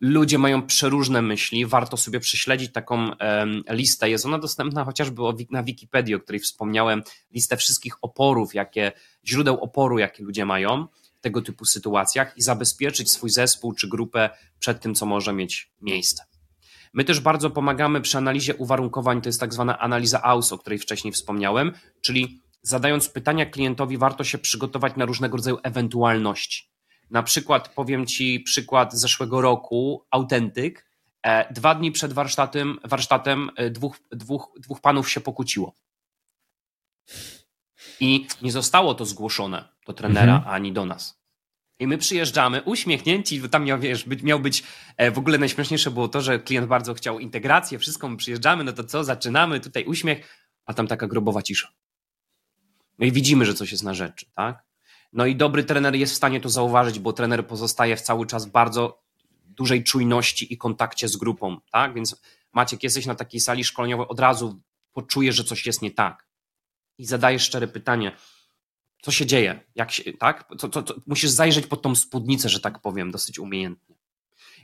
Ludzie 0.00 0.38
mają 0.38 0.66
przeróżne 0.66 1.22
myśli, 1.22 1.66
warto 1.66 1.96
sobie 1.96 2.20
prześledzić 2.20 2.72
taką 2.72 3.10
listę. 3.70 4.10
Jest 4.10 4.26
ona 4.26 4.38
dostępna 4.38 4.84
chociażby 4.84 5.22
na 5.50 5.62
Wikipedii, 5.62 6.14
o 6.14 6.20
której 6.20 6.40
wspomniałem, 6.40 7.02
listę 7.32 7.56
wszystkich 7.56 7.94
oporów, 8.02 8.54
jakie, 8.54 8.92
źródeł 9.26 9.60
oporu, 9.60 9.98
jakie 9.98 10.24
ludzie 10.24 10.44
mają 10.44 10.86
w 11.18 11.20
tego 11.20 11.42
typu 11.42 11.64
sytuacjach 11.64 12.36
i 12.36 12.42
zabezpieczyć 12.42 13.10
swój 13.10 13.30
zespół 13.30 13.74
czy 13.74 13.88
grupę 13.88 14.30
przed 14.58 14.80
tym, 14.80 14.94
co 14.94 15.06
może 15.06 15.32
mieć 15.32 15.70
miejsce. 15.80 16.31
My 16.92 17.04
też 17.04 17.20
bardzo 17.20 17.50
pomagamy 17.50 18.00
przy 18.00 18.18
analizie 18.18 18.54
uwarunkowań, 18.54 19.20
to 19.22 19.28
jest 19.28 19.40
tak 19.40 19.54
zwana 19.54 19.78
analiza 19.78 20.22
AUS, 20.22 20.52
o 20.52 20.58
której 20.58 20.78
wcześniej 20.78 21.12
wspomniałem, 21.12 21.72
czyli 22.00 22.40
zadając 22.62 23.08
pytania 23.08 23.46
klientowi, 23.46 23.98
warto 23.98 24.24
się 24.24 24.38
przygotować 24.38 24.96
na 24.96 25.04
różnego 25.04 25.36
rodzaju 25.36 25.58
ewentualności. 25.62 26.72
Na 27.10 27.22
przykład 27.22 27.68
powiem 27.68 28.06
Ci 28.06 28.40
przykład 28.40 28.94
zeszłego 28.94 29.40
roku, 29.40 30.06
autentyk. 30.10 30.86
E, 31.22 31.52
dwa 31.52 31.74
dni 31.74 31.92
przed 31.92 32.12
warsztatem, 32.12 32.78
warsztatem 32.84 33.50
e, 33.56 33.70
dwóch, 33.70 33.96
dwóch, 34.10 34.52
dwóch 34.58 34.80
panów 34.80 35.10
się 35.10 35.20
pokłóciło. 35.20 35.74
I 38.00 38.26
nie 38.42 38.52
zostało 38.52 38.94
to 38.94 39.04
zgłoszone 39.04 39.68
do 39.86 39.92
trenera 39.92 40.36
mhm. 40.36 40.54
ani 40.54 40.72
do 40.72 40.86
nas. 40.86 41.21
I 41.82 41.86
my 41.86 41.98
przyjeżdżamy 41.98 42.62
uśmiechnięci, 42.62 43.40
bo 43.40 43.48
tam 43.48 43.64
miał, 43.64 43.80
wiesz, 43.80 44.04
być, 44.04 44.22
miał 44.22 44.40
być, 44.40 44.62
e, 44.96 45.10
w 45.10 45.18
ogóle 45.18 45.38
najśmieszniejsze 45.38 45.90
było 45.90 46.08
to, 46.08 46.20
że 46.20 46.38
klient 46.38 46.66
bardzo 46.66 46.94
chciał 46.94 47.18
integrację, 47.18 47.78
wszystko, 47.78 48.08
my 48.08 48.16
przyjeżdżamy, 48.16 48.64
no 48.64 48.72
to 48.72 48.84
co, 48.84 49.04
zaczynamy, 49.04 49.60
tutaj 49.60 49.84
uśmiech, 49.84 50.48
a 50.66 50.74
tam 50.74 50.86
taka 50.86 51.06
grobowa 51.06 51.42
cisza. 51.42 51.68
No 52.98 53.06
i 53.06 53.12
widzimy, 53.12 53.44
że 53.44 53.54
coś 53.54 53.72
jest 53.72 53.84
na 53.84 53.94
rzeczy, 53.94 54.26
tak? 54.32 54.64
No 55.12 55.26
i 55.26 55.36
dobry 55.36 55.64
trener 55.64 55.94
jest 55.94 56.12
w 56.12 56.16
stanie 56.16 56.40
to 56.40 56.48
zauważyć, 56.48 56.98
bo 56.98 57.12
trener 57.12 57.46
pozostaje 57.46 57.96
w 57.96 58.00
cały 58.00 58.26
czas 58.26 58.46
bardzo 58.46 59.02
dużej 59.44 59.84
czujności 59.84 60.52
i 60.52 60.58
kontakcie 60.58 61.08
z 61.08 61.16
grupą, 61.16 61.60
tak? 61.72 61.94
Więc 61.94 62.22
Maciek, 62.52 62.82
jesteś 62.82 63.06
na 63.06 63.14
takiej 63.14 63.40
sali 63.40 63.64
szkoleniowej, 63.64 64.06
od 64.08 64.20
razu 64.20 64.62
poczujesz, 64.92 65.36
że 65.36 65.44
coś 65.44 65.66
jest 65.66 65.82
nie 65.82 65.90
tak. 65.90 66.26
I 66.98 67.06
zadajesz 67.06 67.42
szczere 67.42 67.68
pytanie, 67.68 68.16
co 69.02 69.10
się 69.10 69.26
dzieje, 69.26 69.60
jak 69.74 69.92
się, 69.92 70.12
tak? 70.12 70.48
Co, 70.58 70.68
co, 70.68 70.82
co, 70.82 70.94
musisz 71.06 71.30
zajrzeć 71.30 71.66
pod 71.66 71.82
tą 71.82 71.94
spódnicę, 71.94 72.48
że 72.48 72.60
tak 72.60 72.78
powiem, 72.78 73.10
dosyć 73.10 73.38
umiejętnie. 73.38 73.96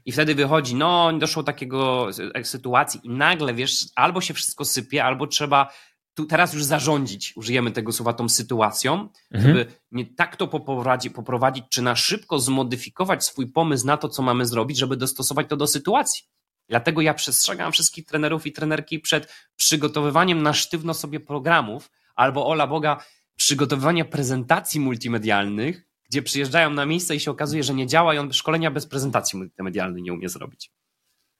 I 0.04 0.12
wtedy 0.12 0.34
wychodzi, 0.34 0.74
no, 0.74 1.12
doszło 1.12 1.42
do 1.42 1.46
takiego 1.46 2.08
e, 2.34 2.44
sytuacji 2.44 3.00
i 3.02 3.10
nagle, 3.10 3.54
wiesz, 3.54 3.86
albo 3.94 4.20
się 4.20 4.34
wszystko 4.34 4.64
sypie, 4.64 5.04
albo 5.04 5.26
trzeba 5.26 5.72
tu 6.14 6.26
teraz 6.26 6.54
już 6.54 6.64
zarządzić, 6.64 7.32
użyjemy 7.36 7.70
tego 7.70 7.92
słowa, 7.92 8.12
tą 8.12 8.28
sytuacją, 8.28 9.08
mhm. 9.30 9.56
żeby 9.56 9.72
nie 9.92 10.06
tak 10.06 10.36
to 10.36 10.48
poprowadzić, 10.48 11.12
poprowadzić, 11.12 11.64
czy 11.70 11.82
na 11.82 11.96
szybko 11.96 12.38
zmodyfikować 12.38 13.24
swój 13.24 13.46
pomysł 13.46 13.86
na 13.86 13.96
to, 13.96 14.08
co 14.08 14.22
mamy 14.22 14.46
zrobić, 14.46 14.78
żeby 14.78 14.96
dostosować 14.96 15.48
to 15.48 15.56
do 15.56 15.66
sytuacji. 15.66 16.24
Dlatego 16.68 17.00
ja 17.00 17.14
przestrzegam 17.14 17.72
wszystkich 17.72 18.06
trenerów 18.06 18.46
i 18.46 18.52
trenerki 18.52 19.00
przed 19.00 19.32
przygotowywaniem 19.56 20.42
na 20.42 20.52
sztywno 20.52 20.94
sobie 20.94 21.20
programów, 21.20 21.90
albo 22.14 22.46
ola 22.46 22.66
Boga, 22.66 23.04
przygotowywania 23.48 24.04
prezentacji 24.04 24.80
multimedialnych, 24.80 25.86
gdzie 26.10 26.22
przyjeżdżają 26.22 26.70
na 26.70 26.86
miejsce 26.86 27.16
i 27.16 27.20
się 27.20 27.30
okazuje, 27.30 27.62
że 27.62 27.74
nie 27.74 27.86
działa 27.86 28.14
i 28.14 28.18
on 28.18 28.32
szkolenia 28.32 28.70
bez 28.70 28.86
prezentacji 28.86 29.38
multimedialnej 29.38 30.02
nie 30.02 30.12
umie 30.12 30.28
zrobić. 30.28 30.70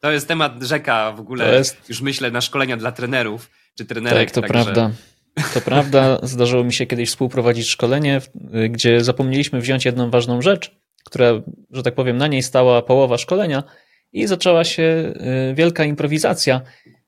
To 0.00 0.10
jest 0.10 0.28
temat 0.28 0.62
rzeka 0.62 1.12
w 1.12 1.20
ogóle, 1.20 1.54
jest... 1.54 1.88
już 1.88 2.00
myślę, 2.00 2.30
na 2.30 2.40
szkolenia 2.40 2.76
dla 2.76 2.92
trenerów 2.92 3.50
czy 3.74 3.84
trenerek. 3.84 4.30
Tak, 4.30 4.34
to 4.34 4.48
prawda. 4.48 4.90
To 5.54 5.60
prawda, 5.60 6.18
zdarzyło 6.22 6.64
mi 6.64 6.72
się 6.72 6.86
kiedyś 6.86 7.08
współprowadzić 7.08 7.68
szkolenie, 7.68 8.20
gdzie 8.70 9.04
zapomnieliśmy 9.04 9.60
wziąć 9.60 9.84
jedną 9.84 10.10
ważną 10.10 10.42
rzecz, 10.42 10.76
która, 11.04 11.42
że 11.70 11.82
tak 11.82 11.94
powiem, 11.94 12.16
na 12.16 12.26
niej 12.26 12.42
stała 12.42 12.82
połowa 12.82 13.18
szkolenia 13.18 13.62
i 14.12 14.26
zaczęła 14.26 14.64
się 14.64 15.14
wielka 15.54 15.84
improwizacja, 15.84 16.60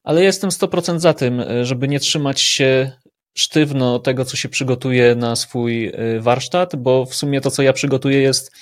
ale 0.02 0.22
jestem 0.24 0.50
100% 0.50 0.98
za 0.98 1.14
tym, 1.14 1.42
żeby 1.62 1.88
nie 1.88 2.00
trzymać 2.00 2.40
się 2.40 2.92
sztywno 3.34 3.98
tego, 3.98 4.24
co 4.24 4.36
się 4.36 4.48
przygotuje 4.48 5.14
na 5.14 5.36
swój 5.36 5.92
warsztat, 6.20 6.76
bo 6.76 7.06
w 7.06 7.14
sumie 7.14 7.40
to, 7.40 7.50
co 7.50 7.62
ja 7.62 7.72
przygotuję, 7.72 8.20
jest 8.20 8.52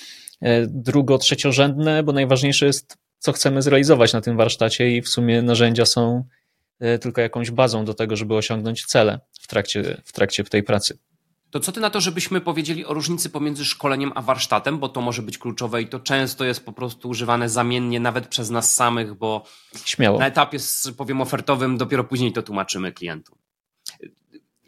drugo, 0.69 1.19
trzeciorzędne, 1.19 2.03
bo 2.03 2.13
najważniejsze 2.13 2.67
jest, 2.67 2.97
co 3.19 3.33
chcemy 3.33 3.63
zrealizować 3.63 4.13
na 4.13 4.21
tym 4.21 4.37
warsztacie 4.37 4.97
i 4.97 5.03
w 5.03 5.09
sumie 5.09 5.43
narzędzia 5.43 5.87
są 5.87 6.25
E, 6.81 6.99
tylko 6.99 7.21
jakąś 7.21 7.51
bazą 7.51 7.85
do 7.85 7.95
tego, 7.95 8.17
żeby 8.17 8.35
osiągnąć 8.35 8.85
cele 8.85 9.21
w 9.41 9.47
trakcie, 9.47 10.03
w 10.05 10.13
trakcie 10.13 10.45
tej 10.45 10.63
pracy. 10.63 10.99
To 11.51 11.61
co 11.61 11.73
ty 11.73 11.81
na 11.81 11.91
to, 11.91 12.01
żebyśmy 12.01 12.41
powiedzieli 12.41 12.87
o 12.87 12.95
różnicy 12.95 13.31
pomiędzy 13.31 13.65
szkoleniem 13.65 14.13
a 14.15 14.23
warsztatem, 14.23 14.79
bo 14.79 14.89
to 14.89 15.01
może 15.01 15.23
być 15.23 15.39
kluczowe 15.39 15.83
i 15.83 15.89
to 15.89 16.01
często 16.01 16.45
jest 16.45 16.65
po 16.65 16.73
prostu 16.73 17.09
używane 17.09 17.49
zamiennie 17.49 18.01
nawet 18.01 18.27
przez 18.27 18.51
nas 18.51 18.75
samych, 18.75 19.15
bo 19.15 19.45
Śmiało. 19.85 20.19
na 20.19 20.27
etapie, 20.27 20.59
powiem, 20.97 21.21
ofertowym 21.21 21.77
dopiero 21.77 22.05
później 22.05 22.33
to 22.33 22.43
tłumaczymy 22.43 22.93
klientom. 22.93 23.39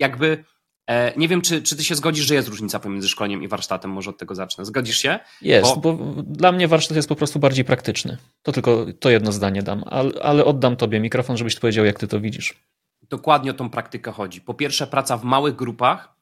Jakby 0.01 0.45
E, 0.91 1.13
nie 1.17 1.29
wiem, 1.29 1.43
czy, 1.43 1.63
czy 1.63 1.77
ty 1.77 1.85
się 1.85 1.95
zgodzisz, 1.95 2.27
że 2.27 2.35
jest 2.35 2.49
różnica 2.49 2.79
pomiędzy 2.79 3.09
szkoleniem 3.09 3.43
i 3.43 3.49
warsztatem, 3.49 3.91
może 3.91 4.11
od 4.11 4.19
tego 4.19 4.35
zacznę. 4.35 4.65
Zgodzisz 4.65 4.99
się? 4.99 5.19
Jest, 5.43 5.81
bo... 5.81 5.93
bo 5.93 6.23
dla 6.23 6.53
mnie 6.53 6.69
warsztat 6.69 6.97
jest 6.97 7.09
po 7.09 7.17
prostu 7.17 7.39
bardziej 7.39 7.65
praktyczny. 7.65 8.17
To 8.43 8.53
tylko 8.53 8.87
to 9.01 9.11
jedno 9.11 9.33
zdanie 9.33 9.63
dam, 9.63 9.85
ale, 9.87 10.13
ale 10.23 10.45
oddam 10.45 10.77
tobie 10.77 11.01
mikrofon, 11.01 11.37
żebyś 11.37 11.55
ty 11.55 11.61
powiedział, 11.61 11.85
jak 11.85 11.99
ty 11.99 12.09
to 12.09 12.21
widzisz. 12.21 12.55
Dokładnie 13.03 13.51
o 13.51 13.55
tą 13.55 13.71
praktykę 13.71 14.13
chodzi. 14.13 14.41
Po 14.41 14.55
pierwsze, 14.55 14.87
praca 14.87 15.17
w 15.17 15.25
małych 15.25 15.57
grupach, 15.57 16.15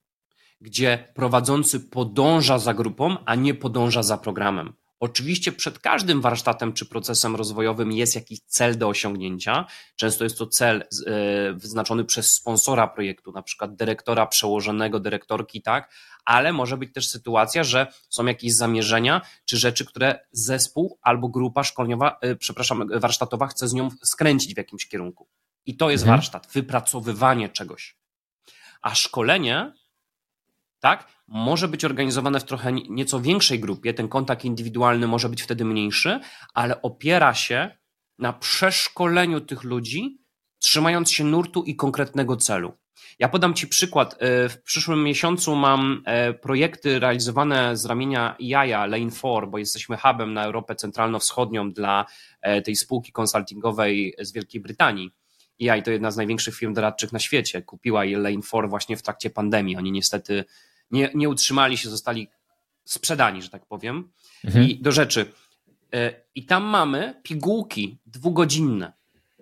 gdzie 0.61 1.05
prowadzący 1.15 1.81
podąża 1.81 2.59
za 2.59 2.75
grupą, 2.75 3.17
a 3.25 3.35
nie 3.35 3.55
podąża 3.55 4.03
za 4.03 4.19
programem. 4.19 4.73
Oczywiście 5.01 5.53
przed 5.53 5.79
każdym 5.79 6.21
warsztatem 6.21 6.73
czy 6.73 6.87
procesem 6.87 7.37
rozwojowym 7.37 7.93
jest 7.93 8.15
jakiś 8.15 8.41
cel 8.41 8.79
do 8.79 8.89
osiągnięcia. 8.89 9.67
Często 9.97 10.25
jest 10.25 10.39
to 10.39 10.47
cel 10.47 10.85
e, 11.07 11.53
wyznaczony 11.53 12.05
przez 12.05 12.35
sponsora 12.35 12.87
projektu, 12.89 13.33
na 13.33 13.43
przykład 13.43 13.77
dyrektora 13.77 14.27
przełożonego, 14.27 15.01
dyrektorki, 15.01 15.63
tak, 15.63 15.93
ale 16.25 16.53
może 16.53 16.77
być 16.77 16.95
też 16.95 17.09
sytuacja, 17.09 17.65
że 17.65 17.87
są 18.09 18.27
jakieś 18.27 18.55
zamierzenia 18.55 19.21
czy 19.45 19.57
rzeczy, 19.57 19.85
które 19.85 20.21
zespół 20.33 20.99
albo 21.03 21.29
grupa 21.29 21.65
szkoleniowa, 21.65 22.19
e, 22.21 22.37
przepraszam, 22.37 22.89
warsztatowa 23.01 23.47
chce 23.47 23.69
z 23.69 23.73
nią 23.73 23.89
skręcić 24.03 24.55
w 24.55 24.59
jakimś 24.59 24.89
kierunku. 24.89 25.29
I 25.67 25.77
to 25.77 25.91
jest 25.91 26.05
mhm. 26.05 26.19
warsztat, 26.19 26.49
wypracowywanie 26.53 27.49
czegoś. 27.49 27.97
A 28.83 28.95
szkolenie 28.95 29.73
tak, 30.81 31.09
może 31.27 31.69
być 31.69 31.85
organizowane 31.85 32.41
w 32.41 32.45
trochę 32.45 32.73
nieco 32.73 33.21
większej 33.21 33.61
grupie, 33.61 33.95
ten 33.95 34.09
kontakt 34.09 34.45
indywidualny 34.45 35.07
może 35.07 35.29
być 35.29 35.43
wtedy 35.43 35.65
mniejszy, 35.65 36.21
ale 36.55 36.83
opiera 36.83 37.35
się 37.35 37.79
na 38.19 38.33
przeszkoleniu 38.33 39.41
tych 39.41 39.65
ludzi, 39.65 40.19
trzymając 40.59 41.11
się 41.11 41.25
nurtu 41.25 41.63
i 41.63 41.77
konkretnego 41.77 42.37
celu. 42.37 42.73
Ja 43.19 43.29
podam 43.29 43.55
Ci 43.55 43.67
przykład. 43.67 44.17
E, 44.19 44.49
w 44.49 44.63
przyszłym 44.63 45.05
miesiącu 45.05 45.57
mam 45.57 46.03
e, 46.05 46.35
projekty 46.35 46.99
realizowane 46.99 47.77
z 47.77 47.85
ramienia 47.85 48.37
Jaja 48.41 48.87
Lane 48.87 49.11
4, 49.11 49.47
bo 49.47 49.59
jesteśmy 49.59 49.97
hubem 49.97 50.35
na 50.35 50.45
Europę 50.45 50.75
Centralno-Wschodnią 50.75 51.73
dla 51.73 52.07
e, 52.41 52.63
tej 52.63 52.77
spółki 52.77 53.13
konsultingowej 53.13 54.15
z 54.19 54.33
Wielkiej 54.33 54.61
Brytanii. 54.61 55.11
EI 55.61 55.83
to 55.83 55.91
jedna 55.91 56.11
z 56.11 56.17
największych 56.17 56.57
firm 56.57 56.75
doradczych 56.75 57.13
na 57.13 57.19
świecie. 57.19 57.63
Kupiła 57.63 58.05
je 58.05 58.19
Lane 58.19 58.43
4 58.43 58.69
właśnie 58.69 58.97
w 58.97 59.03
trakcie 59.03 59.31
pandemii. 59.31 59.77
Oni 59.77 59.93
niestety 59.93 60.45
nie, 60.91 61.11
nie 61.15 61.29
utrzymali 61.29 61.77
się, 61.77 61.91
zostali 61.91 62.29
sprzedani, 62.85 63.43
że 63.43 63.49
tak 63.49 63.67
powiem. 63.67 64.13
Mhm. 64.45 64.69
I 64.69 64.79
do 64.79 64.93
rzeczy. 64.93 65.33
E, 65.95 66.15
I 66.35 66.47
tam 66.47 66.65
mamy 66.65 67.21
pigułki 67.23 67.99
dwugodzinne. 68.07 68.93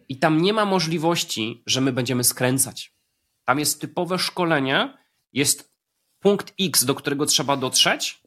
I 0.09 0.19
tam 0.19 0.43
nie 0.43 0.53
ma 0.53 0.65
możliwości, 0.65 1.63
że 1.67 1.81
my 1.81 1.93
będziemy 1.93 2.25
skręcać. 2.25 2.93
Tam 3.45 3.59
jest 3.59 3.81
typowe 3.81 4.19
szkolenie, 4.19 4.99
jest 5.33 5.73
punkt 6.21 6.55
X, 6.61 6.85
do 6.85 6.95
którego 6.95 7.27
trzeba 7.27 7.57
dotrzeć, 7.57 8.23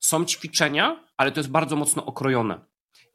są 0.00 0.24
ćwiczenia, 0.24 1.04
ale 1.16 1.32
to 1.32 1.40
jest 1.40 1.50
bardzo 1.50 1.76
mocno 1.76 2.06
okrojone. 2.06 2.60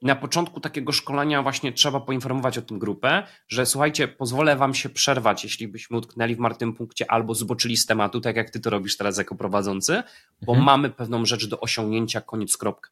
I 0.01 0.05
na 0.05 0.15
początku 0.15 0.59
takiego 0.59 0.91
szkolenia 0.91 1.43
właśnie 1.43 1.73
trzeba 1.73 1.99
poinformować 1.99 2.57
o 2.57 2.61
tym 2.61 2.80
grupę, 2.80 3.23
że 3.47 3.65
słuchajcie, 3.65 4.07
pozwolę 4.07 4.55
wam 4.55 4.73
się 4.73 4.89
przerwać, 4.89 5.43
jeśli 5.43 5.67
byśmy 5.67 5.97
utknęli 5.97 6.35
w 6.35 6.39
martwym 6.39 6.73
punkcie 6.73 7.11
albo 7.11 7.35
zboczyli 7.35 7.77
z 7.77 7.85
tematu, 7.85 8.21
tak 8.21 8.35
jak 8.35 8.49
ty 8.49 8.59
to 8.59 8.69
robisz 8.69 8.97
teraz 8.97 9.17
jako 9.17 9.35
prowadzący, 9.35 10.03
bo 10.41 10.51
mhm. 10.51 10.65
mamy 10.65 10.89
pewną 10.89 11.26
rzecz 11.26 11.47
do 11.47 11.59
osiągnięcia, 11.59 12.21
koniec 12.21 12.57
kropka. 12.57 12.89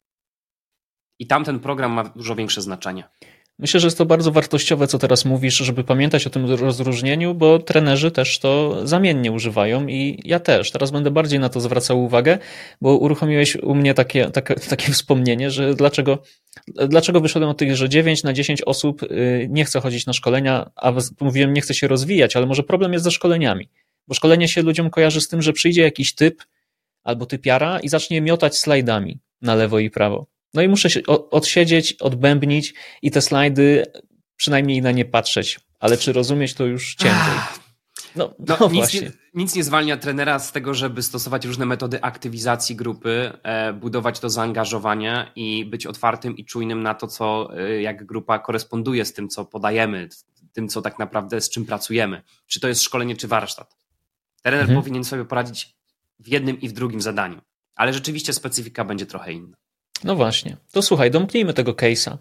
I 1.18 1.26
tam 1.26 1.44
ten 1.44 1.60
program 1.60 1.92
ma 1.92 2.04
dużo 2.04 2.34
większe 2.34 2.62
znaczenie. 2.62 3.08
Myślę, 3.60 3.80
że 3.80 3.86
jest 3.86 3.98
to 3.98 4.06
bardzo 4.06 4.32
wartościowe, 4.32 4.86
co 4.86 4.98
teraz 4.98 5.24
mówisz, 5.24 5.56
żeby 5.56 5.84
pamiętać 5.84 6.26
o 6.26 6.30
tym 6.30 6.50
rozróżnieniu, 6.50 7.34
bo 7.34 7.58
trenerzy 7.58 8.10
też 8.10 8.38
to 8.38 8.80
zamiennie 8.86 9.32
używają 9.32 9.86
i 9.86 10.22
ja 10.24 10.40
też. 10.40 10.70
Teraz 10.70 10.90
będę 10.90 11.10
bardziej 11.10 11.38
na 11.40 11.48
to 11.48 11.60
zwracał 11.60 12.04
uwagę, 12.04 12.38
bo 12.80 12.96
uruchomiłeś 12.96 13.56
u 13.56 13.74
mnie 13.74 13.94
takie, 13.94 14.30
takie, 14.30 14.54
takie 14.76 14.92
wspomnienie, 14.92 15.50
że 15.50 15.74
dlaczego, 15.74 16.22
dlaczego 16.88 17.20
wyszedłem 17.20 17.50
od 17.50 17.58
tych, 17.58 17.76
że 17.76 17.88
9 17.88 18.22
na 18.22 18.32
10 18.32 18.62
osób 18.62 19.02
y, 19.02 19.46
nie 19.50 19.64
chce 19.64 19.80
chodzić 19.80 20.06
na 20.06 20.12
szkolenia, 20.12 20.70
a 20.76 20.92
mówiłem, 21.20 21.52
nie 21.52 21.60
chce 21.60 21.74
się 21.74 21.88
rozwijać, 21.88 22.36
ale 22.36 22.46
może 22.46 22.62
problem 22.62 22.92
jest 22.92 23.04
ze 23.04 23.10
szkoleniami, 23.10 23.68
bo 24.08 24.14
szkolenie 24.14 24.48
się 24.48 24.62
ludziom 24.62 24.90
kojarzy 24.90 25.20
z 25.20 25.28
tym, 25.28 25.42
że 25.42 25.52
przyjdzie 25.52 25.82
jakiś 25.82 26.14
typ 26.14 26.42
albo 27.04 27.26
typiara 27.26 27.80
i 27.80 27.88
zacznie 27.88 28.20
miotać 28.20 28.58
slajdami 28.58 29.20
na 29.42 29.54
lewo 29.54 29.78
i 29.78 29.90
prawo. 29.90 30.37
No 30.54 30.62
i 30.62 30.68
muszę 30.68 30.90
się 30.90 31.00
odsiedzieć, 31.30 31.92
odbębnić 31.92 32.74
i 33.02 33.10
te 33.10 33.20
slajdy 33.22 33.84
przynajmniej 34.36 34.82
na 34.82 34.90
nie 34.90 35.04
patrzeć. 35.04 35.60
Ale 35.80 35.96
czy 35.96 36.12
rozumieć, 36.12 36.54
to 36.54 36.66
już 36.66 36.94
ciężej. 36.94 37.34
No, 38.16 38.34
no, 38.38 38.56
no 38.60 38.68
nic, 38.68 38.94
nie, 38.94 39.12
nic, 39.34 39.54
nie, 39.54 39.64
zwalnia 39.64 39.96
trenera 39.96 40.38
z 40.38 40.52
tego, 40.52 40.74
żeby 40.74 41.02
stosować 41.02 41.44
różne 41.44 41.66
metody 41.66 42.02
aktywizacji 42.02 42.76
grupy, 42.76 43.32
e, 43.42 43.72
budować 43.72 44.20
to 44.20 44.30
zaangażowanie 44.30 45.32
i 45.36 45.64
być 45.64 45.86
otwartym 45.86 46.36
i 46.36 46.44
czujnym 46.44 46.82
na 46.82 46.94
to, 46.94 47.06
co 47.06 47.50
e, 47.58 47.82
jak 47.82 48.06
grupa 48.06 48.38
koresponduje 48.38 49.04
z 49.04 49.12
tym, 49.12 49.28
co 49.28 49.44
podajemy, 49.44 50.08
tym, 50.52 50.68
co 50.68 50.82
tak 50.82 50.98
naprawdę 50.98 51.40
z 51.40 51.50
czym 51.50 51.66
pracujemy. 51.66 52.22
Czy 52.46 52.60
to 52.60 52.68
jest 52.68 52.82
szkolenie, 52.82 53.16
czy 53.16 53.28
warsztat. 53.28 53.76
Trener 54.42 54.60
mhm. 54.60 54.80
powinien 54.80 55.04
sobie 55.04 55.24
poradzić 55.24 55.76
w 56.18 56.28
jednym 56.28 56.60
i 56.60 56.68
w 56.68 56.72
drugim 56.72 57.00
zadaniu, 57.00 57.40
ale 57.74 57.92
rzeczywiście 57.92 58.32
specyfika 58.32 58.84
będzie 58.84 59.06
trochę 59.06 59.32
inna. 59.32 59.56
No 60.04 60.16
właśnie. 60.16 60.56
To 60.72 60.82
słuchaj, 60.82 61.10
domknijmy 61.10 61.54
tego 61.54 61.72
case'a. 61.72 62.16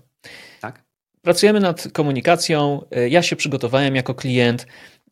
Tak. 0.61 0.83
Pracujemy 1.21 1.59
nad 1.59 1.87
komunikacją. 1.93 2.81
E, 2.91 3.09
ja 3.09 3.21
się 3.21 3.35
przygotowałem 3.35 3.95
jako 3.95 4.15
klient 4.15 4.67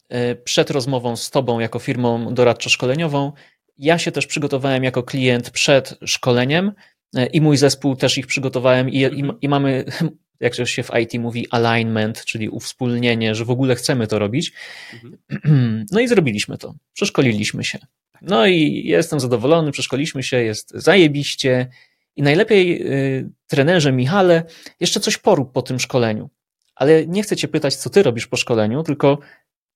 e, 0.10 0.36
przed 0.36 0.72
rozmową 0.72 1.16
z 1.16 1.32
Tobą 1.32 1.60
jako 1.60 1.80
firmą 1.80 2.34
doradczo-szkoleniową. 2.34 3.32
Ja 3.78 3.98
się 3.98 4.12
też 4.12 4.28
przygotowałem 4.28 4.84
jako 4.84 5.04
klient 5.04 5.50
przed 5.50 5.98
szkoleniem 6.06 6.72
e, 7.16 7.26
i 7.26 7.42
mój 7.42 7.58
zespół 7.58 7.96
też 7.96 8.18
ich 8.18 8.28
przygotowałem 8.28 8.90
i, 8.90 8.98
i, 8.98 9.24
i 9.42 9.50
mamy, 9.50 9.86
jak 10.40 10.54
się 10.68 10.84
w 10.84 10.92
IT 11.02 11.14
mówi, 11.22 11.48
alignment, 11.52 12.26
czyli 12.26 12.50
uwspólnienie, 12.50 13.36
że 13.36 13.46
w 13.46 13.50
ogóle 13.50 13.76
chcemy 13.76 14.08
to 14.08 14.20
robić. 14.20 14.54
Mhm. 14.94 15.86
No 15.92 16.00
i 16.00 16.08
zrobiliśmy 16.08 16.58
to. 16.58 16.76
Przeszkoliliśmy 16.94 17.64
się. 17.64 17.80
No 18.22 18.46
i 18.46 18.84
jestem 18.86 19.20
zadowolony, 19.20 19.72
przeszkoliliśmy 19.72 20.24
się, 20.24 20.38
jest 20.38 20.72
zajebiście 20.76 21.70
i 22.16 22.22
najlepiej, 22.22 22.88
y, 22.94 23.30
trenerze 23.48 23.92
Michale, 23.92 24.44
jeszcze 24.80 25.00
coś 25.00 25.18
porób 25.18 25.52
po 25.52 25.62
tym 25.62 25.80
szkoleniu. 25.80 26.30
Ale 26.76 27.08
nie 27.08 27.24
chcę 27.24 27.36
cię 27.36 27.48
pytać, 27.48 27.76
co 27.76 27.90
ty 27.90 28.04
robisz 28.04 28.28
po 28.28 28.38
szkoleniu, 28.38 28.84
tylko 28.84 29.20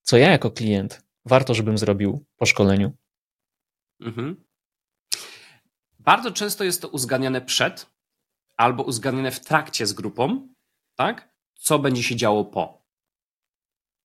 co 0.02 0.16
ja 0.16 0.30
jako 0.30 0.50
klient 0.50 1.02
warto, 1.24 1.54
żebym 1.54 1.78
zrobił 1.78 2.24
po 2.36 2.46
szkoleniu. 2.46 2.92
Mhm. 4.00 4.44
Bardzo 5.98 6.30
często 6.30 6.64
jest 6.64 6.82
to 6.82 6.88
uzgadniane 6.88 7.40
przed 7.40 7.86
albo 8.56 8.82
uzgadniane 8.82 9.30
w 9.30 9.40
trakcie 9.40 9.86
z 9.86 9.92
grupą, 9.92 10.48
tak? 10.94 11.34
Co 11.54 11.78
będzie 11.78 12.02
się 12.02 12.16
działo 12.16 12.44
po. 12.44 12.80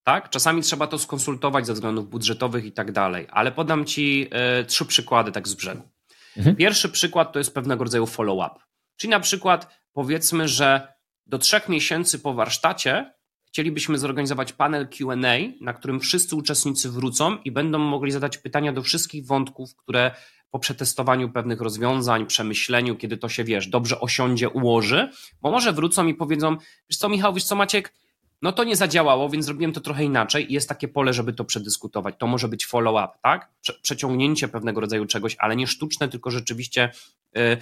Tak? 0.03 0.29
Czasami 0.29 0.61
trzeba 0.61 0.87
to 0.87 0.99
skonsultować 0.99 1.65
ze 1.65 1.73
względów 1.73 2.09
budżetowych 2.09 2.65
i 2.65 2.71
tak 2.71 2.91
dalej, 2.91 3.27
ale 3.29 3.51
podam 3.51 3.85
ci 3.85 4.29
y, 4.61 4.65
trzy 4.65 4.85
przykłady 4.85 5.31
tak 5.31 5.47
z 5.47 5.53
brzegu. 5.53 5.94
Mhm. 6.37 6.55
Pierwszy 6.55 6.89
przykład 6.89 7.33
to 7.33 7.39
jest 7.39 7.53
pewnego 7.53 7.83
rodzaju 7.83 8.05
follow-up. 8.05 8.59
Czyli 8.97 9.11
na 9.11 9.19
przykład 9.19 9.79
powiedzmy, 9.93 10.47
że 10.47 10.93
do 11.25 11.37
trzech 11.37 11.69
miesięcy 11.69 12.19
po 12.19 12.33
warsztacie 12.33 13.13
chcielibyśmy 13.47 13.97
zorganizować 13.97 14.53
panel 14.53 14.87
QA, 14.87 15.15
na 15.61 15.73
którym 15.73 15.99
wszyscy 15.99 16.35
uczestnicy 16.35 16.89
wrócą 16.89 17.37
i 17.37 17.51
będą 17.51 17.79
mogli 17.79 18.11
zadać 18.11 18.37
pytania 18.37 18.73
do 18.73 18.81
wszystkich 18.81 19.25
wątków, 19.25 19.75
które 19.75 20.11
po 20.49 20.59
przetestowaniu 20.59 21.29
pewnych 21.31 21.61
rozwiązań, 21.61 22.25
przemyśleniu, 22.25 22.95
kiedy 22.95 23.17
to 23.17 23.29
się 23.29 23.43
wiesz, 23.43 23.67
dobrze 23.67 23.99
osiądzie, 23.99 24.49
ułoży, 24.49 25.09
bo 25.41 25.51
może 25.51 25.73
wrócą 25.73 26.07
i 26.07 26.13
powiedzą: 26.13 26.57
Wiesz 26.89 26.97
co, 26.97 27.09
Michał, 27.09 27.33
wiesz 27.33 27.43
co, 27.43 27.55
Maciek, 27.55 27.93
no 28.41 28.51
to 28.51 28.63
nie 28.63 28.75
zadziałało, 28.75 29.29
więc 29.29 29.45
zrobiłem 29.45 29.73
to 29.73 29.81
trochę 29.81 30.03
inaczej 30.03 30.51
i 30.51 30.53
jest 30.53 30.69
takie 30.69 30.87
pole, 30.87 31.13
żeby 31.13 31.33
to 31.33 31.45
przedyskutować. 31.45 32.15
To 32.17 32.27
może 32.27 32.47
być 32.47 32.65
follow-up, 32.65 33.13
tak? 33.21 33.51
Prze 33.61 33.73
przeciągnięcie 33.81 34.47
pewnego 34.47 34.81
rodzaju 34.81 35.05
czegoś, 35.05 35.35
ale 35.39 35.55
nie 35.55 35.67
sztuczne, 35.67 36.09
tylko 36.09 36.31
rzeczywiście 36.31 36.91
yy, 37.33 37.57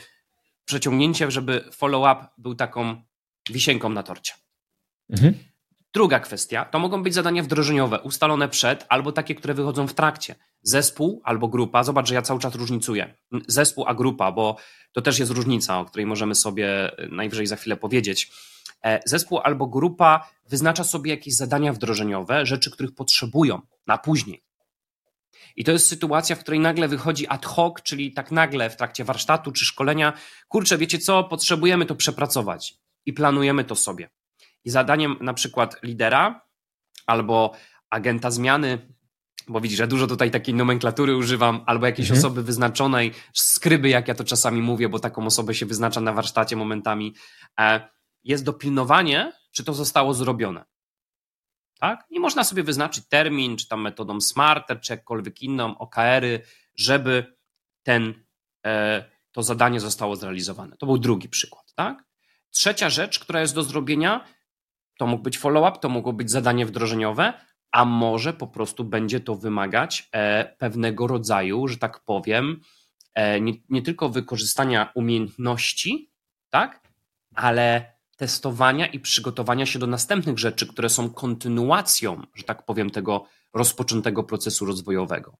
przeciągnięcie, 0.66 1.32
żeby 1.32 1.64
follow-up 1.72 2.28
był 2.38 2.56
taką 2.56 3.02
wisienką 3.50 3.90
na 3.90 4.04
torcie. 4.04 4.34
Mhm. 5.10 5.34
Druga 5.94 6.20
kwestia 6.20 6.66
to 6.66 6.80
mogą 6.80 7.04
być 7.04 7.14
zadania 7.14 7.44
wdrożeniowe, 7.44 8.00
ustalone 8.00 8.50
przed, 8.50 8.86
albo 8.90 9.12
takie, 9.12 9.36
które 9.36 9.54
wychodzą 9.54 9.88
w 9.88 9.94
trakcie. 9.94 10.36
Zespół 10.62 11.22
albo 11.24 11.48
grupa, 11.48 11.84
zobacz, 11.84 12.08
że 12.08 12.16
ja 12.16 12.22
cały 12.22 12.40
czas 12.40 12.56
różnicuję. 12.56 13.14
Zespół 13.48 13.86
a 13.88 13.94
grupa, 13.94 14.32
bo 14.32 14.58
to 14.92 15.02
też 15.02 15.20
jest 15.20 15.32
różnica, 15.32 15.80
o 15.80 15.86
której 15.86 16.06
możemy 16.06 16.36
sobie 16.36 16.92
najwyżej 17.10 17.48
za 17.48 17.56
chwilę 17.56 17.78
powiedzieć. 17.78 18.32
E, 18.86 19.00
zespół 19.06 19.40
albo 19.40 19.68
grupa 19.68 20.30
wyznacza 20.50 20.84
sobie 20.84 21.12
jakieś 21.12 21.36
zadania 21.36 21.74
wdrożeniowe, 21.74 22.46
rzeczy, 22.46 22.72
których 22.72 22.96
potrzebują 22.96 23.62
na 23.88 23.98
później. 23.98 24.44
I 25.56 25.64
to 25.64 25.72
jest 25.72 25.88
sytuacja, 25.88 26.36
w 26.36 26.40
której 26.40 26.60
nagle 26.60 26.88
wychodzi 26.88 27.28
ad 27.28 27.46
hoc, 27.46 27.82
czyli 27.84 28.12
tak 28.12 28.32
nagle 28.32 28.70
w 28.70 28.76
trakcie 28.76 29.04
warsztatu 29.04 29.52
czy 29.52 29.66
szkolenia, 29.66 30.14
kurczę, 30.48 30.78
wiecie 30.78 31.00
co, 31.00 31.24
potrzebujemy 31.24 31.86
to 31.86 31.96
przepracować 31.96 32.78
i 33.06 33.14
planujemy 33.14 33.64
to 33.64 33.76
sobie. 33.76 34.10
I 34.66 34.70
zadaniem 34.70 35.16
na 35.22 35.34
przykład 35.34 35.84
lidera 35.84 36.42
albo 37.06 37.52
agenta 37.90 38.32
zmiany, 38.32 38.94
bo 39.48 39.62
widzisz, 39.62 39.78
że 39.78 39.88
dużo 39.88 40.08
tutaj 40.08 40.32
takiej 40.32 40.56
nomenklatury 40.56 41.18
używam, 41.18 41.64
albo 41.66 41.86
jakiejś 41.86 42.10
mhm. 42.10 42.20
osoby 42.20 42.44
wyznaczonej, 42.44 43.12
skryby, 43.34 43.90
jak 43.90 44.08
ja 44.08 44.16
to 44.16 44.24
czasami 44.24 44.62
mówię, 44.62 44.90
bo 44.90 45.00
taką 45.00 45.26
osobę 45.26 45.54
się 45.54 45.66
wyznacza 45.66 46.02
na 46.02 46.14
warsztacie 46.14 46.56
momentami, 46.56 47.14
e, 47.60 47.90
jest 48.24 48.44
dopilnowanie, 48.44 49.32
czy 49.52 49.64
to 49.64 49.74
zostało 49.74 50.14
zrobione. 50.14 50.66
Tak? 51.80 52.06
I 52.10 52.20
można 52.20 52.44
sobie 52.44 52.64
wyznaczyć 52.64 53.08
termin, 53.08 53.58
czy 53.58 53.68
tam 53.68 53.82
metodą 53.82 54.22
Smarter, 54.22 54.82
czy 54.82 54.94
jakkolwiek 54.94 55.42
inną, 55.42 55.78
OKR-y, 55.78 56.42
żeby 56.76 57.36
ten, 57.84 58.14
e, 58.66 59.06
to 59.32 59.44
zadanie 59.44 59.80
zostało 59.80 60.16
zrealizowane. 60.16 60.78
To 60.78 60.86
był 60.86 60.98
drugi 60.98 61.30
przykład. 61.30 61.74
Tak? 61.76 62.04
Trzecia 62.50 62.90
rzecz, 62.90 63.20
która 63.20 63.42
jest 63.42 63.56
do 63.56 63.64
zrobienia, 63.64 64.26
to 64.98 65.08
mógł 65.08 65.24
być 65.24 65.38
follow-up, 65.38 65.80
to 65.80 65.90
mogło 65.90 66.14
być 66.14 66.32
zadanie 66.32 66.66
wdrożeniowe, 66.66 67.34
a 67.72 67.86
może 67.86 68.34
po 68.34 68.48
prostu 68.48 68.84
będzie 68.84 69.20
to 69.20 69.36
wymagać 69.36 70.10
e, 70.12 70.46
pewnego 70.58 71.08
rodzaju, 71.08 71.68
że 71.68 71.78
tak 71.78 72.00
powiem, 72.00 72.62
e, 73.14 73.42
nie, 73.42 73.54
nie 73.70 73.82
tylko 73.82 74.10
wykorzystania 74.10 74.92
umiejętności, 74.96 76.12
tak, 76.50 76.88
ale 77.36 77.93
testowania 78.18 78.88
i 78.88 79.00
przygotowania 79.00 79.66
się 79.66 79.80
do 79.80 79.88
następnych 79.88 80.40
rzeczy, 80.40 80.68
które 80.68 80.90
są 80.90 81.10
kontynuacją, 81.10 82.22
że 82.36 82.44
tak 82.44 82.66
powiem, 82.66 82.90
tego 82.90 83.26
rozpoczętego 83.54 84.24
procesu 84.24 84.66
rozwojowego. 84.66 85.38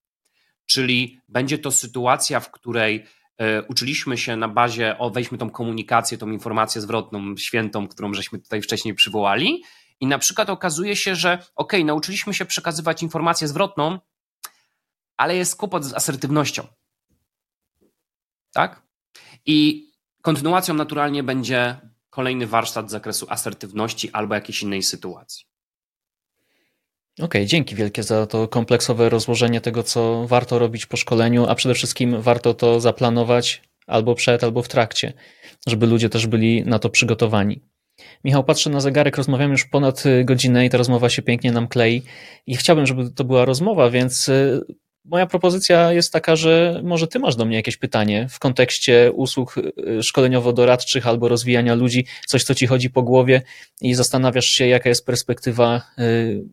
Czyli 0.66 1.22
będzie 1.30 1.58
to 1.58 1.72
sytuacja, 1.72 2.40
w 2.40 2.52
której 2.52 3.06
E, 3.38 3.64
uczyliśmy 3.64 4.18
się 4.18 4.36
na 4.36 4.48
bazie, 4.48 4.98
o 4.98 5.10
weźmy 5.10 5.38
tą 5.38 5.50
komunikację, 5.50 6.18
tą 6.18 6.30
informację 6.30 6.82
zwrotną, 6.82 7.38
świętą, 7.38 7.88
którą 7.88 8.14
żeśmy 8.14 8.40
tutaj 8.40 8.62
wcześniej 8.62 8.94
przywołali 8.94 9.64
i 10.00 10.08
na 10.08 10.20
przykład 10.20 10.50
okazuje 10.50 10.96
się, 10.96 11.16
że 11.16 11.46
ok, 11.56 11.74
nauczyliśmy 11.86 12.34
się 12.34 12.46
przekazywać 12.46 13.04
informację 13.04 13.48
zwrotną, 13.48 14.00
ale 15.18 15.36
jest 15.36 15.56
kłopot 15.56 15.86
z 15.86 15.94
asertywnością. 15.94 16.68
Tak? 18.54 18.82
I 19.46 19.88
kontynuacją 20.22 20.74
naturalnie 20.74 21.24
będzie 21.24 21.78
kolejny 22.14 22.48
warsztat 22.48 22.90
z 22.90 22.92
zakresu 22.92 23.26
asertywności 23.30 24.10
albo 24.12 24.36
jakiejś 24.36 24.64
innej 24.64 24.84
sytuacji. 24.84 25.46
Okej, 27.14 27.26
okay, 27.26 27.46
dzięki 27.46 27.76
wielkie 27.76 28.04
za 28.04 28.28
to 28.28 28.48
kompleksowe 28.48 29.10
rozłożenie 29.10 29.62
tego, 29.62 29.84
co 29.84 30.28
warto 30.28 30.60
robić 30.60 30.86
po 30.86 30.98
szkoleniu, 30.98 31.46
a 31.46 31.56
przede 31.56 31.76
wszystkim 31.76 32.22
warto 32.22 32.54
to 32.54 32.80
zaplanować 32.80 33.62
albo 33.88 34.16
przed, 34.16 34.44
albo 34.44 34.64
w 34.64 34.68
trakcie, 34.68 35.14
żeby 35.68 35.88
ludzie 35.88 36.10
też 36.10 36.28
byli 36.28 36.64
na 36.64 36.80
to 36.80 36.90
przygotowani. 36.90 37.62
Michał, 38.24 38.44
patrzę 38.44 38.70
na 38.70 38.80
zegarek, 38.80 39.18
rozmawiamy 39.18 39.52
już 39.52 39.66
ponad 39.66 40.04
godzinę 40.26 40.66
i 40.66 40.70
ta 40.70 40.78
rozmowa 40.78 41.10
się 41.10 41.22
pięknie 41.22 41.52
nam 41.52 41.68
klei 41.68 42.02
i 42.48 42.56
chciałbym, 42.56 42.86
żeby 42.86 43.12
to 43.12 43.24
była 43.24 43.46
rozmowa, 43.46 43.90
więc 43.90 44.30
y, 44.30 44.62
moja 45.06 45.26
propozycja 45.26 45.94
jest 45.94 46.14
taka, 46.14 46.36
że 46.36 46.82
może 46.84 47.08
ty 47.08 47.20
masz 47.20 47.36
do 47.36 47.46
mnie 47.46 47.56
jakieś 47.56 47.78
pytanie 47.78 48.28
w 48.30 48.40
kontekście 48.40 49.12
usług 49.12 49.58
y, 49.58 50.04
szkoleniowo-doradczych 50.04 51.08
albo 51.08 51.28
rozwijania 51.28 51.76
ludzi, 51.76 52.06
coś, 52.28 52.44
co 52.44 52.56
ci 52.56 52.68
chodzi 52.68 52.90
po 52.90 53.04
głowie 53.04 53.42
i 53.82 53.94
zastanawiasz 53.94 54.46
się, 54.46 54.68
jaka 54.68 54.90
jest 54.90 55.06
perspektywa 55.06 55.82
y, 56.00 56.44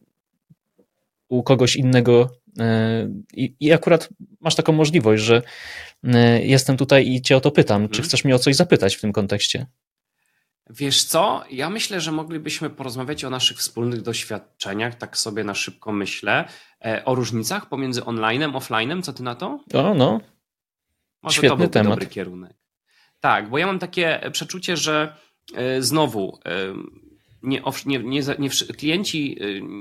u 1.28 1.42
kogoś 1.42 1.76
innego 1.76 2.30
e, 2.58 3.08
i, 3.34 3.54
i 3.60 3.72
akurat 3.72 4.08
masz 4.40 4.54
taką 4.54 4.72
możliwość, 4.72 5.22
że 5.22 5.42
jestem 6.42 6.76
tutaj 6.76 7.08
i 7.08 7.22
cię 7.22 7.36
o 7.36 7.40
to 7.40 7.50
pytam. 7.50 7.82
Czy 7.82 7.98
mhm. 7.98 8.04
chcesz 8.04 8.24
mnie 8.24 8.34
o 8.34 8.38
coś 8.38 8.56
zapytać 8.56 8.96
w 8.96 9.00
tym 9.00 9.12
kontekście? 9.12 9.66
Wiesz 10.70 11.04
co? 11.04 11.44
Ja 11.50 11.70
myślę, 11.70 12.00
że 12.00 12.12
moglibyśmy 12.12 12.70
porozmawiać 12.70 13.24
o 13.24 13.30
naszych 13.30 13.58
wspólnych 13.58 14.02
doświadczeniach, 14.02 14.94
tak 14.94 15.18
sobie 15.18 15.44
na 15.44 15.54
szybko 15.54 15.92
myślę, 15.92 16.48
e, 16.84 17.04
o 17.04 17.14
różnicach 17.14 17.68
pomiędzy 17.68 18.04
onlinem, 18.04 18.56
offlinem. 18.56 19.02
Co 19.02 19.12
ty 19.12 19.22
na 19.22 19.34
to? 19.34 19.60
O, 19.74 19.94
no. 19.94 20.20
Może 21.22 21.34
Świetny 21.34 21.48
to 21.48 21.56
byłby 21.56 21.72
temat. 21.72 21.92
dobry 21.92 22.06
kierunek. 22.06 22.56
Tak, 23.20 23.50
bo 23.50 23.58
ja 23.58 23.66
mam 23.66 23.78
takie 23.78 24.20
przeczucie, 24.32 24.76
że 24.76 25.16
znowu 25.80 26.38
nie, 27.42 27.62
nie, 27.86 27.98
nie, 27.98 28.22
nie, 28.38 28.50
klienci 28.50 29.38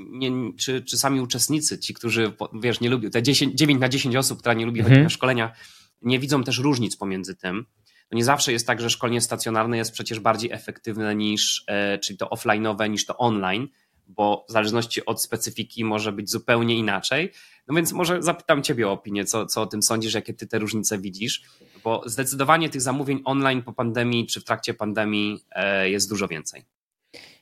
nie, 0.10 0.32
czy, 0.58 0.82
czy 0.82 0.98
sami 0.98 1.22
uczestnicy, 1.22 1.80
ci, 1.80 1.94
którzy 1.94 2.32
wiesz, 2.54 2.80
nie 2.80 2.90
lubią, 2.90 3.10
te 3.10 3.24
10, 3.24 3.56
9 3.56 3.82
na 3.82 3.90
10 3.90 4.16
osób, 4.16 4.40
która 4.40 4.54
nie 4.54 4.66
lubi 4.66 4.80
mhm. 4.80 4.96
chodzić 4.96 5.04
na 5.04 5.10
szkolenia, 5.10 5.54
nie 6.02 6.20
widzą 6.20 6.44
też 6.44 6.60
różnic 6.60 6.96
pomiędzy 6.96 7.36
tym. 7.36 7.66
Nie 8.12 8.24
zawsze 8.24 8.52
jest 8.52 8.68
tak, 8.68 8.82
że 8.82 8.90
szkolenie 8.90 9.22
stacjonarne 9.22 9.78
jest 9.78 9.92
przecież 9.92 10.20
bardziej 10.20 10.52
efektywne 10.52 11.16
niż, 11.16 11.64
e, 11.68 11.98
czyli 11.98 12.18
to 12.18 12.26
offline'owe, 12.26 12.90
niż 12.90 13.06
to 13.06 13.18
online, 13.18 13.68
bo 14.08 14.46
w 14.50 14.52
zależności 14.52 15.06
od 15.06 15.22
specyfiki 15.24 15.84
może 15.84 16.12
być 16.12 16.30
zupełnie 16.30 16.76
inaczej. 16.76 17.32
No 17.68 17.76
więc 17.76 17.92
może 17.92 18.22
zapytam 18.24 18.64
Ciebie 18.64 18.88
o 18.88 18.92
opinię, 18.92 19.26
co, 19.26 19.46
co 19.46 19.62
o 19.62 19.66
tym 19.66 19.84
sądzisz, 19.84 20.14
jakie 20.14 20.34
Ty 20.34 20.48
te 20.48 20.60
różnice 20.60 20.98
widzisz, 20.98 21.42
bo 21.84 22.04
zdecydowanie 22.06 22.70
tych 22.70 22.82
zamówień 22.82 23.22
online 23.26 23.64
po 23.64 23.74
pandemii 23.74 24.28
czy 24.28 24.42
w 24.42 24.44
trakcie 24.44 24.74
pandemii 24.74 25.46
e, 25.52 25.90
jest 25.90 26.10
dużo 26.10 26.28
więcej. 26.28 26.79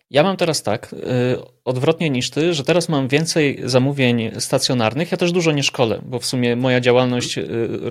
Ja 0.09 0.23
mam 0.23 0.37
teraz 0.37 0.63
tak, 0.63 0.93
y, 0.93 0.97
odwrotnie 1.65 2.09
niż 2.09 2.29
ty, 2.29 2.53
że 2.53 2.63
teraz 2.63 2.89
mam 2.89 3.07
więcej 3.07 3.59
zamówień 3.63 4.31
stacjonarnych. 4.39 5.11
Ja 5.11 5.17
też 5.17 5.31
dużo 5.31 5.51
nie 5.51 5.63
szkolę, 5.63 6.01
bo 6.05 6.19
w 6.19 6.25
sumie 6.25 6.55
moja 6.55 6.81
działalność 6.81 7.37
y, 7.37 7.45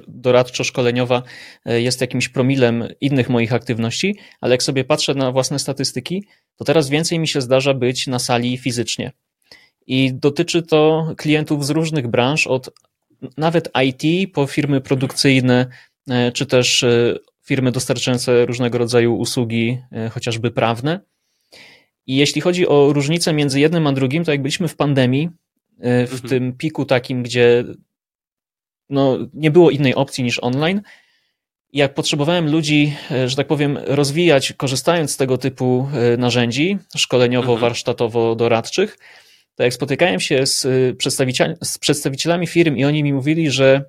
doradczo-szkoleniowa 0.09 1.23
y, 1.71 1.83
jest 1.83 2.01
jakimś 2.01 2.29
promilem 2.29 2.89
innych 3.01 3.29
moich 3.29 3.53
aktywności, 3.53 4.17
ale 4.41 4.55
jak 4.55 4.63
sobie 4.63 4.85
patrzę 4.85 5.15
na 5.15 5.33
własne 5.33 5.59
statystyki, 5.59 6.25
to 6.57 6.65
teraz 6.65 6.89
więcej 6.89 7.19
mi 7.19 7.29
się 7.29 7.41
zdarza 7.41 7.75
być 7.75 8.07
na 8.07 8.19
sali 8.19 8.59
fizycznie. 8.59 9.13
I 9.87 10.15
dotyczy 10.15 10.63
to 10.63 11.13
klientów 11.17 11.67
z 11.67 11.71
różnych 11.71 12.09
branż, 12.09 12.47
od 12.47 12.71
nawet 13.37 13.69
IT 13.85 14.33
po 14.35 14.47
firmy 14.47 14.81
produkcyjne, 14.81 15.67
czy 16.35 16.47
też 16.47 16.85
firmy 17.45 17.73
dostarczające 17.73 18.47
różnego 18.47 18.79
rodzaju 18.79 19.17
usługi, 19.17 19.79
chociażby 20.11 20.51
prawne. 20.51 21.01
I 22.07 22.17
jeśli 22.17 22.41
chodzi 22.41 22.69
o 22.69 22.93
różnicę 22.93 23.33
między 23.33 23.61
jednym 23.61 23.87
a 23.87 23.93
drugim, 23.93 24.25
to 24.25 24.31
jak 24.31 24.43
byliśmy 24.43 24.69
w 24.69 24.77
pandemii, 24.77 25.29
e, 25.81 26.07
w 26.07 26.13
mhm. 26.13 26.29
tym 26.29 26.53
piku 26.53 26.85
takim, 26.85 27.23
gdzie 27.23 27.65
no, 28.91 29.19
nie 29.35 29.51
było 29.51 29.71
innej 29.71 29.95
opcji 29.95 30.25
niż 30.25 30.39
online, 30.43 30.83
jak 31.73 31.95
potrzebowałem 31.95 32.51
ludzi, 32.51 32.95
e, 33.11 33.29
że 33.29 33.37
tak 33.37 33.47
powiem, 33.47 33.79
rozwijać, 33.85 34.53
korzystając 34.53 35.11
z 35.11 35.17
tego 35.17 35.39
typu 35.39 35.89
e, 35.93 36.17
narzędzi 36.17 36.79
szkoleniowo-warsztatowo-doradczych, 36.97 38.99
to 39.55 39.63
jak 39.63 39.75
spotykałem 39.75 40.21
się 40.21 40.47
z, 40.47 40.61
z 41.63 41.79
przedstawicielami 41.79 42.47
firm 42.47 42.77
i 42.77 42.85
oni 42.85 43.03
mi 43.03 43.13
mówili, 43.13 43.51
że 43.51 43.85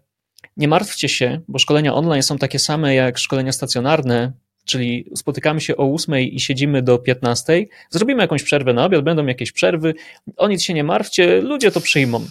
nie 0.58 0.68
martwcie 0.68 1.10
się, 1.10 1.42
bo 1.48 1.60
szkolenia 1.60 1.94
online 1.94 2.24
są 2.24 2.38
takie 2.38 2.60
same 2.60 2.96
jak 2.96 3.18
szkolenia 3.18 3.52
stacjonarne, 3.52 4.34
czyli 4.68 5.10
spotykamy 5.16 5.62
się 5.62 5.78
o 5.78 5.94
8 5.94 6.20
i 6.20 6.40
siedzimy 6.40 6.82
do 6.82 6.98
15, 6.98 7.66
zrobimy 7.90 8.22
jakąś 8.22 8.44
przerwę 8.44 8.74
na 8.74 8.86
obiad, 8.86 9.04
będą 9.04 9.26
jakieś 9.26 9.52
przerwy, 9.52 9.94
o 10.38 10.48
nic 10.48 10.64
się 10.64 10.74
nie 10.74 10.84
martwcie, 10.84 11.42
ludzie 11.42 11.72
to 11.72 11.82
przyjmą. 11.82 12.26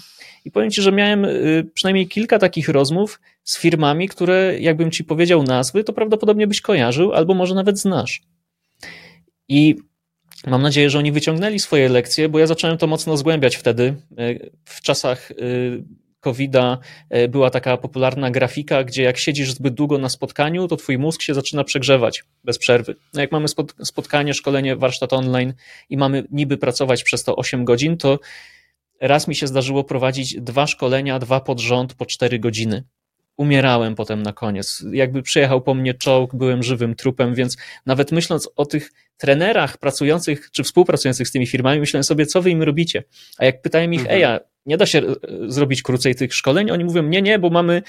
I 0.45 0.51
powiem 0.51 0.71
Ci, 0.71 0.83
że 0.83 0.93
miałem 0.93 1.25
y, 1.25 1.71
przynajmniej 1.75 2.09
kilka 2.09 2.39
takich 2.39 2.69
rozmów 2.69 3.21
z 3.45 3.59
firmami, 3.59 4.09
które 4.09 4.57
jakbym 4.61 4.91
Ci 4.91 5.05
powiedział 5.05 5.43
nazwy, 5.43 5.85
to 5.85 5.93
prawdopodobnie 5.93 6.47
byś 6.47 6.61
kojarzył, 6.61 7.13
albo 7.13 7.35
może 7.35 7.55
nawet 7.55 7.79
znasz. 7.79 8.23
I 9.49 9.77
mam 10.47 10.63
nadzieję, 10.63 10.91
że 10.91 10.99
oni 10.99 11.13
wyciągnęli 11.13 11.59
swoje 11.59 11.89
lekcje, 11.89 12.29
bo 12.29 12.39
ja 12.39 12.47
zacząłem 12.47 12.79
to 12.79 12.87
mocno 12.87 13.17
zgłębiać 13.17 13.57
wtedy, 13.57 13.95
y, 14.21 14.51
w 14.65 14.81
czasach 14.81 15.31
y, 15.31 15.85
COVID-a 16.27 16.79
e, 17.11 17.29
była 17.29 17.51
taka 17.51 17.77
popularna 17.77 18.31
grafika, 18.31 18.85
gdzie 18.85 19.03
jak 19.03 19.19
siedzisz 19.19 19.53
zbyt 19.53 19.75
długo 19.75 19.99
na 19.99 20.09
spotkaniu, 20.09 20.69
to 20.69 20.77
twój 20.77 20.99
mózg 20.99 21.23
się 21.23 21.35
zaczyna 21.35 21.65
przegrzewać 21.65 22.25
bez 22.45 22.59
przerwy. 22.59 22.97
No 23.15 23.21
jak 23.21 23.33
mamy 23.33 23.47
spotkanie, 23.85 24.35
szkolenie, 24.35 24.77
warsztat 24.77 25.13
online 25.13 25.55
i 25.91 25.97
mamy 25.97 26.25
niby 26.31 26.59
pracować 26.59 27.05
przez 27.05 27.25
to 27.25 27.37
8 27.37 27.65
godzin, 27.65 27.97
to 27.97 28.19
raz 29.01 29.29
mi 29.29 29.35
się 29.35 29.47
zdarzyło 29.47 29.85
prowadzić 29.85 30.41
dwa 30.41 30.67
szkolenia, 30.67 31.19
dwa 31.19 31.41
pod 31.41 31.61
rząd 31.61 31.95
po 31.95 32.07
4 32.07 32.39
godziny 32.39 32.85
umierałem 33.37 33.95
potem 33.95 34.23
na 34.23 34.33
koniec. 34.33 34.85
Jakby 34.93 35.23
przyjechał 35.23 35.63
po 35.63 35.75
mnie 35.75 35.95
czołg, 35.95 36.35
byłem 36.35 36.63
żywym 36.63 36.95
trupem, 36.95 37.35
więc 37.35 37.57
nawet 37.87 38.13
myśląc 38.13 38.49
o 38.57 38.67
tych 38.67 38.93
trenerach 39.17 39.79
pracujących 39.79 40.51
czy 40.51 40.63
współpracujących 40.63 41.29
z 41.29 41.33
tymi 41.33 41.47
firmami, 41.47 41.81
myślałem 41.81 42.05
sobie, 42.05 42.27
co 42.27 42.43
wy 42.43 42.51
im 42.51 42.63
robicie. 42.63 43.05
A 43.39 43.45
jak 43.45 43.63
pytałem 43.63 43.95
ich, 43.95 44.01
mhm. 44.01 44.17
eja, 44.17 44.41
nie 44.67 44.77
da 44.77 44.87
się 44.87 44.99
e, 44.99 45.15
zrobić 45.49 45.83
krócej 45.83 46.15
tych 46.15 46.35
szkoleń, 46.35 46.71
oni 46.71 46.85
mówią, 46.85 47.03
nie, 47.03 47.23
nie, 47.23 47.39
bo 47.39 47.51
mamy 47.51 47.83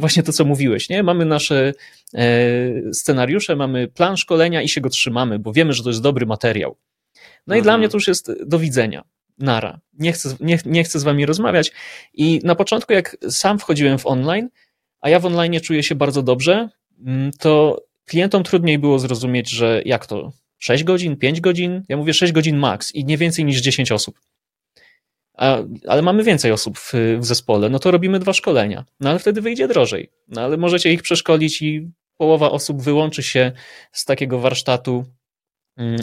właśnie 0.00 0.22
to, 0.22 0.32
co 0.32 0.44
mówiłeś, 0.44 0.88
nie? 0.88 1.02
Mamy 1.02 1.24
nasze 1.24 1.72
e, 2.14 2.92
scenariusze, 2.92 3.56
mamy 3.56 3.88
plan 3.88 4.16
szkolenia 4.16 4.62
i 4.62 4.68
się 4.68 4.80
go 4.80 4.88
trzymamy, 4.88 5.38
bo 5.38 5.52
wiemy, 5.52 5.72
że 5.72 5.82
to 5.82 5.88
jest 5.90 6.02
dobry 6.02 6.26
materiał. 6.26 6.76
No 7.46 7.54
mhm. 7.54 7.58
i 7.58 7.62
dla 7.62 7.72
mhm. 7.72 7.80
mnie 7.80 7.88
to 7.88 7.96
już 7.96 8.08
jest 8.08 8.32
do 8.46 8.58
widzenia. 8.58 9.04
Nara. 9.38 9.80
Nie 9.98 10.12
chcę, 10.12 10.36
nie, 10.40 10.58
nie 10.66 10.84
chcę 10.84 10.98
z 10.98 11.02
wami 11.02 11.26
rozmawiać. 11.26 11.72
I 12.14 12.40
na 12.44 12.54
początku, 12.54 12.92
jak 12.92 13.16
sam 13.28 13.58
wchodziłem 13.58 13.98
w 13.98 14.06
online, 14.06 14.48
a 15.00 15.08
ja 15.08 15.20
w 15.20 15.26
online 15.26 15.60
czuję 15.60 15.82
się 15.82 15.94
bardzo 15.94 16.22
dobrze, 16.22 16.68
mm, 17.06 17.30
to 17.38 17.82
klientom 18.06 18.42
trudniej 18.42 18.78
było 18.78 18.98
zrozumieć, 18.98 19.50
że 19.50 19.82
jak 19.84 20.06
to 20.06 20.32
6 20.58 20.84
godzin, 20.84 21.16
5 21.16 21.40
godzin, 21.40 21.82
ja 21.88 21.96
mówię 21.96 22.14
6 22.14 22.32
godzin 22.32 22.56
max 22.56 22.94
i 22.94 23.04
nie 23.04 23.18
więcej 23.18 23.44
niż 23.44 23.60
10 23.60 23.92
osób. 23.92 24.20
A, 25.34 25.58
ale 25.88 26.02
mamy 26.02 26.24
więcej 26.24 26.52
osób 26.52 26.78
w, 26.78 26.92
w 27.18 27.24
zespole, 27.24 27.68
no 27.68 27.78
to 27.78 27.90
robimy 27.90 28.18
dwa 28.18 28.32
szkolenia. 28.32 28.84
No 29.00 29.10
ale 29.10 29.18
wtedy 29.18 29.40
wyjdzie 29.40 29.68
drożej. 29.68 30.10
No 30.28 30.40
ale 30.40 30.56
możecie 30.56 30.92
ich 30.92 31.02
przeszkolić 31.02 31.62
i 31.62 31.90
połowa 32.16 32.50
osób 32.50 32.82
wyłączy 32.82 33.22
się 33.22 33.52
z 33.92 34.04
takiego 34.04 34.38
warsztatu 34.38 35.04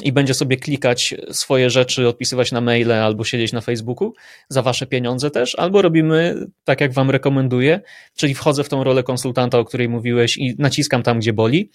i 0.04 0.12
będzie 0.12 0.34
sobie 0.34 0.58
klikać 0.58 1.16
swoje 1.32 1.70
rzeczy, 1.70 2.08
odpisywać 2.08 2.52
na 2.52 2.62
maile 2.62 2.92
albo 2.92 3.24
siedzieć 3.24 3.54
na 3.54 3.62
Facebooku 3.62 4.14
za 4.50 4.62
wasze 4.62 4.88
pieniądze 4.88 5.32
też, 5.32 5.56
albo 5.56 5.82
robimy 5.82 6.36
tak, 6.64 6.82
jak 6.82 6.94
wam 6.94 7.10
rekomenduję, 7.12 7.82
czyli 8.16 8.36
wchodzę 8.36 8.64
w 8.64 8.70
tą 8.70 8.84
rolę 8.84 9.04
konsultanta, 9.04 9.60
o 9.60 9.66
której 9.66 9.90
mówiłeś 9.90 10.38
i 10.38 10.56
naciskam 10.60 11.04
tam, 11.04 11.20
gdzie 11.20 11.34
boli. 11.34 11.72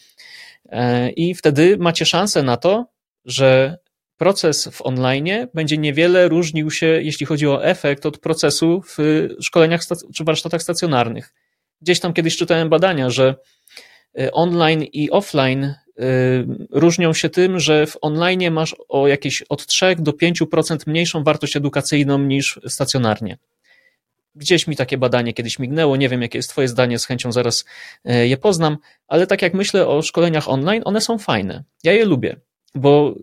E, 0.69 1.11
I 1.11 1.35
wtedy 1.35 1.77
macie 1.79 2.07
szansę 2.07 2.43
na 2.43 2.57
to, 2.57 2.87
że 3.25 3.79
proces 4.17 4.69
w 4.73 4.83
online 4.83 5.49
będzie 5.55 5.79
niewiele 5.79 6.29
różnił 6.29 6.71
się, 6.71 6.87
jeśli 6.87 7.27
chodzi 7.27 7.49
o 7.49 7.65
efekt, 7.65 8.07
od 8.07 8.19
procesu 8.19 8.83
w 8.83 8.99
szkoleniach 9.41 9.81
czy 10.15 10.25
warsztatach 10.25 10.63
stacjonarnych. 10.63 11.35
Gdzieś 11.81 12.01
tam 12.01 12.13
kiedyś 12.13 12.37
czytałem 12.37 12.69
badania, 12.69 13.11
że 13.11 13.35
e, 14.19 14.33
online 14.33 14.83
i 14.83 15.11
offline 15.11 15.75
różnią 16.71 17.15
się 17.15 17.29
tym, 17.29 17.61
że 17.61 17.87
w 17.87 17.97
online 18.01 18.51
masz 18.51 18.77
o 18.89 19.09
jakieś 19.09 19.43
od 19.43 19.67
3 19.67 19.97
do 19.99 20.13
5% 20.13 20.77
mniejszą 20.87 21.25
wartość 21.25 21.57
edukacyjną 21.57 22.19
niż 22.19 22.61
stacjonarnie. 22.69 23.39
Gdzieś 24.35 24.67
mi 24.67 24.77
takie 24.77 24.99
badanie 24.99 25.33
kiedyś 25.33 25.59
mignęło, 25.59 25.97
nie 25.97 26.09
wiem 26.09 26.23
jakie 26.23 26.39
jest 26.39 26.51
Twoje 26.51 26.69
zdanie, 26.69 26.99
z 26.99 27.07
chęcią 27.07 27.33
zaraz 27.33 27.65
y, 28.11 28.29
je 28.29 28.37
poznam, 28.37 28.77
ale 29.09 29.27
tak 29.27 29.43
jak 29.43 29.55
myślę 29.55 29.87
o 29.87 30.03
szkoleniach 30.03 30.49
online, 30.49 30.83
one 30.85 31.01
są 31.01 31.19
fajne. 31.19 31.65
Ja 31.85 31.93
je 31.93 32.05
lubię, 32.05 32.37
bo, 32.75 33.15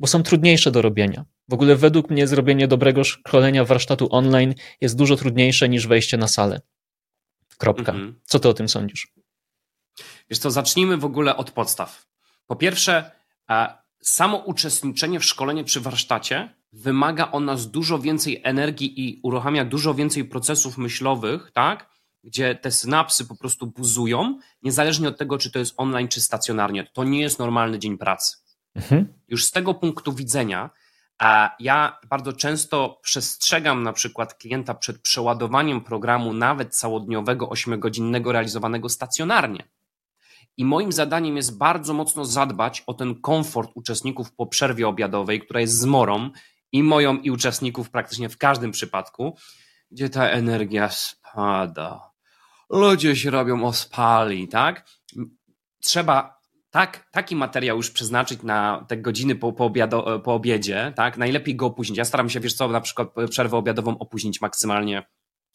bo 0.00 0.06
są 0.06 0.22
trudniejsze 0.22 0.70
do 0.70 0.82
robienia. 0.82 1.24
W 1.48 1.54
ogóle 1.54 1.76
według 1.76 2.10
mnie 2.10 2.26
zrobienie 2.26 2.68
dobrego 2.68 3.04
szkolenia 3.04 3.64
warsztatu 3.64 4.08
online 4.10 4.54
jest 4.80 4.96
dużo 4.96 5.16
trudniejsze 5.16 5.68
niż 5.68 5.86
wejście 5.86 6.16
na 6.16 6.28
salę. 6.28 6.60
Kropka. 7.58 7.92
Mhm. 7.92 8.20
Co 8.24 8.38
ty 8.38 8.48
o 8.48 8.54
tym 8.54 8.68
sądzisz? 8.68 9.12
Wiesz 10.30 10.38
co, 10.38 10.50
zacznijmy 10.50 10.96
w 10.96 11.04
ogóle 11.04 11.36
od 11.36 11.50
podstaw. 11.50 12.06
Po 12.46 12.56
pierwsze, 12.56 13.10
samo 14.02 14.36
uczestniczenie 14.36 15.20
w 15.20 15.24
szkoleniu 15.24 15.64
przy 15.64 15.80
warsztacie 15.80 16.54
wymaga 16.72 17.30
od 17.30 17.44
nas 17.44 17.70
dużo 17.70 17.98
więcej 17.98 18.40
energii 18.44 19.08
i 19.08 19.20
uruchamia 19.22 19.64
dużo 19.64 19.94
więcej 19.94 20.24
procesów 20.24 20.78
myślowych, 20.78 21.50
tak? 21.52 21.90
Gdzie 22.24 22.54
te 22.54 22.70
synapsy 22.70 23.26
po 23.26 23.36
prostu 23.36 23.66
buzują, 23.66 24.38
niezależnie 24.62 25.08
od 25.08 25.18
tego, 25.18 25.38
czy 25.38 25.50
to 25.50 25.58
jest 25.58 25.74
online, 25.76 26.08
czy 26.08 26.20
stacjonarnie. 26.20 26.84
To 26.92 27.04
nie 27.04 27.20
jest 27.20 27.38
normalny 27.38 27.78
dzień 27.78 27.98
pracy. 27.98 28.36
Mhm. 28.74 29.14
Już 29.28 29.44
z 29.44 29.50
tego 29.50 29.74
punktu 29.74 30.12
widzenia, 30.12 30.70
a 31.18 31.56
ja 31.60 31.98
bardzo 32.08 32.32
często 32.32 33.00
przestrzegam 33.02 33.82
na 33.82 33.92
przykład 33.92 34.34
klienta 34.34 34.74
przed 34.74 35.02
przeładowaniem 35.02 35.80
programu, 35.80 36.32
nawet 36.32 36.76
całodniowego, 36.76 37.48
ośmiogodzinnego, 37.48 38.32
realizowanego 38.32 38.88
stacjonarnie. 38.88 39.68
I 40.56 40.64
moim 40.64 40.92
zadaniem 40.92 41.36
jest 41.36 41.58
bardzo 41.58 41.94
mocno 41.94 42.24
zadbać 42.24 42.82
o 42.86 42.94
ten 42.94 43.20
komfort 43.20 43.70
uczestników 43.74 44.32
po 44.32 44.46
przerwie 44.46 44.88
obiadowej, 44.88 45.40
która 45.40 45.60
jest 45.60 45.78
zmorą 45.78 46.30
i 46.72 46.82
moją, 46.82 47.16
i 47.16 47.30
uczestników 47.30 47.90
praktycznie 47.90 48.28
w 48.28 48.38
każdym 48.38 48.70
przypadku, 48.70 49.36
gdzie 49.90 50.10
ta 50.10 50.28
energia 50.28 50.88
spada. 50.90 52.10
Ludzie 52.70 53.16
się 53.16 53.30
robią 53.30 53.64
ospali, 53.64 54.48
tak? 54.48 54.88
Trzeba 55.80 56.36
tak, 56.70 57.08
taki 57.10 57.36
materiał 57.36 57.76
już 57.76 57.90
przeznaczyć 57.90 58.42
na 58.42 58.84
te 58.88 58.96
godziny 58.96 59.34
po, 59.34 59.52
po, 59.52 59.64
obiado, 59.64 60.20
po 60.20 60.34
obiedzie, 60.34 60.92
tak? 60.96 61.18
Najlepiej 61.18 61.56
go 61.56 61.66
opóźnić. 61.66 61.98
Ja 61.98 62.04
staram 62.04 62.30
się, 62.30 62.40
wiesz 62.40 62.54
co, 62.54 62.68
na 62.68 62.80
przykład 62.80 63.08
przerwę 63.30 63.56
obiadową 63.56 63.98
opóźnić 63.98 64.40
maksymalnie 64.40 65.06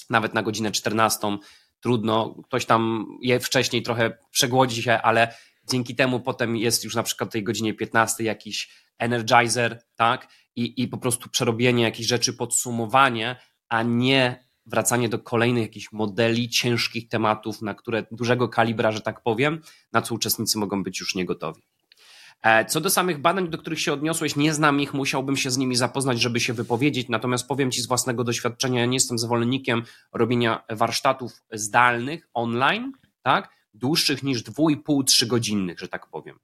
nawet 0.10 0.34
na 0.34 0.44
godzinę 0.44 0.72
14, 0.72 1.38
trudno, 1.82 2.36
ktoś 2.44 2.66
tam 2.66 3.06
je 3.22 3.40
wcześniej 3.40 3.84
trochę 3.84 4.18
przegłodzi 4.32 4.84
się, 4.84 4.94
ale 4.94 5.36
dzięki 5.70 5.96
temu 5.96 6.20
potem 6.20 6.56
jest 6.56 6.84
już 6.84 6.96
na 6.96 7.04
przykład 7.04 7.30
o 7.30 7.32
tej 7.32 7.44
godzinie 7.44 7.74
15 7.74 8.24
jakiś 8.24 8.70
energizer, 9.00 9.82
tak? 9.96 10.28
I, 10.56 10.82
I 10.82 10.88
po 10.88 10.98
prostu 10.98 11.30
przerobienie 11.30 11.84
jakichś 11.84 12.10
rzeczy, 12.10 12.34
podsumowanie, 12.34 13.36
a 13.70 13.84
nie 13.84 14.52
wracanie 14.66 15.10
do 15.10 15.20
kolejnych 15.20 15.64
jakichś 15.64 15.92
modeli, 15.92 16.50
ciężkich 16.50 17.10
tematów, 17.10 17.62
na 17.62 17.74
które 17.74 18.06
dużego 18.12 18.50
kalibra, 18.50 18.92
że 18.92 19.02
tak 19.02 19.24
powiem, 19.24 19.62
na 19.92 20.02
co 20.02 20.16
uczestnicy 20.16 20.58
mogą 20.58 20.84
być 20.84 21.00
już 21.00 21.16
niegotowi. 21.16 21.62
E, 22.44 22.66
co 22.66 22.82
do 22.82 22.90
samych 22.90 23.22
badań, 23.22 23.50
do 23.50 23.58
których 23.58 23.82
się 23.82 23.94
odniosłeś, 23.94 24.36
nie 24.36 24.54
znam 24.54 24.82
ich, 24.82 24.94
musiałbym 24.94 25.38
się 25.38 25.52
z 25.52 25.58
nimi 25.58 25.76
zapoznać, 25.76 26.22
żeby 26.22 26.40
się 26.40 26.54
wypowiedzieć, 26.54 27.10
natomiast 27.10 27.48
powiem 27.48 27.72
Ci 27.72 27.82
z 27.82 27.88
własnego 27.88 28.24
doświadczenia, 28.24 28.80
ja 28.80 28.86
nie 28.86 28.96
jestem 28.96 29.20
zwolennikiem 29.20 29.84
robienia 30.14 30.64
warsztatów 30.70 31.32
zdalnych 31.52 32.30
online, 32.34 32.92
tak? 33.22 33.62
dłuższych 33.74 34.24
niż 34.24 34.44
2,5-3 34.44 35.28
godzinnych, 35.28 35.80
że 35.80 35.88
tak 35.88 36.08
powiem. 36.08 36.40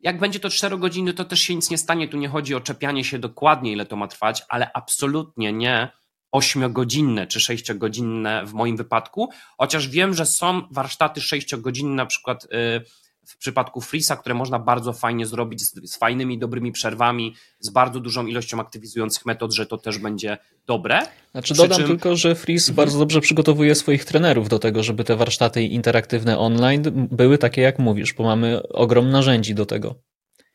Jak 0.00 0.18
będzie 0.18 0.40
to 0.40 0.50
4 0.50 0.78
godziny, 0.78 1.14
to 1.14 1.24
też 1.24 1.40
się 1.40 1.54
nic 1.54 1.70
nie 1.70 1.78
stanie. 1.78 2.08
Tu 2.08 2.16
nie 2.16 2.28
chodzi 2.28 2.54
o 2.54 2.60
czepianie 2.60 3.04
się 3.04 3.18
dokładnie, 3.18 3.72
ile 3.72 3.86
to 3.86 3.96
ma 3.96 4.08
trwać, 4.08 4.42
ale 4.48 4.72
absolutnie 4.72 5.52
nie 5.52 5.88
8-godzinne 6.34 7.26
czy 7.26 7.38
6-godzinne 7.38 8.46
w 8.46 8.52
moim 8.52 8.76
wypadku, 8.76 9.28
chociaż 9.58 9.88
wiem, 9.88 10.14
że 10.14 10.26
są 10.26 10.62
warsztaty 10.70 11.20
6-godzinne, 11.20 11.94
na 11.94 12.06
przykład. 12.06 12.46
Yy, 12.50 12.84
w 13.30 13.36
przypadku 13.36 13.80
Freeza, 13.80 14.16
które 14.16 14.34
można 14.34 14.58
bardzo 14.58 14.92
fajnie 14.92 15.26
zrobić 15.26 15.62
z, 15.62 15.90
z, 15.90 15.96
fajnymi, 15.96 16.38
dobrymi 16.38 16.72
przerwami, 16.72 17.34
z 17.60 17.70
bardzo 17.70 18.00
dużą 18.00 18.26
ilością 18.26 18.60
aktywizujących 18.60 19.26
metod, 19.26 19.54
że 19.54 19.66
to 19.66 19.78
też 19.78 19.98
będzie 19.98 20.38
dobre. 20.66 21.00
Znaczy 21.32 21.54
dodam 21.54 21.78
czym... 21.78 21.86
tylko, 21.86 22.16
że 22.16 22.34
Freeze 22.34 22.72
bardzo 22.72 22.98
dobrze 22.98 23.20
przygotowuje 23.20 23.74
swoich 23.74 24.04
trenerów 24.04 24.48
do 24.48 24.58
tego, 24.58 24.82
żeby 24.82 25.04
te 25.04 25.16
warsztaty 25.16 25.62
interaktywne 25.62 26.38
online 26.38 26.82
były 27.10 27.38
takie, 27.38 27.62
jak 27.62 27.78
mówisz, 27.78 28.14
bo 28.14 28.24
mamy 28.24 28.68
ogrom 28.68 29.10
narzędzi 29.10 29.54
do 29.54 29.66
tego. 29.66 29.94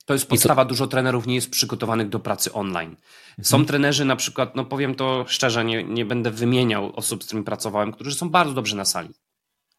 To 0.06 0.14
jest 0.14 0.28
podstawa, 0.28 0.66
to... 0.66 0.70
dużo 0.70 0.88
trenerów 0.88 1.28
nie 1.28 1.36
jest 1.36 1.50
przygotowanych 1.50 2.10
do 2.10 2.20
pracy 2.20 2.54
online. 2.54 2.96
Są 3.42 3.58
mhm. 3.58 3.68
trenerzy 3.68 4.06
na 4.06 4.16
przykład, 4.16 4.56
no 4.56 4.66
powiem 4.66 4.96
to 4.96 5.26
szczerze, 5.28 5.66
nie, 5.66 5.84
nie 5.84 6.06
będę 6.06 6.32
wymieniał 6.32 6.96
osób, 6.96 7.24
z 7.24 7.26
którymi 7.26 7.46
pracowałem, 7.46 7.92
którzy 7.92 8.16
są 8.16 8.30
bardzo 8.30 8.54
dobrzy 8.54 8.76
na 8.76 8.86
sali 8.86 9.10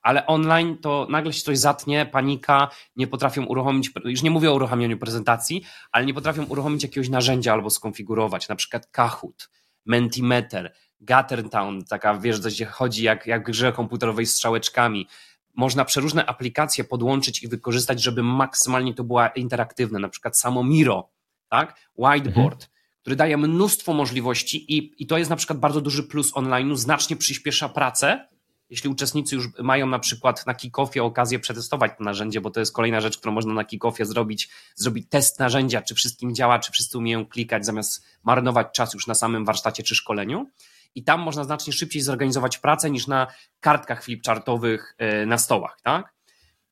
ale 0.06 0.26
online 0.26 0.78
to 0.78 1.06
nagle 1.10 1.32
się 1.32 1.42
coś 1.42 1.58
zatnie, 1.58 2.06
panika, 2.06 2.68
nie 2.96 3.06
potrafią 3.06 3.44
uruchomić, 3.44 3.90
już 4.04 4.22
nie 4.22 4.30
mówię 4.30 4.50
o 4.50 4.54
uruchamianiu 4.54 4.98
prezentacji, 4.98 5.64
ale 5.92 6.06
nie 6.06 6.14
potrafią 6.14 6.44
uruchomić 6.44 6.82
jakiegoś 6.82 7.08
narzędzia 7.08 7.52
albo 7.52 7.70
skonfigurować, 7.70 8.48
na 8.48 8.56
przykład 8.56 8.86
Kahoot, 8.86 9.50
Mentimeter, 9.86 10.74
Gattertown, 11.00 11.84
taka 11.84 12.18
wiesz, 12.18 12.40
gdzie 12.40 12.66
chodzi 12.66 13.02
jak, 13.02 13.26
jak 13.26 13.44
grze 13.44 13.72
komputerowej 13.72 14.26
z 14.26 14.34
strzałeczkami. 14.34 15.08
Można 15.54 15.84
przeróżne 15.84 16.26
aplikacje 16.26 16.84
podłączyć 16.84 17.42
i 17.42 17.48
wykorzystać, 17.48 18.02
żeby 18.02 18.22
maksymalnie 18.22 18.94
to 18.94 19.04
było 19.04 19.22
interaktywne, 19.36 19.98
na 19.98 20.08
przykład 20.08 20.38
samo 20.38 20.64
Miro, 20.64 21.08
tak? 21.48 21.76
Whiteboard, 21.98 22.62
mhm. 22.62 22.70
który 23.00 23.16
daje 23.16 23.36
mnóstwo 23.36 23.92
możliwości 23.92 24.76
i, 24.76 25.02
i 25.02 25.06
to 25.06 25.18
jest 25.18 25.30
na 25.30 25.36
przykład 25.36 25.58
bardzo 25.58 25.80
duży 25.80 26.02
plus 26.02 26.32
online'u, 26.32 26.76
znacznie 26.76 27.16
przyspiesza 27.16 27.68
pracę, 27.68 28.28
jeśli 28.70 28.90
uczestnicy 28.90 29.34
już 29.34 29.48
mają 29.58 29.86
na 29.86 29.98
przykład 29.98 30.46
na 30.46 30.54
kickoffie 30.54 31.04
okazję 31.04 31.38
przetestować 31.38 31.92
to 31.98 32.04
narzędzie, 32.04 32.40
bo 32.40 32.50
to 32.50 32.60
jest 32.60 32.72
kolejna 32.72 33.00
rzecz, 33.00 33.18
którą 33.18 33.32
można 33.32 33.54
na 33.54 33.64
kickoffie 33.64 34.06
zrobić, 34.06 34.48
zrobić 34.74 35.06
test 35.10 35.38
narzędzia, 35.38 35.82
czy 35.82 35.94
wszystkim 35.94 36.34
działa, 36.34 36.58
czy 36.58 36.72
wszyscy 36.72 36.98
umieją 36.98 37.26
klikać, 37.26 37.66
zamiast 37.66 38.04
marnować 38.24 38.66
czas 38.72 38.94
już 38.94 39.06
na 39.06 39.14
samym 39.14 39.44
warsztacie 39.44 39.82
czy 39.82 39.94
szkoleniu. 39.94 40.50
i 40.94 41.04
tam 41.04 41.20
można 41.20 41.44
znacznie 41.44 41.72
szybciej 41.72 42.02
zorganizować 42.02 42.58
pracę 42.58 42.90
niż 42.90 43.06
na 43.06 43.26
kartkach 43.60 44.04
flipchartowych 44.04 44.94
e, 44.98 45.26
na 45.26 45.38
stołach, 45.38 45.78
tak? 45.82 46.14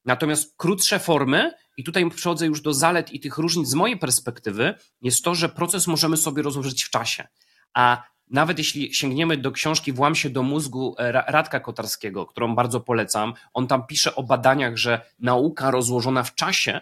Natomiast 0.04 0.54
krótsze 0.56 0.98
formy, 0.98 1.52
i 1.76 1.84
tutaj 1.84 2.10
przechodzę 2.10 2.46
już 2.46 2.60
do 2.60 2.74
zalet 2.74 3.12
i 3.12 3.20
tych 3.20 3.38
różnic 3.38 3.68
z 3.68 3.74
mojej 3.74 3.98
perspektywy, 3.98 4.74
jest 5.02 5.24
to, 5.24 5.34
że 5.34 5.48
proces 5.48 5.86
możemy 5.86 6.16
sobie 6.16 6.42
rozłożyć 6.42 6.84
w 6.84 6.90
czasie. 6.90 7.28
A 7.74 8.02
nawet 8.30 8.58
jeśli 8.58 8.94
sięgniemy 8.94 9.36
do 9.36 9.52
książki 9.52 9.92
Włam 9.92 10.14
się 10.14 10.30
do 10.30 10.42
mózgu 10.42 10.94
e, 10.98 11.12
Radka 11.12 11.60
Kotarskiego, 11.60 12.26
którą 12.26 12.54
bardzo 12.54 12.80
polecam, 12.80 13.34
on 13.52 13.66
tam 13.66 13.86
pisze 13.86 14.14
o 14.14 14.22
badaniach, 14.22 14.76
że 14.76 15.00
nauka 15.18 15.70
rozłożona 15.70 16.22
w 16.22 16.34
czasie 16.34 16.80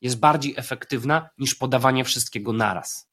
jest 0.00 0.20
bardziej 0.20 0.54
efektywna 0.56 1.30
niż 1.38 1.54
podawanie 1.54 2.04
wszystkiego 2.04 2.52
naraz. 2.52 3.10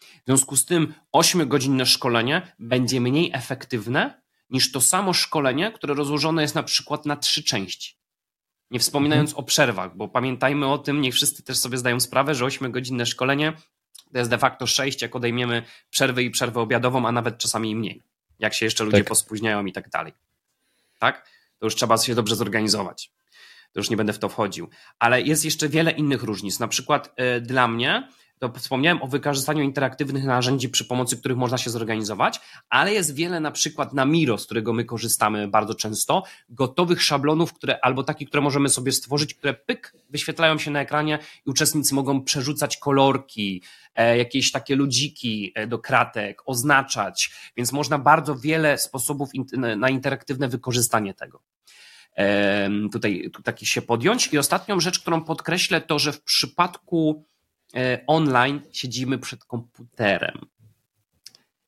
W 0.00 0.24
związku 0.26 0.56
z 0.56 0.64
tym 0.64 0.94
8-godzinne 1.16 1.86
szkolenie 1.86 2.54
będzie 2.58 3.00
mniej 3.00 3.30
efektywne 3.34 4.22
niż 4.50 4.72
to 4.72 4.80
samo 4.80 5.12
szkolenie, 5.12 5.72
które 5.72 5.94
rozłożone 5.94 6.42
jest 6.42 6.54
na 6.54 6.62
przykład 6.62 7.06
na 7.06 7.16
trzy 7.16 7.44
części. 7.44 7.96
Nie 8.70 8.78
wspominając 8.78 9.30
mhm. 9.30 9.44
o 9.44 9.46
przerwach, 9.46 9.96
bo 9.96 10.08
pamiętajmy 10.08 10.66
o 10.66 10.78
tym, 10.78 11.00
niech 11.00 11.14
wszyscy 11.14 11.42
też 11.42 11.58
sobie 11.58 11.78
zdają 11.78 12.00
sprawę, 12.00 12.34
że 12.34 12.44
8-godzinne 12.44 13.06
szkolenie 13.06 13.52
to 14.12 14.18
jest 14.18 14.30
de 14.30 14.38
facto 14.38 14.66
6, 14.66 15.02
jak 15.02 15.16
odejmiemy 15.16 15.62
przerwę 15.90 16.22
i 16.22 16.30
przerwę 16.30 16.60
obiadową, 16.60 17.06
a 17.08 17.12
nawet 17.12 17.38
czasami 17.38 17.76
mniej. 17.76 18.02
Jak 18.38 18.54
się 18.54 18.66
jeszcze 18.66 18.84
ludzie 18.84 18.98
tak. 18.98 19.06
pospóźniają 19.06 19.66
i 19.66 19.72
tak 19.72 19.88
dalej. 19.88 20.12
Tak? 20.98 21.28
To 21.58 21.66
już 21.66 21.74
trzeba 21.74 21.98
się 21.98 22.14
dobrze 22.14 22.36
zorganizować. 22.36 23.10
To 23.72 23.80
już 23.80 23.90
nie 23.90 23.96
będę 23.96 24.12
w 24.12 24.18
to 24.18 24.28
wchodził. 24.28 24.68
Ale 24.98 25.22
jest 25.22 25.44
jeszcze 25.44 25.68
wiele 25.68 25.90
innych 25.90 26.22
różnic. 26.22 26.58
Na 26.58 26.68
przykład 26.68 27.14
yy, 27.18 27.40
dla 27.40 27.68
mnie 27.68 28.08
to 28.42 28.52
wspomniałem 28.58 29.02
o 29.02 29.06
wykorzystaniu 29.06 29.62
interaktywnych 29.62 30.24
narzędzi, 30.24 30.68
przy 30.68 30.84
pomocy 30.84 31.16
których 31.16 31.38
można 31.38 31.58
się 31.58 31.70
zorganizować, 31.70 32.40
ale 32.68 32.92
jest 32.92 33.14
wiele 33.14 33.40
na 33.40 33.50
przykład 33.50 33.92
na 33.92 34.04
Miro, 34.04 34.38
z 34.38 34.44
którego 34.44 34.72
my 34.72 34.84
korzystamy 34.84 35.48
bardzo 35.48 35.74
często, 35.74 36.22
gotowych 36.48 37.02
szablonów, 37.02 37.52
które 37.52 37.78
albo 37.84 38.02
takich, 38.02 38.28
które 38.28 38.40
możemy 38.40 38.68
sobie 38.68 38.92
stworzyć, 38.92 39.34
które 39.34 39.54
pyk, 39.54 39.94
wyświetlają 40.10 40.58
się 40.58 40.70
na 40.70 40.80
ekranie 40.80 41.18
i 41.46 41.50
uczestnicy 41.50 41.94
mogą 41.94 42.24
przerzucać 42.24 42.76
kolorki, 42.76 43.62
e, 43.94 44.18
jakieś 44.18 44.52
takie 44.52 44.76
ludziki 44.76 45.52
e, 45.54 45.66
do 45.66 45.78
kratek, 45.78 46.42
oznaczać, 46.46 47.32
więc 47.56 47.72
można 47.72 47.98
bardzo 47.98 48.36
wiele 48.36 48.78
sposobów 48.78 49.30
na 49.76 49.88
interaktywne 49.88 50.48
wykorzystanie 50.48 51.14
tego 51.14 51.42
tutaj, 52.92 53.30
tutaj 53.32 53.54
się 53.62 53.82
podjąć. 53.82 54.32
I 54.32 54.38
ostatnią 54.38 54.80
rzecz, 54.80 55.00
którą 55.00 55.24
podkreślę, 55.24 55.80
to 55.80 55.98
że 55.98 56.12
w 56.12 56.22
przypadku 56.22 57.24
online 58.06 58.60
siedzimy 58.72 59.18
przed 59.18 59.44
komputerem. 59.44 60.38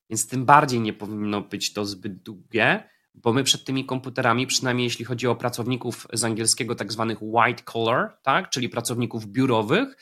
Więc 0.09 0.27
tym 0.27 0.45
bardziej 0.45 0.79
nie 0.79 0.93
powinno 0.93 1.41
być 1.41 1.73
to 1.73 1.85
zbyt 1.85 2.23
długie, 2.23 2.89
bo 3.13 3.33
my 3.33 3.43
przed 3.43 3.65
tymi 3.65 3.85
komputerami, 3.85 4.47
przynajmniej 4.47 4.83
jeśli 4.83 5.05
chodzi 5.05 5.27
o 5.27 5.35
pracowników 5.35 6.07
z 6.13 6.23
angielskiego, 6.23 6.75
tak 6.75 6.91
zwanych 6.91 7.17
white 7.21 7.63
collar, 7.63 8.17
tak, 8.23 8.49
czyli 8.49 8.69
pracowników 8.69 9.27
biurowych, 9.27 9.97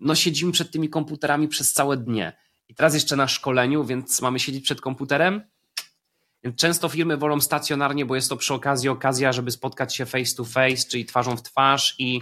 no 0.00 0.14
siedzimy 0.14 0.52
przed 0.52 0.70
tymi 0.70 0.88
komputerami 0.88 1.48
przez 1.48 1.72
całe 1.72 1.96
dnie. 1.96 2.36
I 2.68 2.74
teraz 2.74 2.94
jeszcze 2.94 3.16
na 3.16 3.28
szkoleniu, 3.28 3.84
więc 3.84 4.22
mamy 4.22 4.40
siedzieć 4.40 4.64
przed 4.64 4.80
komputerem. 4.80 5.42
Często 6.56 6.88
firmy 6.88 7.16
wolą 7.16 7.40
stacjonarnie, 7.40 8.06
bo 8.06 8.14
jest 8.14 8.28
to 8.28 8.36
przy 8.36 8.54
okazji 8.54 8.88
okazja, 8.88 9.32
żeby 9.32 9.50
spotkać 9.50 9.96
się 9.96 10.06
face 10.06 10.36
to 10.36 10.44
face, 10.44 10.88
czyli 10.88 11.04
twarzą 11.04 11.36
w 11.36 11.42
twarz 11.42 11.94
i 11.98 12.20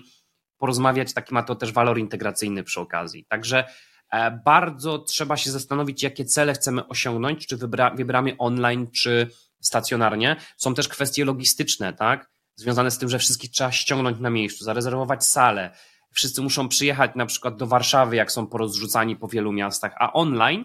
porozmawiać, 0.59 1.15
taki 1.15 1.35
ma 1.35 1.43
to 1.43 1.55
też 1.55 1.73
walor 1.73 1.99
integracyjny 1.99 2.65
przy 2.65 2.81
okazji. 2.81 3.27
Także 3.29 3.65
e, 4.13 4.41
bardzo 4.45 4.99
trzeba 4.99 5.37
się 5.37 5.51
zastanowić, 5.51 6.03
jakie 6.03 6.25
cele 6.25 6.53
chcemy 6.53 6.89
osiągnąć, 6.89 7.47
czy 7.47 7.57
wybra, 7.57 7.91
wybieramy 7.91 8.37
online, 8.39 8.91
czy 8.91 9.31
stacjonarnie. 9.61 10.37
Są 10.57 10.75
też 10.75 10.89
kwestie 10.89 11.25
logistyczne, 11.25 11.93
tak? 11.93 12.31
Związane 12.57 12.91
z 12.91 12.99
tym, 12.99 13.09
że 13.09 13.19
wszystkich 13.19 13.51
trzeba 13.51 13.73
ściągnąć 13.73 14.21
na 14.21 14.31
miejscu, 14.31 14.65
zarezerwować 14.65 15.27
salę. 15.27 15.77
Wszyscy 16.13 16.43
muszą 16.43 16.69
przyjechać 16.69 17.11
na 17.15 17.27
przykład 17.27 17.57
do 17.57 17.67
Warszawy, 17.67 18.17
jak 18.17 18.33
są 18.33 18.47
porozrzucani 18.47 19.17
po 19.17 19.29
wielu 19.29 19.53
miastach, 19.53 19.95
a 19.99 20.13
online 20.13 20.65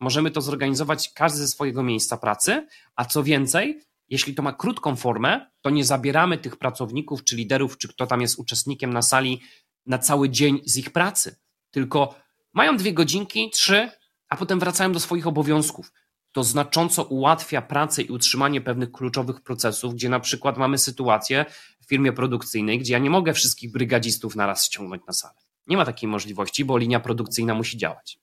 możemy 0.00 0.30
to 0.30 0.40
zorganizować 0.40 1.12
każdy 1.14 1.38
ze 1.38 1.48
swojego 1.48 1.82
miejsca 1.82 2.16
pracy, 2.16 2.66
a 2.96 3.04
co 3.04 3.22
więcej, 3.22 3.80
jeśli 4.08 4.34
to 4.34 4.42
ma 4.42 4.52
krótką 4.52 4.96
formę, 4.96 5.50
to 5.60 5.70
nie 5.70 5.84
zabieramy 5.84 6.38
tych 6.38 6.56
pracowników, 6.56 7.24
czy 7.24 7.36
liderów, 7.36 7.78
czy 7.78 7.88
kto 7.88 8.06
tam 8.06 8.20
jest 8.20 8.38
uczestnikiem 8.38 8.92
na 8.92 9.02
sali 9.02 9.40
na 9.86 9.98
cały 9.98 10.30
dzień 10.30 10.60
z 10.64 10.76
ich 10.76 10.90
pracy, 10.90 11.36
tylko 11.70 12.14
mają 12.52 12.76
dwie 12.76 12.92
godzinki, 12.92 13.50
trzy, 13.50 13.90
a 14.28 14.36
potem 14.36 14.60
wracają 14.60 14.92
do 14.92 15.00
swoich 15.00 15.26
obowiązków. 15.26 15.92
To 16.32 16.44
znacząco 16.44 17.04
ułatwia 17.04 17.62
pracę 17.62 18.02
i 18.02 18.10
utrzymanie 18.10 18.60
pewnych 18.60 18.92
kluczowych 18.92 19.40
procesów, 19.40 19.94
gdzie 19.94 20.08
na 20.08 20.20
przykład 20.20 20.56
mamy 20.56 20.78
sytuację 20.78 21.44
w 21.80 21.88
firmie 21.88 22.12
produkcyjnej, 22.12 22.78
gdzie 22.78 22.92
ja 22.92 22.98
nie 22.98 23.10
mogę 23.10 23.34
wszystkich 23.34 23.72
brygadzistów 23.72 24.36
naraz 24.36 24.64
ściągnąć 24.66 25.02
na 25.06 25.12
salę. 25.12 25.34
Nie 25.66 25.76
ma 25.76 25.84
takiej 25.84 26.08
możliwości, 26.08 26.64
bo 26.64 26.78
linia 26.78 27.00
produkcyjna 27.00 27.54
musi 27.54 27.78
działać. 27.78 28.18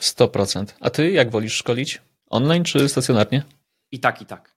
100%. 0.00 0.66
A 0.80 0.90
ty 0.90 1.10
jak 1.10 1.30
wolisz 1.30 1.54
szkolić? 1.54 2.02
Online 2.26 2.64
czy 2.64 2.88
stacjonarnie? 2.88 3.42
I 3.92 4.00
tak, 4.00 4.22
i 4.22 4.26
tak. 4.26 4.56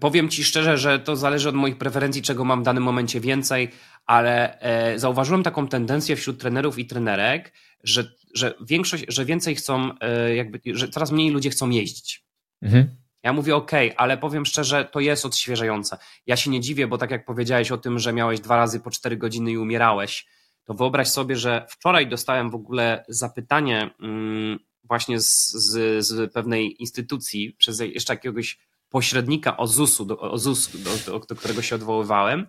Powiem 0.00 0.28
Ci 0.28 0.44
szczerze, 0.44 0.78
że 0.78 0.98
to 0.98 1.16
zależy 1.16 1.48
od 1.48 1.54
moich 1.54 1.78
preferencji, 1.78 2.22
czego 2.22 2.44
mam 2.44 2.60
w 2.60 2.64
danym 2.64 2.82
momencie 2.82 3.20
więcej, 3.20 3.70
ale 4.06 4.60
e, 4.60 4.98
zauważyłem 4.98 5.42
taką 5.42 5.68
tendencję 5.68 6.16
wśród 6.16 6.40
trenerów 6.40 6.78
i 6.78 6.86
trenerek, 6.86 7.52
że, 7.84 8.12
że 8.34 8.54
większość, 8.60 9.04
że 9.08 9.24
więcej 9.24 9.54
chcą, 9.54 9.98
e, 10.00 10.34
jakby, 10.34 10.60
że 10.66 10.88
coraz 10.88 11.10
mniej 11.10 11.30
ludzie 11.30 11.50
chcą 11.50 11.70
jeździć. 11.70 12.24
Mhm. 12.62 12.96
Ja 13.22 13.32
mówię, 13.32 13.56
OK, 13.56 13.70
ale 13.96 14.18
powiem 14.18 14.46
szczerze, 14.46 14.84
to 14.84 15.00
jest 15.00 15.26
odświeżające. 15.26 15.98
Ja 16.26 16.36
się 16.36 16.50
nie 16.50 16.60
dziwię, 16.60 16.86
bo 16.86 16.98
tak 16.98 17.10
jak 17.10 17.24
powiedziałeś 17.24 17.70
o 17.70 17.78
tym, 17.78 17.98
że 17.98 18.12
miałeś 18.12 18.40
dwa 18.40 18.56
razy 18.56 18.80
po 18.80 18.90
cztery 18.90 19.16
godziny 19.16 19.50
i 19.50 19.58
umierałeś, 19.58 20.26
to 20.64 20.74
wyobraź 20.74 21.08
sobie, 21.08 21.36
że 21.36 21.66
wczoraj 21.68 22.08
dostałem 22.08 22.50
w 22.50 22.54
ogóle 22.54 23.04
zapytanie 23.08 23.90
mm, 24.00 24.58
właśnie 24.84 25.20
z, 25.20 25.52
z, 25.52 26.06
z 26.06 26.32
pewnej 26.32 26.82
instytucji 26.82 27.52
przez 27.58 27.80
jeszcze 27.80 28.12
jakiegoś 28.12 28.58
pośrednika 28.88 29.56
OZUS-u, 29.56 30.04
do, 30.04 30.20
OZUS, 30.20 30.70
do, 30.76 30.90
do, 31.12 31.26
do 31.26 31.36
którego 31.36 31.62
się 31.62 31.74
odwoływałem, 31.74 32.46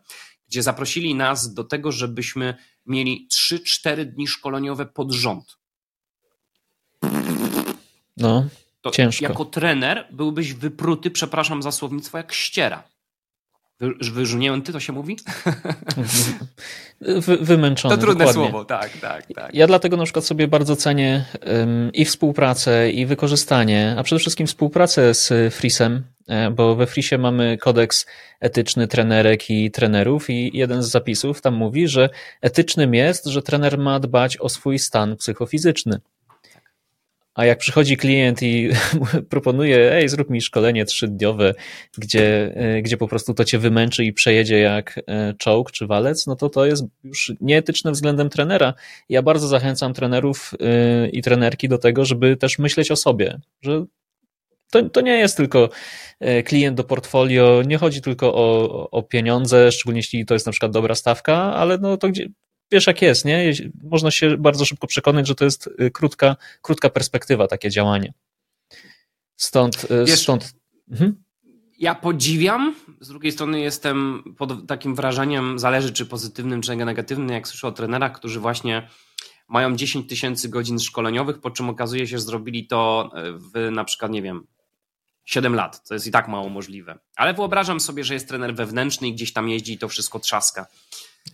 gdzie 0.48 0.64
zaprosili 0.64 1.16
nas 1.16 1.54
do 1.54 1.64
tego, 1.64 1.92
żebyśmy 1.92 2.56
mieli 2.86 3.28
3-4 3.32 4.06
dni 4.06 4.28
szkoleniowe 4.28 4.86
pod 4.86 5.12
rząd. 5.12 5.58
No, 8.18 8.48
to 8.82 8.92
ciężko. 8.92 9.24
Jako 9.24 9.46
trener 9.46 10.08
byłbyś 10.12 10.54
wypruty, 10.54 11.12
przepraszam 11.12 11.64
za 11.64 11.72
słownictwo, 11.72 12.18
jak 12.18 12.34
ściera. 12.34 12.84
Wyżunięty 14.14 14.74
to 14.74 14.80
się 14.80 14.94
mówi? 14.94 15.18
Wy, 17.02 17.38
wymęczony. 17.38 17.96
To 17.96 18.02
trudne 18.02 18.26
dokładnie. 18.26 18.50
słowo, 18.50 18.66
tak, 18.66 18.98
tak, 18.98 19.26
tak. 19.36 19.56
Ja 19.56 19.68
dlatego 19.68 19.98
na 19.98 20.04
przykład 20.04 20.26
sobie 20.26 20.48
bardzo 20.48 20.76
cenię 20.76 21.26
um, 21.48 21.92
i 21.94 22.06
współpracę, 22.06 22.92
i 22.92 23.06
wykorzystanie, 23.06 23.96
a 23.98 24.04
przede 24.04 24.20
wszystkim 24.20 24.48
współpracę 24.48 25.14
z 25.14 25.54
Frisem, 25.54 26.04
e, 26.28 26.52
bo 26.52 26.76
we 26.76 26.88
Frisie 26.88 27.18
mamy 27.18 27.58
kodeks 27.58 28.06
etyczny 28.40 28.88
trenerek 28.88 29.50
i 29.50 29.72
trenerów 29.72 30.30
i 30.30 30.58
jeden 30.58 30.84
z 30.84 30.90
zapisów 30.90 31.42
tam 31.42 31.54
mówi, 31.56 31.88
że 31.88 32.10
etycznym 32.42 32.94
jest, 32.94 33.26
że 33.26 33.42
trener 33.42 33.78
ma 33.78 34.00
dbać 34.00 34.38
o 34.38 34.50
swój 34.50 34.80
stan 34.80 35.18
psychofizyczny. 35.18 36.00
A 37.42 37.46
jak 37.46 37.60
przychodzi 37.60 37.98
klient 37.98 38.44
i 38.44 38.70
proponuje, 39.30 39.94
ej, 39.94 40.10
zrób 40.10 40.30
mi 40.30 40.42
szkolenie 40.42 40.86
trzydniowe, 40.86 41.54
gdzie, 41.98 42.56
e, 42.56 42.82
gdzie 42.82 42.98
po 42.98 43.08
prostu 43.08 43.34
to 43.34 43.46
cię 43.46 43.60
wymęczy 43.60 44.06
i 44.06 44.14
przejedzie 44.14 44.60
jak 44.60 45.00
e, 45.08 45.34
czołg 45.34 45.72
czy 45.72 45.88
walec, 45.88 46.28
no 46.28 46.36
to 46.36 46.50
to 46.50 46.66
jest 46.66 46.84
już 47.04 47.34
nieetyczne 47.42 47.92
względem 47.92 48.30
trenera. 48.30 48.74
Ja 49.10 49.22
bardzo 49.22 49.48
zachęcam 49.48 49.94
trenerów 49.94 50.52
e, 50.60 51.10
i 51.10 51.22
trenerki 51.22 51.70
do 51.70 51.78
tego, 51.78 52.06
żeby 52.06 52.38
też 52.38 52.60
myśleć 52.60 52.92
o 52.92 52.96
sobie, 52.96 53.40
że 53.62 53.86
to, 54.72 54.90
to 54.90 55.02
nie 55.02 55.18
jest 55.18 55.38
tylko 55.38 55.70
klient 56.46 56.78
do 56.78 56.84
portfolio, 56.84 57.62
nie 57.66 57.78
chodzi 57.78 58.02
tylko 58.02 58.34
o, 58.34 58.90
o 58.90 59.04
pieniądze, 59.04 59.72
szczególnie 59.72 60.00
jeśli 60.00 60.26
to 60.26 60.34
jest 60.34 60.46
na 60.46 60.52
przykład 60.52 60.72
dobra 60.72 60.96
stawka, 60.96 61.36
ale 61.36 61.78
no 61.78 61.98
to 61.98 62.10
gdzie, 62.10 62.28
wiesz 62.72 62.88
jak 62.88 63.02
jest, 63.02 63.26
nie? 63.26 63.54
Można 63.84 64.12
się 64.12 64.38
bardzo 64.38 64.66
szybko 64.66 64.88
przekonać, 64.88 65.28
że 65.28 65.36
to 65.36 65.46
jest 65.46 65.70
y, 65.82 65.92
krótka, 65.92 66.36
krótka 66.62 66.90
perspektywa 66.90 67.48
takie 67.48 67.70
działanie. 67.70 68.14
Stąd, 69.36 69.84
y, 69.84 70.06
wiesz, 70.06 70.20
stąd. 70.20 70.54
Mhm. 70.92 71.24
Ja 71.80 71.96
podziwiam, 71.96 72.76
z 73.00 73.08
drugiej 73.08 73.32
strony 73.32 73.60
jestem 73.60 74.24
pod 74.38 74.68
takim 74.68 74.96
wrażeniem, 74.96 75.60
zależy 75.60 75.94
czy 75.94 76.06
pozytywnym, 76.06 76.62
czy 76.62 76.76
negatywnym, 76.76 77.30
jak 77.30 77.48
słyszę 77.48 77.68
o 77.68 77.72
trenerach, 77.72 78.12
którzy 78.12 78.40
właśnie 78.40 78.88
mają 79.48 79.76
10 79.76 80.10
tysięcy 80.10 80.50
godzin 80.50 80.80
szkoleniowych, 80.80 81.40
po 81.40 81.52
czym 81.52 81.70
okazuje 81.70 82.08
się, 82.08 82.18
że 82.18 82.24
zrobili 82.24 82.68
to 82.68 83.12
y, 83.18 83.34
w 83.34 83.72
na 83.72 83.84
przykład, 83.84 84.12
nie 84.12 84.22
wiem, 84.22 84.48
7 85.26 85.56
lat, 85.56 85.88
to 85.88 85.94
jest 85.94 86.08
i 86.08 86.12
tak 86.12 86.28
mało 86.28 86.50
możliwe. 86.50 87.00
Ale 87.16 87.34
wyobrażam 87.34 87.80
sobie, 87.80 88.04
że 88.04 88.14
jest 88.14 88.28
trener 88.28 88.56
wewnętrzny 88.56 89.08
i 89.08 89.14
gdzieś 89.14 89.34
tam 89.34 89.50
jeździ 89.50 89.74
i 89.74 89.78
to 89.78 89.88
wszystko 89.88 90.20
trzaska 90.20 90.66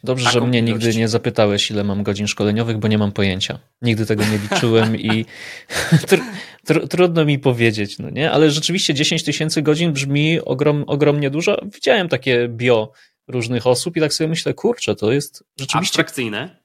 Dobrze, 0.03 0.31
że 0.31 0.41
mnie 0.41 0.59
ilość. 0.59 0.73
nigdy 0.73 0.99
nie 0.99 1.07
zapytałeś, 1.07 1.71
ile 1.71 1.83
mam 1.83 2.03
godzin 2.03 2.27
szkoleniowych, 2.27 2.77
bo 2.77 2.87
nie 2.87 2.97
mam 2.97 3.11
pojęcia. 3.11 3.59
Nigdy 3.81 4.05
tego 4.05 4.23
nie 4.25 4.37
liczyłem 4.37 4.95
i 4.95 5.25
tr 6.07 6.19
tr 6.65 6.87
trudno 6.87 7.25
mi 7.25 7.39
powiedzieć, 7.39 7.99
no 7.99 8.09
nie? 8.09 8.31
Ale 8.31 8.51
rzeczywiście 8.51 8.93
10 8.93 9.23
tysięcy 9.23 9.61
godzin 9.61 9.93
brzmi 9.93 10.41
ogrom, 10.41 10.83
ogromnie 10.87 11.29
dużo. 11.29 11.61
Widziałem 11.73 12.09
takie 12.09 12.47
bio 12.47 12.91
różnych 13.27 13.67
osób 13.67 13.97
i 13.97 13.99
tak 13.99 14.13
sobie 14.13 14.27
myślę, 14.27 14.53
kurczę, 14.53 14.95
to 14.95 15.11
jest 15.11 15.43
rzeczywiście... 15.59 15.77
Abstrakcyjne. 15.77 16.59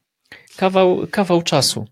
Kawał, 0.57 1.07
kawał 1.11 1.43
czasu. 1.43 1.87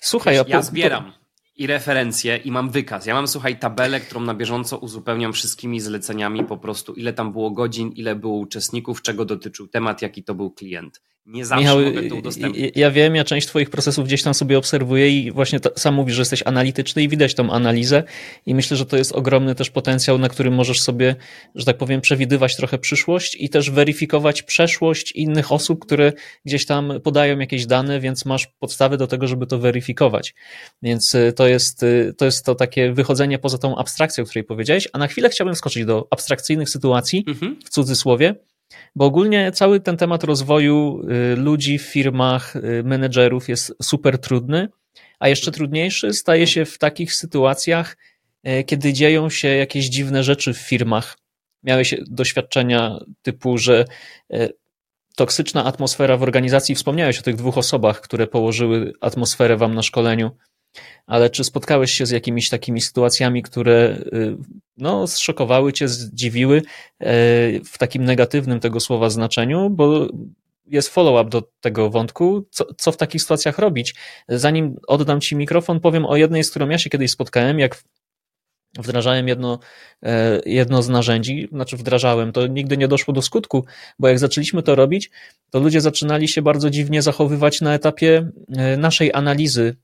Słuchaj, 0.00 0.34
Wiesz, 0.34 0.48
ja, 0.48 0.56
ja 0.56 0.62
zbieram 0.62 1.12
i 1.56 1.66
referencje 1.66 2.36
i 2.36 2.50
mam 2.50 2.70
wykaz. 2.70 3.06
Ja 3.06 3.14
mam, 3.14 3.28
słuchaj, 3.28 3.58
tabelę, 3.58 4.00
którą 4.00 4.20
na 4.20 4.34
bieżąco 4.34 4.78
uzupełniam 4.78 5.32
wszystkimi 5.32 5.80
zleceniami 5.80 6.44
po 6.44 6.56
prostu, 6.56 6.94
ile 6.94 7.12
tam 7.12 7.32
było 7.32 7.50
godzin, 7.50 7.92
ile 7.92 8.16
było 8.16 8.38
uczestników, 8.38 9.02
czego 9.02 9.24
dotyczył 9.24 9.68
temat, 9.68 10.02
jaki 10.02 10.24
to 10.24 10.34
był 10.34 10.50
klient. 10.50 11.02
Nie 11.26 11.46
zawsze 11.46 11.60
Michał, 11.60 11.80
mogę 11.80 12.02
to 12.02 12.14
udostępnić. 12.14 12.72
Ja 12.76 12.90
wiem, 12.90 13.16
ja 13.16 13.24
część 13.24 13.46
twoich 13.46 13.70
procesów 13.70 14.04
gdzieś 14.04 14.22
tam 14.22 14.34
sobie 14.34 14.58
obserwuję 14.58 15.10
i 15.10 15.32
właśnie 15.32 15.60
to, 15.60 15.70
sam 15.76 15.94
mówisz, 15.94 16.14
że 16.14 16.20
jesteś 16.20 16.42
analityczny 16.44 17.02
i 17.02 17.08
widać 17.08 17.34
tą 17.34 17.50
analizę 17.50 18.02
i 18.46 18.54
myślę, 18.54 18.76
że 18.76 18.86
to 18.86 18.96
jest 18.96 19.12
ogromny 19.12 19.54
też 19.54 19.70
potencjał, 19.70 20.18
na 20.18 20.28
którym 20.28 20.54
możesz 20.54 20.80
sobie, 20.80 21.16
że 21.54 21.64
tak 21.64 21.76
powiem, 21.78 22.00
przewidywać 22.00 22.56
trochę 22.56 22.78
przyszłość 22.78 23.36
i 23.40 23.48
też 23.48 23.70
weryfikować 23.70 24.42
przeszłość 24.42 25.12
innych 25.12 25.52
osób, 25.52 25.80
które 25.84 26.12
gdzieś 26.44 26.66
tam 26.66 26.92
podają 27.04 27.38
jakieś 27.38 27.66
dane, 27.66 28.00
więc 28.00 28.24
masz 28.24 28.46
podstawy 28.46 28.96
do 28.96 29.06
tego, 29.06 29.28
żeby 29.28 29.46
to 29.46 29.58
weryfikować. 29.58 30.34
Więc 30.82 31.14
y, 31.14 31.32
to 31.36 31.48
jest 31.48 31.82
y, 31.82 32.14
to, 32.18 32.24
jest 32.24 32.44
to 32.44 32.54
takie 32.54 32.92
wychodzenie 32.92 33.38
poza 33.38 33.58
tą 33.58 33.76
abstrakcją, 33.76 34.24
o 34.24 34.26
której 34.26 34.44
powiedziałeś, 34.44 34.88
a 34.92 34.98
na 34.98 35.06
chwilę 35.06 35.28
chciałbym 35.28 35.54
skoczyć 35.54 35.84
do 35.84 36.08
abstrakcyjnych 36.10 36.70
sytuacji, 36.70 37.24
mhm. 37.28 37.56
w 37.64 37.70
cudzysłowie, 37.70 38.34
bo 38.96 39.04
ogólnie 39.04 39.52
cały 39.52 39.80
ten 39.80 39.96
temat 39.96 40.24
rozwoju 40.24 41.02
y, 41.32 41.36
ludzi 41.36 41.78
w 41.78 41.82
firmach, 41.82 42.56
y, 42.56 42.82
menedżerów 42.84 43.48
jest 43.48 43.74
super 43.82 44.18
trudny, 44.18 44.68
a 45.18 45.28
jeszcze 45.28 45.52
trudniejszy 45.52 46.12
staje 46.12 46.46
się 46.46 46.64
w 46.64 46.78
takich 46.78 47.14
sytuacjach, 47.14 47.96
y, 48.48 48.64
kiedy 48.64 48.92
dzieją 48.92 49.30
się 49.30 49.48
jakieś 49.48 49.86
dziwne 49.86 50.24
rzeczy 50.24 50.54
w 50.54 50.58
firmach. 50.58 51.18
Miałeś 51.62 51.94
doświadczenia 52.06 52.98
typu, 53.22 53.58
że 53.58 53.84
toksyczna 55.16 55.64
atmosfera 55.64 56.16
w 56.16 56.22
organizacji, 56.22 56.74
wspomniałeś 56.74 57.18
o 57.18 57.22
tych 57.22 57.36
dwóch 57.36 57.58
osobach, 57.58 58.00
które 58.00 58.26
położyły 58.26 58.92
atmosferę 59.00 59.56
wam 59.56 59.74
na 59.74 59.82
szkoleniu 59.82 60.30
ale 61.06 61.30
czy 61.30 61.44
spotkałeś 61.44 61.90
się 61.90 62.06
z 62.06 62.10
jakimiś 62.10 62.48
takimi 62.48 62.80
sytuacjami, 62.80 63.42
które 63.42 63.98
y, 64.12 64.36
no, 64.76 65.06
zszokowały 65.06 65.72
cię, 65.72 65.88
zdziwiły 65.88 66.56
y, 66.56 66.64
w 67.64 67.78
takim 67.78 68.04
negatywnym 68.04 68.60
tego 68.60 68.80
słowa 68.80 69.10
znaczeniu, 69.10 69.70
bo 69.70 70.08
jest 70.66 70.88
follow-up 70.88 71.30
do 71.30 71.42
tego 71.60 71.90
wątku, 71.90 72.46
co, 72.50 72.64
co 72.76 72.92
w 72.92 72.96
takich 72.96 73.22
sytuacjach 73.22 73.58
robić. 73.58 73.94
Zanim 74.28 74.76
oddam 74.86 75.20
ci 75.20 75.36
mikrofon, 75.36 75.80
powiem 75.80 76.06
o 76.06 76.16
jednej, 76.16 76.44
z 76.44 76.50
którą 76.50 76.68
ja 76.68 76.78
się 76.78 76.90
kiedyś 76.90 77.10
spotkałem, 77.10 77.58
jak 77.58 77.82
wdrażałem 78.78 79.28
jedno, 79.28 79.58
e, 80.02 80.40
jedno 80.46 80.82
z 80.82 80.88
narzędzi, 80.88 81.48
znaczy 81.52 81.76
wdrażałem, 81.76 82.32
to 82.32 82.46
nigdy 82.46 82.76
nie 82.76 82.88
doszło 82.88 83.14
do 83.14 83.22
skutku, 83.22 83.64
bo 83.98 84.08
jak 84.08 84.18
zaczęliśmy 84.18 84.62
to 84.62 84.74
robić, 84.74 85.10
to 85.50 85.60
ludzie 85.60 85.80
zaczynali 85.80 86.28
się 86.28 86.42
bardzo 86.42 86.70
dziwnie 86.70 87.02
zachowywać 87.02 87.60
na 87.60 87.74
etapie 87.74 88.30
e, 88.56 88.76
naszej 88.76 89.12
analizy 89.12 89.76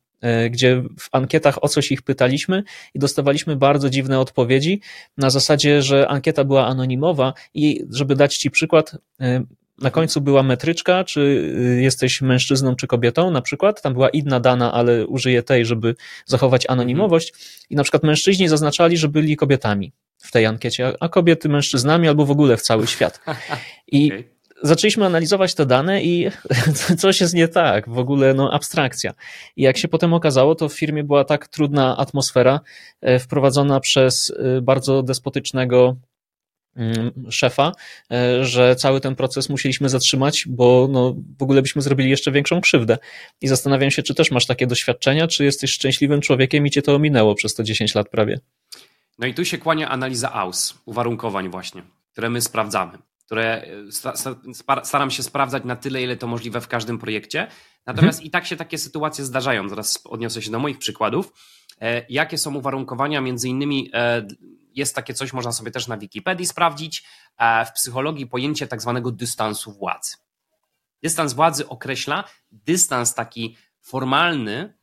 gdzie 0.51 0.83
w 0.99 1.09
ankietach 1.13 1.65
o 1.65 1.69
coś 1.69 1.93
ich 1.93 2.03
pytaliśmy 2.03 2.63
i 2.95 2.99
dostawaliśmy 2.99 3.57
bardzo 3.57 3.91
dziwne 3.91 4.21
odpowiedzi 4.21 4.81
na 5.17 5.31
zasadzie, 5.31 5.83
że 5.83 6.09
ankieta 6.09 6.45
była 6.45 6.67
anonimowa 6.67 7.33
i 7.55 7.85
żeby 7.91 8.17
dać 8.17 8.37
Ci 8.37 8.51
przykład, 8.51 8.97
e, 9.21 9.45
na 9.79 9.91
końcu 9.91 10.21
była 10.21 10.43
metryczka, 10.43 11.05
czy 11.05 11.53
e, 11.79 11.83
jesteś 11.83 12.23
mężczyzną 12.23 12.77
czy 12.77 12.87
kobietą, 12.87 13.31
na 13.31 13.43
przykład. 13.43 13.83
Tam 13.83 13.93
była 13.93 14.09
inna 14.09 14.41
dana, 14.41 14.73
ale 14.73 15.07
użyję 15.07 15.43
tej, 15.43 15.67
żeby 15.67 15.95
zachować 16.27 16.67
anonimowość. 16.69 17.33
I 17.71 17.77
na 17.77 17.83
przykład 17.83 18.03
mężczyźni 18.03 18.49
zaznaczali, 18.49 18.97
że 18.97 19.09
byli 19.09 19.37
kobietami 19.37 19.93
w 20.19 20.33
tej 20.33 20.47
ankiecie, 20.47 20.93
a 21.01 21.09
kobiety 21.09 21.49
mężczyznami 21.49 22.09
albo 22.09 22.27
w 22.27 22.31
ogóle 22.31 22.57
w 22.57 22.63
cały 22.63 22.87
świat. 22.87 23.21
I 23.93 24.13
okay 24.13 24.25
zaczęliśmy 24.63 25.07
analizować 25.07 25.55
te 25.55 25.67
dane 25.67 26.03
i 26.03 26.31
coś 26.99 27.21
jest 27.21 27.35
nie 27.35 27.49
tak, 27.49 27.89
w 27.89 27.99
ogóle 27.99 28.35
no 28.35 28.53
abstrakcja. 28.53 29.13
I 29.57 29.63
jak 29.63 29.79
się 29.79 29.89
potem 29.89 30.15
okazało, 30.15 30.55
to 30.55 30.69
w 30.69 30.75
firmie 30.75 31.05
była 31.05 31.25
tak 31.25 31.49
trudna 31.49 31.97
atmosfera 31.97 32.61
e, 33.01 33.19
wprowadzona 33.19 33.81
przez 33.81 34.31
e, 34.31 34.61
bardzo 34.61 35.03
despotycznego 35.03 35.97
mm, 36.77 37.13
szefa, 37.31 37.73
e, 38.13 38.45
że 38.45 38.77
cały 38.77 39.01
ten 39.01 39.15
proces 39.15 39.49
musieliśmy 39.49 39.89
zatrzymać, 39.89 40.45
bo 40.49 40.89
no, 40.91 41.15
w 41.39 41.43
ogóle 41.43 41.63
byśmy 41.63 41.83
zrobili 41.83 42.11
jeszcze 42.11 42.33
większą 42.33 42.61
krzywdę. 42.61 42.99
I 43.41 43.49
zastanawiam 43.49 43.91
się, 43.91 44.03
czy 44.03 44.15
też 44.15 44.31
masz 44.31 44.47
takie 44.47 44.67
doświadczenia, 44.67 45.29
czy 45.29 45.45
jesteś 45.45 45.71
szczęśliwym 45.71 46.21
człowiekiem 46.21 46.67
i 46.67 46.71
cię 46.71 46.83
to 46.83 46.95
ominęło 46.95 47.35
przez 47.35 47.55
to 47.55 47.63
10 47.63 47.95
lat 47.95 48.09
prawie. 48.09 48.41
No 49.19 49.27
i 49.27 49.35
tu 49.35 49.45
się 49.45 49.59
kłania 49.59 49.89
analiza 49.89 50.33
AUS, 50.33 50.75
uwarunkowań 50.85 51.49
właśnie, 51.49 51.83
które 52.13 52.31
my 52.31 52.41
sprawdzamy 52.41 52.99
które 53.27 53.65
e, 54.75 54.85
staram 54.85 55.11
się 55.11 55.23
sprawdzać 55.23 55.65
na 55.65 55.77
tyle, 55.77 56.03
ile 56.03 56.17
to 56.17 56.27
możliwe 56.27 56.61
w 56.61 56.69
każdym 56.69 56.99
projekcie. 56.99 57.47
Natomiast 57.87 58.19
mhm. 58.19 58.27
i 58.27 58.31
tak 58.31 58.47
się 58.47 58.57
takie 58.57 58.79
sytuacje 58.79 59.25
zdarzają. 59.25 59.69
Zaraz 59.69 60.01
odniosę 60.05 60.43
się 60.43 60.51
do 60.51 60.59
moich 60.59 60.79
przykładów. 60.79 61.33
E, 61.81 62.07
jakie 62.09 62.39
są 62.39 62.55
uwarunkowania? 62.55 63.21
Między 63.21 63.49
innymi 63.49 63.91
e, 63.93 64.27
jest 64.75 64.95
takie 64.95 65.15
coś, 65.15 65.33
można 65.33 65.53
sobie 65.53 65.71
też 65.71 65.89
na 65.89 65.97
Wikipedii 65.97 66.47
sprawdzić. 66.47 67.05
W 67.67 67.73
psychologii 67.73 68.27
pojęcie 68.27 68.67
tak 68.67 68.83
zwanego 68.83 69.11
dystansu 69.11 69.73
władzy. 69.73 70.17
Dystans 71.03 71.33
władzy 71.33 71.69
określa 71.69 72.25
dystans 72.53 73.15
taki 73.15 73.57
formalny 73.81 74.75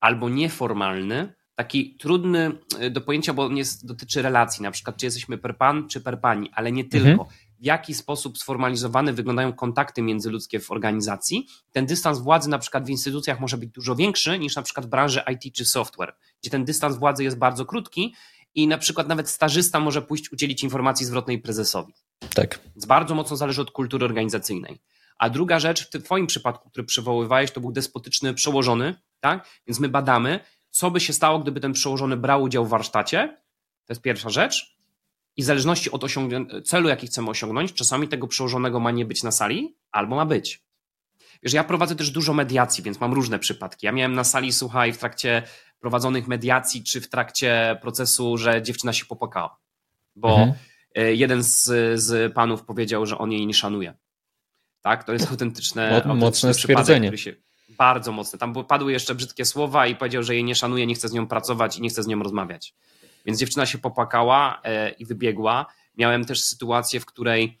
albo 0.00 0.28
nieformalny, 0.28 1.34
taki 1.54 1.96
trudny 1.96 2.52
do 2.90 3.00
pojęcia, 3.00 3.34
bo 3.34 3.48
nie 3.48 3.62
dotyczy 3.82 4.22
relacji, 4.22 4.62
na 4.62 4.70
przykład 4.70 4.96
czy 4.96 5.06
jesteśmy 5.06 5.38
per 5.38 5.56
pan 5.56 5.88
czy 5.88 6.00
per 6.00 6.20
pani, 6.20 6.50
ale 6.54 6.72
nie 6.72 6.84
mhm. 6.84 7.04
tylko 7.04 7.24
w 7.24 7.43
jaki 7.64 7.94
sposób 7.94 8.38
sformalizowane 8.38 9.12
wyglądają 9.12 9.52
kontakty 9.52 10.02
międzyludzkie 10.02 10.60
w 10.60 10.70
organizacji. 10.70 11.46
Ten 11.72 11.86
dystans 11.86 12.18
władzy 12.18 12.50
na 12.50 12.58
przykład 12.58 12.86
w 12.86 12.88
instytucjach 12.88 13.40
może 13.40 13.58
być 13.58 13.70
dużo 13.70 13.96
większy 13.96 14.38
niż 14.38 14.56
na 14.56 14.62
przykład 14.62 14.86
w 14.86 14.88
branży 14.88 15.22
IT 15.32 15.54
czy 15.54 15.64
software, 15.64 16.16
gdzie 16.42 16.50
ten 16.50 16.64
dystans 16.64 16.96
władzy 16.96 17.24
jest 17.24 17.38
bardzo 17.38 17.64
krótki 17.64 18.14
i 18.54 18.68
na 18.68 18.78
przykład 18.78 19.08
nawet 19.08 19.30
stażysta 19.30 19.80
może 19.80 20.02
pójść 20.02 20.32
udzielić 20.32 20.62
informacji 20.62 21.06
zwrotnej 21.06 21.38
prezesowi. 21.38 21.94
Tak. 22.34 22.60
Więc 22.76 22.86
bardzo 22.86 23.14
mocno 23.14 23.36
zależy 23.36 23.62
od 23.62 23.70
kultury 23.70 24.04
organizacyjnej. 24.04 24.78
A 25.18 25.30
druga 25.30 25.60
rzecz, 25.60 25.90
w 25.90 26.02
Twoim 26.04 26.26
przypadku, 26.26 26.70
który 26.70 26.84
przywoływałeś, 26.84 27.50
to 27.50 27.60
był 27.60 27.72
despotyczny 27.72 28.34
przełożony, 28.34 28.94
tak? 29.20 29.48
Więc 29.66 29.80
my 29.80 29.88
badamy, 29.88 30.40
co 30.70 30.90
by 30.90 31.00
się 31.00 31.12
stało, 31.12 31.38
gdyby 31.38 31.60
ten 31.60 31.72
przełożony 31.72 32.16
brał 32.16 32.42
udział 32.42 32.66
w 32.66 32.68
warsztacie. 32.68 33.36
To 33.86 33.92
jest 33.92 34.02
pierwsza 34.02 34.30
rzecz. 34.30 34.73
I 35.36 35.42
w 35.42 35.44
zależności 35.44 35.90
od 35.90 36.04
celu, 36.64 36.88
jaki 36.88 37.06
chcemy 37.06 37.30
osiągnąć, 37.30 37.72
czasami 37.72 38.08
tego 38.08 38.28
przełożonego 38.28 38.80
ma 38.80 38.90
nie 38.90 39.04
być 39.04 39.22
na 39.22 39.30
sali, 39.30 39.76
albo 39.92 40.16
ma 40.16 40.26
być. 40.26 40.62
Wiesz, 41.42 41.52
ja 41.52 41.64
prowadzę 41.64 41.96
też 41.96 42.10
dużo 42.10 42.34
mediacji, 42.34 42.84
więc 42.84 43.00
mam 43.00 43.12
różne 43.12 43.38
przypadki. 43.38 43.86
Ja 43.86 43.92
miałem 43.92 44.14
na 44.14 44.24
sali, 44.24 44.52
słuchaj, 44.52 44.92
w 44.92 44.98
trakcie 44.98 45.42
prowadzonych 45.80 46.28
mediacji, 46.28 46.84
czy 46.84 47.00
w 47.00 47.08
trakcie 47.08 47.78
procesu, 47.82 48.38
że 48.38 48.62
dziewczyna 48.62 48.92
się 48.92 49.04
popłakała. 49.04 49.56
Bo 50.16 50.28
mhm. 50.28 50.54
E, 50.94 51.14
jeden 51.14 51.42
z, 51.42 51.70
z 52.00 52.34
panów 52.34 52.62
powiedział, 52.62 53.06
że 53.06 53.18
on 53.18 53.32
jej 53.32 53.46
nie 53.46 53.54
szanuje. 53.54 53.94
Tak, 54.82 55.04
to 55.04 55.12
jest 55.12 55.30
autentyczne, 55.30 56.02
mocne 56.14 56.54
stwierdzenie. 56.54 57.12
Bardzo 57.68 58.12
mocne. 58.12 58.38
Tam 58.38 58.64
padły 58.64 58.92
jeszcze 58.92 59.14
brzydkie 59.14 59.44
słowa 59.44 59.86
i 59.86 59.96
powiedział, 59.96 60.22
że 60.22 60.34
jej 60.34 60.44
nie 60.44 60.54
szanuje, 60.54 60.86
nie 60.86 60.94
chce 60.94 61.08
z 61.08 61.12
nią 61.12 61.26
pracować 61.26 61.78
i 61.78 61.82
nie 61.82 61.88
chce 61.88 62.02
z 62.02 62.06
nią 62.06 62.22
rozmawiać. 62.22 62.74
Więc 63.24 63.38
dziewczyna 63.38 63.66
się 63.66 63.78
popłakała 63.78 64.60
e, 64.64 64.90
i 64.90 65.06
wybiegła. 65.06 65.66
Miałem 65.96 66.24
też 66.24 66.42
sytuację, 66.42 67.00
w 67.00 67.06
której 67.06 67.60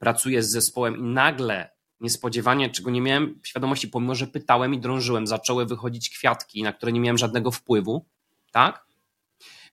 pracuję 0.00 0.42
z 0.42 0.50
zespołem 0.50 0.96
i 0.96 1.02
nagle 1.02 1.70
niespodziewanie, 2.00 2.70
czego 2.70 2.90
nie 2.90 3.00
miałem 3.00 3.40
świadomości, 3.42 3.88
pomimo 3.88 4.14
że 4.14 4.26
pytałem 4.26 4.74
i 4.74 4.80
drążyłem, 4.80 5.26
zaczęły 5.26 5.66
wychodzić 5.66 6.10
kwiatki, 6.10 6.62
na 6.62 6.72
które 6.72 6.92
nie 6.92 7.00
miałem 7.00 7.18
żadnego 7.18 7.50
wpływu, 7.50 8.06
tak? 8.52 8.86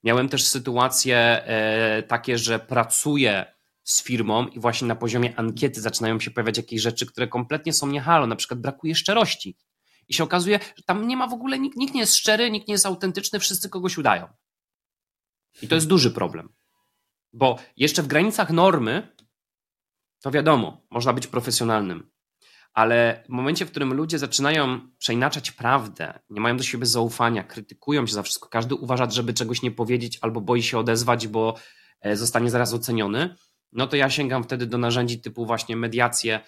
Miałem 0.04 0.30
też 0.30 0.48
sytuacje 0.48 1.18
e, 1.18 2.04
takie, 2.04 2.38
że 2.38 2.60
pracuję 2.60 3.46
z 3.84 4.04
firmą 4.04 4.48
i 4.48 4.60
właśnie 4.60 4.88
na 4.88 4.96
poziomie 4.96 5.40
ankiety 5.40 5.82
zaczynają 5.82 6.20
się 6.20 6.32
pojawiać 6.32 6.58
jakieś 6.58 6.82
rzeczy, 6.82 7.06
które 7.06 7.28
kompletnie 7.28 7.74
są 7.74 7.88
nie 7.88 8.02
halo, 8.02 8.28
na 8.28 8.36
przykład 8.36 8.60
brakuje 8.60 8.96
szczerości. 8.96 9.58
I 10.08 10.14
się 10.14 10.24
okazuje, 10.24 10.60
że 10.76 10.84
tam 10.84 11.08
nie 11.08 11.18
ma 11.18 11.28
w 11.28 11.34
ogóle, 11.34 11.60
nikt, 11.60 11.78
nikt 11.78 11.94
nie 11.94 12.00
jest 12.00 12.16
szczery, 12.16 12.52
nikt 12.52 12.68
nie 12.68 12.74
jest 12.74 12.86
autentyczny, 12.86 13.40
wszyscy 13.40 13.70
kogoś 13.70 13.98
udają. 13.98 14.28
I 15.62 15.68
to 15.68 15.76
jest 15.76 15.88
duży 15.88 16.12
problem. 16.12 16.50
Bo 17.34 17.60
jeszcze 17.78 18.04
w 18.04 18.08
granicach 18.08 18.50
normy, 18.50 19.16
to 20.22 20.32
wiadomo, 20.32 20.82
można 20.90 21.14
być 21.14 21.28
profesjonalnym, 21.28 22.12
ale 22.74 23.24
w 23.26 23.30
momencie, 23.30 23.66
w 23.66 23.72
którym 23.72 23.94
ludzie 23.94 24.20
zaczynają 24.20 24.80
przeinaczać 24.98 25.52
prawdę, 25.52 26.20
nie 26.30 26.42
mają 26.42 26.58
do 26.58 26.64
siebie 26.64 26.86
zaufania, 26.86 27.44
krytykują 27.44 28.08
się 28.08 28.14
za 28.14 28.24
wszystko, 28.24 28.50
każdy 28.50 28.76
uważa, 28.76 29.10
żeby 29.10 29.34
czegoś 29.34 29.62
nie 29.62 29.72
powiedzieć 29.72 30.18
albo 30.22 30.42
boi 30.42 30.64
się 30.64 30.78
odezwać, 30.80 31.28
bo 31.28 31.56
e, 32.02 32.16
zostanie 32.16 32.50
zaraz 32.50 32.74
oceniony, 32.74 33.36
no 33.72 33.88
to 33.88 33.96
ja 33.96 34.10
sięgam 34.10 34.44
wtedy 34.44 34.66
do 34.66 34.78
narzędzi 34.78 35.22
typu 35.22 35.46
właśnie 35.46 35.76
mediacje, 35.76 36.42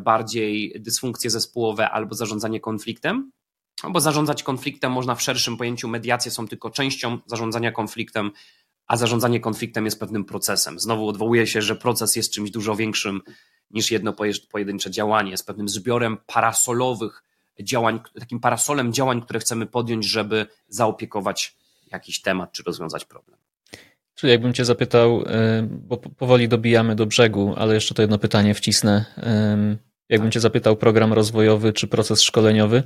bardziej 0.00 0.76
dysfunkcje 0.80 1.30
zespołowe 1.30 1.90
albo 1.90 2.14
zarządzanie 2.14 2.60
konfliktem. 2.60 3.30
No 3.84 3.90
bo 3.90 4.00
zarządzać 4.00 4.42
konfliktem 4.42 4.92
można 4.92 5.14
w 5.14 5.22
szerszym 5.22 5.56
pojęciu, 5.56 5.88
mediacje 5.88 6.30
są 6.30 6.48
tylko 6.48 6.70
częścią 6.70 7.18
zarządzania 7.26 7.72
konfliktem, 7.72 8.30
a 8.86 8.96
zarządzanie 8.96 9.40
konfliktem 9.40 9.84
jest 9.84 10.00
pewnym 10.00 10.24
procesem. 10.24 10.80
Znowu 10.80 11.08
odwołuje 11.08 11.46
się, 11.46 11.62
że 11.62 11.76
proces 11.76 12.16
jest 12.16 12.32
czymś 12.32 12.50
dużo 12.50 12.76
większym 12.76 13.20
niż 13.70 13.90
jedno 13.90 14.14
pojedyncze 14.50 14.90
działanie, 14.90 15.30
jest 15.30 15.46
pewnym 15.46 15.68
zbiorem 15.68 16.16
parasolowych 16.26 17.22
działań, 17.62 18.00
takim 18.18 18.40
parasolem 18.40 18.92
działań, 18.92 19.22
które 19.22 19.40
chcemy 19.40 19.66
podjąć, 19.66 20.04
żeby 20.06 20.46
zaopiekować 20.68 21.56
jakiś 21.92 22.22
temat 22.22 22.52
czy 22.52 22.62
rozwiązać 22.62 23.04
problem. 23.04 23.38
Czyli 24.14 24.30
jakbym 24.30 24.52
Cię 24.52 24.64
zapytał, 24.64 25.22
y, 25.22 25.26
bo 25.62 25.96
powoli 25.96 26.48
dobijamy 26.48 26.96
do 26.96 27.06
brzegu, 27.06 27.54
ale 27.56 27.74
jeszcze 27.74 27.94
to 27.94 28.02
jedno 28.02 28.18
pytanie 28.18 28.54
wcisnę. 28.54 29.04
Jakbym 30.08 30.28
tak. 30.28 30.34
Cię 30.34 30.40
zapytał, 30.40 30.76
program 30.76 31.12
rozwojowy 31.12 31.72
czy 31.72 31.86
proces 31.86 32.22
szkoleniowy? 32.22 32.82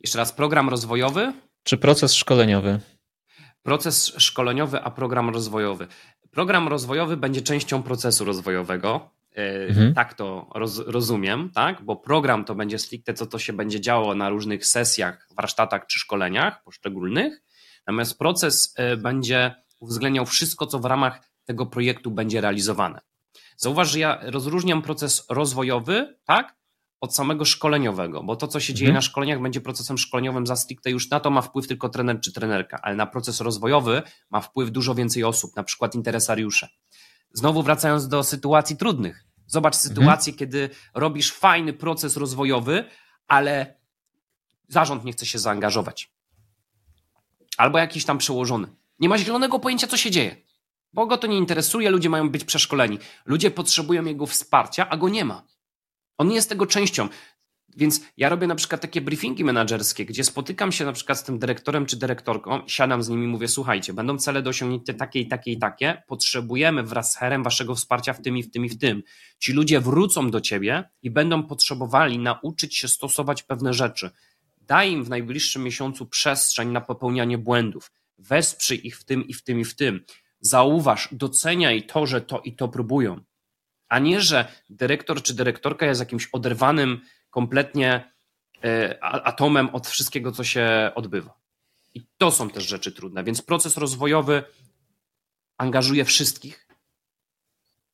Jeszcze 0.00 0.18
raz, 0.18 0.32
program 0.32 0.68
rozwojowy? 0.68 1.32
Czy 1.62 1.76
proces 1.76 2.14
szkoleniowy? 2.14 2.80
Proces 3.62 4.12
szkoleniowy, 4.18 4.82
a 4.82 4.90
program 4.90 5.30
rozwojowy. 5.30 5.86
Program 6.30 6.68
rozwojowy 6.68 7.16
będzie 7.16 7.42
częścią 7.42 7.82
procesu 7.82 8.24
rozwojowego. 8.24 9.10
E, 9.36 9.66
mhm. 9.68 9.94
Tak 9.94 10.14
to 10.14 10.50
roz, 10.54 10.78
rozumiem, 10.78 11.50
tak? 11.54 11.82
Bo 11.82 11.96
program 11.96 12.44
to 12.44 12.54
będzie 12.54 12.78
stricte, 12.78 13.14
co 13.14 13.26
to 13.26 13.38
się 13.38 13.52
będzie 13.52 13.80
działo 13.80 14.14
na 14.14 14.28
różnych 14.28 14.66
sesjach, 14.66 15.28
warsztatach 15.36 15.86
czy 15.86 15.98
szkoleniach 15.98 16.62
poszczególnych. 16.62 17.42
Natomiast 17.86 18.18
proces 18.18 18.74
e, 18.76 18.96
będzie 18.96 19.54
uwzględniał 19.80 20.26
wszystko, 20.26 20.66
co 20.66 20.78
w 20.78 20.84
ramach 20.84 21.20
tego 21.44 21.66
projektu 21.66 22.10
będzie 22.10 22.40
realizowane. 22.40 23.00
Zauważ, 23.56 23.90
że 23.90 23.98
ja 23.98 24.20
rozróżniam 24.22 24.82
proces 24.82 25.26
rozwojowy, 25.30 26.16
tak? 26.24 26.56
Od 27.00 27.14
samego 27.14 27.44
szkoleniowego, 27.44 28.22
bo 28.22 28.36
to, 28.36 28.48
co 28.48 28.60
się 28.60 28.74
dzieje 28.74 28.88
mhm. 28.88 28.94
na 28.94 29.00
szkoleniach, 29.00 29.40
będzie 29.40 29.60
procesem 29.60 29.98
szkoleniowym 29.98 30.46
za 30.46 30.56
stricte 30.56 30.90
już 30.90 31.10
na 31.10 31.20
to 31.20 31.30
ma 31.30 31.42
wpływ 31.42 31.66
tylko 31.68 31.88
trener 31.88 32.20
czy 32.20 32.32
trenerka, 32.32 32.78
ale 32.82 32.96
na 32.96 33.06
proces 33.06 33.40
rozwojowy 33.40 34.02
ma 34.30 34.40
wpływ 34.40 34.70
dużo 34.70 34.94
więcej 34.94 35.24
osób, 35.24 35.56
na 35.56 35.62
przykład 35.62 35.94
interesariusze. 35.94 36.68
Znowu 37.32 37.62
wracając 37.62 38.08
do 38.08 38.24
sytuacji 38.24 38.76
trudnych. 38.76 39.24
Zobacz 39.46 39.74
mhm. 39.74 39.88
sytuację, 39.88 40.32
kiedy 40.32 40.70
robisz 40.94 41.32
fajny 41.32 41.72
proces 41.72 42.16
rozwojowy, 42.16 42.84
ale 43.28 43.80
zarząd 44.68 45.04
nie 45.04 45.12
chce 45.12 45.26
się 45.26 45.38
zaangażować. 45.38 46.12
Albo 47.56 47.78
jakiś 47.78 48.04
tam 48.04 48.18
przełożony. 48.18 48.68
Nie 48.98 49.08
ma 49.08 49.18
zielonego 49.18 49.58
pojęcia, 49.58 49.86
co 49.86 49.96
się 49.96 50.10
dzieje. 50.10 50.36
Bo 50.92 51.06
go 51.06 51.18
to 51.18 51.26
nie 51.26 51.36
interesuje, 51.36 51.90
ludzie 51.90 52.10
mają 52.10 52.30
być 52.30 52.44
przeszkoleni. 52.44 52.98
Ludzie 53.24 53.50
potrzebują 53.50 54.04
jego 54.04 54.26
wsparcia, 54.26 54.88
a 54.88 54.96
go 54.96 55.08
nie 55.08 55.24
ma. 55.24 55.42
On 56.18 56.28
nie 56.28 56.34
jest 56.34 56.48
tego 56.48 56.66
częścią. 56.66 57.08
Więc 57.76 58.00
ja 58.16 58.28
robię 58.28 58.46
na 58.46 58.54
przykład 58.54 58.80
takie 58.80 59.00
briefingi 59.00 59.44
menedżerskie, 59.44 60.04
gdzie 60.04 60.24
spotykam 60.24 60.72
się 60.72 60.84
na 60.84 60.92
przykład 60.92 61.18
z 61.18 61.24
tym 61.24 61.38
dyrektorem 61.38 61.86
czy 61.86 61.96
dyrektorką, 61.96 62.60
siadam 62.66 63.02
z 63.02 63.08
nimi 63.08 63.24
i 63.24 63.28
mówię, 63.28 63.48
słuchajcie, 63.48 63.92
będą 63.92 64.18
cele 64.18 64.42
do 64.42 64.50
osiągnięcia 64.50 64.94
takie 64.94 65.20
i 65.20 65.28
takie 65.28 65.52
i 65.52 65.58
takie, 65.58 66.02
potrzebujemy 66.06 66.82
wraz 66.82 67.12
z 67.12 67.16
herem 67.16 67.42
waszego 67.42 67.74
wsparcia 67.74 68.12
w 68.12 68.22
tym 68.22 68.36
i 68.38 68.42
w 68.42 68.50
tym 68.50 68.64
i 68.64 68.68
w 68.68 68.78
tym. 68.78 69.02
Ci 69.38 69.52
ludzie 69.52 69.80
wrócą 69.80 70.30
do 70.30 70.40
ciebie 70.40 70.84
i 71.02 71.10
będą 71.10 71.42
potrzebowali 71.42 72.18
nauczyć 72.18 72.76
się 72.76 72.88
stosować 72.88 73.42
pewne 73.42 73.74
rzeczy. 73.74 74.10
Daj 74.60 74.92
im 74.92 75.04
w 75.04 75.10
najbliższym 75.10 75.62
miesiącu 75.62 76.06
przestrzeń 76.06 76.68
na 76.68 76.80
popełnianie 76.80 77.38
błędów. 77.38 77.92
Wesprzyj 78.18 78.86
ich 78.86 78.98
w 78.98 79.04
tym 79.04 79.26
i 79.26 79.34
w 79.34 79.42
tym 79.42 79.60
i 79.60 79.64
w 79.64 79.76
tym. 79.76 80.04
Zauważ, 80.40 81.08
doceniaj 81.12 81.82
to, 81.86 82.06
że 82.06 82.20
to 82.20 82.40
i 82.40 82.56
to 82.56 82.68
próbują 82.68 83.20
a 83.88 83.98
nie, 83.98 84.20
że 84.20 84.48
dyrektor 84.70 85.22
czy 85.22 85.34
dyrektorka 85.34 85.86
jest 85.86 86.00
jakimś 86.00 86.28
oderwanym 86.32 87.00
kompletnie 87.30 88.12
e, 88.64 89.04
atomem 89.04 89.68
od 89.74 89.86
wszystkiego, 89.86 90.32
co 90.32 90.44
się 90.44 90.90
odbywa. 90.94 91.34
I 91.94 92.06
to 92.18 92.30
są 92.30 92.50
też 92.50 92.66
rzeczy 92.66 92.92
trudne. 92.92 93.24
Więc 93.24 93.42
proces 93.42 93.76
rozwojowy 93.76 94.44
angażuje 95.58 96.04
wszystkich, 96.04 96.68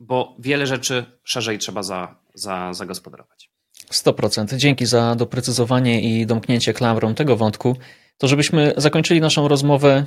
bo 0.01 0.37
wiele 0.39 0.67
rzeczy 0.67 1.05
szerzej 1.25 1.59
trzeba 1.59 1.83
za, 1.83 2.17
za, 2.35 2.73
zagospodarować. 2.73 3.51
100%. 3.93 4.57
Dzięki 4.57 4.87
za 4.87 5.15
doprecyzowanie 5.15 6.01
i 6.01 6.27
domknięcie 6.27 6.75
klamrą 6.75 7.15
tego 7.15 7.37
wątku. 7.37 7.77
To 8.19 8.29
żebyśmy 8.29 8.75
zakończyli 8.77 9.21
naszą 9.21 9.49
rozmowę. 9.49 10.07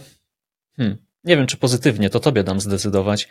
Hmm, 0.77 0.97
nie 1.23 1.37
wiem, 1.37 1.47
czy 1.47 1.57
pozytywnie, 1.57 2.09
to 2.09 2.19
tobie 2.19 2.43
dam 2.43 2.59
zdecydować, 2.59 3.27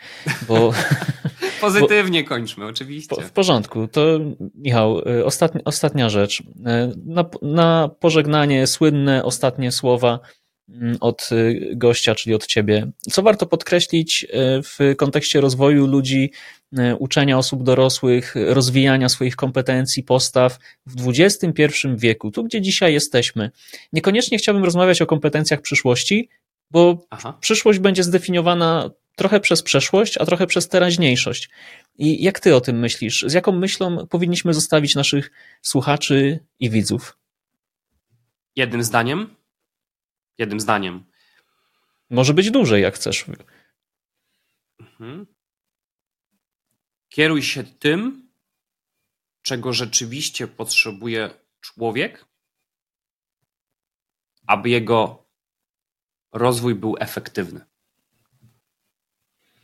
bo 0.47 0.73
Pozytywnie 1.61 2.23
Bo, 2.23 2.29
kończmy, 2.29 2.65
oczywiście. 2.65 3.21
w 3.21 3.31
porządku. 3.31 3.87
To 3.87 4.19
Michał, 4.55 4.99
y, 4.99 5.25
ostatnia, 5.25 5.61
ostatnia 5.65 6.09
rzecz. 6.09 6.39
Y, 6.39 6.43
na, 7.05 7.25
na 7.41 7.89
pożegnanie 7.99 8.67
słynne 8.67 9.23
ostatnie 9.23 9.71
słowa 9.71 10.19
mm, 10.69 10.97
od 10.99 11.29
y, 11.31 11.71
gościa, 11.75 12.15
czyli 12.15 12.35
od 12.35 12.45
ciebie. 12.45 12.91
Co 13.11 13.21
warto 13.21 13.45
podkreślić 13.45 14.27
w 14.63 14.95
kontekście 14.97 15.41
rozwoju 15.41 15.87
ludzi, 15.87 16.31
uczenia 16.99 17.37
osób 17.37 17.63
dorosłych, 17.63 18.35
rozwijania 18.35 19.09
swoich 19.09 19.35
kompetencji, 19.35 20.03
postaw 20.03 20.59
w 20.85 21.09
XXI 21.09 21.87
wieku, 21.95 22.31
tu 22.31 22.43
gdzie 22.43 22.61
dzisiaj 22.61 22.93
jesteśmy. 22.93 23.51
Niekoniecznie 23.93 24.37
chciałbym 24.37 24.63
rozmawiać 24.63 25.01
o 25.01 25.05
kompetencjach 25.05 25.61
przyszłości, 25.61 26.29
bo 26.71 27.05
Aha. 27.09 27.37
przyszłość 27.39 27.79
będzie 27.79 28.03
zdefiniowana 28.03 28.89
trochę 29.15 29.39
przez 29.39 29.63
przeszłość, 29.63 30.17
a 30.17 30.25
trochę 30.25 30.47
przez 30.47 30.67
teraźniejszość. 30.67 31.49
I 31.97 32.23
jak 32.23 32.39
ty 32.39 32.55
o 32.55 32.61
tym 32.61 32.79
myślisz? 32.79 33.25
Z 33.27 33.33
jaką 33.33 33.51
myślą 33.51 34.07
powinniśmy 34.07 34.53
zostawić 34.53 34.95
naszych 34.95 35.31
słuchaczy 35.61 36.39
i 36.59 36.69
widzów? 36.69 37.17
Jednym 38.55 38.83
zdaniem? 38.83 39.35
Jednym 40.37 40.59
zdaniem. 40.59 41.03
Może 42.09 42.33
być 42.33 42.51
dłużej, 42.51 42.81
jak 42.83 42.95
chcesz. 42.95 43.25
Mhm. 44.79 45.25
Kieruj 47.09 47.43
się 47.43 47.63
tym, 47.63 48.29
czego 49.41 49.73
rzeczywiście 49.73 50.47
potrzebuje 50.47 51.29
człowiek, 51.61 52.25
aby 54.47 54.69
jego 54.69 55.25
rozwój 56.31 56.75
był 56.75 56.95
efektywny. 56.99 57.65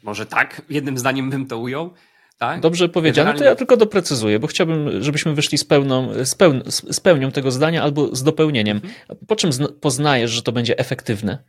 Może 0.03 0.25
tak, 0.25 0.61
jednym 0.69 0.97
zdaniem 0.97 1.29
bym 1.29 1.47
to 1.47 1.57
ujął. 1.57 1.93
Tak? 2.37 2.59
Dobrze 2.59 2.89
powiedziane, 2.89 3.25
Generalnie... 3.25 3.39
to 3.39 3.45
ja 3.45 3.55
tylko 3.55 3.77
doprecyzuję, 3.77 4.39
bo 4.39 4.47
chciałbym, 4.47 5.03
żebyśmy 5.03 5.33
wyszli 5.33 5.57
z, 5.57 5.63
pełną, 5.63 6.25
z, 6.25 6.35
pełn, 6.35 6.63
z 6.67 6.99
pełnią 6.99 7.31
tego 7.31 7.51
zdania 7.51 7.83
albo 7.83 8.15
z 8.15 8.23
dopełnieniem. 8.23 8.77
Mhm. 8.77 8.93
Po 9.27 9.35
czym 9.35 9.51
poznajesz, 9.81 10.31
że 10.31 10.41
to 10.41 10.51
będzie 10.51 10.77
efektywne? 10.77 11.43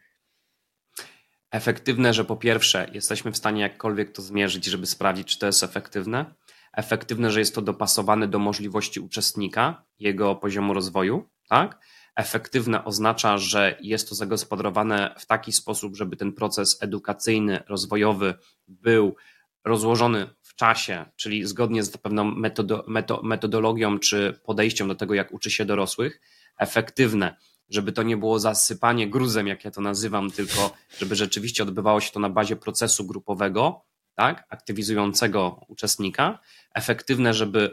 Efektywne, 1.51 2.15
że 2.15 2.25
po 2.25 2.37
pierwsze 2.37 2.87
jesteśmy 2.93 3.33
w 3.33 3.37
stanie 3.37 3.63
jakkolwiek 3.63 4.13
to 4.13 4.23
zmierzyć, 4.23 4.65
żeby 4.65 4.87
sprawdzić, 4.87 5.29
czy 5.29 5.39
to 5.39 5.47
jest 5.47 5.63
efektywne. 5.63 6.35
Efektywne, 6.73 7.31
że 7.31 7.39
jest 7.39 7.55
to 7.55 7.63
dopasowane 7.63 8.29
do 8.29 8.39
możliwości 8.39 9.01
uczestnika, 9.01 9.85
jego 9.99 10.35
poziomu 10.35 10.75
rozwoju, 10.75 11.29
tak? 11.49 11.79
Efektywne 12.17 12.85
oznacza, 12.85 13.39
że 13.39 13.79
jest 13.81 14.09
to 14.09 14.15
zagospodarowane 14.15 15.15
w 15.19 15.27
taki 15.27 15.53
sposób, 15.53 15.97
żeby 15.97 16.17
ten 16.17 16.33
proces 16.33 16.79
edukacyjny, 16.81 17.63
rozwojowy 17.69 18.35
był 18.69 19.17
rozłożony 19.65 20.27
w 20.43 20.55
czasie, 20.55 21.05
czyli 21.17 21.47
zgodnie 21.47 21.83
z 21.83 21.97
pewną 21.97 22.25
metodo, 22.25 22.85
metodologią 23.23 23.99
czy 23.99 24.41
podejściem 24.45 24.89
do 24.89 24.95
tego, 24.95 25.15
jak 25.15 25.33
uczy 25.33 25.51
się 25.51 25.65
dorosłych. 25.65 26.21
Efektywne, 26.59 27.37
żeby 27.69 27.93
to 27.93 28.03
nie 28.03 28.17
było 28.17 28.39
zasypanie 28.39 29.11
gruzem, 29.11 29.47
jak 29.47 29.65
ja 29.65 29.71
to 29.71 29.81
nazywam, 29.81 30.31
tylko 30.31 30.77
żeby 30.99 31.17
rzeczywiście 31.17 31.63
odbywało 31.63 32.01
się 32.01 32.13
to 32.13 32.21
na 32.21 32.31
bazie 32.31 32.57
procesu 32.57 33.07
grupowego, 33.07 33.85
tak, 34.15 34.47
aktywizującego 34.49 35.61
uczestnika. 35.69 36.39
Efektywne, 36.75 37.35
żeby 37.35 37.71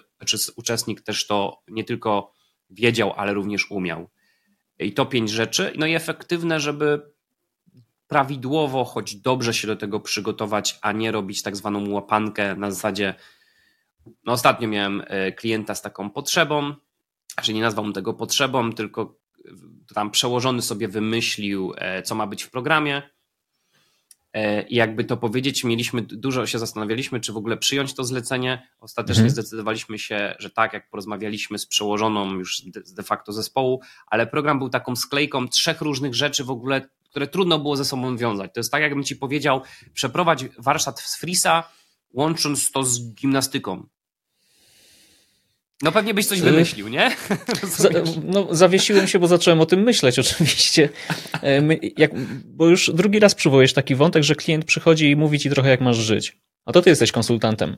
uczestnik 0.56 1.02
też 1.02 1.28
to 1.28 1.62
nie 1.68 1.84
tylko 1.84 2.34
wiedział, 2.70 3.14
ale 3.18 3.34
również 3.34 3.72
umiał. 3.72 4.10
I 4.80 4.94
to 4.94 5.06
pięć 5.06 5.30
rzeczy. 5.30 5.74
No 5.78 5.86
i 5.86 5.94
efektywne, 5.94 6.60
żeby 6.60 7.02
prawidłowo, 8.08 8.86
choć 8.86 9.16
dobrze 9.16 9.54
się 9.54 9.68
do 9.68 9.76
tego 9.76 10.00
przygotować, 10.00 10.80
a 10.82 10.92
nie 10.92 11.12
robić 11.12 11.44
tak 11.44 11.56
zwaną 11.56 11.90
łapankę 11.90 12.56
na 12.56 12.72
zasadzie. 12.72 13.14
No 14.26 14.34
ostatnio 14.34 14.68
miałem 14.68 15.04
e, 15.08 15.32
klienta 15.32 15.76
z 15.76 15.82
taką 15.82 16.10
potrzebą, 16.10 16.74
czyli 17.42 17.56
nie 17.56 17.64
nazwał 17.64 17.92
tego 17.92 18.14
potrzebą, 18.14 18.74
tylko 18.74 19.16
tam 19.96 20.12
przełożony 20.12 20.62
sobie 20.62 20.88
wymyślił, 20.88 21.74
e, 21.78 22.02
co 22.02 22.16
ma 22.16 22.28
być 22.28 22.44
w 22.44 22.52
programie 22.52 23.02
E, 23.02 23.19
I 24.70 24.76
jakby 24.76 25.04
to 25.04 25.18
powiedzieć, 25.18 25.64
mieliśmy 25.64 26.02
dużo 26.02 26.46
się 26.46 26.60
zastanawialiśmy, 26.60 27.20
czy 27.20 27.34
w 27.34 27.38
ogóle 27.38 27.58
przyjąć 27.58 27.94
to 27.94 28.04
zlecenie. 28.04 28.68
Ostatecznie 28.80 29.24
mhm. 29.24 29.30
zdecydowaliśmy 29.30 30.00
się, 30.00 30.36
że 30.40 30.50
tak, 30.50 30.74
jak 30.74 30.90
porozmawialiśmy 30.90 31.60
z 31.60 31.66
przełożoną 31.66 32.34
już 32.34 32.62
de 32.96 33.04
facto 33.04 33.34
zespołu, 33.34 33.82
ale 34.08 34.28
program 34.28 34.60
był 34.60 34.70
taką 34.70 34.96
sklejką 34.96 35.48
trzech 35.48 35.82
różnych 35.82 36.16
rzeczy 36.16 36.44
w 36.44 36.50
ogóle, 36.50 36.90
które 37.10 37.28
trudno 37.28 37.60
było 37.60 37.78
ze 37.78 37.86
sobą 37.86 38.18
wiązać. 38.18 38.52
To 38.54 38.60
jest 38.60 38.72
tak, 38.72 38.82
jakbym 38.82 39.04
ci 39.04 39.16
powiedział, 39.16 39.62
przeprowadź 39.94 40.46
warsztat 40.58 41.00
z 41.00 41.20
Frisa, 41.20 41.64
łącząc 42.14 42.72
to 42.72 42.84
z 42.84 43.14
gimnastyką. 43.14 43.88
No 45.82 45.92
pewnie 45.92 46.14
byś 46.14 46.26
coś 46.26 46.42
wymyślił, 46.42 46.88
nie? 46.88 47.12
Za, 47.78 47.90
no, 48.24 48.48
zawiesiłem 48.52 49.08
się, 49.08 49.20
bo 49.20 49.28
zacząłem 49.28 49.62
o 49.62 49.66
tym 49.66 49.84
myśleć 49.84 50.20
oczywiście. 50.30 50.90
E, 51.42 51.62
my, 51.62 51.80
jak, 51.98 52.12
bo 52.46 52.68
już 52.68 52.92
drugi 52.94 53.20
raz 53.20 53.36
przywołujesz 53.36 53.74
taki 53.74 53.96
wątek, 53.96 54.24
że 54.24 54.36
klient 54.36 54.66
przychodzi 54.66 55.10
i 55.10 55.16
mówi 55.16 55.40
ci 55.40 55.50
trochę 55.50 55.70
jak 55.70 55.82
masz 55.82 55.98
żyć. 55.98 56.38
A 56.66 56.72
to 56.72 56.82
ty 56.82 56.90
jesteś 56.90 57.12
konsultantem. 57.12 57.78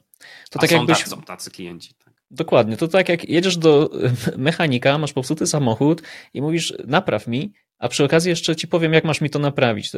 To 0.50 0.60
A 0.60 0.62
tak 0.62 0.70
są, 0.70 0.76
jakbyś... 0.76 0.98
tacy, 0.98 1.10
są 1.10 1.22
tacy 1.22 1.52
klienci. 1.52 1.94
Tak. 2.06 2.14
Dokładnie. 2.32 2.78
To 2.78 2.88
tak 2.88 3.10
jak 3.10 3.30
jedziesz 3.30 3.58
do 3.58 3.90
mechanika, 4.38 4.98
masz 4.98 5.14
popsuty 5.14 5.48
samochód 5.48 6.02
i 6.34 6.42
mówisz 6.42 6.74
napraw 6.88 7.28
mi, 7.28 7.54
a 7.82 7.88
przy 7.88 8.04
okazji 8.04 8.30
jeszcze 8.30 8.56
ci 8.56 8.68
powiem, 8.68 8.94
jak 8.94 9.04
masz 9.04 9.22
mi 9.22 9.30
to 9.30 9.40
naprawić. 9.40 9.92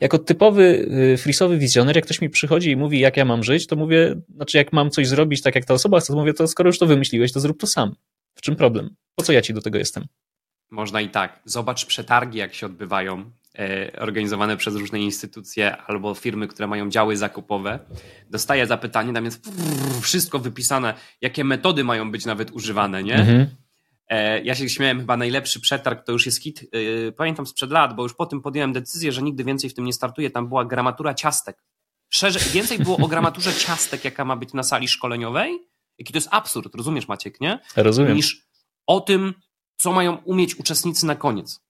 Jako 0.00 0.18
typowy 0.18 0.62
y, 1.14 1.16
frisowy 1.16 1.58
wizjoner, 1.58 1.96
jak 1.96 2.04
ktoś 2.04 2.20
mi 2.20 2.30
przychodzi 2.30 2.70
i 2.70 2.76
mówi, 2.76 3.00
jak 3.00 3.16
ja 3.16 3.24
mam 3.24 3.44
żyć, 3.44 3.66
to 3.66 3.76
mówię, 3.76 4.14
znaczy 4.34 4.58
jak 4.58 4.72
mam 4.72 4.90
coś 4.90 5.08
zrobić 5.08 5.42
tak 5.42 5.54
jak 5.54 5.64
ta 5.64 5.74
osoba 5.74 6.00
to 6.00 6.14
mówię, 6.14 6.34
to 6.34 6.48
skoro 6.48 6.68
już 6.68 6.78
to 6.78 6.86
wymyśliłeś, 6.86 7.32
to 7.32 7.40
zrób 7.40 7.60
to 7.60 7.66
sam. 7.66 7.94
W 8.34 8.40
czym 8.40 8.56
problem? 8.56 8.94
Po 9.14 9.22
co 9.22 9.32
ja 9.32 9.42
ci 9.42 9.54
do 9.54 9.60
tego 9.62 9.78
jestem? 9.78 10.04
Można 10.70 11.00
i 11.00 11.08
tak. 11.08 11.40
Zobacz 11.44 11.86
przetargi, 11.86 12.38
jak 12.38 12.54
się 12.54 12.66
odbywają, 12.66 13.30
e, 13.58 13.92
organizowane 13.98 14.56
przez 14.56 14.76
różne 14.76 15.00
instytucje 15.00 15.76
albo 15.76 16.14
firmy, 16.14 16.48
które 16.48 16.68
mają 16.68 16.90
działy 16.90 17.16
zakupowe. 17.16 17.78
Dostaję 18.30 18.66
zapytanie, 18.66 19.12
tam 19.12 19.24
jest 19.24 19.50
wszystko 20.02 20.38
wypisane, 20.38 20.94
jakie 21.20 21.44
metody 21.44 21.84
mają 21.84 22.10
być 22.10 22.26
nawet 22.26 22.50
używane, 22.50 23.02
nie? 23.02 23.14
Mhm. 23.14 23.46
E, 24.08 24.42
ja 24.42 24.54
się 24.54 24.68
śmiałem, 24.68 25.00
chyba 25.00 25.16
najlepszy 25.16 25.60
przetarg 25.60 26.06
to 26.06 26.12
już 26.12 26.26
jest 26.26 26.42
hit. 26.42 26.60
E, 27.08 27.12
pamiętam 27.12 27.46
sprzed 27.46 27.70
lat, 27.70 27.96
bo 27.96 28.02
już 28.02 28.14
po 28.14 28.26
tym 28.26 28.42
podjąłem 28.42 28.72
decyzję, 28.72 29.12
że 29.12 29.22
nigdy 29.22 29.44
więcej 29.44 29.70
w 29.70 29.74
tym 29.74 29.84
nie 29.84 29.92
startuję. 29.92 30.30
Tam 30.30 30.48
była 30.48 30.64
gramatura 30.64 31.14
ciastek. 31.14 31.64
Szerzej, 32.10 32.42
więcej 32.52 32.78
było 32.78 32.96
o 32.96 33.08
gramaturze 33.08 33.52
ciastek, 33.66 34.04
jaka 34.04 34.24
ma 34.24 34.36
być 34.36 34.52
na 34.52 34.62
sali 34.62 34.88
szkoleniowej. 34.88 35.58
Jaki 35.98 36.12
to 36.12 36.16
jest 36.16 36.28
absurd, 36.30 36.74
rozumiesz 36.74 37.08
Maciek, 37.08 37.40
nie? 37.40 37.58
Rozumiem. 37.76 38.16
Niż 38.16 38.46
o 38.86 39.00
tym, 39.00 39.34
co 39.76 39.92
mają 39.92 40.16
umieć 40.16 40.54
uczestnicy 40.54 41.06
na 41.06 41.16
koniec. 41.16 41.63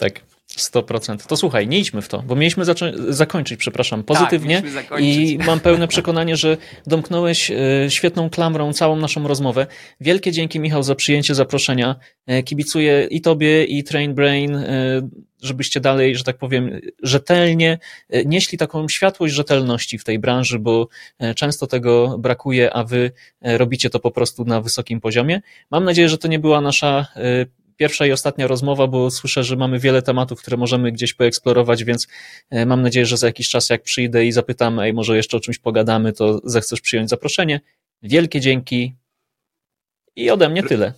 Tak. 0.00 0.20
100%. 0.58 1.26
To 1.26 1.36
słuchaj, 1.36 1.68
nie 1.68 1.78
idźmy 1.78 2.02
w 2.02 2.08
to, 2.08 2.22
bo 2.22 2.36
mieliśmy 2.36 2.64
zakończyć, 3.08 3.60
przepraszam, 3.60 4.04
pozytywnie 4.04 4.62
tak, 4.88 5.00
i 5.00 5.38
mam 5.46 5.60
pełne 5.60 5.88
przekonanie, 5.88 6.36
że 6.36 6.56
domknąłeś 6.86 7.50
e, 7.50 7.56
świetną 7.88 8.30
klamrą 8.30 8.72
całą 8.72 8.96
naszą 8.96 9.28
rozmowę. 9.28 9.66
Wielkie 10.00 10.32
dzięki 10.32 10.60
Michał 10.60 10.82
za 10.82 10.94
przyjęcie 10.94 11.34
zaproszenia. 11.34 11.96
E, 12.26 12.42
kibicuję 12.42 13.06
i 13.10 13.20
tobie 13.20 13.64
i 13.64 13.84
Train 13.84 14.14
Brain, 14.14 14.54
e, 14.54 15.08
żebyście 15.42 15.80
dalej, 15.80 16.16
że 16.16 16.24
tak 16.24 16.38
powiem, 16.38 16.80
rzetelnie 17.02 17.78
nieśli 18.24 18.58
taką 18.58 18.88
światłość 18.88 19.34
rzetelności 19.34 19.98
w 19.98 20.04
tej 20.04 20.18
branży, 20.18 20.58
bo 20.58 20.88
często 21.36 21.66
tego 21.66 22.18
brakuje, 22.18 22.74
a 22.74 22.84
wy 22.84 23.10
robicie 23.42 23.90
to 23.90 24.00
po 24.00 24.10
prostu 24.10 24.44
na 24.44 24.60
wysokim 24.60 25.00
poziomie. 25.00 25.40
Mam 25.70 25.84
nadzieję, 25.84 26.08
że 26.08 26.18
to 26.18 26.28
nie 26.28 26.38
była 26.38 26.60
nasza 26.60 27.06
pierwsza 27.80 28.06
i 28.06 28.12
ostatnia 28.12 28.46
rozmowa, 28.46 28.86
bo 28.86 29.10
słyszę, 29.10 29.44
że 29.44 29.56
mamy 29.56 29.78
wiele 29.78 30.02
tematów, 30.02 30.40
które 30.40 30.56
możemy 30.56 30.92
gdzieś 30.92 31.14
poeksplorować, 31.14 31.84
więc 31.84 32.08
e, 32.50 32.66
mam 32.66 32.82
nadzieję, 32.82 33.06
że 33.06 33.16
za 33.16 33.26
jakiś 33.26 33.48
czas, 33.48 33.70
jak 33.70 33.82
przyjdę 33.82 34.26
i 34.26 34.32
zapytam, 34.32 34.80
ej, 34.80 34.92
może 34.92 35.16
jeszcze 35.16 35.36
o 35.36 35.40
czymś 35.40 35.58
pogadamy, 35.58 36.12
to 36.12 36.40
zechcesz 36.44 36.80
przyjąć 36.80 37.10
zaproszenie. 37.10 37.60
Wielkie 38.02 38.40
dzięki 38.40 38.96
i 40.16 40.30
ode 40.30 40.48
mnie 40.48 40.62
tyle. 40.62 40.92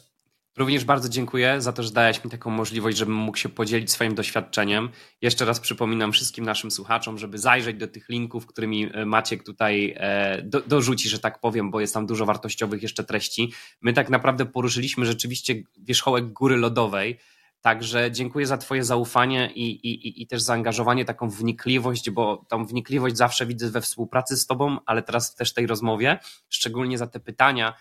Również 0.56 0.84
bardzo 0.84 1.08
dziękuję 1.08 1.60
za 1.60 1.72
to, 1.72 1.82
że 1.82 1.90
dałeś 1.90 2.24
mi 2.24 2.30
taką 2.30 2.50
możliwość, 2.50 2.96
żebym 2.96 3.14
mógł 3.14 3.38
się 3.38 3.48
podzielić 3.48 3.90
swoim 3.90 4.14
doświadczeniem. 4.14 4.88
Jeszcze 5.22 5.44
raz 5.44 5.60
przypominam 5.60 6.12
wszystkim 6.12 6.44
naszym 6.44 6.70
słuchaczom, 6.70 7.18
żeby 7.18 7.38
zajrzeć 7.38 7.76
do 7.76 7.88
tych 7.88 8.08
linków, 8.08 8.46
którymi 8.46 8.90
e, 8.92 9.06
Maciek 9.06 9.42
tutaj 9.42 9.94
e, 9.96 10.42
do, 10.42 10.60
dorzuci, 10.60 11.08
że 11.08 11.18
tak 11.18 11.40
powiem, 11.40 11.70
bo 11.70 11.80
jest 11.80 11.94
tam 11.94 12.06
dużo 12.06 12.26
wartościowych 12.26 12.82
jeszcze 12.82 13.04
treści. 13.04 13.52
My 13.80 13.92
tak 13.92 14.10
naprawdę 14.10 14.46
poruszyliśmy 14.46 15.06
rzeczywiście 15.06 15.54
wierzchołek 15.78 16.32
góry 16.32 16.56
lodowej. 16.56 17.18
Także 17.60 18.10
dziękuję 18.10 18.46
za 18.46 18.58
Twoje 18.58 18.84
zaufanie 18.84 19.50
i, 19.54 19.70
i, 19.70 20.22
i 20.22 20.26
też 20.26 20.42
zaangażowanie, 20.42 21.04
taką 21.04 21.28
wnikliwość, 21.28 22.10
bo 22.10 22.44
tą 22.48 22.64
wnikliwość 22.64 23.16
zawsze 23.16 23.46
widzę 23.46 23.70
we 23.70 23.80
współpracy 23.80 24.36
z 24.36 24.46
Tobą, 24.46 24.78
ale 24.86 25.02
teraz 25.02 25.34
też 25.34 25.50
w 25.50 25.54
tej 25.54 25.66
rozmowie, 25.66 26.18
szczególnie 26.48 26.98
za 26.98 27.06
te 27.06 27.20
pytania, 27.20 27.74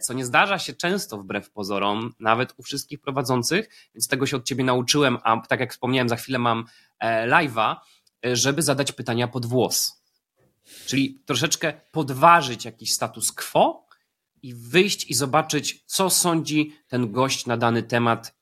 co 0.00 0.14
nie 0.14 0.24
zdarza 0.24 0.58
się 0.58 0.72
często 0.72 1.18
wbrew 1.18 1.50
pozorom, 1.50 2.14
nawet 2.20 2.54
u 2.56 2.62
wszystkich 2.62 3.00
prowadzących, 3.00 3.68
więc 3.94 4.08
tego 4.08 4.26
się 4.26 4.36
od 4.36 4.44
ciebie 4.44 4.64
nauczyłem, 4.64 5.18
a 5.22 5.40
tak 5.40 5.60
jak 5.60 5.72
wspomniałem, 5.72 6.08
za 6.08 6.16
chwilę 6.16 6.38
mam 6.38 6.64
e, 7.00 7.28
live'a, 7.28 7.76
e, 8.26 8.36
żeby 8.36 8.62
zadać 8.62 8.92
pytania 8.92 9.28
pod 9.28 9.46
włos. 9.46 10.02
Czyli 10.86 11.22
troszeczkę 11.26 11.72
podważyć 11.92 12.64
jakiś 12.64 12.94
status 12.94 13.32
quo 13.32 13.86
i 14.42 14.54
wyjść 14.54 15.10
i 15.10 15.14
zobaczyć, 15.14 15.84
co 15.86 16.10
sądzi 16.10 16.72
ten 16.88 17.12
gość 17.12 17.46
na 17.46 17.56
dany 17.56 17.82
temat 17.82 18.34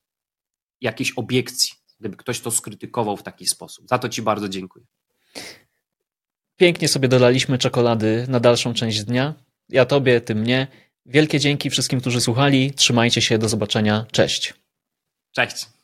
jakiejś 0.81 1.13
obiekcji, 1.15 1.73
gdyby 1.99 2.17
ktoś 2.17 2.39
to 2.39 2.51
skrytykował 2.51 3.17
w 3.17 3.23
taki 3.23 3.47
sposób. 3.47 3.87
Za 3.89 3.99
to 3.99 4.09
Ci 4.09 4.21
bardzo 4.21 4.49
dziękuję. 4.49 4.85
Pięknie 6.57 6.87
sobie 6.87 7.07
dolaliśmy 7.07 7.57
czekolady 7.57 8.25
na 8.29 8.39
dalszą 8.39 8.73
część 8.73 9.03
dnia. 9.03 9.33
Ja 9.69 9.85
Tobie, 9.85 10.21
Ty 10.21 10.35
mnie. 10.35 10.67
Wielkie 11.07 11.39
dzięki 11.39 11.69
wszystkim, 11.69 12.01
którzy 12.01 12.21
słuchali. 12.21 12.71
Trzymajcie 12.73 13.21
się, 13.21 13.37
do 13.37 13.49
zobaczenia. 13.49 14.05
Cześć. 14.11 14.53
Cześć. 15.35 15.76